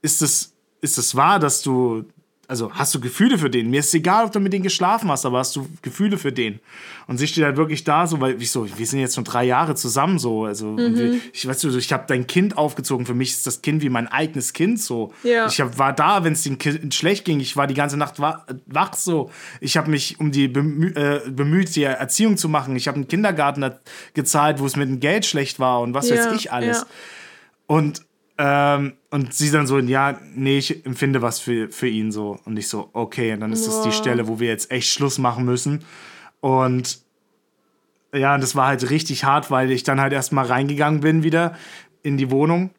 ist 0.03 0.23
es 0.23 0.55
ist 0.81 0.99
es 0.99 1.15
wahr, 1.17 1.39
dass 1.39 1.63
du, 1.63 2.05
also 2.49 2.73
hast 2.73 2.95
du 2.95 3.01
Gefühle 3.01 3.39
für 3.39 3.51
den? 3.51 3.71
Mir 3.71 3.81
ist 3.81 3.95
egal, 3.95 4.27
ob 4.27 4.33
du 4.33 4.41
mit 4.41 4.53
denen 4.53 4.63
geschlafen 4.63 5.11
hast, 5.11 5.25
aber 5.25 5.39
hast 5.39 5.57
du 5.57 5.67
Gefühle 5.83 6.19
für 6.19 6.33
den? 6.33 6.61
Und 7.07 7.19
sie 7.19 7.27
steht 7.27 7.45
halt 7.45 7.57
wirklich 7.57 7.85
da, 7.85 8.07
so, 8.07 8.21
weil 8.21 8.41
ich 8.41 8.51
so, 8.51 8.67
wir 8.79 8.87
sind 8.87 9.01
jetzt 9.01 9.15
schon 9.15 9.25
drei 9.25 9.45
Jahre 9.45 9.75
zusammen, 9.75 10.19
so, 10.19 10.45
also 10.45 10.69
und 10.71 10.97
wir, 10.97 11.21
ich 11.33 11.47
weiß 11.47 11.61
du, 11.61 11.77
ich 11.77 11.93
habe 11.93 12.05
dein 12.07 12.27
Kind 12.27 12.57
aufgezogen. 12.57 13.07
Für 13.07 13.15
mich 13.15 13.31
ist 13.31 13.47
das 13.47 13.63
Kind 13.63 13.83
wie 13.83 13.89
mein 13.89 14.09
eigenes 14.09 14.53
Kind, 14.53 14.81
so. 14.81 15.13
Ja. 15.23 15.47
Ich 15.47 15.61
hab, 15.61 15.79
war 15.79 15.93
da, 15.93 16.25
wenn 16.25 16.33
es 16.35 16.43
dem 16.43 16.59
Kind 16.59 16.95
schlecht 16.95 17.25
ging. 17.25 17.41
Ich 17.41 17.57
war 17.57 17.67
die 17.67 17.75
ganze 17.75 17.97
Nacht 17.97 18.21
wa 18.21 18.45
wach, 18.67 18.95
so. 18.95 19.31
Ich 19.61 19.77
habe 19.77 19.91
mich 19.91 20.21
um 20.21 20.31
die 20.31 20.49
bemü 20.49 20.89
äh, 20.95 21.21
bemüht, 21.31 21.75
die 21.77 21.85
Erziehung 21.85 22.37
zu 22.37 22.49
machen. 22.49 22.77
Ich 22.77 22.89
habe 22.89 22.97
einen 22.97 23.09
Kindergarten 23.09 23.71
gezahlt, 24.15 24.61
wo 24.61 24.67
es 24.67 24.77
mit 24.77 24.89
dem 24.89 25.01
Geld 25.01 25.27
schlecht 25.27 25.59
war 25.61 25.81
und 25.81 25.95
was 25.95 26.09
Ja, 26.09 26.17
weiß 26.17 26.35
ich 26.37 26.53
alles. 26.53 26.79
ja. 26.79 26.87
Und, 27.67 28.03
ähm, 28.37 28.95
und 29.11 29.33
sie 29.33 29.51
dann 29.51 29.67
so, 29.67 29.79
ja, 29.79 30.19
nee, 30.35 30.59
ich 30.59 30.85
empfinde 30.85 31.23
was 31.23 31.39
für, 31.39 31.71
für 31.71 31.89
ihn 31.89 32.11
so. 32.11 32.39
Und 32.45 32.57
ich 32.57 32.69
so, 32.69 32.91
okay, 32.93 33.33
und 33.33 33.41
dann 33.41 33.53
ist 33.53 33.67
das 33.67 33.83
die. 33.83 33.93
Stelle, 33.93 34.27
wo 34.27 34.41
wir 34.41 34.49
jetzt 34.49 34.71
echt 34.71 34.89
Schluss 34.89 35.19
machen 35.19 35.45
müssen. 35.45 35.85
Und 36.41 37.01
ja, 38.13 38.35
und 38.35 38.43
das 38.43 38.55
war 38.55 38.69
halt 38.69 38.91
richtig 38.91 39.25
hart, 39.25 39.51
weil 39.51 39.71
ich 39.71 39.83
dann 39.83 40.01
halt 40.01 40.13
erstmal 40.13 40.47
reingegangen 40.47 41.01
bin 41.01 41.23
wieder 41.23 41.57
in 42.03 42.17
die 42.17 42.31
Wohnung 42.31 42.71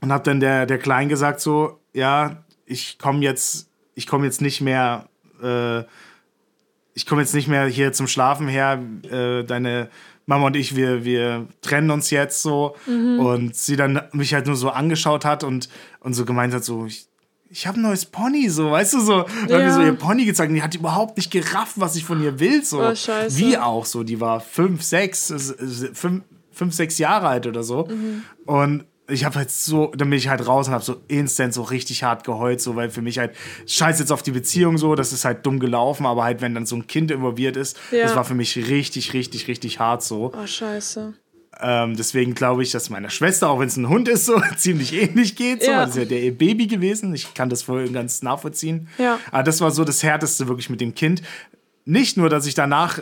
und 0.00 0.12
hab 0.12 0.24
dann 0.24 0.40
der, 0.40 0.66
der 0.66 0.78
Klein 0.78 1.08
gesagt 1.08 1.40
so, 1.40 1.80
ja, 1.92 2.44
ich 2.66 2.98
komme 2.98 3.20
jetzt, 3.20 3.68
ich 3.94 4.06
komme 4.06 4.24
jetzt 4.24 4.40
nicht 4.40 4.60
mehr, 4.60 5.08
äh, 5.42 5.80
ich 6.94 7.06
komme 7.06 7.20
jetzt 7.20 7.34
nicht 7.34 7.48
mehr 7.48 7.66
hier 7.66 7.92
zum 7.92 8.08
Schlafen 8.08 8.48
her, 8.48 8.82
äh, 9.10 9.44
deine 9.44 9.90
Mama 10.26 10.46
und 10.46 10.56
ich, 10.56 10.76
wir, 10.76 11.04
wir 11.04 11.46
trennen 11.62 11.90
uns 11.90 12.10
jetzt 12.10 12.42
so. 12.42 12.76
Und 12.86 13.54
sie 13.56 13.76
dann 13.76 14.00
mich 14.12 14.34
halt 14.34 14.46
nur 14.46 14.56
so 14.56 14.70
angeschaut 14.70 15.24
hat 15.24 15.44
und, 15.44 15.68
und 16.00 16.14
so 16.14 16.24
gemeint 16.24 16.54
hat, 16.54 16.64
so, 16.64 16.86
ich, 16.86 17.06
ich 17.48 17.66
habe 17.66 17.78
ein 17.78 17.82
neues 17.82 18.06
Pony, 18.06 18.48
so, 18.48 18.70
weißt 18.70 18.94
du, 18.94 19.00
so. 19.00 19.14
Und 19.24 19.30
hat 19.42 19.48
mir 19.50 19.58
Ja. 19.60 19.74
so 19.74 19.82
ihr 19.82 19.92
Pony 19.94 20.24
gezeigt 20.24 20.48
und 20.50 20.54
die 20.56 20.62
hat 20.62 20.74
überhaupt 20.74 21.16
nicht 21.16 21.30
gerafft, 21.30 21.74
was 21.76 21.96
ich 21.96 22.04
von 22.04 22.22
ihr 22.22 22.38
will, 22.40 22.64
so. 22.64 22.80
Oh, 22.82 22.94
scheiße. 22.94 23.36
Wie 23.38 23.58
auch 23.58 23.84
so, 23.84 24.04
die 24.04 24.20
war 24.20 24.40
fünf, 24.40 24.82
sechs, 24.82 25.30
äh, 25.30 25.38
fünf, 25.92 26.24
fünf 26.50 26.72
sechs 26.74 26.98
Jahre 26.98 27.28
alt 27.28 27.46
oder 27.46 27.62
so. 27.62 27.88
Und 28.46 28.84
ich 29.08 29.24
habe 29.24 29.34
halt 29.36 29.50
so, 29.50 29.92
dann 29.96 30.08
bin 30.10 30.18
ich 30.18 30.28
halt 30.28 30.46
raus 30.46 30.68
und 30.68 30.74
habe 30.74 30.84
so 30.84 30.96
instant 31.08 31.52
so 31.52 31.62
richtig 31.62 32.02
hart 32.04 32.24
geheult, 32.24 32.60
so, 32.60 32.76
weil 32.76 32.88
für 32.90 33.02
mich 33.02 33.18
halt 33.18 33.34
scheiß 33.66 33.98
jetzt 33.98 34.12
auf 34.12 34.22
die 34.22 34.30
Beziehung 34.30 34.78
so, 34.78 34.94
das 34.94 35.12
ist 35.12 35.24
halt 35.24 35.44
dumm 35.44 35.58
gelaufen, 35.58 36.06
aber 36.06 36.24
halt, 36.24 36.40
wenn 36.40 36.54
dann 36.54 36.66
so 36.66 36.76
ein 36.76 36.86
Kind 36.86 37.10
involviert 37.10 37.56
ist, 37.56 37.78
Ja. 37.90 38.04
das 38.04 38.14
war 38.16 38.24
für 38.24 38.34
mich 38.34 38.56
richtig, 38.56 39.12
richtig, 39.12 39.48
richtig 39.48 39.80
hart 39.80 40.02
so. 40.02 40.32
Oh, 40.34 40.46
scheiße. 40.46 41.14
Ähm, 41.60 41.96
deswegen 41.96 42.34
glaube 42.34 42.62
ich, 42.62 42.70
dass 42.70 42.88
meiner 42.90 43.10
Schwester, 43.10 43.50
auch 43.50 43.60
wenn 43.60 43.68
es 43.68 43.76
ein 43.76 43.88
Hund 43.88 44.08
ist, 44.08 44.24
so 44.24 44.40
ziemlich 44.56 44.94
ähnlich 44.94 45.36
geht. 45.36 45.62
So. 45.62 45.70
Ja. 45.70 45.80
Das 45.80 45.90
ist 45.90 45.96
ja 45.96 46.04
der 46.06 46.22
ihr 46.22 46.36
Baby 46.36 46.66
gewesen. 46.66 47.14
Ich 47.14 47.34
kann 47.34 47.50
das 47.50 47.62
voll 47.62 47.88
ganz 47.90 48.22
nachvollziehen. 48.22 48.88
Ja. 48.98 49.18
Aber 49.30 49.42
das 49.42 49.60
war 49.60 49.70
so 49.70 49.84
das 49.84 50.02
Härteste 50.02 50.48
wirklich 50.48 50.70
mit 50.70 50.80
dem 50.80 50.94
Kind. 50.94 51.22
Nicht 51.84 52.16
nur, 52.16 52.30
dass 52.30 52.46
ich 52.46 52.54
danach 52.54 53.00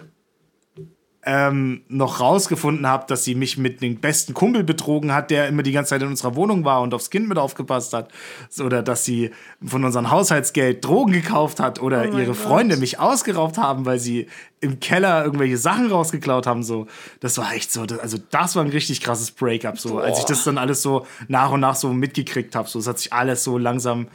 ähm, 1.23 1.83
noch 1.89 2.21
rausgefunden 2.21 2.87
habe, 2.87 3.05
dass 3.07 3.25
sie 3.25 3.35
mich 3.35 3.59
mit 3.59 3.83
dem 3.83 3.97
besten 3.97 4.33
Kumpel 4.33 4.65
betrogen 4.65 5.13
hat, 5.13 5.31
der 5.31 5.49
immer 5.49 5.63
die 5.63 5.73
ganze 5.73 5.91
Zeit 5.91 6.01
in 6.01 6.09
unserer 6.09 6.35
Wohnung 6.35 6.65
war 6.65 6.81
und 6.81 6.95
aufs 6.95 7.11
Kind 7.11 7.29
mit 7.29 7.37
aufgepasst 7.37 7.93
hat. 7.93 8.11
Oder 8.59 8.83
dass 8.83 9.05
sie 9.05 9.31
von 9.63 9.85
unserem 9.85 10.11
Haushaltsgeld 10.11 10.83
Drogen 10.83 11.13
gekauft 11.13 11.61
hat 11.61 11.81
oder 11.83 12.07
Oh 12.11 12.17
ihre 12.17 12.29
Gott. 12.29 12.37
Freunde 12.37 12.79
mich 12.79 12.99
ausgeraubt 12.99 13.59
haben, 13.59 13.85
weil 13.85 13.99
sie 13.99 14.29
im 14.63 14.81
Keller 14.81 15.23
irgendwelche 15.23 15.59
Sachen 15.59 15.91
rausgeklaut 15.91 16.47
haben. 16.47 16.63
So, 16.63 16.87
das 17.21 17.37
war 17.37 17.53
echt 17.55 17.71
so. 17.71 17.83
Also 18.01 18.17
das 18.31 18.57
war 18.57 18.65
ein 18.65 18.71
richtig 18.71 19.03
krasses 19.03 19.31
Breakup. 19.31 19.79
So, 19.79 19.99
als 19.99 20.21
ich 20.21 20.25
das 20.25 20.43
dann 20.45 20.57
alles 20.57 20.81
so 20.81 21.07
nach 21.29 21.51
und 21.51 21.61
nach 21.61 21.75
so 21.75 21.93
mitgekriegt 21.93 22.55
habe. 22.55 22.67
So, 22.67 22.79
es 22.79 22.87
hat 22.87 22.99
sich 22.99 23.13
alles 23.13 23.45
so 23.45 23.59
langsam 23.59 24.09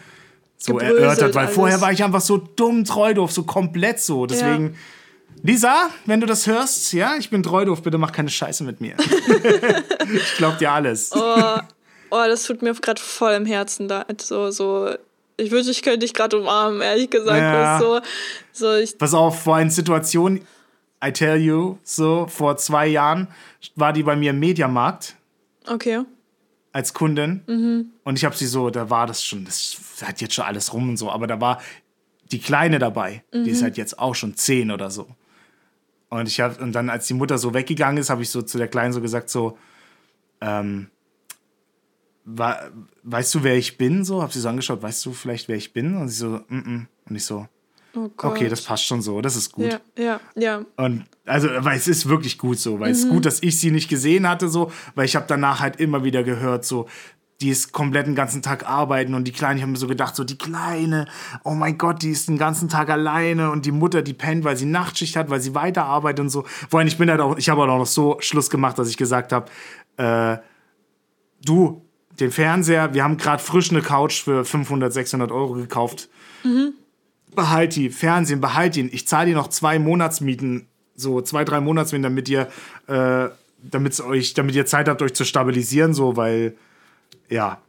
so 0.57 0.73
Gebröselt 0.73 0.99
erörtert, 0.99 1.35
weil 1.35 1.43
alles. 1.45 1.55
vorher 1.55 1.81
war 1.81 1.91
ich 1.91 2.03
einfach 2.03 2.21
so 2.21 2.37
dumm 2.37 2.83
treu 2.83 3.13
doof, 3.13 3.31
so 3.31 3.43
komplett 3.43 3.99
so. 3.99 4.25
Deswegen. 4.25 4.75
Lisa, 5.45 5.89
wenn 6.05 6.19
du 6.21 6.25
das 6.25 6.47
hörst, 6.47 6.91
ja, 6.93 7.17
ich 7.17 7.29
bin 7.29 7.43
treu 7.43 7.65
doof, 7.65 7.83
bitte 7.83 7.99
mach 7.99 8.11
keine 8.11 8.29
Scheiße 8.29 8.63
mit 8.63 8.81
mir. 8.81 8.95
ich 10.13 10.37
glaub 10.37 10.57
dir 10.57 10.71
alles. 10.71 11.11
Oh, 11.13 11.59
oh 12.09 12.23
das 12.27 12.43
tut 12.45 12.63
mir 12.63 12.73
gerade 12.73 12.99
voll 12.99 13.33
im 13.33 13.45
Herzen 13.45 13.87
da. 13.87 14.05
So, 14.19 14.49
so. 14.49 14.89
Ich 15.37 15.51
wünschte, 15.51 15.71
ich 15.71 15.83
könnte 15.83 15.99
dich 15.99 16.13
gerade 16.13 16.39
umarmen, 16.39 16.81
ehrlich 16.81 17.11
gesagt. 17.11 17.37
Ja. 17.39 17.77
So, 17.79 17.99
so 18.53 18.73
ich, 18.73 18.97
Pass 18.97 19.13
auf, 19.13 19.43
vor 19.43 19.57
einer 19.57 19.69
Situation, 19.69 20.41
I 21.03 21.11
tell 21.11 21.37
you, 21.37 21.77
so, 21.83 22.25
vor 22.27 22.57
zwei 22.57 22.87
Jahren 22.87 23.27
war 23.75 23.93
die 23.93 24.01
bei 24.01 24.15
mir 24.15 24.31
im 24.31 24.39
Mediamarkt 24.39 25.15
okay. 25.67 26.01
als 26.71 26.93
Kundin. 26.93 27.43
Mhm. 27.45 27.91
Und 28.03 28.17
ich 28.17 28.25
habe 28.25 28.35
sie 28.35 28.47
so, 28.47 28.71
da 28.71 28.89
war 28.89 29.05
das 29.05 29.23
schon, 29.23 29.45
das 29.45 29.77
hat 30.01 30.21
jetzt 30.21 30.33
schon 30.33 30.45
alles 30.45 30.73
rum 30.73 30.89
und 30.89 30.97
so, 30.97 31.11
aber 31.11 31.27
da 31.27 31.39
war 31.39 31.61
die 32.31 32.39
Kleine 32.39 32.79
dabei, 32.79 33.23
die 33.31 33.39
Mhm. 33.39 33.45
ist 33.45 33.61
halt 33.61 33.77
jetzt 33.77 33.99
auch 33.99 34.15
schon 34.15 34.35
zehn 34.35 34.71
oder 34.71 34.89
so. 34.89 35.07
Und 36.09 36.27
ich 36.27 36.39
habe, 36.39 36.61
und 36.63 36.71
dann, 36.73 36.89
als 36.89 37.07
die 37.07 37.13
Mutter 37.13 37.37
so 37.37 37.53
weggegangen 37.53 37.97
ist, 37.97 38.09
habe 38.09 38.21
ich 38.21 38.29
so 38.29 38.41
zu 38.41 38.57
der 38.57 38.67
Kleinen 38.67 38.93
so 38.93 39.01
gesagt, 39.01 39.29
so, 39.29 39.57
ähm, 40.41 40.89
weißt 42.25 43.35
du, 43.35 43.43
wer 43.43 43.55
ich 43.55 43.77
bin? 43.77 44.03
So, 44.03 44.21
habe 44.21 44.33
sie 44.33 44.39
so 44.39 44.49
angeschaut, 44.49 44.81
weißt 44.81 45.05
du 45.05 45.13
vielleicht, 45.13 45.47
wer 45.47 45.55
ich 45.55 45.73
bin? 45.73 45.95
Und 45.95 46.09
sie 46.09 46.17
so, 46.17 46.27
mm 46.47 46.59
-mm. 46.59 46.85
Und 47.07 47.15
ich 47.15 47.23
so, 47.25 47.47
Oh 47.97 48.09
okay, 48.23 48.49
das 48.49 48.61
passt 48.61 48.85
schon 48.85 49.01
so, 49.01 49.21
das 49.21 49.37
ist 49.37 49.53
gut. 49.53 49.71
Ja, 49.71 49.79
ja, 49.97 50.19
ja. 50.35 50.65
Und 50.75 51.05
also, 51.25 51.47
weil 51.59 51.77
es 51.77 51.87
ist 51.87 52.09
wirklich 52.09 52.37
gut 52.37 52.59
so, 52.59 52.79
weil 52.79 52.91
es 52.91 53.03
Mhm. 53.03 53.05
ist 53.05 53.13
gut, 53.13 53.25
dass 53.25 53.41
ich 53.41 53.57
sie 53.59 53.71
nicht 53.71 53.87
gesehen 53.89 54.27
hatte, 54.27 54.49
so, 54.49 54.69
weil 54.95 55.05
ich 55.05 55.15
habe 55.15 55.25
danach 55.29 55.61
halt 55.61 55.77
immer 55.79 56.03
wieder 56.03 56.23
gehört, 56.23 56.65
so, 56.65 56.87
die 57.45 57.51
ist 57.51 57.71
komplett 57.71 58.07
den 58.07 58.15
ganzen 58.15 58.41
Tag 58.41 58.67
arbeiten 58.67 59.13
und 59.13 59.25
die 59.25 59.31
Kleine, 59.31 59.57
ich 59.57 59.61
habe 59.61 59.71
mir 59.71 59.77
so 59.77 59.87
gedacht, 59.87 60.15
so 60.15 60.23
die 60.23 60.37
Kleine, 60.37 61.07
oh 61.43 61.51
mein 61.51 61.77
Gott, 61.77 62.01
die 62.01 62.09
ist 62.09 62.27
den 62.27 62.39
ganzen 62.39 62.69
Tag 62.69 62.89
alleine 62.89 63.51
und 63.51 63.65
die 63.65 63.71
Mutter, 63.71 64.01
die 64.01 64.13
pennt, 64.13 64.43
weil 64.43 64.57
sie 64.57 64.65
Nachtschicht 64.65 65.15
hat, 65.15 65.29
weil 65.29 65.39
sie 65.39 65.53
weiterarbeitet 65.53 66.21
und 66.21 66.29
so. 66.29 66.43
Vor 66.69 66.79
allem, 66.79 66.87
ich 66.87 66.97
bin 66.97 67.09
halt 67.09 67.21
auch, 67.21 67.37
ich 67.37 67.49
habe 67.49 67.61
halt 67.61 67.69
auch 67.69 67.77
noch 67.77 67.85
so 67.85 68.17
Schluss 68.19 68.49
gemacht, 68.49 68.79
dass 68.79 68.89
ich 68.89 68.97
gesagt 68.97 69.31
habe, 69.31 69.45
äh, 69.97 70.37
du, 71.45 71.85
den 72.19 72.31
Fernseher, 72.31 72.93
wir 72.93 73.03
haben 73.03 73.17
gerade 73.17 73.43
frisch 73.43 73.69
eine 73.69 73.81
Couch 73.81 74.23
für 74.23 74.43
500, 74.43 74.91
600 74.91 75.31
Euro 75.31 75.53
gekauft 75.53 76.09
behalt 77.35 77.75
die, 77.75 77.89
Fernsehen, 77.89 78.41
behalt 78.41 78.77
ihn. 78.77 78.89
Ich 78.91 79.07
zahle 79.07 79.27
dir 79.27 79.35
noch 79.35 79.49
zwei 79.49 79.77
Monatsmieten, 79.77 80.67
so 80.95 81.21
zwei, 81.21 81.43
drei 81.43 81.59
Monatsmieten, 81.59 82.03
damit 82.03 82.29
ihr, 82.29 82.47
äh, 82.87 83.29
damit's 83.61 84.01
euch, 84.01 84.33
damit 84.33 84.55
ihr 84.55 84.65
Zeit 84.65 84.87
habt, 84.87 85.01
euch 85.01 85.13
zu 85.13 85.25
stabilisieren, 85.25 85.93
so, 85.93 86.15
weil, 86.15 86.55
ja, 87.29 87.61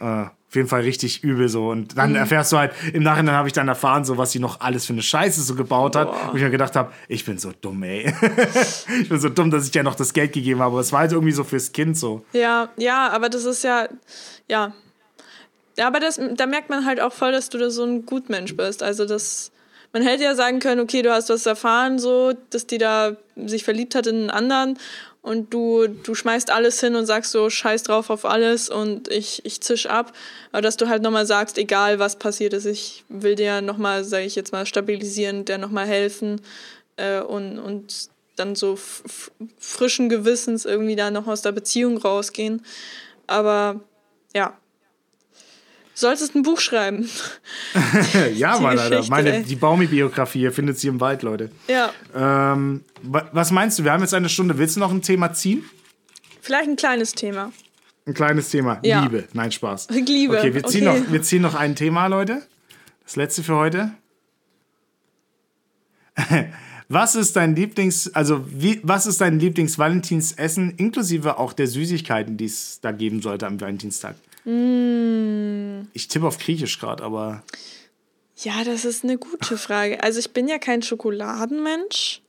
äh, 0.00 0.26
auf 0.52 0.56
jeden 0.56 0.68
Fall 0.68 0.82
richtig 0.82 1.24
übel 1.24 1.48
so. 1.48 1.70
Und 1.70 1.96
dann 1.96 2.14
erfährst 2.14 2.52
du 2.52 2.58
halt, 2.58 2.74
im 2.92 3.02
Nachhinein 3.02 3.36
habe 3.36 3.48
ich 3.48 3.54
dann 3.54 3.68
erfahren, 3.68 4.04
so 4.04 4.18
was 4.18 4.32
sie 4.32 4.38
noch 4.38 4.60
alles 4.60 4.84
für 4.84 4.92
eine 4.92 5.00
Scheiße 5.00 5.40
so 5.40 5.54
gebaut 5.54 5.96
hat. 5.96 6.12
Wo 6.30 6.36
ich 6.36 6.42
mir 6.42 6.50
gedacht 6.50 6.76
habe, 6.76 6.92
ich 7.08 7.24
bin 7.24 7.38
so 7.38 7.52
dumm, 7.58 7.82
ey. 7.84 8.14
ich 9.00 9.08
bin 9.08 9.18
so 9.18 9.30
dumm, 9.30 9.50
dass 9.50 9.66
ich 9.66 9.74
ja 9.74 9.82
noch 9.82 9.94
das 9.94 10.12
Geld 10.12 10.34
gegeben 10.34 10.60
habe. 10.60 10.72
Aber 10.72 10.80
es 10.80 10.92
war 10.92 11.00
halt 11.00 11.12
irgendwie 11.12 11.32
so 11.32 11.42
fürs 11.42 11.72
Kind 11.72 11.96
so. 11.96 12.22
Ja, 12.34 12.68
ja, 12.76 13.08
aber 13.08 13.30
das 13.30 13.46
ist 13.46 13.64
ja, 13.64 13.88
ja. 14.46 14.74
Ja, 15.78 15.86
aber 15.86 16.00
das, 16.00 16.20
da 16.34 16.44
merkt 16.44 16.68
man 16.68 16.84
halt 16.84 17.00
auch 17.00 17.14
voll, 17.14 17.32
dass 17.32 17.48
du 17.48 17.56
da 17.56 17.70
so 17.70 17.84
ein 17.84 18.04
Gutmensch 18.04 18.54
bist. 18.54 18.82
Also 18.82 19.06
das, 19.06 19.52
man 19.94 20.02
hätte 20.02 20.24
ja 20.24 20.34
sagen 20.34 20.58
können, 20.58 20.82
okay, 20.82 21.00
du 21.00 21.10
hast 21.10 21.30
was 21.30 21.46
erfahren, 21.46 21.98
so, 21.98 22.34
dass 22.50 22.66
die 22.66 22.76
da 22.76 23.16
sich 23.36 23.64
verliebt 23.64 23.94
hat 23.94 24.06
in 24.06 24.16
einen 24.16 24.30
anderen 24.30 24.78
und 25.22 25.54
du, 25.54 25.86
du 25.86 26.14
schmeißt 26.16 26.50
alles 26.50 26.80
hin 26.80 26.96
und 26.96 27.06
sagst 27.06 27.30
so, 27.30 27.48
scheiß 27.48 27.84
drauf 27.84 28.10
auf 28.10 28.24
alles 28.24 28.68
und 28.68 29.06
ich, 29.08 29.44
ich 29.44 29.60
zisch 29.60 29.86
ab. 29.86 30.12
Aber 30.50 30.62
dass 30.62 30.76
du 30.76 30.88
halt 30.88 31.02
nochmal 31.02 31.26
sagst, 31.26 31.58
egal 31.58 32.00
was 32.00 32.16
passiert 32.16 32.52
ist, 32.52 32.66
ich 32.66 33.04
will 33.08 33.36
dir 33.36 33.62
nochmal, 33.62 34.02
sage 34.02 34.24
ich 34.24 34.34
jetzt 34.34 34.52
mal, 34.52 34.66
stabilisieren, 34.66 35.44
dir 35.44 35.58
nochmal 35.58 35.86
helfen 35.86 36.40
äh, 36.96 37.20
und, 37.20 37.60
und 37.60 38.10
dann 38.34 38.56
so 38.56 38.76
frischen 39.58 40.08
Gewissens 40.08 40.64
irgendwie 40.64 40.96
da 40.96 41.12
noch 41.12 41.28
aus 41.28 41.42
der 41.42 41.52
Beziehung 41.52 41.98
rausgehen. 41.98 42.64
Aber 43.28 43.80
ja. 44.34 44.58
Solltest 46.02 46.34
ein 46.34 46.42
Buch 46.42 46.58
schreiben. 46.60 47.08
ja, 48.34 48.56
Die 48.56 48.62
Mann, 48.62 48.78
Alter. 48.78 49.04
Meine, 49.08 49.36
ey. 49.36 49.42
die 49.44 49.54
Baumi-Biografie, 49.56 50.40
ihr 50.42 50.52
findet 50.52 50.78
sie 50.78 50.88
im 50.88 51.00
Wald, 51.00 51.22
Leute. 51.22 51.50
Ja. 51.68 51.92
Ähm, 52.14 52.82
wa- 53.02 53.28
was 53.32 53.50
meinst 53.52 53.78
du? 53.78 53.84
Wir 53.84 53.92
haben 53.92 54.00
jetzt 54.02 54.12
eine 54.12 54.28
Stunde. 54.28 54.58
Willst 54.58 54.74
du 54.76 54.80
noch 54.80 54.90
ein 54.90 55.00
Thema 55.02 55.32
ziehen? 55.32 55.64
Vielleicht 56.40 56.68
ein 56.68 56.74
kleines 56.76 57.12
Thema. 57.14 57.52
Ein 58.04 58.14
kleines 58.14 58.48
Thema. 58.50 58.80
Ja. 58.82 59.02
Liebe. 59.04 59.24
Nein, 59.32 59.52
Spaß. 59.52 59.88
Liebe. 59.90 60.38
Okay, 60.38 60.52
wir 60.54 60.64
ziehen, 60.64 60.88
okay. 60.88 61.00
Noch, 61.00 61.12
wir 61.12 61.22
ziehen 61.22 61.42
noch 61.42 61.54
ein 61.54 61.76
Thema, 61.76 62.08
Leute. 62.08 62.42
Das 63.04 63.14
letzte 63.16 63.42
für 63.44 63.54
heute. 63.54 63.92
Was 66.88 67.14
ist 67.14 67.36
dein 67.36 67.54
Lieblings, 67.56 68.12
also 68.14 68.44
wie, 68.50 68.80
was 68.82 69.06
ist 69.06 69.20
dein 69.22 69.38
Lieblings-Valentinsessen, 69.38 70.74
inklusive 70.76 71.38
auch 71.38 71.54
der 71.54 71.66
Süßigkeiten, 71.66 72.36
die 72.36 72.44
es 72.44 72.80
da 72.82 72.92
geben 72.92 73.22
sollte 73.22 73.46
am 73.46 73.58
Valentinstag? 73.60 74.16
Mm. 74.44 75.88
Ich 75.92 76.08
tippe 76.08 76.26
auf 76.26 76.38
Griechisch 76.38 76.78
gerade, 76.78 77.02
aber 77.02 77.42
Ja, 78.36 78.64
das 78.64 78.84
ist 78.84 79.04
eine 79.04 79.18
gute 79.18 79.56
Frage. 79.56 80.02
Also 80.02 80.18
ich 80.18 80.32
bin 80.32 80.48
ja 80.48 80.58
kein 80.58 80.82
Schokoladenmensch, 80.82 82.22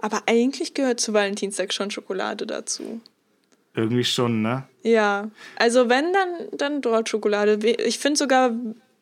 aber 0.00 0.22
eigentlich 0.26 0.74
gehört 0.74 1.00
zu 1.00 1.12
Valentinstag 1.12 1.72
schon 1.72 1.90
Schokolade 1.90 2.46
dazu. 2.46 3.00
irgendwie 3.74 4.04
schon, 4.04 4.42
ne? 4.42 4.64
Ja, 4.82 5.30
also 5.56 5.88
wenn, 5.88 6.12
dann, 6.12 6.28
dann 6.52 6.80
dort 6.80 7.08
Schokolade. 7.08 7.58
Ich 7.66 7.98
finde 7.98 8.18
sogar 8.18 8.52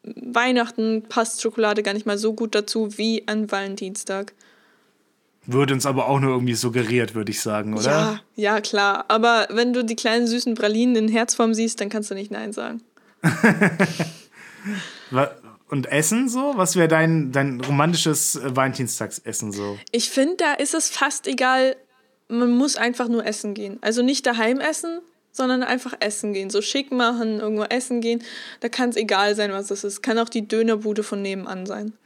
Weihnachten 0.02 1.02
passt 1.08 1.40
Schokolade 1.42 1.82
gar 1.82 1.94
nicht 1.94 2.06
mal 2.06 2.18
so 2.18 2.34
gut 2.34 2.54
dazu 2.54 2.98
wie 2.98 3.22
an 3.26 3.50
Valentinstag. 3.50 4.32
Würde 5.46 5.74
uns 5.74 5.84
aber 5.84 6.08
auch 6.08 6.20
nur 6.20 6.30
irgendwie 6.30 6.54
suggeriert, 6.54 7.14
würde 7.14 7.30
ich 7.30 7.40
sagen, 7.40 7.74
oder? 7.74 7.90
Ja, 7.90 8.20
ja, 8.34 8.60
klar. 8.60 9.04
Aber 9.08 9.46
wenn 9.50 9.72
du 9.72 9.84
die 9.84 9.96
kleinen 9.96 10.26
süßen 10.26 10.54
Pralinen 10.54 10.96
in 10.96 11.08
Herzform 11.08 11.52
siehst, 11.54 11.80
dann 11.80 11.90
kannst 11.90 12.10
du 12.10 12.14
nicht 12.14 12.30
Nein 12.30 12.52
sagen. 12.52 12.82
Und 15.68 15.86
Essen 15.90 16.28
so? 16.28 16.52
Was 16.56 16.76
wäre 16.76 16.88
dein, 16.88 17.32
dein 17.32 17.60
romantisches 17.60 18.36
äh, 18.36 18.54
Valentinstagsessen 18.54 19.52
so? 19.52 19.78
Ich 19.90 20.10
finde, 20.10 20.36
da 20.36 20.54
ist 20.54 20.74
es 20.74 20.88
fast 20.88 21.26
egal, 21.26 21.76
man 22.28 22.50
muss 22.50 22.76
einfach 22.76 23.08
nur 23.08 23.26
essen 23.26 23.54
gehen. 23.54 23.78
Also 23.80 24.02
nicht 24.02 24.24
daheim 24.26 24.60
essen, 24.60 25.00
sondern 25.36 25.64
einfach 25.64 25.92
essen 25.98 26.32
gehen. 26.32 26.48
So 26.48 26.62
schick 26.62 26.92
machen, 26.92 27.40
irgendwo 27.40 27.64
essen 27.64 28.00
gehen. 28.00 28.22
Da 28.60 28.68
kann 28.68 28.90
es 28.90 28.96
egal 28.96 29.34
sein, 29.34 29.50
was 29.52 29.70
es 29.72 29.82
ist. 29.82 30.00
Kann 30.00 30.16
auch 30.20 30.28
die 30.28 30.46
Dönerbude 30.46 31.02
von 31.02 31.20
nebenan 31.20 31.66
sein. 31.66 31.92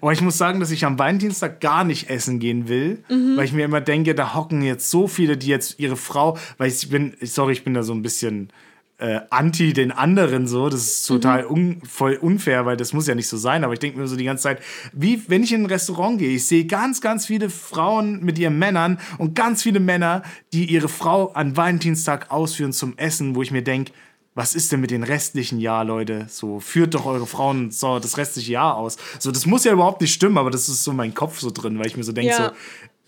Aber 0.00 0.12
ich 0.12 0.20
muss 0.22 0.38
sagen, 0.38 0.58
dass 0.60 0.70
ich 0.70 0.84
am 0.84 0.98
Valentinstag 0.98 1.60
gar 1.60 1.84
nicht 1.84 2.08
essen 2.10 2.38
gehen 2.38 2.68
will, 2.68 3.04
Mhm. 3.08 3.36
weil 3.36 3.44
ich 3.44 3.52
mir 3.52 3.64
immer 3.66 3.80
denke, 3.82 4.14
da 4.14 4.34
hocken 4.34 4.62
jetzt 4.62 4.90
so 4.90 5.06
viele, 5.06 5.36
die 5.36 5.48
jetzt 5.48 5.78
ihre 5.78 5.96
Frau, 5.96 6.36
weil 6.56 6.68
ich 6.70 6.88
bin, 6.88 7.14
sorry, 7.20 7.52
ich 7.52 7.64
bin 7.64 7.74
da 7.74 7.82
so 7.82 7.92
ein 7.92 8.02
bisschen 8.02 8.50
äh, 8.98 9.20
anti 9.30 9.72
den 9.72 9.92
anderen 9.92 10.48
so, 10.48 10.68
das 10.68 10.80
ist 10.82 11.06
total 11.06 11.44
Mhm. 11.44 11.50
un, 11.50 11.82
voll 11.88 12.14
unfair, 12.20 12.66
weil 12.66 12.76
das 12.76 12.92
muss 12.92 13.06
ja 13.06 13.14
nicht 13.14 13.28
so 13.28 13.36
sein, 13.36 13.62
aber 13.62 13.72
ich 13.72 13.78
denke 13.78 13.98
mir 13.98 14.08
so 14.08 14.16
die 14.16 14.24
ganze 14.24 14.42
Zeit, 14.42 14.60
wie 14.92 15.22
wenn 15.28 15.44
ich 15.44 15.52
in 15.52 15.62
ein 15.62 15.66
Restaurant 15.66 16.18
gehe, 16.18 16.30
ich 16.34 16.46
sehe 16.46 16.64
ganz, 16.66 17.00
ganz 17.00 17.26
viele 17.26 17.48
Frauen 17.48 18.24
mit 18.24 18.38
ihren 18.38 18.58
Männern 18.58 18.98
und 19.18 19.34
ganz 19.36 19.62
viele 19.62 19.78
Männer, 19.80 20.22
die 20.52 20.64
ihre 20.64 20.88
Frau 20.88 21.28
an 21.32 21.56
Valentinstag 21.56 22.30
ausführen 22.32 22.72
zum 22.72 22.98
Essen, 22.98 23.34
wo 23.36 23.42
ich 23.42 23.50
mir 23.52 23.62
denke, 23.62 23.92
was 24.34 24.54
ist 24.54 24.70
denn 24.70 24.80
mit 24.80 24.90
den 24.92 25.02
restlichen 25.02 25.58
Jahr, 25.58 25.84
Leute? 25.84 26.26
So, 26.28 26.60
führt 26.60 26.94
doch 26.94 27.06
eure 27.06 27.26
Frauen 27.26 27.70
so 27.72 27.98
das 27.98 28.16
restliche 28.18 28.52
Jahr 28.52 28.76
aus. 28.76 28.96
So, 29.18 29.32
das 29.32 29.46
muss 29.46 29.64
ja 29.64 29.72
überhaupt 29.72 30.00
nicht 30.00 30.14
stimmen, 30.14 30.38
aber 30.38 30.50
das 30.50 30.68
ist 30.68 30.84
so 30.84 30.92
mein 30.92 31.12
Kopf 31.14 31.40
so 31.40 31.50
drin, 31.50 31.78
weil 31.78 31.86
ich 31.86 31.96
mir 31.96 32.04
so 32.04 32.12
denke, 32.12 32.30
Ja. 32.30 32.36
so, 32.48 32.50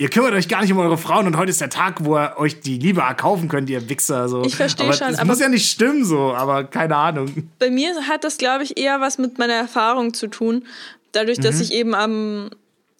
ihr 0.01 0.09
kümmert 0.09 0.33
euch 0.33 0.49
gar 0.49 0.63
nicht 0.63 0.73
um 0.73 0.79
eure 0.79 0.97
Frauen 0.97 1.27
und 1.27 1.37
heute 1.37 1.51
ist 1.51 1.61
der 1.61 1.69
Tag, 1.69 2.03
wo 2.05 2.17
ihr 2.17 2.35
euch 2.39 2.61
die 2.61 2.79
Liebe 2.79 3.03
erkaufen 3.03 3.49
könnt, 3.49 3.69
ihr 3.69 3.87
Wichser. 3.91 4.29
So. 4.31 4.43
Ich 4.45 4.57
verstehe 4.57 4.87
aber 4.87 4.95
schon, 4.97 5.09
Das 5.09 5.19
aber- 5.19 5.27
muss 5.27 5.41
ja 5.41 5.49
nicht 5.51 5.71
stimmen, 5.71 6.05
so, 6.07 6.33
aber 6.33 6.65
keine 6.65 6.97
Ahnung. 6.97 7.51
Bei 7.59 7.69
mir 7.71 7.95
hat 8.09 8.25
das, 8.25 8.39
glaube 8.39 8.65
ich, 8.65 8.79
eher 8.79 9.01
was 9.03 9.19
mit 9.19 9.39
meiner 9.39 9.53
Erfahrung 9.55 10.15
zu 10.15 10.27
tun. 10.29 10.65
Dadurch, 11.13 11.39
dass 11.39 11.57
Mhm. 11.57 11.61
ich 11.63 11.73
eben 11.75 11.95
am, 11.95 12.49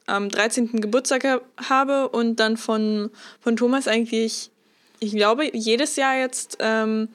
am 0.07 0.29
13. 0.29 0.81
Geburtstag 0.83 1.25
ha- 1.25 1.41
habe 1.71 2.09
und 2.11 2.37
dann 2.37 2.59
von, 2.59 3.11
von 3.41 3.57
Thomas 3.57 3.89
eigentlich, 3.89 4.51
ich 4.99 5.13
glaube, 5.13 5.49
jedes 5.57 5.97
Jahr 5.97 6.17
jetzt 6.19 6.59
ähm, 6.61 7.09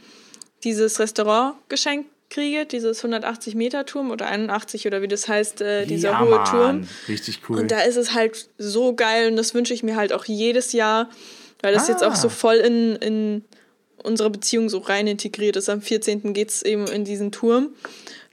dieses 0.63 0.99
Restaurant 0.99 1.53
geschenkt 1.69 2.09
kriege, 2.29 2.65
dieses 2.65 3.03
180-Meter-Turm 3.03 4.11
oder 4.11 4.27
81 4.27 4.87
oder 4.87 5.01
wie 5.01 5.07
das 5.07 5.27
heißt, 5.27 5.61
äh, 5.61 5.85
dieser 5.85 6.11
ja, 6.11 6.19
hohe 6.19 6.29
Mann. 6.29 6.45
Turm. 6.45 6.87
Richtig 7.07 7.41
cool. 7.49 7.59
Und 7.59 7.71
da 7.71 7.81
ist 7.81 7.95
es 7.97 8.13
halt 8.13 8.49
so 8.57 8.93
geil 8.95 9.29
und 9.29 9.35
das 9.35 9.53
wünsche 9.53 9.73
ich 9.73 9.83
mir 9.83 9.95
halt 9.95 10.11
auch 10.13 10.25
jedes 10.25 10.71
Jahr, 10.73 11.09
weil 11.61 11.73
das 11.73 11.87
jetzt 11.87 12.03
Ah. 12.03 12.07
auch 12.09 12.15
so 12.15 12.29
voll 12.29 12.55
in, 12.55 12.95
in 12.97 13.45
unsere 14.03 14.29
Beziehung 14.29 14.69
so 14.69 14.79
rein 14.79 15.07
integriert 15.07 15.55
ist. 15.55 15.69
Am 15.69 15.81
14. 15.81 16.33
geht 16.33 16.49
es 16.49 16.61
eben 16.61 16.87
in 16.87 17.05
diesen 17.05 17.31
Turm. 17.31 17.69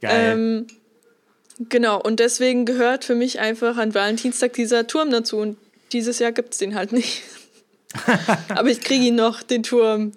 Geil. 0.00 0.32
Ähm, 0.34 0.66
genau, 1.68 2.00
und 2.00 2.20
deswegen 2.20 2.64
gehört 2.66 3.04
für 3.04 3.14
mich 3.14 3.40
einfach 3.40 3.76
an 3.76 3.94
Valentinstag 3.94 4.52
dieser 4.54 4.86
Turm 4.86 5.10
dazu. 5.10 5.38
Und 5.38 5.56
dieses 5.92 6.18
Jahr 6.18 6.32
gibt 6.32 6.52
es 6.54 6.58
den 6.58 6.74
halt 6.74 6.92
nicht. 6.92 7.22
Aber 8.48 8.68
ich 8.68 8.80
kriege 8.80 9.04
ihn 9.06 9.14
noch, 9.14 9.42
den 9.42 9.62
Turm. 9.62 10.12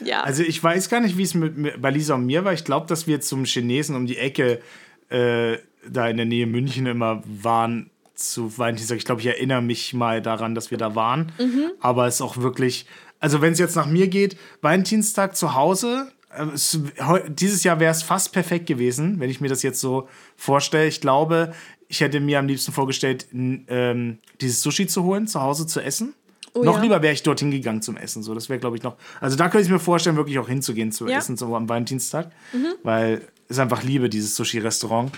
Ja. 0.00 0.22
Also 0.22 0.42
ich 0.42 0.62
weiß 0.62 0.88
gar 0.88 1.00
nicht, 1.00 1.16
wie 1.16 1.22
es 1.22 1.34
mit, 1.34 1.80
bei 1.80 1.90
Lisa 1.90 2.14
und 2.14 2.26
mir 2.26 2.44
war. 2.44 2.52
Ich 2.52 2.64
glaube, 2.64 2.86
dass 2.86 3.06
wir 3.06 3.20
zum 3.20 3.44
Chinesen 3.44 3.94
um 3.96 4.06
die 4.06 4.18
Ecke 4.18 4.60
äh, 5.08 5.58
da 5.88 6.08
in 6.08 6.16
der 6.16 6.26
Nähe 6.26 6.46
München 6.46 6.86
immer 6.86 7.22
waren 7.26 7.90
zu 8.14 8.56
Valentinstag. 8.56 8.98
Ich 8.98 9.04
glaube, 9.04 9.20
ich 9.20 9.26
erinnere 9.26 9.62
mich 9.62 9.94
mal 9.94 10.22
daran, 10.22 10.54
dass 10.54 10.70
wir 10.70 10.78
da 10.78 10.94
waren. 10.94 11.32
Aber 11.80 12.06
es 12.06 12.16
ist 12.16 12.20
auch 12.20 12.36
wirklich, 12.38 12.86
also 13.20 13.40
wenn 13.40 13.52
es 13.52 13.58
jetzt 13.58 13.76
nach 13.76 13.86
mir 13.86 14.08
geht, 14.08 14.36
Valentinstag 14.60 15.36
zu 15.36 15.54
Hause. 15.54 16.12
äh, 16.34 17.20
dieses 17.28 17.64
Jahr 17.64 17.80
wäre 17.80 17.92
es 17.92 18.02
fast 18.02 18.32
perfekt 18.32 18.66
gewesen, 18.66 19.20
wenn 19.20 19.30
ich 19.30 19.40
mir 19.40 19.48
das 19.48 19.62
jetzt 19.62 19.80
so 19.80 20.08
vorstelle. 20.36 20.86
Ich 20.86 21.00
glaube, 21.00 21.52
ich 21.88 22.00
hätte 22.00 22.20
mir 22.20 22.38
am 22.38 22.46
liebsten 22.46 22.72
vorgestellt, 22.72 23.26
ähm, 23.32 24.18
dieses 24.40 24.62
Sushi 24.62 24.86
zu 24.86 25.04
holen, 25.04 25.26
zu 25.26 25.42
Hause 25.42 25.66
zu 25.66 25.80
essen. 25.80 26.14
Oh 26.54 26.62
noch 26.62 26.76
ja. 26.76 26.82
lieber 26.82 27.02
wäre 27.02 27.14
ich 27.14 27.22
dorthin 27.22 27.50
gegangen 27.50 27.80
zum 27.82 27.96
Essen. 27.96 28.22
So, 28.22 28.34
das 28.34 28.48
wäre, 28.48 28.58
glaube 28.60 28.76
ich, 28.76 28.82
noch. 28.82 28.96
Also 29.20 29.36
da 29.36 29.48
könnte 29.48 29.64
ich 29.66 29.72
mir 29.72 29.78
vorstellen, 29.78 30.16
wirklich 30.16 30.38
auch 30.38 30.48
hinzugehen 30.48 30.92
zu 30.92 31.08
Ja. 31.08 31.18
essen, 31.18 31.36
so 31.36 31.54
am 31.56 31.68
Valentinstag. 31.68 32.30
Weil 32.82 33.22
es 33.48 33.58
einfach 33.58 33.82
liebe, 33.82 34.08
dieses 34.08 34.36
Sushi-Restaurant. 34.36 35.12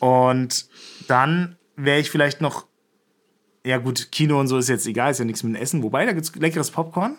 Und 0.00 0.66
dann 1.08 1.56
wäre 1.76 1.98
ich 2.00 2.10
vielleicht 2.10 2.40
noch. 2.40 2.66
Ja, 3.64 3.78
gut, 3.78 4.12
Kino 4.12 4.38
und 4.38 4.48
so 4.48 4.56
ist 4.58 4.68
jetzt 4.68 4.86
egal, 4.86 5.10
ist 5.10 5.18
ja 5.18 5.24
nichts 5.24 5.42
mit 5.42 5.54
dem 5.54 5.60
Essen. 5.62 5.82
Wobei, 5.82 6.06
da 6.06 6.12
gibt 6.12 6.24
es 6.24 6.34
leckeres 6.34 6.70
Popcorn. 6.70 7.16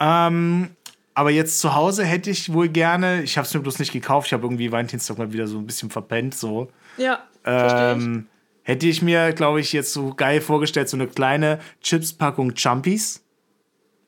Ähm, 0.00 0.70
aber 1.14 1.30
jetzt 1.30 1.60
zu 1.60 1.74
Hause 1.74 2.04
hätte 2.04 2.30
ich 2.30 2.52
wohl 2.52 2.68
gerne, 2.68 3.22
ich 3.22 3.36
habe 3.38 3.46
es 3.46 3.54
mir 3.54 3.60
bloß 3.60 3.78
nicht 3.78 3.92
gekauft, 3.92 4.28
ich 4.28 4.32
habe 4.32 4.44
irgendwie 4.44 4.70
Valentinstag 4.72 5.18
mal 5.18 5.32
wieder 5.32 5.46
so 5.46 5.58
ein 5.58 5.66
bisschen 5.66 5.90
verpennt, 5.90 6.34
so. 6.34 6.68
ja. 6.96 7.20
Ähm, 7.44 8.26
hätte 8.62 8.86
ich 8.86 9.02
mir, 9.02 9.32
glaube 9.32 9.60
ich, 9.60 9.72
jetzt 9.72 9.92
so 9.92 10.14
geil 10.14 10.40
vorgestellt, 10.40 10.88
so 10.88 10.96
eine 10.96 11.06
kleine 11.08 11.58
Chips-Packung 11.80 12.54
Chumpies. 12.54 13.22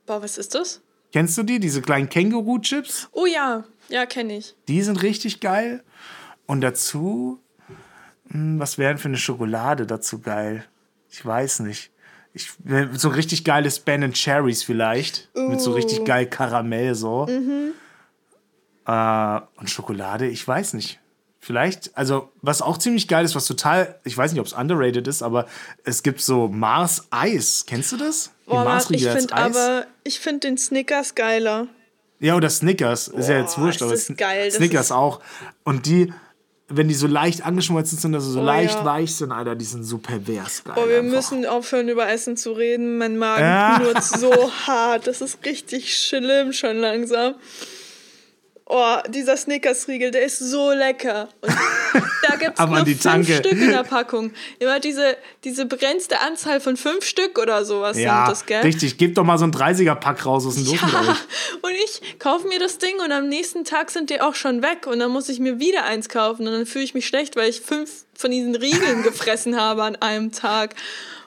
Boah, 0.06 0.22
was 0.22 0.38
ist 0.38 0.54
das? 0.54 0.80
Kennst 1.12 1.38
du 1.38 1.42
die? 1.42 1.60
Diese 1.60 1.80
kleinen 1.80 2.08
Känguru-Chips? 2.08 3.08
Oh 3.12 3.26
ja, 3.26 3.64
ja, 3.88 4.04
kenne 4.06 4.36
ich. 4.38 4.54
Die 4.68 4.82
sind 4.82 5.02
richtig 5.02 5.40
geil. 5.40 5.82
Und 6.46 6.60
dazu, 6.60 7.40
hm, 8.28 8.58
was 8.58 8.78
wäre 8.78 8.92
denn 8.92 8.98
für 8.98 9.08
eine 9.08 9.16
Schokolade 9.16 9.86
dazu 9.86 10.20
geil? 10.20 10.64
Ich 11.10 11.24
weiß 11.24 11.60
nicht. 11.60 11.90
Ich, 12.32 12.52
so 12.94 13.10
richtig 13.10 13.44
geiles 13.44 13.78
Ben 13.78 14.12
Cherries 14.12 14.64
vielleicht. 14.64 15.30
Mit 15.36 15.60
so 15.60 15.72
richtig 15.72 16.00
Uh. 16.00 16.04
geil 16.04 16.26
Karamell 16.26 16.96
so. 16.96 17.28
Äh, 18.86 19.40
und 19.56 19.70
Schokolade, 19.70 20.26
ich 20.26 20.46
weiß 20.46 20.74
nicht. 20.74 20.98
Vielleicht, 21.44 21.94
also 21.94 22.30
was 22.40 22.62
auch 22.62 22.78
ziemlich 22.78 23.06
geil 23.06 23.22
ist, 23.24 23.34
was 23.34 23.44
total, 23.46 24.00
ich 24.04 24.16
weiß 24.16 24.32
nicht, 24.32 24.40
ob 24.40 24.46
es 24.46 24.54
underrated 24.54 25.06
ist, 25.06 25.22
aber 25.22 25.46
es 25.84 26.02
gibt 26.02 26.22
so 26.22 26.48
Mars 26.48 27.06
Eis. 27.10 27.64
Kennst 27.66 27.92
du 27.92 27.98
das? 27.98 28.30
Die 28.46 28.50
Boah, 28.50 28.64
Mann, 28.64 28.82
ich 28.90 29.06
finde 29.06 29.34
aber, 29.34 29.84
ich 30.04 30.20
finde 30.20 30.40
den 30.40 30.56
Snickers 30.56 31.14
geiler. 31.14 31.66
Ja, 32.18 32.36
oder 32.36 32.48
Snickers. 32.48 33.08
ist 33.08 33.28
ja 33.28 33.40
jetzt 33.40 33.56
Boah, 33.56 33.64
wurscht, 33.64 33.76
ist 33.76 33.82
aber 33.82 33.90
das 33.92 34.08
Sn- 34.08 34.16
geil, 34.16 34.50
Snickers 34.50 34.86
ist- 34.86 34.92
auch. 34.92 35.20
Und 35.64 35.84
die, 35.84 36.14
wenn 36.68 36.88
die 36.88 36.94
so 36.94 37.06
leicht 37.06 37.44
angeschmolzen 37.44 37.98
sind, 37.98 38.14
also 38.14 38.30
so 38.30 38.40
Oh, 38.40 38.44
leicht 38.44 38.76
ja. 38.78 38.84
weich 38.86 39.14
sind, 39.14 39.30
Alter, 39.30 39.54
die 39.54 39.66
sind 39.66 39.84
so 39.84 39.98
pervers 39.98 40.64
geil. 40.64 40.72
Boah, 40.76 40.88
wir 40.88 41.00
einfach. 41.00 41.14
müssen 41.16 41.44
aufhören, 41.44 41.90
über 41.90 42.08
Essen 42.08 42.38
zu 42.38 42.52
reden. 42.52 42.96
Mein 42.96 43.18
Magen 43.18 43.42
Ja. 43.44 43.78
knurrt 43.78 44.02
so 44.02 44.32
hart. 44.66 45.06
Das 45.06 45.20
ist 45.20 45.44
richtig 45.44 45.94
schlimm 45.94 46.54
schon 46.54 46.78
langsam. 46.78 47.34
Oh, 48.66 48.96
dieser 49.10 49.36
Snickers-Riegel, 49.36 50.10
der 50.10 50.22
ist 50.24 50.38
so 50.38 50.72
lecker. 50.72 51.28
Und 51.42 51.52
da 52.26 52.36
gibt 52.40 52.58
es 52.58 52.66
nur 52.66 52.78
fünf 52.86 53.02
Tanke. 53.02 53.34
Stück 53.36 53.52
in 53.52 53.70
der 53.70 53.82
Packung. 53.82 54.32
Immer 54.58 54.80
diese, 54.80 55.18
diese 55.44 55.66
begrenzte 55.66 56.20
Anzahl 56.20 56.60
von 56.60 56.78
fünf 56.78 57.04
Stück 57.04 57.38
oder 57.38 57.66
sowas 57.66 57.98
Ja, 57.98 58.24
sind 58.24 58.32
das, 58.32 58.46
gell? 58.46 58.62
richtig. 58.62 58.96
Gebt 58.96 59.18
doch 59.18 59.24
mal 59.24 59.36
so 59.36 59.44
ein 59.44 59.52
30er-Pack 59.52 60.24
raus. 60.24 60.44
Los 60.44 60.56
mit 60.56 60.66
Ja, 60.68 60.78
euch? 60.82 61.08
und 61.60 61.72
ich 61.84 62.18
kaufe 62.18 62.48
mir 62.48 62.58
das 62.58 62.78
Ding 62.78 62.94
und 63.04 63.12
am 63.12 63.28
nächsten 63.28 63.64
Tag 63.64 63.90
sind 63.90 64.08
die 64.08 64.22
auch 64.22 64.34
schon 64.34 64.62
weg 64.62 64.86
und 64.86 64.98
dann 64.98 65.10
muss 65.10 65.28
ich 65.28 65.40
mir 65.40 65.58
wieder 65.60 65.84
eins 65.84 66.08
kaufen 66.08 66.46
und 66.46 66.52
dann 66.54 66.64
fühle 66.64 66.84
ich 66.84 66.94
mich 66.94 67.06
schlecht, 67.06 67.36
weil 67.36 67.50
ich 67.50 67.60
fünf 67.60 67.90
von 68.14 68.30
diesen 68.30 68.54
Riegeln 68.56 69.02
gefressen 69.02 69.60
habe 69.60 69.82
an 69.82 69.96
einem 69.96 70.32
Tag. 70.32 70.74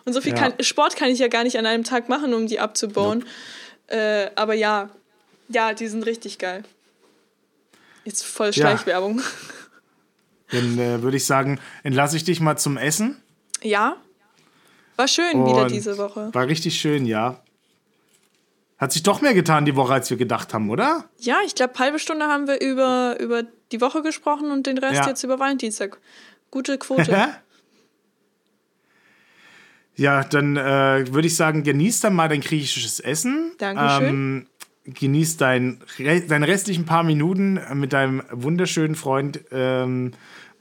Und 0.06 0.14
so 0.14 0.22
viel 0.22 0.32
Ja. 0.34 0.40
kann, 0.40 0.54
Sport 0.62 0.96
kann 0.96 1.10
ich 1.10 1.20
ja 1.20 1.28
gar 1.28 1.44
nicht 1.44 1.60
an 1.60 1.68
einem 1.68 1.84
Tag 1.84 2.10
machen, 2.10 2.34
um 2.34 2.48
die 2.48 2.60
abzubauen. 2.60 3.26
Äh, 3.88 4.32
aber 4.34 4.56
ja, 4.56 4.90
ja, 5.50 5.76
die 5.76 5.88
sind 5.88 6.04
richtig 6.08 6.40
geil. 6.40 6.64
Jetzt 8.08 8.24
voll 8.26 8.48
Ja. 8.48 8.54
Schleichwerbung. 8.54 9.22
Dann 10.52 10.80
äh, 10.80 11.02
würde 11.02 11.18
ich 11.18 11.26
sagen, 11.26 11.60
entlasse 11.84 12.16
ich 12.16 12.24
dich 12.24 12.40
mal 12.40 12.56
zum 12.58 12.78
Essen. 12.78 13.22
Ja, 13.62 13.98
war 14.96 15.10
schön 15.10 15.46
wieder 15.46 15.64
Und 15.64 15.72
diese 15.72 15.98
Woche. 15.98 16.30
War 16.34 16.48
richtig 16.48 16.80
schön, 16.80 17.06
ja. 17.06 17.44
Hat 18.78 18.94
sich 18.94 19.04
doch 19.04 19.20
mehr 19.22 19.34
getan 19.34 19.66
die 19.66 19.76
Woche, 19.76 19.94
als 19.94 20.10
wir 20.10 20.16
gedacht 20.18 20.54
haben, 20.54 20.70
oder? 20.70 21.04
Ja, 21.20 21.40
ich 21.46 21.54
glaube, 21.54 21.78
halbe 21.80 22.00
Stunde 22.00 22.28
haben 22.28 22.48
wir 22.48 22.62
über, 22.62 23.20
über 23.20 23.44
die 23.74 23.82
Woche 23.82 24.02
gesprochen 24.04 24.52
und 24.52 24.66
den 24.68 24.78
Rest 24.78 24.96
Ja. 25.02 25.08
jetzt 25.08 25.24
über 25.24 25.38
Valentinstag. 25.38 26.00
Gute 26.50 26.78
Quote. 26.78 27.12
ja, 29.96 30.24
dann 30.24 30.56
äh, 30.56 31.14
würde 31.14 31.28
ich 31.28 31.36
sagen, 31.36 31.64
genieß 31.64 32.00
dann 32.00 32.16
mal 32.16 32.30
dein 32.30 32.42
griechisches 32.42 33.00
Essen. 33.02 33.52
Dankeschön. 33.58 34.08
Ähm, 34.08 34.48
genieß 34.88 35.38
dein, 35.38 35.82
deine 35.98 36.48
restlichen 36.48 36.86
paar 36.86 37.04
Minuten 37.04 37.60
mit 37.74 37.94
deinem 37.94 38.24
wunderschönen 38.32 38.96
Freund 38.96 39.42
ähm, 39.52 40.14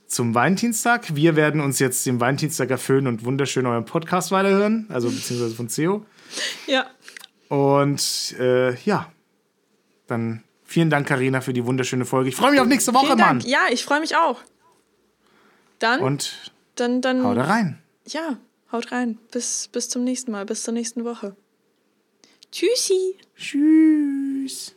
zum 0.06 0.34
Valentinstag. 0.34 1.14
Wir 1.14 1.36
werden 1.36 1.60
uns 1.60 1.78
jetzt 1.78 2.04
den 2.06 2.20
Valentinstag 2.20 2.70
erfüllen 2.70 3.06
und 3.06 3.24
wunderschön 3.24 3.66
euren 3.66 3.84
Podcast 3.84 4.32
weiterhören, 4.32 4.86
also 4.88 5.08
beziehungsweise 5.10 5.54
von 5.54 5.68
CEO. 5.68 6.04
ja. 6.66 6.86
Und 7.48 8.34
äh, 8.40 8.74
ja, 8.80 9.12
dann 10.08 10.42
vielen 10.64 10.90
Dank, 10.90 11.06
Karina, 11.06 11.40
für 11.40 11.52
die 11.52 11.64
wunderschöne 11.64 12.04
Folge. 12.04 12.28
Ich 12.28 12.34
freue 12.36 12.50
mich 12.50 12.60
auf 12.60 12.66
nächste 12.66 12.92
Woche, 12.92 13.06
Vielen 13.06 13.18
Mann. 13.18 13.38
Dank. 13.38 13.48
Ja, 13.48 13.60
ich 13.70 13.84
freue 13.84 14.00
mich 14.00 14.16
auch. 14.16 14.40
Dann, 15.78 16.00
Und 16.00 16.52
dann, 16.74 17.00
dann. 17.02 17.22
hau 17.22 17.34
da 17.34 17.44
rein. 17.44 17.78
Ja, 18.08 18.38
haut 18.72 18.90
rein. 18.90 19.18
Bis, 19.30 19.68
bis 19.68 19.88
zum 19.88 20.02
nächsten 20.02 20.32
Mal, 20.32 20.44
bis 20.44 20.64
zur 20.64 20.74
nächsten 20.74 21.04
Woche. 21.04 21.36
Tschüssi. 22.56 23.18
Tschüss. 23.36 24.75